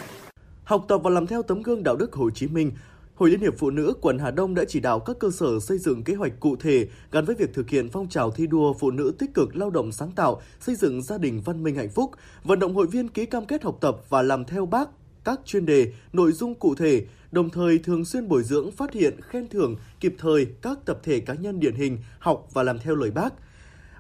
Học 0.64 0.86
tập 0.88 0.98
và 1.04 1.10
làm 1.10 1.28
theo 1.28 1.44
tấm 1.44 1.62
gương 1.62 1.84
đạo 1.84 1.96
đức 1.96 2.14
Hồ 2.14 2.30
Chí 2.30 2.48
Minh, 2.48 2.72
Hội 3.16 3.30
Liên 3.30 3.40
hiệp 3.40 3.54
Phụ 3.58 3.70
nữ 3.70 3.94
quận 4.02 4.20
Hà 4.20 4.32
Đông 4.32 4.56
đã 4.56 4.64
chỉ 4.68 4.80
đạo 4.80 5.00
các 5.00 5.16
cơ 5.20 5.30
sở 5.32 5.60
xây 5.60 5.78
dựng 5.78 6.04
kế 6.04 6.14
hoạch 6.14 6.32
cụ 6.40 6.56
thể 6.56 6.88
gắn 7.12 7.26
với 7.26 7.36
việc 7.36 7.54
thực 7.54 7.70
hiện 7.70 7.90
phong 7.90 8.10
trào 8.10 8.32
thi 8.32 8.48
đua 8.48 8.74
phụ 8.74 8.92
nữ 8.92 9.14
tích 9.20 9.34
cực 9.34 9.56
lao 9.56 9.70
động 9.70 9.92
sáng 9.92 10.12
tạo, 10.12 10.42
xây 10.60 10.76
dựng 10.76 11.02
gia 11.02 11.18
đình 11.18 11.42
văn 11.46 11.64
minh 11.64 11.76
hạnh 11.76 11.90
phúc, 11.90 12.12
vận 12.44 12.60
động 12.60 12.76
hội 12.76 12.88
viên 12.88 13.10
ký 13.10 13.26
cam 13.26 13.46
kết 13.46 13.64
học 13.64 13.78
tập 13.82 13.98
và 14.10 14.22
làm 14.22 14.46
theo 14.46 14.66
bác 14.66 14.90
các 15.26 15.40
chuyên 15.46 15.66
đề, 15.66 15.92
nội 16.14 16.32
dung 16.32 16.56
cụ 16.56 16.76
thể, 16.76 17.04
đồng 17.32 17.50
thời 17.50 17.78
thường 17.78 18.06
xuyên 18.06 18.28
bồi 18.28 18.44
dưỡng, 18.44 18.72
phát 18.72 18.94
hiện, 18.94 19.22
khen 19.22 19.48
thưởng 19.48 19.76
kịp 20.00 20.16
thời 20.18 20.48
các 20.62 20.78
tập 20.86 21.00
thể 21.04 21.20
cá 21.20 21.34
nhân 21.34 21.60
điển 21.60 21.76
hình 21.76 21.98
học 22.20 22.48
và 22.54 22.64
làm 22.64 22.80
theo 22.80 22.96
lời 22.96 23.12
bác. 23.12 23.34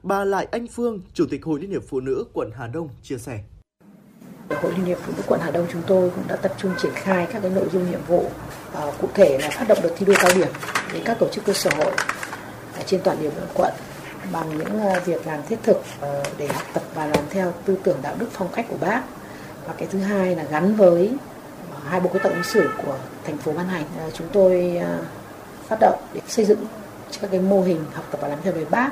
Bà 0.03 0.25
Lại 0.25 0.47
Anh 0.51 0.67
Phương, 0.67 1.01
Chủ 1.13 1.25
tịch 1.29 1.45
Hội 1.45 1.59
Liên 1.59 1.71
hiệp 1.71 1.83
Phụ 1.87 1.99
nữ 1.99 2.25
quận 2.33 2.51
Hà 2.55 2.67
Đông 2.67 2.89
chia 3.03 3.17
sẻ. 3.17 3.43
Hội 4.49 4.71
Liên 4.71 4.85
hiệp 4.85 4.97
Phụ 5.05 5.13
nữ 5.17 5.23
quận 5.27 5.39
Hà 5.43 5.51
Đông 5.51 5.67
chúng 5.71 5.81
tôi 5.87 6.09
cũng 6.09 6.23
đã 6.27 6.35
tập 6.35 6.55
trung 6.57 6.71
triển 6.81 6.91
khai 6.95 7.27
các 7.33 7.39
cái 7.41 7.51
nội 7.51 7.67
dung 7.73 7.91
nhiệm 7.91 8.01
vụ 8.07 8.29
ờ, 8.73 8.93
cụ 9.01 9.07
thể 9.13 9.37
là 9.37 9.49
phát 9.49 9.65
động 9.67 9.77
đợt 9.83 9.93
thi 9.97 10.05
đua 10.05 10.15
cao 10.17 10.31
điểm 10.35 10.47
đến 10.93 11.01
các 11.05 11.19
tổ 11.19 11.29
chức 11.29 11.45
cơ 11.45 11.53
sở 11.53 11.69
hội 11.77 11.93
trên 12.85 13.01
toàn 13.03 13.17
địa 13.21 13.29
bàn 13.29 13.47
quận 13.53 13.73
bằng 14.31 14.57
những 14.57 14.79
ờ, 14.79 14.99
việc 15.05 15.27
làm 15.27 15.39
thiết 15.49 15.59
thực 15.63 15.77
ờ, 15.99 16.23
để 16.37 16.47
học 16.47 16.63
tập 16.73 16.83
và 16.95 17.05
làm 17.05 17.23
theo 17.29 17.53
tư 17.65 17.77
tưởng 17.83 17.97
đạo 18.01 18.15
đức 18.19 18.27
phong 18.31 18.47
cách 18.53 18.65
của 18.69 18.77
bác 18.77 19.03
và 19.67 19.73
cái 19.77 19.87
thứ 19.91 19.99
hai 19.99 20.35
là 20.35 20.43
gắn 20.43 20.75
với 20.75 21.11
ờ, 21.71 21.77
hai 21.83 21.99
bộ 21.99 22.09
quy 22.13 22.19
tắc 22.23 22.31
ứng 22.31 22.43
xử 22.43 22.69
của 22.85 22.97
thành 23.23 23.37
phố 23.37 23.53
ban 23.53 23.67
hành. 23.67 23.85
Ờ, 23.97 24.11
chúng 24.13 24.27
tôi 24.33 24.77
ờ, 24.77 25.03
phát 25.67 25.77
động 25.81 25.99
để 26.13 26.21
xây 26.27 26.45
dựng 26.45 26.59
các 27.21 27.31
cái 27.31 27.39
mô 27.39 27.61
hình 27.61 27.79
học 27.93 28.05
tập 28.11 28.19
và 28.21 28.27
làm 28.27 28.39
theo 28.43 28.53
lời 28.53 28.65
bác. 28.71 28.91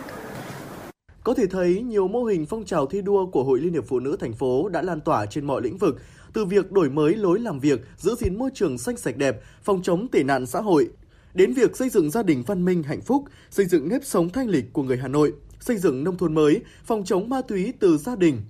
Có 1.23 1.33
thể 1.33 1.47
thấy 1.47 1.81
nhiều 1.81 2.07
mô 2.07 2.23
hình 2.23 2.45
phong 2.45 2.65
trào 2.65 2.85
thi 2.85 3.01
đua 3.01 3.25
của 3.25 3.43
Hội 3.43 3.59
Liên 3.59 3.73
hiệp 3.73 3.85
Phụ 3.87 3.99
nữ 3.99 4.17
thành 4.19 4.33
phố 4.33 4.69
đã 4.69 4.81
lan 4.81 5.01
tỏa 5.01 5.25
trên 5.25 5.45
mọi 5.45 5.61
lĩnh 5.61 5.77
vực, 5.77 6.01
từ 6.33 6.45
việc 6.45 6.71
đổi 6.71 6.89
mới 6.89 7.15
lối 7.15 7.39
làm 7.39 7.59
việc, 7.59 7.81
giữ 7.97 8.15
gìn 8.15 8.37
môi 8.37 8.49
trường 8.53 8.77
xanh 8.77 8.97
sạch 8.97 9.17
đẹp, 9.17 9.41
phòng 9.63 9.81
chống 9.83 10.07
tệ 10.07 10.23
nạn 10.23 10.45
xã 10.45 10.61
hội, 10.61 10.89
đến 11.33 11.53
việc 11.53 11.77
xây 11.77 11.89
dựng 11.89 12.11
gia 12.11 12.23
đình 12.23 12.43
văn 12.47 12.65
minh 12.65 12.83
hạnh 12.83 13.01
phúc, 13.01 13.23
xây 13.49 13.65
dựng 13.65 13.89
nếp 13.89 14.05
sống 14.05 14.29
thanh 14.29 14.49
lịch 14.49 14.73
của 14.73 14.83
người 14.83 14.97
Hà 14.97 15.07
Nội, 15.07 15.33
xây 15.59 15.77
dựng 15.77 16.03
nông 16.03 16.17
thôn 16.17 16.35
mới, 16.35 16.61
phòng 16.85 17.03
chống 17.05 17.29
ma 17.29 17.41
túy 17.41 17.73
từ 17.79 17.97
gia 17.97 18.15
đình, 18.15 18.41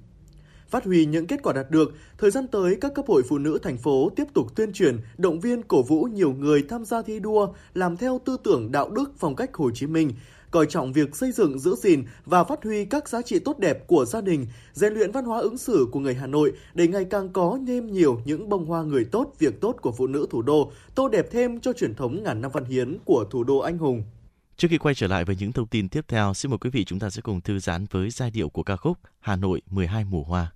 Phát 0.74 0.86
huy 0.86 1.06
những 1.06 1.28
kết 1.28 1.40
quả 1.44 1.54
đạt 1.54 1.72
được, 1.72 1.94
thời 2.18 2.32
gian 2.32 2.48
tới 2.48 2.78
các 2.82 2.94
cấp 2.96 3.06
hội 3.08 3.24
phụ 3.30 3.38
nữ 3.38 3.60
thành 3.64 3.78
phố 3.78 4.10
tiếp 4.16 4.24
tục 4.34 4.56
tuyên 4.56 4.74
truyền, 4.74 4.98
động 5.18 5.40
viên 5.40 5.64
cổ 5.64 5.84
vũ 5.84 6.04
nhiều 6.04 6.34
người 6.34 6.64
tham 6.70 6.86
gia 6.86 7.02
thi 7.02 7.20
đua, 7.20 7.48
làm 7.74 7.98
theo 7.98 8.22
tư 8.26 8.38
tưởng 8.44 8.72
đạo 8.72 8.90
đức 8.90 9.12
phong 9.18 9.36
cách 9.36 9.54
Hồ 9.54 9.72
Chí 9.72 9.88
Minh, 9.88 10.12
coi 10.52 10.66
trọng 10.66 10.94
việc 10.94 11.16
xây 11.16 11.32
dựng, 11.32 11.60
giữ 11.60 11.76
gìn 11.76 12.04
và 12.26 12.44
phát 12.44 12.64
huy 12.64 12.86
các 12.86 13.10
giá 13.10 13.22
trị 13.22 13.40
tốt 13.40 13.60
đẹp 13.60 13.88
của 13.88 14.06
gia 14.06 14.22
đình, 14.22 14.48
rèn 14.74 14.94
luyện 14.94 15.12
văn 15.12 15.26
hóa 15.26 15.40
ứng 15.40 15.58
xử 15.58 15.88
của 15.92 16.00
người 16.00 16.16
Hà 16.16 16.28
Nội 16.28 16.54
để 16.74 16.88
ngày 16.88 17.06
càng 17.06 17.30
có 17.30 17.60
thêm 17.68 17.92
nhiều 17.92 18.22
những 18.26 18.50
bông 18.50 18.66
hoa 18.66 18.84
người 18.84 19.06
tốt, 19.06 19.34
việc 19.40 19.62
tốt 19.62 19.76
của 19.82 19.92
phụ 19.92 20.08
nữ 20.08 20.28
thủ 20.30 20.42
đô, 20.42 20.72
tô 20.96 21.10
đẹp 21.10 21.28
thêm 21.32 21.60
cho 21.60 21.74
truyền 21.74 21.96
thống 21.96 22.24
ngàn 22.24 22.42
năm 22.42 22.52
văn 22.54 22.66
hiến 22.66 22.98
của 23.06 23.26
thủ 23.32 23.44
đô 23.44 23.58
anh 23.58 23.78
hùng. 23.78 24.04
Trước 24.58 24.68
khi 24.72 24.78
quay 24.78 24.96
trở 24.96 25.08
lại 25.08 25.26
với 25.26 25.36
những 25.40 25.52
thông 25.52 25.68
tin 25.68 25.90
tiếp 25.90 26.06
theo, 26.08 26.34
xin 26.34 26.52
mời 26.52 26.58
quý 26.58 26.70
vị 26.70 26.86
chúng 26.86 27.00
ta 27.00 27.10
sẽ 27.10 27.22
cùng 27.22 27.42
thư 27.42 27.60
giãn 27.60 27.86
với 27.92 28.10
giai 28.10 28.32
điệu 28.32 28.50
của 28.50 28.64
ca 28.64 28.76
khúc 28.76 28.98
Hà 29.20 29.36
Nội 29.36 29.62
12 29.70 30.06
mùa 30.06 30.24
hoa. 30.24 30.52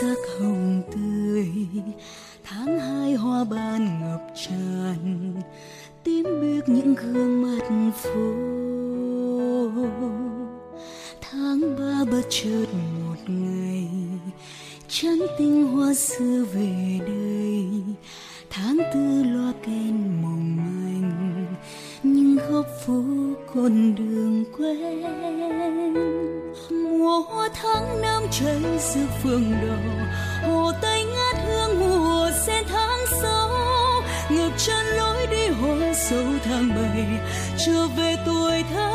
Sắc 0.00 0.18
hồng 0.38 0.82
tươi. 0.92 1.48
Tháng 2.44 2.78
hai 2.80 3.14
hoa 3.14 3.44
ban 3.44 4.00
ngập 4.00 4.20
tràn, 4.46 5.34
tím 6.04 6.24
biếc 6.42 6.68
những 6.68 6.94
gương 6.94 7.42
mặt 7.42 7.92
phố 7.92 8.20
tháng 11.20 11.60
ba 11.78 12.04
bất 12.12 12.22
chợt 12.30 12.66
một 13.00 13.16
ngày, 13.26 13.88
chân 14.88 15.18
tinh 15.38 15.66
hoa 15.66 15.94
xưa 15.94 16.44
về 16.54 17.00
đây. 17.06 17.66
Tháng 18.50 18.78
tư 18.94 19.22
loa 19.22 19.52
kèn 19.66 20.22
mong 20.22 20.56
manh, 20.56 21.46
nhưng 22.02 22.38
góc 22.50 22.66
phố 22.86 23.02
con 23.54 23.94
đường 23.94 24.44
quen 24.58 26.37
mùa 26.70 27.20
hoa 27.20 27.48
tháng 27.62 28.00
năm 28.02 28.22
cháy 28.30 28.60
rực 28.78 29.08
phương 29.22 29.52
đỏ 29.52 29.76
hồ 30.48 30.72
tây 30.82 31.04
ngát 31.04 31.36
hương 31.46 31.80
mùa 31.80 32.30
sen 32.46 32.64
tháng 32.68 32.98
sáu 33.22 33.48
ngược 34.30 34.50
chân 34.56 34.86
lối 34.86 35.26
đi 35.26 35.48
hoa 35.48 35.94
sâu 35.94 36.24
tháng 36.44 36.68
bảy, 36.68 37.06
trở 37.66 37.86
về 37.96 38.16
tuổi 38.26 38.64
thơ 38.74 38.88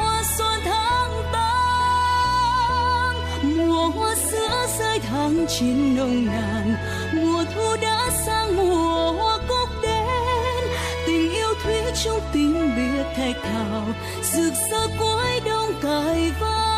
hoa 0.00 0.22
xuân 0.38 0.60
tháng 0.64 1.10
tám. 1.32 3.14
Mùa 3.42 3.88
hoa 3.88 4.14
sữa 4.14 4.66
rơi 4.78 4.98
tháng 4.98 5.46
chín 5.48 5.96
nồng 5.96 6.26
nàn, 6.26 6.74
mùa 7.12 7.44
thu 7.54 7.76
đã 7.82 8.10
sang 8.26 8.56
mùa 8.56 9.12
hoa 9.12 9.38
cúc 9.48 9.68
đến 9.82 10.64
tình 11.06 11.32
yêu 11.32 11.54
thuyết 11.64 11.94
trong 12.04 12.20
tim 12.32 12.76
biết 12.76 13.04
thạch 13.16 13.36
thảo, 13.42 13.86
rực 14.22 14.52
rỡ 14.70 14.86
cuối 14.98 15.40
đông 15.44 15.72
cài 15.82 16.32
vang. 16.40 16.69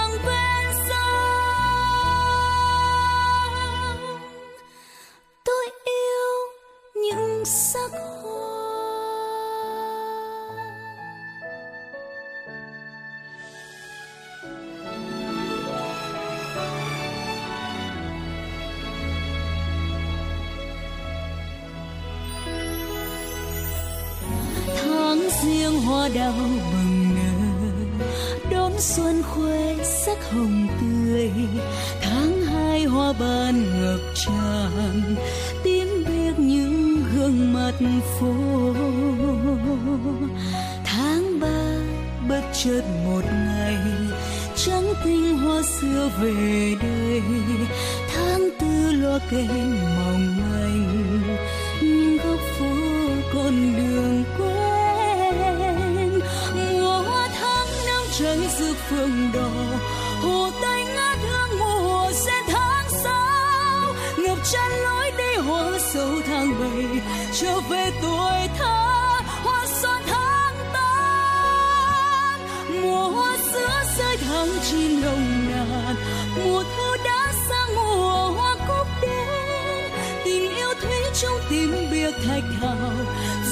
Chân 64.50 64.70
lối 64.84 65.10
đi 65.18 65.34
hoa 65.36 65.78
sâu 65.78 66.10
tháng 66.26 66.60
bảy, 66.60 67.00
trở 67.40 67.60
về 67.60 67.90
tuổi 68.02 68.48
thơ, 68.58 69.20
hoa 69.44 69.66
xuân 69.66 70.02
tháng 70.06 70.54
tám. 70.72 72.40
Mùa 72.82 73.08
hoa 73.10 73.36
sữa 73.52 73.82
rơi 73.98 74.16
tháng 74.16 74.48
chín 74.70 75.00
nồng 75.00 75.50
nàn 75.50 75.96
mùa 76.44 76.62
thu 76.62 76.96
đã 77.04 77.32
sang 77.48 77.74
mùa 77.74 78.30
hoa 78.30 78.56
cúc 78.68 78.86
đến 79.02 79.90
tình 80.24 80.56
yêu 80.56 80.74
thủy 80.82 81.00
trong 81.22 81.38
tim 81.50 81.74
biệt 81.90 82.14
thạch 82.26 82.44
thảo 82.60 82.92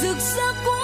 rực 0.02 0.16
rỡ 0.36 0.52
cuối 0.64 0.79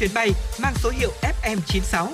chuyến 0.00 0.10
bay 0.14 0.30
mang 0.62 0.74
số 0.76 0.90
hiệu 0.90 1.10
FM96. 1.42 2.08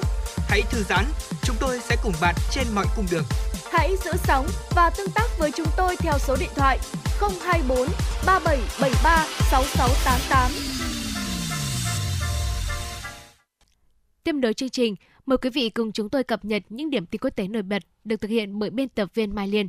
Hãy 0.48 0.62
thư 0.70 0.82
giãn, 0.82 1.04
chúng 1.42 1.56
tôi 1.60 1.78
sẽ 1.80 1.96
cùng 2.02 2.12
bạn 2.20 2.34
trên 2.50 2.64
mọi 2.74 2.86
cung 2.96 3.06
đường. 3.10 3.24
Hãy 3.72 3.96
giữ 4.04 4.10
sóng 4.24 4.46
và 4.76 4.90
tương 4.90 5.10
tác 5.14 5.26
với 5.38 5.50
chúng 5.56 5.66
tôi 5.76 5.96
theo 5.96 6.12
số 6.18 6.36
điện 6.40 6.48
thoại 6.56 6.78
024 7.20 7.78
3773 8.26 9.26
6688. 9.50 10.50
Tiếp 14.24 14.32
nối 14.32 14.54
chương 14.54 14.68
trình, 14.68 14.94
mời 15.26 15.38
quý 15.38 15.50
vị 15.50 15.70
cùng 15.70 15.92
chúng 15.92 16.10
tôi 16.10 16.24
cập 16.24 16.44
nhật 16.44 16.62
những 16.68 16.90
điểm 16.90 17.06
tin 17.06 17.20
quốc 17.20 17.30
tế 17.36 17.48
nổi 17.48 17.62
bật 17.62 17.82
được 18.04 18.20
thực 18.20 18.30
hiện 18.30 18.58
bởi 18.58 18.70
biên 18.70 18.88
tập 18.88 19.08
viên 19.14 19.34
Mai 19.34 19.48
Liên. 19.48 19.68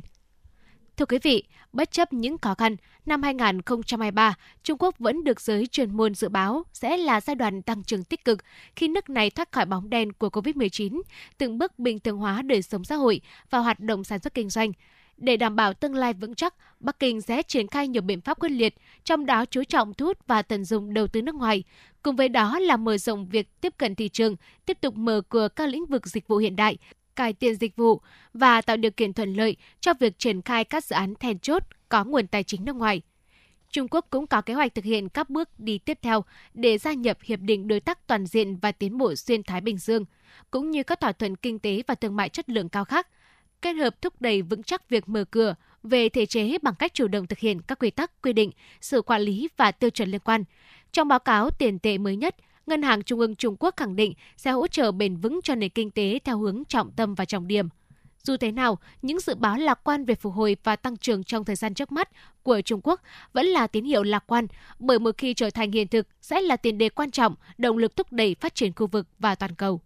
Thưa 0.98 1.06
quý 1.06 1.18
vị, 1.22 1.42
bất 1.72 1.90
chấp 1.90 2.12
những 2.12 2.38
khó 2.38 2.54
khăn, 2.54 2.76
năm 3.06 3.22
2023, 3.22 4.34
Trung 4.62 4.78
Quốc 4.78 4.98
vẫn 4.98 5.24
được 5.24 5.40
giới 5.40 5.66
chuyên 5.66 5.96
môn 5.96 6.14
dự 6.14 6.28
báo 6.28 6.62
sẽ 6.72 6.96
là 6.96 7.20
giai 7.20 7.36
đoạn 7.36 7.62
tăng 7.62 7.84
trưởng 7.84 8.04
tích 8.04 8.24
cực 8.24 8.38
khi 8.76 8.88
nước 8.88 9.10
này 9.10 9.30
thoát 9.30 9.52
khỏi 9.52 9.66
bóng 9.66 9.90
đen 9.90 10.12
của 10.12 10.28
COVID-19, 10.28 11.00
từng 11.38 11.58
bước 11.58 11.78
bình 11.78 11.98
thường 11.98 12.18
hóa 12.18 12.42
đời 12.42 12.62
sống 12.62 12.84
xã 12.84 12.94
hội 12.94 13.20
và 13.50 13.58
hoạt 13.58 13.80
động 13.80 14.04
sản 14.04 14.18
xuất 14.18 14.34
kinh 14.34 14.50
doanh. 14.50 14.72
Để 15.16 15.36
đảm 15.36 15.56
bảo 15.56 15.74
tương 15.74 15.94
lai 15.94 16.12
vững 16.12 16.34
chắc, 16.34 16.54
Bắc 16.80 16.98
Kinh 16.98 17.20
sẽ 17.20 17.42
triển 17.42 17.66
khai 17.66 17.88
nhiều 17.88 18.02
biện 18.02 18.20
pháp 18.20 18.40
quyết 18.40 18.48
liệt, 18.48 18.74
trong 19.04 19.26
đó 19.26 19.44
chú 19.44 19.64
trọng 19.64 19.94
thu 19.94 20.06
hút 20.06 20.18
và 20.26 20.42
tận 20.42 20.64
dụng 20.64 20.94
đầu 20.94 21.06
tư 21.06 21.22
nước 21.22 21.34
ngoài. 21.34 21.64
Cùng 22.02 22.16
với 22.16 22.28
đó 22.28 22.58
là 22.58 22.76
mở 22.76 22.98
rộng 22.98 23.26
việc 23.26 23.60
tiếp 23.60 23.74
cận 23.78 23.94
thị 23.94 24.08
trường, 24.08 24.36
tiếp 24.66 24.78
tục 24.80 24.96
mở 24.96 25.20
cửa 25.28 25.48
các 25.56 25.68
lĩnh 25.68 25.86
vực 25.86 26.06
dịch 26.06 26.28
vụ 26.28 26.36
hiện 26.36 26.56
đại, 26.56 26.78
cải 27.18 27.32
thiện 27.32 27.54
dịch 27.54 27.76
vụ 27.76 28.00
và 28.34 28.60
tạo 28.60 28.76
điều 28.76 28.90
kiện 28.90 29.12
thuận 29.12 29.34
lợi 29.34 29.56
cho 29.80 29.94
việc 30.00 30.18
triển 30.18 30.42
khai 30.42 30.64
các 30.64 30.84
dự 30.84 30.94
án 30.94 31.14
then 31.14 31.38
chốt 31.38 31.62
có 31.88 32.04
nguồn 32.04 32.26
tài 32.26 32.42
chính 32.42 32.64
nước 32.64 32.76
ngoài. 32.76 33.02
Trung 33.70 33.88
Quốc 33.90 34.06
cũng 34.10 34.26
có 34.26 34.40
kế 34.40 34.54
hoạch 34.54 34.74
thực 34.74 34.84
hiện 34.84 35.08
các 35.08 35.30
bước 35.30 35.48
đi 35.58 35.78
tiếp 35.78 35.98
theo 36.02 36.24
để 36.54 36.78
gia 36.78 36.92
nhập 36.92 37.18
Hiệp 37.22 37.40
định 37.40 37.68
Đối 37.68 37.80
tác 37.80 38.06
Toàn 38.06 38.26
diện 38.26 38.56
và 38.56 38.72
Tiến 38.72 38.98
bộ 38.98 39.14
Xuyên 39.14 39.42
Thái 39.42 39.60
Bình 39.60 39.78
Dương, 39.78 40.04
cũng 40.50 40.70
như 40.70 40.82
các 40.82 41.00
thỏa 41.00 41.12
thuận 41.12 41.36
kinh 41.36 41.58
tế 41.58 41.82
và 41.86 41.94
thương 41.94 42.16
mại 42.16 42.28
chất 42.28 42.50
lượng 42.50 42.68
cao 42.68 42.84
khác, 42.84 43.08
kết 43.62 43.72
hợp 43.72 44.02
thúc 44.02 44.20
đẩy 44.20 44.42
vững 44.42 44.62
chắc 44.62 44.88
việc 44.88 45.08
mở 45.08 45.24
cửa 45.24 45.54
về 45.82 46.08
thể 46.08 46.26
chế 46.26 46.58
bằng 46.62 46.74
cách 46.78 46.94
chủ 46.94 47.08
động 47.08 47.26
thực 47.26 47.38
hiện 47.38 47.60
các 47.62 47.78
quy 47.78 47.90
tắc, 47.90 48.22
quy 48.22 48.32
định, 48.32 48.50
sự 48.80 49.02
quản 49.02 49.22
lý 49.22 49.48
và 49.56 49.72
tiêu 49.72 49.90
chuẩn 49.90 50.10
liên 50.10 50.20
quan. 50.20 50.44
Trong 50.92 51.08
báo 51.08 51.18
cáo 51.18 51.50
tiền 51.50 51.78
tệ 51.78 51.98
mới 51.98 52.16
nhất, 52.16 52.36
Ngân 52.68 52.82
hàng 52.82 53.02
Trung 53.02 53.20
ương 53.20 53.36
Trung 53.36 53.56
Quốc 53.60 53.74
khẳng 53.76 53.96
định 53.96 54.14
sẽ 54.36 54.50
hỗ 54.50 54.66
trợ 54.66 54.92
bền 54.92 55.16
vững 55.16 55.40
cho 55.44 55.54
nền 55.54 55.70
kinh 55.70 55.90
tế 55.90 56.18
theo 56.24 56.38
hướng 56.38 56.62
trọng 56.68 56.90
tâm 56.92 57.14
và 57.14 57.24
trọng 57.24 57.48
điểm. 57.48 57.68
Dù 58.22 58.36
thế 58.36 58.52
nào, 58.52 58.78
những 59.02 59.20
dự 59.20 59.34
báo 59.34 59.56
lạc 59.56 59.80
quan 59.84 60.04
về 60.04 60.14
phục 60.14 60.34
hồi 60.34 60.56
và 60.64 60.76
tăng 60.76 60.96
trưởng 60.96 61.24
trong 61.24 61.44
thời 61.44 61.56
gian 61.56 61.74
trước 61.74 61.92
mắt 61.92 62.08
của 62.42 62.60
Trung 62.60 62.80
Quốc 62.82 63.00
vẫn 63.32 63.46
là 63.46 63.66
tín 63.66 63.84
hiệu 63.84 64.02
lạc 64.02 64.24
quan, 64.26 64.46
bởi 64.78 64.98
một 64.98 65.18
khi 65.18 65.34
trở 65.34 65.50
thành 65.50 65.72
hiện 65.72 65.88
thực 65.88 66.06
sẽ 66.20 66.40
là 66.40 66.56
tiền 66.56 66.78
đề 66.78 66.88
quan 66.88 67.10
trọng, 67.10 67.34
động 67.58 67.78
lực 67.78 67.96
thúc 67.96 68.12
đẩy 68.12 68.36
phát 68.40 68.54
triển 68.54 68.72
khu 68.76 68.86
vực 68.86 69.06
và 69.18 69.34
toàn 69.34 69.54
cầu. 69.54 69.80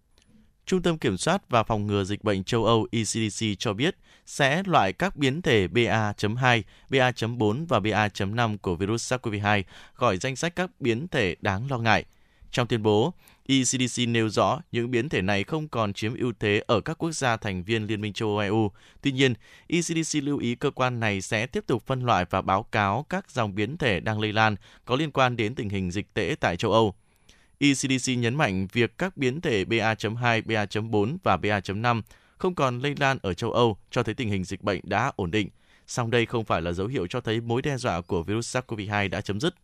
Trung 0.67 0.83
tâm 0.83 0.99
Kiểm 0.99 1.17
soát 1.17 1.43
và 1.49 1.63
Phòng 1.63 1.87
ngừa 1.87 2.05
Dịch 2.05 2.25
bệnh 2.25 2.45
châu 2.45 2.65
Âu 2.65 2.87
ECDC 2.93 3.47
cho 3.59 3.73
biết 3.73 3.97
sẽ 4.27 4.63
loại 4.67 4.93
các 4.93 5.17
biến 5.17 5.43
thể 5.43 5.69
BA.2, 5.69 6.63
BA.4 6.89 7.67
và 7.69 7.81
BA.5 7.81 8.59
của 8.63 8.77
virus 8.77 9.13
SARS-CoV-2 9.13 9.63
khỏi 9.93 10.17
danh 10.17 10.37
sách 10.37 10.57
các 10.57 10.71
biến 10.81 11.09
thể 11.09 11.37
đáng 11.41 11.71
lo 11.71 11.79
ngại. 11.79 12.05
Trong 12.53 12.67
tuyên 12.67 12.83
bố, 12.83 13.15
ECDC 13.49 14.09
nêu 14.09 14.29
rõ 14.29 14.61
những 14.73 14.91
biến 14.91 15.09
thể 15.09 15.23
này 15.23 15.45
không 15.45 15.69
còn 15.69 15.93
chiếm 15.93 16.15
ưu 16.15 16.33
thế 16.41 16.63
ở 16.67 16.81
các 16.81 16.99
quốc 16.99 17.13
gia 17.13 17.37
thành 17.37 17.65
viên 17.65 17.87
Liên 17.87 18.01
minh 18.01 18.13
châu 18.13 18.29
Âu 18.29 18.39
EU. 18.39 18.71
Tuy 19.03 19.13
nhiên, 19.13 19.35
ECDC 19.67 20.23
lưu 20.23 20.39
ý 20.39 20.55
cơ 20.55 20.71
quan 20.71 21.01
này 21.01 21.21
sẽ 21.21 21.47
tiếp 21.47 21.65
tục 21.67 21.87
phân 21.87 22.03
loại 22.03 22.25
và 22.31 22.43
báo 22.43 22.63
cáo 22.63 23.07
các 23.09 23.31
dòng 23.31 23.55
biến 23.55 23.77
thể 23.77 24.01
đang 24.01 24.21
lây 24.21 24.33
lan 24.33 24.57
có 24.85 24.97
liên 24.97 25.11
quan 25.11 25.37
đến 25.37 25.55
tình 25.55 25.69
hình 25.69 25.91
dịch 25.91 26.15
tễ 26.15 26.35
tại 26.41 26.57
châu 26.57 26.73
Âu. 26.73 26.95
ECDC 27.59 28.09
nhấn 28.19 28.35
mạnh 28.35 28.67
việc 28.73 28.99
các 28.99 29.17
biến 29.17 29.41
thể 29.41 29.65
BA.2, 29.65 30.43
BA.4 30.43 31.17
và 31.23 31.37
BA.5 31.37 32.03
không 32.39 32.55
còn 32.55 32.79
lây 32.79 32.95
lan 32.99 33.19
ở 33.23 33.35
châu 33.35 33.53
Âu 33.53 33.77
cho 33.91 34.03
thấy 34.03 34.15
tình 34.15 34.29
hình 34.29 34.45
dịch 34.45 34.63
bệnh 34.63 34.81
đã 34.83 35.13
ổn 35.17 35.31
định. 35.31 35.49
Song 35.87 36.11
đây 36.11 36.27
không 36.27 36.45
phải 36.45 36.63
là 36.63 36.73
dấu 36.73 36.87
hiệu 36.87 37.07
cho 37.07 37.21
thấy 37.21 37.41
mối 37.41 37.63
đe 37.63 37.77
dọa 37.77 38.01
của 38.01 38.23
virus 38.23 38.57
SARS-CoV-2 38.57 39.11
đã 39.11 39.21
chấm 39.21 39.41
dứt. 39.41 39.55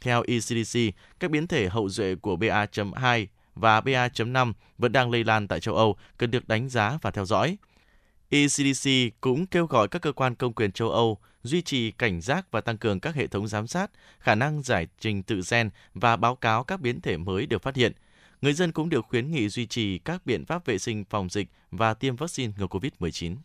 Theo 0.00 0.22
ECDC, 0.26 0.78
các 1.20 1.30
biến 1.30 1.46
thể 1.46 1.68
hậu 1.68 1.88
duệ 1.88 2.14
của 2.14 2.36
BA.2 2.36 3.26
và 3.54 3.80
BA.5 3.80 4.52
vẫn 4.78 4.92
đang 4.92 5.10
lây 5.10 5.24
lan 5.24 5.48
tại 5.48 5.60
châu 5.60 5.76
Âu, 5.76 5.96
cần 6.18 6.30
được 6.30 6.48
đánh 6.48 6.68
giá 6.68 6.98
và 7.02 7.10
theo 7.10 7.24
dõi. 7.24 7.56
ECDC 8.28 8.90
cũng 9.20 9.46
kêu 9.46 9.66
gọi 9.66 9.88
các 9.88 10.02
cơ 10.02 10.12
quan 10.12 10.34
công 10.34 10.52
quyền 10.52 10.72
châu 10.72 10.90
Âu 10.90 11.18
duy 11.42 11.62
trì 11.62 11.90
cảnh 11.90 12.20
giác 12.20 12.50
và 12.50 12.60
tăng 12.60 12.78
cường 12.78 13.00
các 13.00 13.14
hệ 13.14 13.26
thống 13.26 13.48
giám 13.48 13.66
sát, 13.66 13.90
khả 14.18 14.34
năng 14.34 14.62
giải 14.62 14.86
trình 15.00 15.22
tự 15.22 15.40
gen 15.50 15.70
và 15.94 16.16
báo 16.16 16.36
cáo 16.36 16.64
các 16.64 16.80
biến 16.80 17.00
thể 17.00 17.16
mới 17.16 17.46
được 17.46 17.62
phát 17.62 17.76
hiện. 17.76 17.92
Người 18.42 18.52
dân 18.52 18.72
cũng 18.72 18.88
được 18.88 19.06
khuyến 19.08 19.30
nghị 19.30 19.48
duy 19.48 19.66
trì 19.66 19.98
các 19.98 20.26
biện 20.26 20.44
pháp 20.44 20.64
vệ 20.64 20.78
sinh 20.78 21.04
phòng 21.04 21.28
dịch 21.28 21.48
và 21.70 21.94
tiêm 21.94 22.16
vaccine 22.16 22.52
ngừa 22.58 22.66
COVID-19. 22.66 23.36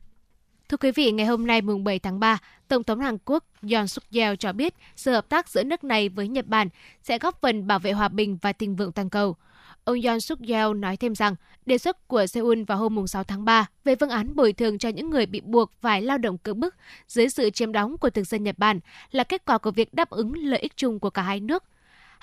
Thưa 0.70 0.78
quý 0.78 0.92
vị, 0.92 1.12
ngày 1.12 1.26
hôm 1.26 1.48
nay 1.48 1.62
mùng 1.62 1.84
7 1.84 2.00
tháng 2.00 2.20
3, 2.20 2.38
Tổng 2.68 2.84
thống 2.84 3.00
Hàn 3.00 3.18
Quốc 3.26 3.44
Yoon 3.72 3.88
suk 3.88 4.04
yeol 4.12 4.36
cho 4.40 4.54
biết 4.54 4.74
sự 4.96 5.12
hợp 5.12 5.30
tác 5.30 5.50
giữa 5.50 5.64
nước 5.64 5.84
này 5.84 6.10
với 6.10 6.28
Nhật 6.28 6.48
Bản 6.48 6.70
sẽ 7.04 7.18
góp 7.18 7.42
phần 7.42 7.68
bảo 7.68 7.80
vệ 7.80 7.92
hòa 7.92 8.08
bình 8.08 8.38
và 8.42 8.54
thịnh 8.54 8.76
vượng 8.76 8.92
toàn 8.92 9.10
cầu. 9.10 9.36
Ông 9.84 10.02
Yoon 10.02 10.20
suk 10.20 10.40
yeol 10.48 10.78
nói 10.78 10.98
thêm 10.98 11.16
rằng 11.16 11.36
đề 11.66 11.78
xuất 11.78 12.08
của 12.08 12.28
Seoul 12.28 12.64
vào 12.64 12.78
hôm 12.78 13.08
6 13.08 13.24
tháng 13.24 13.46
3 13.46 13.66
về 13.84 13.96
phương 13.96 14.10
án 14.10 14.36
bồi 14.36 14.54
thường 14.54 14.78
cho 14.78 14.90
những 14.90 15.10
người 15.10 15.26
bị 15.26 15.42
buộc 15.42 15.72
phải 15.82 16.02
lao 16.02 16.18
động 16.18 16.38
cưỡng 16.38 16.60
bức 16.60 16.76
dưới 17.08 17.30
sự 17.30 17.50
chiếm 17.50 17.72
đóng 17.72 17.98
của 17.98 18.10
thực 18.10 18.28
dân 18.28 18.44
Nhật 18.44 18.58
Bản 18.58 18.80
là 19.12 19.24
kết 19.24 19.46
quả 19.46 19.58
của 19.58 19.72
việc 19.72 19.94
đáp 19.94 20.10
ứng 20.10 20.34
lợi 20.36 20.60
ích 20.60 20.78
chung 20.78 21.00
của 21.00 21.10
cả 21.10 21.22
hai 21.22 21.40
nước– 21.40 21.64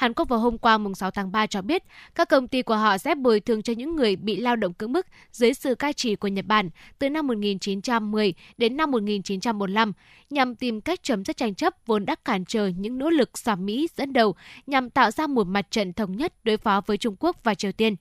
Hàn 0.03 0.13
Quốc 0.15 0.29
vào 0.29 0.39
hôm 0.39 0.59
qua 0.59 0.79
mùng 0.79 0.95
6 0.95 1.11
tháng 1.11 1.33
3 1.33 1.47
cho 1.47 1.63
biết 1.63 1.83
các 2.15 2.29
công 2.29 2.49
ty 2.49 2.63
của 2.63 2.77
họ 2.77 2.99
sẽ 2.99 3.15
bồi 3.15 3.41
thường 3.41 3.63
cho 3.63 3.73
những 3.73 3.97
người 3.97 4.17
bị 4.17 4.37
lao 4.37 4.57
động 4.57 4.73
cưỡng 4.73 4.93
bức 4.93 5.07
dưới 5.33 5.55
sự 5.55 5.75
cai 5.75 5.93
trị 5.93 6.17
của 6.17 6.29
Nhật 6.29 6.45
Bản 6.47 6.71
từ 6.99 7.11
năm 7.11 7.27
1910 7.27 8.35
đến 8.59 8.77
năm 8.77 8.91
1945 8.91 9.93
nhằm 10.31 10.55
tìm 10.55 10.81
cách 10.81 11.03
chấm 11.03 11.25
dứt 11.25 11.37
tranh 11.37 11.55
chấp 11.55 11.75
vốn 11.87 12.05
đã 12.05 12.15
cản 12.25 12.45
trở 12.45 12.67
những 12.67 12.99
nỗ 12.99 13.11
lực 13.11 13.39
do 13.39 13.57
Mỹ 13.57 13.89
dẫn 13.97 14.13
đầu 14.13 14.35
nhằm 14.67 14.91
tạo 14.91 15.11
ra 15.11 15.27
một 15.27 15.47
mặt 15.47 15.71
trận 15.71 15.93
thống 15.93 16.17
nhất 16.17 16.35
đối 16.45 16.57
phó 16.57 16.81
với 16.87 16.97
Trung 16.97 17.17
Quốc 17.19 17.37
và 17.45 17.55
Triều 17.55 17.73
Tiên. 17.73 17.97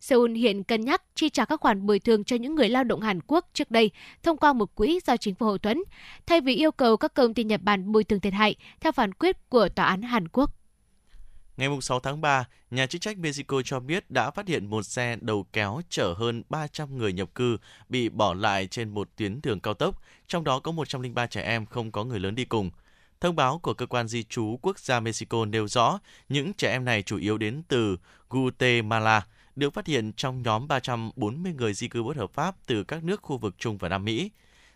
Seoul 0.00 0.34
hiện 0.34 0.64
cân 0.64 0.84
nhắc 0.84 1.02
chi 1.14 1.28
trả 1.28 1.44
các 1.44 1.60
khoản 1.60 1.86
bồi 1.86 1.98
thường 1.98 2.24
cho 2.24 2.36
những 2.36 2.54
người 2.54 2.68
lao 2.68 2.84
động 2.84 3.00
Hàn 3.00 3.20
Quốc 3.26 3.48
trước 3.52 3.70
đây 3.70 3.90
thông 4.22 4.36
qua 4.36 4.52
một 4.52 4.74
quỹ 4.74 5.00
do 5.06 5.16
chính 5.16 5.34
phủ 5.34 5.46
hậu 5.46 5.58
thuẫn, 5.58 5.82
thay 6.26 6.40
vì 6.40 6.54
yêu 6.54 6.72
cầu 6.72 6.96
các 6.96 7.14
công 7.14 7.34
ty 7.34 7.44
Nhật 7.44 7.60
Bản 7.62 7.92
bồi 7.92 8.04
thường 8.04 8.20
thiệt 8.20 8.32
hại 8.32 8.54
theo 8.80 8.92
phán 8.92 9.14
quyết 9.14 9.50
của 9.50 9.68
Tòa 9.68 9.86
án 9.86 10.02
Hàn 10.02 10.28
Quốc. 10.28 10.50
Ngày 11.56 11.68
6 11.80 12.00
tháng 12.00 12.20
3, 12.20 12.44
nhà 12.70 12.86
chức 12.86 13.00
trách 13.00 13.18
Mexico 13.18 13.62
cho 13.64 13.80
biết 13.80 14.10
đã 14.10 14.30
phát 14.30 14.48
hiện 14.48 14.66
một 14.66 14.82
xe 14.82 15.16
đầu 15.20 15.46
kéo 15.52 15.80
chở 15.88 16.14
hơn 16.18 16.42
300 16.48 16.98
người 16.98 17.12
nhập 17.12 17.34
cư 17.34 17.56
bị 17.88 18.08
bỏ 18.08 18.34
lại 18.34 18.66
trên 18.66 18.88
một 18.88 19.08
tuyến 19.16 19.40
đường 19.42 19.60
cao 19.60 19.74
tốc, 19.74 20.02
trong 20.26 20.44
đó 20.44 20.60
có 20.60 20.72
103 20.72 21.26
trẻ 21.26 21.42
em 21.42 21.66
không 21.66 21.92
có 21.92 22.04
người 22.04 22.20
lớn 22.20 22.34
đi 22.34 22.44
cùng. 22.44 22.70
Thông 23.20 23.36
báo 23.36 23.58
của 23.58 23.74
cơ 23.74 23.86
quan 23.86 24.08
di 24.08 24.22
trú 24.22 24.58
quốc 24.62 24.78
gia 24.78 25.00
Mexico 25.00 25.44
nêu 25.44 25.68
rõ 25.68 25.98
những 26.28 26.52
trẻ 26.54 26.72
em 26.72 26.84
này 26.84 27.02
chủ 27.02 27.18
yếu 27.18 27.38
đến 27.38 27.62
từ 27.68 27.96
Guatemala, 28.30 29.26
được 29.56 29.74
phát 29.74 29.86
hiện 29.86 30.12
trong 30.12 30.42
nhóm 30.42 30.68
340 30.68 31.52
người 31.52 31.74
di 31.74 31.88
cư 31.88 32.02
bất 32.02 32.16
hợp 32.16 32.30
pháp 32.34 32.54
từ 32.66 32.84
các 32.84 33.04
nước 33.04 33.22
khu 33.22 33.38
vực 33.38 33.54
Trung 33.58 33.78
và 33.78 33.88
Nam 33.88 34.04
Mỹ. 34.04 34.30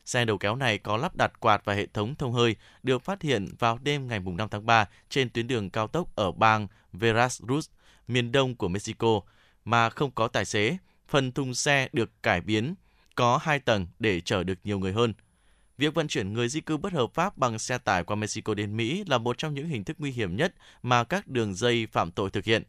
Xe 0.09 0.25
đầu 0.25 0.39
kéo 0.39 0.57
này 0.57 0.79
có 0.79 0.97
lắp 0.97 1.17
đặt 1.17 1.41
quạt 1.41 1.65
và 1.65 1.75
hệ 1.75 1.87
thống 1.87 2.15
thông 2.15 2.33
hơi, 2.33 2.57
được 2.83 3.03
phát 3.03 3.23
hiện 3.23 3.49
vào 3.59 3.79
đêm 3.83 4.09
ngày 4.09 4.21
5 4.21 4.49
tháng 4.51 4.67
3 4.67 4.89
trên 5.11 5.31
tuyến 5.31 5.47
đường 5.47 5.71
cao 5.71 5.89
tốc 5.89 6.17
ở 6.17 6.33
bang 6.33 6.69
Veracruz, 6.93 7.61
miền 8.07 8.33
đông 8.33 8.57
của 8.57 8.69
Mexico, 8.69 9.21
mà 9.65 9.91
không 9.91 10.11
có 10.11 10.29
tài 10.29 10.45
xế. 10.45 10.77
Phần 11.09 11.33
thùng 11.33 11.55
xe 11.55 11.89
được 11.93 12.23
cải 12.23 12.41
biến, 12.41 12.75
có 13.15 13.39
hai 13.43 13.59
tầng 13.59 13.87
để 13.99 14.21
chở 14.21 14.45
được 14.45 14.59
nhiều 14.65 14.79
người 14.79 14.93
hơn. 14.93 15.15
Việc 15.79 15.95
vận 15.95 16.09
chuyển 16.09 16.33
người 16.33 16.49
di 16.49 16.61
cư 16.61 16.77
bất 16.77 16.93
hợp 16.93 17.15
pháp 17.15 17.39
bằng 17.39 17.59
xe 17.59 17.79
tải 17.79 18.05
qua 18.05 18.17
Mexico 18.17 18.55
đến 18.55 18.77
Mỹ 18.77 19.05
là 19.07 19.19
một 19.19 19.39
trong 19.39 19.55
những 19.55 19.69
hình 19.69 19.85
thức 19.85 19.97
nguy 20.01 20.11
hiểm 20.11 20.37
nhất 20.37 20.55
mà 20.83 21.05
các 21.05 21.27
đường 21.27 21.55
dây 21.55 21.87
phạm 21.87 22.11
tội 22.11 22.31
thực 22.31 22.45
hiện. 22.45 22.63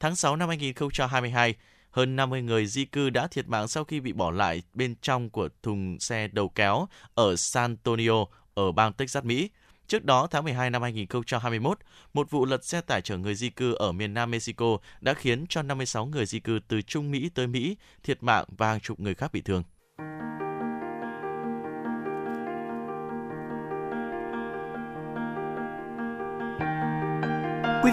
Tháng 0.00 0.16
6 0.16 0.36
năm 0.36 0.48
2022, 0.48 1.54
hơn 1.96 2.16
50 2.16 2.42
người 2.42 2.66
di 2.66 2.84
cư 2.84 3.10
đã 3.10 3.26
thiệt 3.26 3.48
mạng 3.48 3.68
sau 3.68 3.84
khi 3.84 4.00
bị 4.00 4.12
bỏ 4.12 4.30
lại 4.30 4.62
bên 4.74 4.94
trong 5.02 5.30
của 5.30 5.48
thùng 5.62 6.00
xe 6.00 6.28
đầu 6.28 6.48
kéo 6.48 6.88
ở 7.14 7.36
San 7.36 7.70
Antonio 7.70 8.24
ở 8.54 8.72
bang 8.72 8.92
Texas, 8.92 9.24
Mỹ. 9.24 9.50
Trước 9.86 10.04
đó, 10.04 10.26
tháng 10.30 10.44
12 10.44 10.70
năm 10.70 10.82
2021, 10.82 11.78
một 12.14 12.30
vụ 12.30 12.44
lật 12.44 12.64
xe 12.64 12.80
tải 12.80 13.02
chở 13.02 13.16
người 13.16 13.34
di 13.34 13.50
cư 13.50 13.74
ở 13.74 13.92
miền 13.92 14.14
Nam 14.14 14.30
Mexico 14.30 14.76
đã 15.00 15.14
khiến 15.14 15.44
cho 15.48 15.62
56 15.62 16.06
người 16.06 16.26
di 16.26 16.40
cư 16.40 16.58
từ 16.68 16.82
Trung 16.82 17.10
Mỹ 17.10 17.30
tới 17.34 17.46
Mỹ 17.46 17.76
thiệt 18.02 18.22
mạng 18.22 18.44
và 18.58 18.68
hàng 18.68 18.80
chục 18.80 19.00
người 19.00 19.14
khác 19.14 19.32
bị 19.32 19.40
thương. 19.40 19.62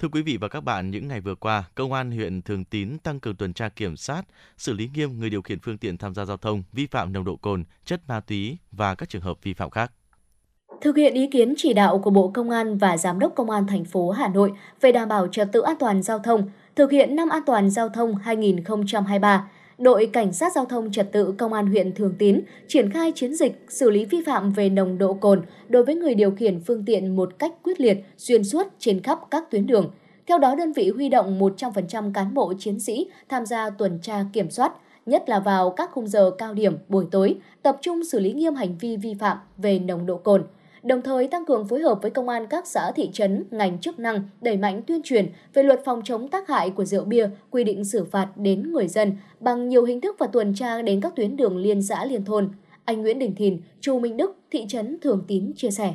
Thưa 0.00 0.08
quý 0.08 0.22
vị 0.22 0.36
và 0.36 0.48
các 0.48 0.64
bạn, 0.64 0.90
những 0.90 1.08
ngày 1.08 1.20
vừa 1.20 1.34
qua, 1.34 1.64
Công 1.74 1.92
an 1.92 2.10
huyện 2.10 2.42
Thường 2.42 2.64
Tín 2.64 2.98
tăng 2.98 3.20
cường 3.20 3.36
tuần 3.36 3.52
tra 3.52 3.68
kiểm 3.68 3.96
soát, 3.96 4.22
xử 4.58 4.72
lý 4.72 4.90
nghiêm 4.94 5.20
người 5.20 5.30
điều 5.30 5.42
khiển 5.42 5.58
phương 5.60 5.78
tiện 5.78 5.98
tham 5.98 6.14
gia 6.14 6.24
giao 6.24 6.36
thông 6.36 6.62
vi 6.72 6.86
phạm 6.86 7.12
nồng 7.12 7.24
độ 7.24 7.36
cồn, 7.36 7.64
chất 7.84 8.00
ma 8.08 8.20
túy 8.20 8.58
và 8.72 8.94
các 8.94 9.08
trường 9.08 9.22
hợp 9.22 9.36
vi 9.42 9.54
phạm 9.54 9.70
khác. 9.70 9.92
Thực 10.80 10.96
hiện 10.96 11.14
ý 11.14 11.26
kiến 11.32 11.54
chỉ 11.56 11.72
đạo 11.72 11.98
của 11.98 12.10
Bộ 12.10 12.30
Công 12.34 12.50
an 12.50 12.78
và 12.78 12.96
Giám 12.96 13.18
đốc 13.18 13.32
Công 13.36 13.50
an 13.50 13.66
thành 13.66 13.84
phố 13.84 14.10
Hà 14.10 14.28
Nội 14.28 14.52
về 14.80 14.92
đảm 14.92 15.08
bảo 15.08 15.28
trật 15.28 15.48
tự 15.52 15.60
an 15.60 15.76
toàn 15.78 16.02
giao 16.02 16.18
thông, 16.18 16.50
thực 16.76 16.90
hiện 16.90 17.16
năm 17.16 17.28
an 17.28 17.42
toàn 17.46 17.70
giao 17.70 17.88
thông 17.88 18.14
2023, 18.14 19.48
đội 19.80 20.10
Cảnh 20.12 20.32
sát 20.32 20.52
Giao 20.52 20.64
thông 20.64 20.92
Trật 20.92 21.12
tự 21.12 21.34
Công 21.38 21.52
an 21.52 21.66
huyện 21.66 21.94
Thường 21.94 22.14
Tín 22.18 22.40
triển 22.68 22.90
khai 22.90 23.12
chiến 23.14 23.34
dịch 23.34 23.64
xử 23.68 23.90
lý 23.90 24.04
vi 24.04 24.22
phạm 24.26 24.52
về 24.52 24.68
nồng 24.68 24.98
độ 24.98 25.14
cồn 25.14 25.42
đối 25.68 25.84
với 25.84 25.94
người 25.94 26.14
điều 26.14 26.30
khiển 26.30 26.60
phương 26.60 26.84
tiện 26.84 27.16
một 27.16 27.38
cách 27.38 27.52
quyết 27.62 27.80
liệt, 27.80 27.98
xuyên 28.16 28.44
suốt 28.44 28.66
trên 28.78 29.02
khắp 29.02 29.18
các 29.30 29.50
tuyến 29.50 29.66
đường. 29.66 29.90
Theo 30.26 30.38
đó, 30.38 30.54
đơn 30.54 30.72
vị 30.72 30.90
huy 30.90 31.08
động 31.08 31.38
100% 31.40 32.12
cán 32.12 32.34
bộ 32.34 32.52
chiến 32.58 32.80
sĩ 32.80 33.10
tham 33.28 33.46
gia 33.46 33.70
tuần 33.70 33.98
tra 34.02 34.24
kiểm 34.32 34.50
soát, 34.50 34.72
nhất 35.06 35.28
là 35.28 35.40
vào 35.40 35.70
các 35.70 35.90
khung 35.92 36.06
giờ 36.06 36.30
cao 36.38 36.54
điểm 36.54 36.78
buổi 36.88 37.06
tối, 37.10 37.36
tập 37.62 37.78
trung 37.80 38.04
xử 38.04 38.20
lý 38.20 38.32
nghiêm 38.32 38.54
hành 38.54 38.78
vi 38.78 38.96
vi 38.96 39.14
phạm 39.14 39.36
về 39.56 39.78
nồng 39.78 40.06
độ 40.06 40.16
cồn– 40.16 40.44
đồng 40.82 41.02
thời 41.02 41.26
tăng 41.26 41.46
cường 41.46 41.68
phối 41.68 41.80
hợp 41.80 41.98
với 42.02 42.10
công 42.10 42.28
an 42.28 42.46
các 42.46 42.66
xã 42.66 42.92
thị 42.96 43.10
trấn, 43.12 43.44
ngành 43.50 43.78
chức 43.78 43.98
năng 43.98 44.22
đẩy 44.40 44.56
mạnh 44.56 44.82
tuyên 44.86 45.00
truyền 45.04 45.26
về 45.54 45.62
luật 45.62 45.80
phòng 45.84 46.00
chống 46.04 46.28
tác 46.28 46.48
hại 46.48 46.70
của 46.70 46.84
rượu 46.84 47.04
bia, 47.04 47.28
quy 47.50 47.64
định 47.64 47.84
xử 47.84 48.04
phạt 48.04 48.28
đến 48.36 48.72
người 48.72 48.88
dân 48.88 49.16
bằng 49.40 49.68
nhiều 49.68 49.84
hình 49.84 50.00
thức 50.00 50.16
và 50.18 50.26
tuần 50.26 50.54
tra 50.54 50.82
đến 50.82 51.00
các 51.00 51.12
tuyến 51.16 51.36
đường 51.36 51.56
liên 51.56 51.82
xã 51.82 52.04
liên 52.04 52.24
thôn. 52.24 52.48
Anh 52.84 53.02
Nguyễn 53.02 53.18
Đình 53.18 53.34
Thìn, 53.34 53.60
Chu 53.80 53.98
Minh 53.98 54.16
Đức, 54.16 54.36
thị 54.50 54.64
trấn 54.68 54.98
Thường 55.00 55.24
Tín 55.28 55.52
chia 55.56 55.70
sẻ. 55.70 55.92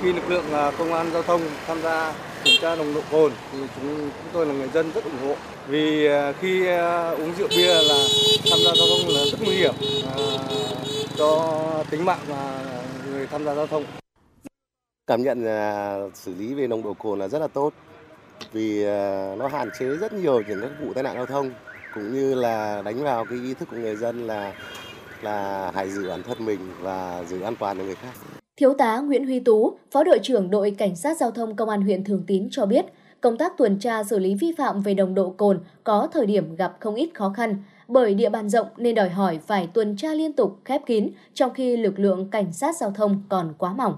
Khi 0.00 0.12
lực 0.12 0.30
lượng 0.30 0.44
à, 0.52 0.72
công 0.78 0.92
an 0.92 1.06
giao 1.12 1.22
thông 1.22 1.40
tham 1.66 1.82
gia 1.82 2.14
kiểm 2.44 2.54
tra 2.60 2.76
nồng 2.76 2.94
độ 2.94 3.00
cồn 3.10 3.32
thì 3.52 3.58
chúng, 3.58 3.96
chúng 3.98 4.32
tôi 4.32 4.46
là 4.46 4.52
người 4.54 4.68
dân 4.74 4.90
rất 4.94 5.04
ủng 5.04 5.28
hộ 5.28 5.34
vì 5.68 6.06
à, 6.06 6.32
khi 6.40 6.66
à, 6.66 7.10
uống 7.10 7.32
rượu 7.38 7.48
bia 7.56 7.74
là 7.74 7.98
tham 8.50 8.58
gia 8.64 8.72
giao 8.76 8.86
thông 8.88 9.14
là 9.14 9.24
rất 9.30 9.38
nguy 9.44 9.54
hiểm 9.54 9.74
cho 11.16 11.54
tính 11.90 12.04
mạng 12.04 12.20
và 12.28 12.64
người 13.10 13.26
tham 13.26 13.44
gia 13.44 13.54
giao 13.54 13.66
thông. 13.66 13.84
Cảm 15.08 15.22
nhận 15.22 15.44
là 15.44 16.00
xử 16.14 16.34
lý 16.34 16.54
về 16.54 16.66
nồng 16.66 16.82
độ 16.82 16.94
cồn 16.94 17.18
là 17.18 17.28
rất 17.28 17.38
là 17.38 17.46
tốt 17.46 17.72
vì 18.52 18.84
à, 18.84 19.34
nó 19.38 19.48
hạn 19.48 19.68
chế 19.78 19.86
rất 19.86 20.12
nhiều 20.12 20.42
những 20.48 20.60
các 20.60 20.70
vụ 20.80 20.92
tai 20.94 21.02
nạn 21.02 21.14
giao 21.16 21.26
thông 21.26 21.50
cũng 21.94 22.12
như 22.12 22.34
là 22.34 22.82
đánh 22.82 23.04
vào 23.04 23.24
cái 23.24 23.38
ý 23.38 23.54
thức 23.54 23.68
của 23.70 23.76
người 23.76 23.96
dân 23.96 24.26
là 24.26 24.54
là 25.22 25.70
hãy 25.74 25.90
giữ 25.90 26.08
bản 26.08 26.22
thân 26.22 26.44
mình 26.44 26.58
và 26.80 27.24
giữ 27.28 27.40
an 27.40 27.54
toàn 27.58 27.78
cho 27.78 27.84
người 27.84 27.94
khác. 27.94 28.12
Thiếu 28.56 28.74
tá 28.74 28.98
Nguyễn 28.98 29.24
Huy 29.24 29.40
Tú, 29.40 29.78
Phó 29.90 30.04
đội 30.04 30.18
trưởng 30.22 30.50
đội 30.50 30.70
Cảnh 30.70 30.96
sát 30.96 31.16
Giao 31.16 31.30
thông 31.30 31.56
Công 31.56 31.68
an 31.68 31.82
huyện 31.82 32.04
Thường 32.04 32.24
Tín 32.26 32.48
cho 32.50 32.66
biết, 32.66 32.84
công 33.20 33.38
tác 33.38 33.52
tuần 33.58 33.78
tra 33.78 34.04
xử 34.04 34.18
lý 34.18 34.34
vi 34.34 34.52
phạm 34.58 34.82
về 34.82 34.94
nồng 34.94 35.14
độ 35.14 35.30
cồn 35.30 35.60
có 35.84 36.08
thời 36.12 36.26
điểm 36.26 36.56
gặp 36.56 36.76
không 36.80 36.94
ít 36.94 37.10
khó 37.14 37.32
khăn. 37.36 37.56
Bởi 37.88 38.14
địa 38.14 38.28
bàn 38.28 38.48
rộng 38.48 38.66
nên 38.76 38.94
đòi 38.94 39.08
hỏi 39.08 39.38
phải 39.46 39.68
tuần 39.74 39.96
tra 39.96 40.14
liên 40.14 40.32
tục, 40.32 40.58
khép 40.64 40.82
kín, 40.86 41.10
trong 41.34 41.54
khi 41.54 41.76
lực 41.76 41.98
lượng 41.98 42.30
cảnh 42.30 42.52
sát 42.52 42.76
giao 42.76 42.90
thông 42.90 43.22
còn 43.28 43.54
quá 43.58 43.72
mỏng. 43.72 43.94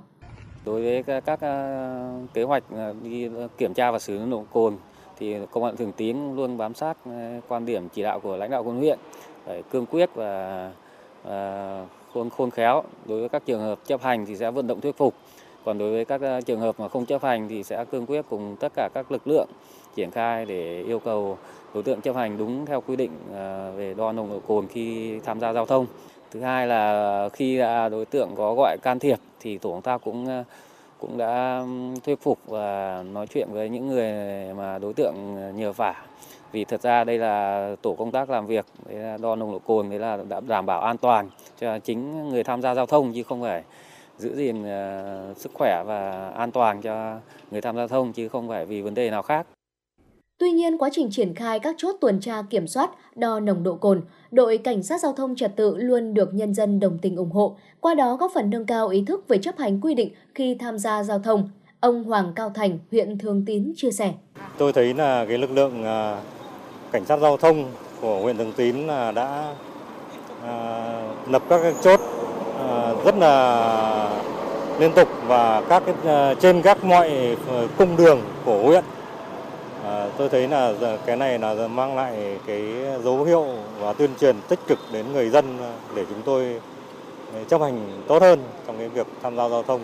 Đối 0.65 0.83
với 0.83 1.21
các, 1.21 1.41
ờ, 1.41 2.11
kế 2.35 2.43
hoạch 2.43 2.63
ờ, 2.77 2.95
đi 3.03 3.29
kiểm 3.59 3.75
tra 3.75 3.91
và 3.91 3.99
xử 3.99 4.13
lý 4.13 4.19
nồng 4.19 4.31
độ 4.31 4.45
cồn 4.53 4.77
thì 5.19 5.37
công 5.51 5.65
an 5.65 5.77
Thường 5.77 5.93
Tín 5.93 6.37
luôn 6.37 6.57
bám 6.59 6.75
sát 6.75 6.97
ờ, 7.05 7.41
quan 7.49 7.67
điểm 7.67 7.89
chỉ 7.89 8.03
đạo 8.03 8.21
của 8.21 8.37
lãnh 8.37 8.51
đạo 8.51 8.65
quân 8.65 8.79
huyện 8.79 8.99
phải 9.47 9.63
cương 9.71 9.87
quyết 9.87 10.11
và, 10.15 10.73
và 11.25 11.87
khôn 12.15 12.31
khôn 12.31 12.51
khéo. 12.51 12.83
Đối 13.07 13.21
với 13.21 13.29
các 13.29 13.43
trường 13.47 13.61
hợp 13.61 13.79
chấp 13.87 14.03
hành 14.03 14.27
thì 14.27 14.37
sẽ 14.37 14.51
vận 14.51 14.67
động 14.67 14.81
thuyết 14.81 14.97
phục. 14.97 15.15
Còn 15.65 15.79
đối 15.79 15.91
với 15.91 16.05
các 16.05 16.21
trường 16.47 16.61
hợp 16.61 16.81
mà 16.81 16.89
không 16.89 17.07
chấp 17.07 17.23
hành 17.23 17.49
thì 17.49 17.63
sẽ 17.63 17.85
cương 17.85 18.07
quyết 18.07 18.25
cùng 18.31 18.57
tất 18.61 18.73
cả 18.77 18.89
các 18.95 19.13
lực 19.13 19.27
lượng 19.27 19.49
triển 19.95 20.11
khai 20.11 20.47
để 20.47 20.83
yêu 20.83 20.99
cầu 20.99 21.39
đối 21.75 21.83
tượng 21.83 22.01
chấp 22.01 22.17
hành 22.17 22.39
đúng 22.39 22.67
theo 22.67 22.81
quy 22.81 22.97
định 22.97 23.11
về 23.77 23.95
đo 23.97 24.13
nồng 24.13 24.31
độ 24.31 24.41
cồn 24.49 24.67
khi 24.67 25.19
tham 25.25 25.41
gia 25.41 25.53
giao 25.53 25.67
thông. 25.67 25.87
Thứ 26.31 26.41
hai 26.41 26.67
là 26.67 27.29
khi 27.33 27.59
à, 27.59 27.89
đối 27.89 28.05
tượng 28.05 28.31
có 28.37 28.55
gọi 28.55 28.77
can 28.83 28.99
thiệp 28.99 29.19
thì 29.41 29.59
tổ 29.59 29.71
chúng 29.71 29.83
ta 29.83 29.99
cũng 29.99 30.27
ờ, 30.27 30.45
cũng 30.99 31.19
đã 31.19 31.65
thuyết 32.05 32.23
phục 32.23 32.39
và 32.47 33.03
nói 33.13 33.27
chuyện 33.27 33.49
với 33.53 33.69
những 33.69 33.87
người 33.87 34.13
mà 34.55 34.79
đối 34.79 34.95
tượng 34.95 35.15
ờ, 35.37 35.53
nhờ 35.53 35.73
vả 35.73 35.95
vì 36.53 36.65
thật 36.65 36.83
ra 36.83 37.05
đây 37.05 37.19
là 37.19 37.77
tổ 37.83 37.95
công 37.95 38.11
tác 38.11 38.31
làm 38.31 38.47
việc 38.47 38.67
đấy 38.89 38.99
là 38.99 39.17
đo 39.17 39.37
nồng 39.37 39.53
độ 39.53 39.59
cồn 39.59 39.91
đấy 39.91 39.99
là 39.99 40.19
đã 40.29 40.41
đảm 40.41 40.67
bảo 40.67 40.81
an 40.81 40.99
toàn 40.99 41.31
cho 41.61 41.79
chính 41.79 42.29
người 42.29 42.45
tham 42.45 42.63
gia 42.63 42.75
giao 42.75 42.87
thông 42.87 43.13
chứ 43.13 43.23
không 43.23 43.43
phải 43.43 43.63
giữ 44.19 44.37
gìn 44.37 44.65
ờ, 44.65 45.35
sức 45.37 45.53
khỏe 45.55 45.83
và 45.87 46.29
an 46.29 46.51
toàn 46.51 46.83
cho 46.83 47.19
người 47.51 47.61
tham 47.61 47.77
gia 47.77 47.81
giao 47.81 47.89
thông 47.89 48.13
chứ 48.13 48.29
không 48.29 48.49
phải 48.49 48.67
vì 48.67 48.83
vấn 48.83 48.95
đề 48.95 49.11
nào 49.11 49.23
khác. 49.23 49.47
Tuy 50.39 50.51
nhiên, 50.51 50.79
quá 50.79 50.89
trình 50.93 51.09
triển 51.11 51.35
khai 51.35 51.61
các 51.61 51.75
chốt 51.79 51.97
tuần 52.01 52.21
tra 52.21 52.43
kiểm 52.51 52.67
soát, 52.67 52.91
đo 53.17 53.41
nồng 53.41 53.63
độ 53.63 53.75
cồn, 53.75 54.01
đội 54.31 54.59
cảnh 54.59 54.83
sát 54.83 55.01
giao 55.01 55.13
thông 55.13 55.37
trật 55.37 55.57
tự 55.57 55.77
luôn 55.77 56.15
được 56.15 56.35
nhân 56.35 56.55
dân 56.55 56.81
đồng 56.81 56.99
tình 56.99 57.17
ủng 57.17 57.31
hộ, 57.31 57.57
qua 57.81 57.95
đó 57.95 58.17
góp 58.17 58.31
phần 58.35 58.51
nâng 58.51 58.67
cao 58.67 58.89
ý 58.89 59.05
thức 59.07 59.29
về 59.29 59.39
chấp 59.39 59.59
hành 59.59 59.81
quy 59.81 59.95
định 59.95 60.13
khi 60.35 60.55
tham 60.55 60.79
gia 60.79 61.03
giao 61.03 61.19
thông. 61.19 61.49
Ông 61.81 62.05
Hoàng 62.05 62.33
Cao 62.37 62.51
Thành, 62.55 62.79
huyện 62.91 63.19
Thường 63.19 63.43
Tín 63.47 63.73
chia 63.77 63.91
sẻ. 63.91 64.13
Tôi 64.59 64.73
thấy 64.73 64.95
là 64.95 65.25
cái 65.29 65.39
lực 65.39 65.51
lượng 65.51 65.85
à, 65.85 66.21
cảnh 66.93 67.05
sát 67.05 67.21
giao 67.21 67.37
thông 67.37 67.65
của 68.01 68.21
huyện 68.23 68.37
Thường 68.37 68.53
Tín 68.57 68.87
là 68.87 69.13
đã 69.13 69.55
à, 70.45 70.93
lập 71.31 71.43
các 71.49 71.75
chốt 71.83 72.01
à, 72.59 72.95
rất 73.05 73.15
là 73.17 74.21
liên 74.81 74.93
tục 74.93 75.09
và 75.27 75.63
các 75.69 75.83
trên 76.41 76.63
các 76.63 76.85
mọi 76.85 77.37
ờ, 77.49 77.69
cung 77.79 77.97
đường 77.97 78.21
của 78.45 78.63
huyện 78.63 78.85
À, 79.91 80.09
tôi 80.19 80.29
thấy 80.29 80.49
là 80.49 80.75
cái 81.07 81.17
này 81.17 81.39
là 81.39 81.69
mang 81.69 81.97
lại 81.97 82.39
cái 82.47 82.63
dấu 83.05 83.25
hiệu 83.25 83.45
và 83.81 83.93
tuyên 83.93 84.11
truyền 84.21 84.37
tích 84.49 84.59
cực 84.69 84.79
đến 84.93 85.07
người 85.13 85.31
dân 85.31 85.45
để 85.97 86.05
chúng 86.09 86.23
tôi 86.25 86.61
ờ, 87.33 87.45
chấp 87.45 87.61
hành 87.61 88.03
tốt 88.09 88.23
hơn 88.23 88.39
trong 88.67 88.79
cái 88.79 88.89
việc 88.89 89.07
tham 89.23 89.37
gia 89.37 89.49
giao 89.49 89.63
thông. 89.63 89.81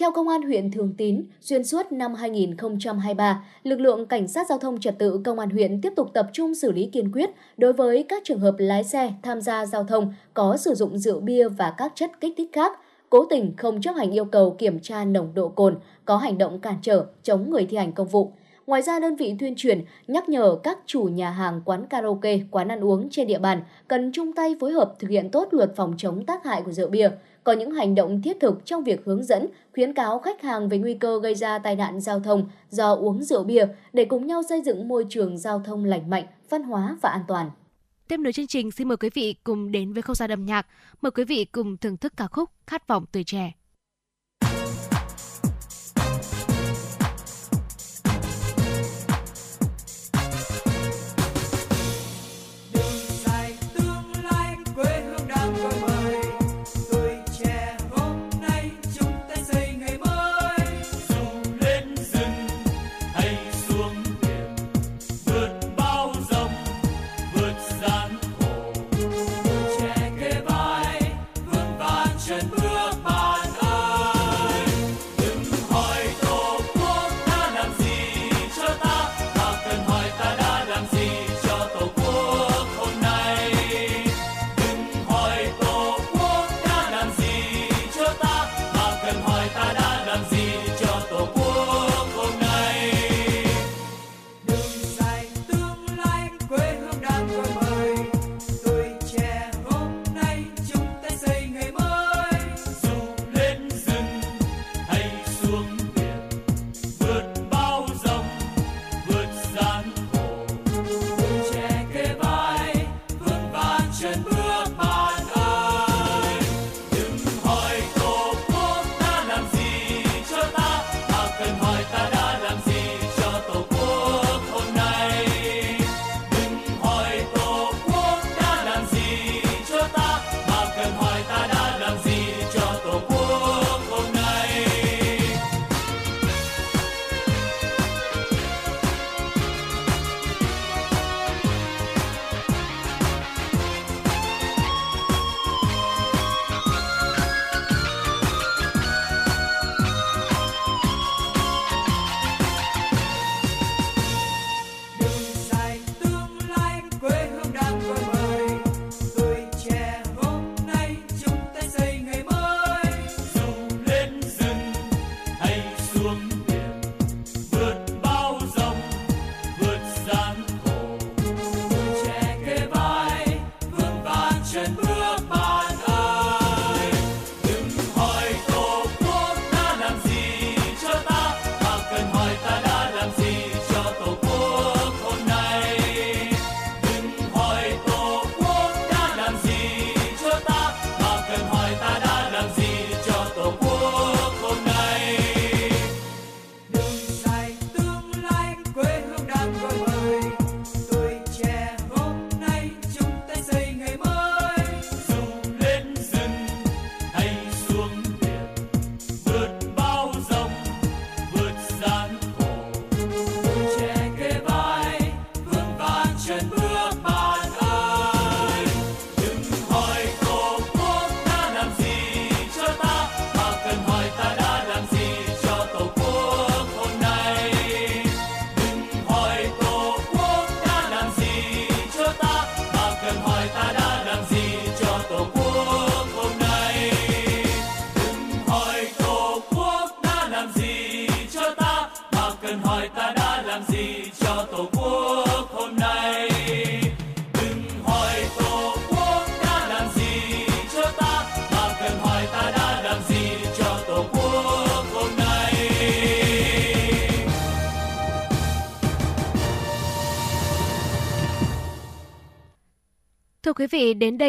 Theo 0.00 0.10
Công 0.12 0.28
an 0.28 0.42
huyện 0.42 0.70
Thường 0.70 0.94
Tín, 0.98 1.24
xuyên 1.40 1.64
suốt 1.64 1.92
năm 1.92 2.14
2023, 2.14 3.44
lực 3.62 3.80
lượng 3.80 4.06
Cảnh 4.06 4.28
sát 4.28 4.46
Giao 4.48 4.58
thông 4.58 4.80
Trật 4.80 4.98
tự 4.98 5.20
Công 5.24 5.38
an 5.38 5.50
huyện 5.50 5.80
tiếp 5.80 5.92
tục 5.96 6.10
tập 6.14 6.26
trung 6.32 6.54
xử 6.54 6.72
lý 6.72 6.86
kiên 6.92 7.12
quyết 7.12 7.30
đối 7.56 7.72
với 7.72 8.04
các 8.08 8.22
trường 8.24 8.40
hợp 8.40 8.54
lái 8.58 8.84
xe 8.84 9.12
tham 9.22 9.40
gia 9.40 9.66
giao 9.66 9.84
thông 9.84 10.14
có 10.34 10.56
sử 10.56 10.74
dụng 10.74 10.98
rượu 10.98 11.20
bia 11.20 11.48
và 11.48 11.74
các 11.76 11.92
chất 11.94 12.10
kích 12.20 12.34
thích 12.36 12.50
khác, 12.52 12.72
cố 13.10 13.24
tình 13.24 13.56
không 13.56 13.80
chấp 13.80 13.92
hành 13.96 14.10
yêu 14.10 14.24
cầu 14.24 14.56
kiểm 14.58 14.80
tra 14.80 15.04
nồng 15.04 15.34
độ 15.34 15.48
cồn, 15.48 15.78
có 16.04 16.16
hành 16.16 16.38
động 16.38 16.58
cản 16.58 16.74
trở, 16.82 17.06
chống 17.22 17.50
người 17.50 17.66
thi 17.66 17.76
hành 17.76 17.92
công 17.92 18.08
vụ, 18.08 18.32
Ngoài 18.70 18.82
ra, 18.82 19.00
đơn 19.00 19.16
vị 19.16 19.34
tuyên 19.38 19.54
truyền 19.56 19.84
nhắc 20.06 20.28
nhở 20.28 20.56
các 20.62 20.78
chủ 20.86 21.02
nhà 21.02 21.30
hàng, 21.30 21.62
quán 21.64 21.86
karaoke, 21.86 22.38
quán 22.50 22.68
ăn 22.68 22.84
uống 22.84 23.08
trên 23.10 23.26
địa 23.26 23.38
bàn 23.38 23.62
cần 23.88 24.12
chung 24.12 24.32
tay 24.32 24.56
phối 24.60 24.72
hợp 24.72 24.94
thực 24.98 25.10
hiện 25.10 25.30
tốt 25.30 25.48
luật 25.50 25.72
phòng 25.76 25.94
chống 25.98 26.26
tác 26.26 26.44
hại 26.44 26.62
của 26.62 26.72
rượu 26.72 26.88
bia, 26.88 27.10
có 27.44 27.52
những 27.52 27.70
hành 27.70 27.94
động 27.94 28.22
thiết 28.22 28.36
thực 28.40 28.66
trong 28.66 28.84
việc 28.84 29.04
hướng 29.04 29.24
dẫn, 29.24 29.46
khuyến 29.74 29.94
cáo 29.94 30.18
khách 30.18 30.42
hàng 30.42 30.68
về 30.68 30.78
nguy 30.78 30.94
cơ 30.94 31.20
gây 31.20 31.34
ra 31.34 31.58
tai 31.58 31.76
nạn 31.76 32.00
giao 32.00 32.20
thông 32.20 32.48
do 32.70 32.94
uống 32.94 33.22
rượu 33.22 33.44
bia 33.44 33.66
để 33.92 34.04
cùng 34.04 34.26
nhau 34.26 34.42
xây 34.48 34.62
dựng 34.62 34.88
môi 34.88 35.06
trường 35.08 35.38
giao 35.38 35.60
thông 35.60 35.84
lành 35.84 36.10
mạnh, 36.10 36.24
văn 36.50 36.62
hóa 36.62 36.96
và 37.00 37.10
an 37.10 37.22
toàn. 37.28 37.50
Tiếp 38.08 38.16
nối 38.16 38.32
chương 38.32 38.46
trình, 38.46 38.70
xin 38.70 38.88
mời 38.88 38.96
quý 38.96 39.10
vị 39.14 39.34
cùng 39.44 39.72
đến 39.72 39.92
với 39.92 40.02
không 40.02 40.16
gian 40.16 40.30
âm 40.30 40.46
nhạc. 40.46 40.66
Mời 41.00 41.10
quý 41.10 41.24
vị 41.24 41.44
cùng 41.44 41.76
thưởng 41.76 41.96
thức 41.96 42.12
ca 42.16 42.26
khúc 42.26 42.50
Khát 42.66 42.88
vọng 42.88 43.04
tuổi 43.12 43.24
trẻ. 43.24 43.52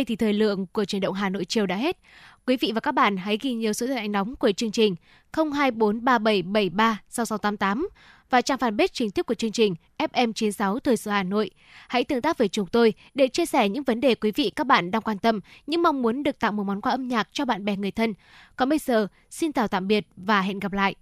Đây 0.01 0.05
thì 0.05 0.15
thời 0.15 0.33
lượng 0.33 0.65
của 0.67 0.85
truyền 0.85 1.01
động 1.01 1.13
Hà 1.13 1.29
Nội 1.29 1.45
chiều 1.45 1.65
đã 1.65 1.75
hết. 1.75 1.97
Quý 2.45 2.57
vị 2.57 2.71
và 2.75 2.79
các 2.79 2.91
bạn 2.91 3.17
hãy 3.17 3.37
ghi 3.41 3.53
nhớ 3.53 3.73
số 3.73 3.87
điện 3.87 3.95
thoại 3.95 4.07
nóng 4.07 4.35
của 4.35 4.51
chương 4.51 4.71
trình 4.71 4.95
02437736688 5.33 7.87
và 8.29 8.41
trang 8.41 8.57
fanpage 8.57 8.87
chính 8.93 9.11
thức 9.11 9.25
của 9.25 9.33
chương 9.33 9.51
trình 9.51 9.75
FM96 9.97 10.79
Thời 10.79 10.97
sự 10.97 11.11
Hà 11.11 11.23
Nội. 11.23 11.51
Hãy 11.87 12.03
tương 12.03 12.21
tác 12.21 12.37
với 12.37 12.47
chúng 12.47 12.67
tôi 12.67 12.93
để 13.13 13.27
chia 13.27 13.45
sẻ 13.45 13.69
những 13.69 13.83
vấn 13.83 14.01
đề 14.01 14.15
quý 14.15 14.31
vị 14.31 14.51
các 14.55 14.67
bạn 14.67 14.91
đang 14.91 15.01
quan 15.01 15.17
tâm, 15.17 15.39
những 15.67 15.83
mong 15.83 16.01
muốn 16.01 16.23
được 16.23 16.39
tặng 16.39 16.55
một 16.55 16.63
món 16.63 16.81
quà 16.81 16.91
âm 16.91 17.07
nhạc 17.07 17.29
cho 17.31 17.45
bạn 17.45 17.65
bè 17.65 17.75
người 17.75 17.91
thân. 17.91 18.13
Còn 18.55 18.69
bây 18.69 18.79
giờ, 18.79 19.07
xin 19.29 19.51
chào 19.51 19.67
tạm 19.67 19.87
biệt 19.87 20.07
và 20.15 20.41
hẹn 20.41 20.59
gặp 20.59 20.73
lại. 20.73 20.95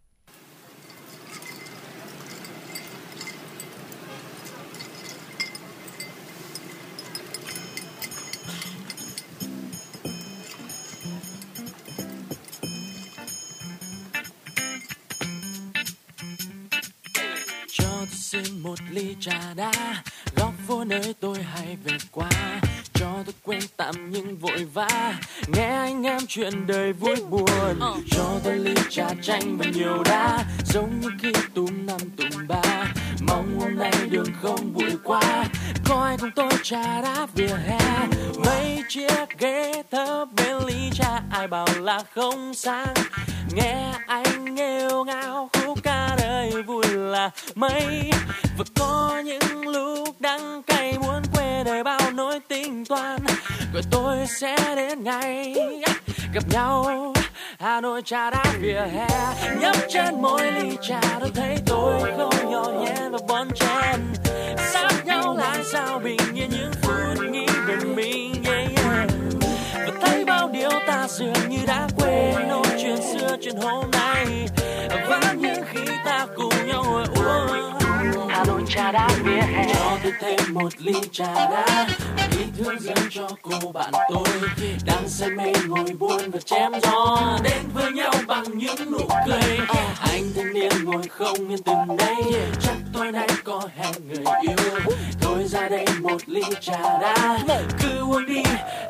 Xin 18.31 18.59
một 18.63 18.79
ly 18.89 19.15
trà 19.19 19.53
đá. 19.55 19.71
Góc 20.35 20.53
phố 20.67 20.83
nơi 20.83 21.15
tôi 21.19 21.43
hay 21.43 21.77
về 21.83 21.97
qua 22.11 22.29
cho 22.93 23.07
tôi 23.25 23.33
quên 23.43 23.59
tạm 23.77 24.11
những 24.11 24.37
vội 24.37 24.65
vã. 24.73 25.13
Nghe 25.47 25.67
anh 25.67 26.03
em 26.03 26.19
chuyện 26.27 26.67
đời 26.67 26.93
vui 26.93 27.15
buồn 27.29 27.79
cho 28.11 28.39
tôi 28.43 28.57
ly 28.57 28.73
trà 28.89 29.09
chanh 29.21 29.57
và 29.57 29.65
nhiều 29.73 30.03
đá. 30.03 30.45
Giống 30.65 30.99
như 30.99 31.09
khi 31.21 31.31
túm 31.53 31.85
năm 31.85 31.99
túm 32.17 32.47
ba 32.47 32.93
mong 33.27 33.59
hôm 33.59 33.75
nay 33.75 33.93
đường 34.09 34.33
không 34.41 34.73
bụi 34.73 34.91
quá. 35.03 35.45
Có 35.85 36.03
ai 36.03 36.17
cùng 36.17 36.31
tôi 36.35 36.51
trà 36.63 37.01
đá 37.01 37.27
vỉa 37.35 37.55
hè? 37.67 38.07
Mấy 38.45 38.83
chiếc 38.89 39.39
ghế 39.39 39.83
thấp 39.91 40.27
bên 40.35 40.55
ly 40.67 40.89
trà 40.93 41.21
ai 41.31 41.47
bảo 41.47 41.67
là 41.79 42.03
không 42.15 42.53
sang 42.53 42.93
nghe 43.53 43.93
anh 44.07 44.55
nghêu 44.55 45.03
ngao, 45.03 45.49
khúc 45.53 45.79
ca 45.83 46.15
đời 46.17 46.51
vui 46.67 46.85
là 46.87 47.29
mấy 47.55 48.11
và 48.57 48.65
có 48.79 49.21
những 49.25 49.67
lúc 49.67 50.09
đắng 50.19 50.63
cay, 50.63 50.97
muốn 50.99 51.21
quê 51.35 51.63
đời 51.65 51.83
bao 51.83 52.11
nỗi 52.13 52.39
tính 52.47 52.85
toán. 52.85 53.19
Rồi 53.73 53.83
tôi 53.91 54.17
sẽ 54.39 54.57
đến 54.75 55.03
ngày 55.03 55.55
gặp 56.33 56.43
nhau. 56.51 56.85
Hà 57.59 57.81
Nội 57.81 58.01
trà 58.05 58.29
đá 58.29 58.43
vỉa 58.59 58.81
hè, 58.93 59.07
nhấp 59.59 59.75
trên 59.89 60.21
mỗi 60.21 60.51
ly 60.51 60.77
trà. 60.81 61.01
Tôi 61.19 61.31
thấy 61.35 61.57
tôi 61.65 62.01
không 62.17 62.51
nhỏ 62.51 62.63
nhẹ 62.81 63.09
và 63.11 63.19
bon 63.27 63.47
chen 63.55 63.99
sát 64.73 65.05
nhau 65.05 65.35
lại 65.37 65.59
sao 65.71 65.99
bình 65.99 66.19
yên, 66.33 66.49
những 66.49 66.71
phút 66.81 67.23
nghĩ 67.31 67.45
về 67.67 67.75
mình 67.75 68.38
bao 70.29 70.49
điều 70.49 70.69
ta 70.87 71.07
dường 71.09 71.49
như 71.49 71.57
đã 71.67 71.87
quên. 71.97 72.47
Nỗi 72.47 72.65
chuyện 72.81 72.97
xưa 72.97 73.37
chuyện 73.41 73.55
hôm 73.55 73.91
nay 73.91 74.47
vẫn 75.09 75.41
như 75.41 75.53
khi 75.71 75.79
ta 76.05 76.27
cùng 76.35 76.67
nhau 76.67 76.83
ngồi 76.83 77.05
uống. 77.15 77.79
Hà 78.29 78.45
Nội 78.45 78.61
trà 78.67 78.91
đá 78.91 79.09
vỉa 79.23 79.41
hè. 79.41 79.73
Cho 79.73 79.97
tôi 80.03 80.13
thêm 80.19 80.53
một 80.53 80.69
ly 80.77 80.93
trà 81.11 81.33
đá 81.33 81.87
thương 82.57 82.79
dành 82.79 83.07
cho 83.09 83.27
cô 83.41 83.71
bạn 83.71 83.91
tôi. 84.09 84.27
Đang 84.85 85.09
say 85.09 85.29
mê 85.29 85.53
ngồi 85.67 85.93
buồn 85.99 86.31
và 86.31 86.39
chém 86.39 86.71
gió. 86.81 87.37
Đến 87.43 87.61
với 87.73 87.91
nhau 87.91 88.13
bằng 88.27 88.57
những 88.57 88.91
nụ 88.91 89.07
cười. 89.27 89.57
Anh 89.99 90.23
thanh 90.35 90.53
niên 90.53 90.71
ngồi 90.83 91.03
không 91.09 91.49
yên 91.49 91.63
từng 91.63 91.97
đây. 91.97 92.15
Chắc 92.61 92.75
tối 92.93 93.11
nay 93.11 93.27
có 93.43 93.61
hẹn 93.75 93.93
người 94.07 94.23
yêu. 94.41 94.79
Thôi 95.21 95.43
ra 95.47 95.69
đây 95.69 95.85
một 96.01 96.21
ly 96.25 96.41
trà 96.61 96.79
đá. 97.01 97.39
Cứ 97.81 97.99
uống 97.99 98.25
đi 98.25 98.43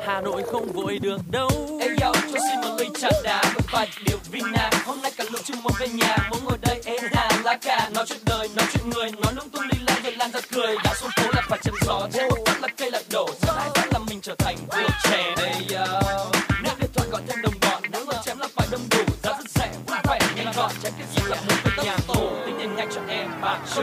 Hà 0.06 0.20
Nội 0.20 0.42
không 0.52 0.72
vội 0.72 0.98
được 0.98 1.20
đâu. 1.30 1.50
Em 1.80 1.96
yo, 2.02 2.12
cho 2.12 2.38
xin 2.50 2.60
một 2.60 2.76
ly 2.78 2.88
trà 3.00 3.08
đá 3.24 3.42
một 3.54 3.64
vài 3.72 3.88
điều 4.06 4.18
vina. 4.30 4.70
Hôm 4.86 5.02
nay 5.02 5.12
cả 5.16 5.24
lũ 5.30 5.38
chưa 5.44 5.54
muốn 5.62 5.72
về 5.78 5.88
nhà, 5.88 6.16
muốn 6.30 6.44
ngồi 6.44 6.58
đây 6.62 6.80
em 6.84 7.04
hà 7.12 7.28
lá 7.44 7.56
cà 7.56 7.90
Nói 7.94 8.04
chuyện 8.08 8.18
đời, 8.24 8.48
nói 8.56 8.66
chuyện 8.72 8.90
người, 8.90 9.10
nói 9.22 9.32
lung 9.36 9.48
tung 9.50 9.68
đi 9.72 9.78
lan 9.86 10.02
rồi 10.02 10.12
lan 10.12 10.30
ra 10.30 10.40
cười. 10.52 10.76
Đã 10.84 10.94
xuống 11.00 11.10
phố 11.16 11.30
là 11.34 11.42
phải 11.48 11.58
chém 11.62 11.74
gió, 11.86 12.08
trên 12.12 12.28
một 12.28 12.49
mình 14.20 14.24
trở 14.24 14.34
thành 14.34 14.56
vừa 14.72 14.88
trẻ 15.02 15.34
đây 15.36 15.78
yo. 15.78 16.00
Nếu 16.62 16.74
điện 16.80 16.90
thoại 16.94 17.08
gọi 17.10 17.22
thêm 17.28 17.42
đồng 17.42 17.54
bọn, 17.60 17.82
nếu 17.92 18.04
mà 18.06 18.14
chém 18.24 18.38
là 18.38 18.48
phải 18.56 18.68
đông 18.70 18.80
đủ 18.90 19.14
Giá 19.22 19.32
rất 19.32 19.50
rẻ, 19.50 19.72
vui 19.86 19.98
vẻ, 20.08 20.18
nhanh 20.36 20.52
gọn, 20.56 20.70
chém 20.82 20.92
cái 20.98 21.06
gì 21.14 21.22
là 21.28 21.36
muốn 21.36 21.56
với 21.64 21.84
nhà 21.84 21.96
tù 22.06 22.30
Tính 22.46 22.54
tiền 22.58 22.76
nhanh 22.76 22.88
cho 22.94 23.00
em 23.08 23.30
bà 23.40 23.58
chủ 23.74 23.82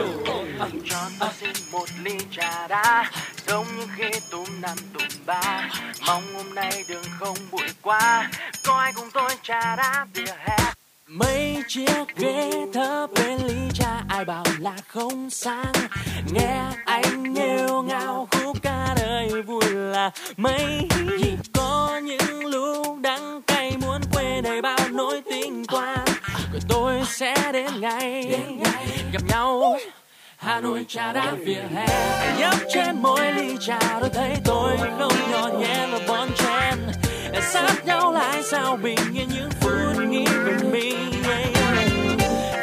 cho 0.90 1.10
tôi 1.20 1.28
xin 1.40 1.50
một 1.72 1.86
ly 2.02 2.18
trà 2.30 2.66
đá 2.66 3.10
giống 3.46 3.66
như 3.76 3.86
khi 3.96 4.20
túm 4.30 4.60
năm 4.60 4.76
túm 4.92 5.08
ba. 5.26 5.68
Mong 6.06 6.34
hôm 6.34 6.54
nay 6.54 6.84
đường 6.88 7.04
không 7.18 7.36
bụi 7.50 7.68
quá 7.82 8.30
có 8.66 8.78
ai 8.78 8.92
cùng 8.92 9.10
tôi 9.10 9.30
trà 9.42 9.76
đá 9.76 10.06
vỉa 10.14 10.32
hè 10.46 10.72
mấy 11.08 11.62
chiếc 11.68 12.16
ghế 12.16 12.50
thấp 12.72 13.10
bên 13.14 13.38
ly 13.46 13.54
trà 13.74 14.04
ai 14.08 14.24
bảo 14.24 14.44
là 14.58 14.76
không 14.88 15.30
sang 15.30 15.72
nghe 16.32 16.62
anh 16.84 17.34
nghêu 17.34 17.82
ngao 17.82 18.28
khúc 18.30 18.56
ca 18.62 18.94
đời 18.96 19.42
vui 19.42 19.64
là 19.70 20.10
mấy. 20.36 20.88
Có 21.54 22.00
những 22.04 22.46
lúc 22.46 23.00
đắng 23.00 23.42
cay 23.42 23.76
muốn 23.80 24.00
quê 24.12 24.40
đầy 24.40 24.62
bao 24.62 24.78
nỗi 24.90 25.22
tình 25.30 25.64
quan 25.66 26.04
rồi 26.52 26.60
tôi 26.68 27.02
sẽ 27.06 27.52
đến 27.52 27.80
ngày 27.80 28.40
gặp 29.12 29.22
nhau. 29.28 29.76
Hà 30.36 30.60
Nội 30.60 30.84
trà 30.88 31.12
đá 31.12 31.32
vỉa 31.44 31.62
hè. 31.74 31.86
Nhấp 32.38 32.54
trên 32.74 33.02
mỗi 33.02 33.32
ly 33.32 33.56
trà 33.60 33.78
tôi 34.00 34.10
thấy 34.14 34.36
tôi 34.44 34.76
không 34.98 35.30
nhỏ 35.30 35.48
nhẹ 35.60 35.86
là 35.86 35.98
bon 36.08 36.28
chen. 36.36 36.78
Sát 37.42 37.86
nhau 37.86 38.12
lại 38.12 38.42
sao 38.42 38.76
bình 38.76 38.98
yên 39.14 39.28
những 39.34 39.50
phút 39.60 39.97
nghĩ 40.10 40.24
về 40.44 40.52
mình. 40.72 41.22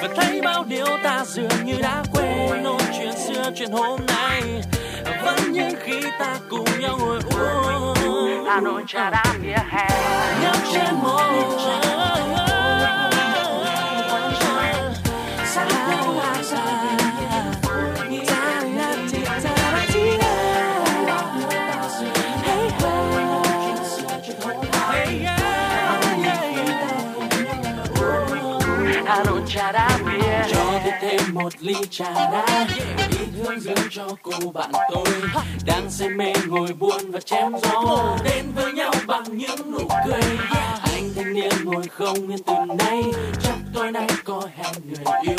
Và 0.01 0.07
thấy 0.15 0.41
bao 0.41 0.63
điều 0.63 0.85
ta 1.03 1.25
dường 1.25 1.65
như 1.65 1.73
đã 1.81 2.03
quên 2.13 2.63
nỗi 2.63 2.81
chuyện 2.97 3.11
xưa 3.27 3.51
chuyện 3.55 3.71
hôm 3.71 3.99
nay. 4.07 4.41
Vẫn 5.25 5.51
như 5.51 5.69
khi 5.83 6.01
ta 6.19 6.39
cùng 6.49 6.65
nhau 6.79 6.97
ngồi 6.99 7.19
uống. 7.35 8.45
Hà 8.47 8.61
Nội 8.61 8.83
trà 8.87 9.09
đá 9.09 9.23
vỉa 9.41 9.57
hè. 9.69 9.89
Nhấp 10.41 10.55
trên 10.73 10.95
mỗi 11.03 12.14
một 31.45 31.53
ly 31.59 31.75
trà 31.89 32.13
đá. 32.13 32.67
Đi 33.09 33.17
hương 33.37 33.59
dâng 33.59 33.77
cho 33.89 34.07
cô 34.21 34.51
bạn 34.53 34.71
tôi. 34.91 35.05
Đang 35.65 35.89
say 35.89 36.09
mê 36.09 36.33
ngồi 36.47 36.73
buồn 36.73 37.11
và 37.11 37.19
chém 37.19 37.51
gió. 37.63 38.17
Đến 38.23 38.45
với 38.55 38.73
nhau 38.73 38.91
bằng 39.07 39.37
những 39.37 39.71
nụ 39.71 39.87
cười. 40.07 40.21
Anh 40.81 41.13
thanh 41.15 41.33
niên 41.33 41.51
ngồi 41.63 41.87
không 41.87 42.29
yên 42.29 42.43
từ 42.45 42.53
nay. 42.85 43.03
Chắc 43.43 43.55
tối 43.73 43.91
nay 43.91 44.07
có 44.23 44.41
hẹn 44.57 44.73
người 44.85 45.15
yêu. 45.23 45.35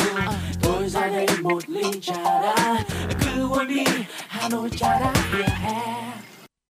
Thôi 0.62 0.88
ra 0.88 1.06
đây 1.06 1.26
một 1.40 1.68
ly 1.68 2.00
trà 2.00 2.22
đá. 2.24 2.84
Cứ 3.20 3.48
uống 3.48 3.68
đi, 3.68 3.84
Hà 4.28 4.48
Nội 4.48 4.70
trà 4.76 4.88
đá 4.88 5.12
vỉa 5.32 5.44
hè. 5.44 6.15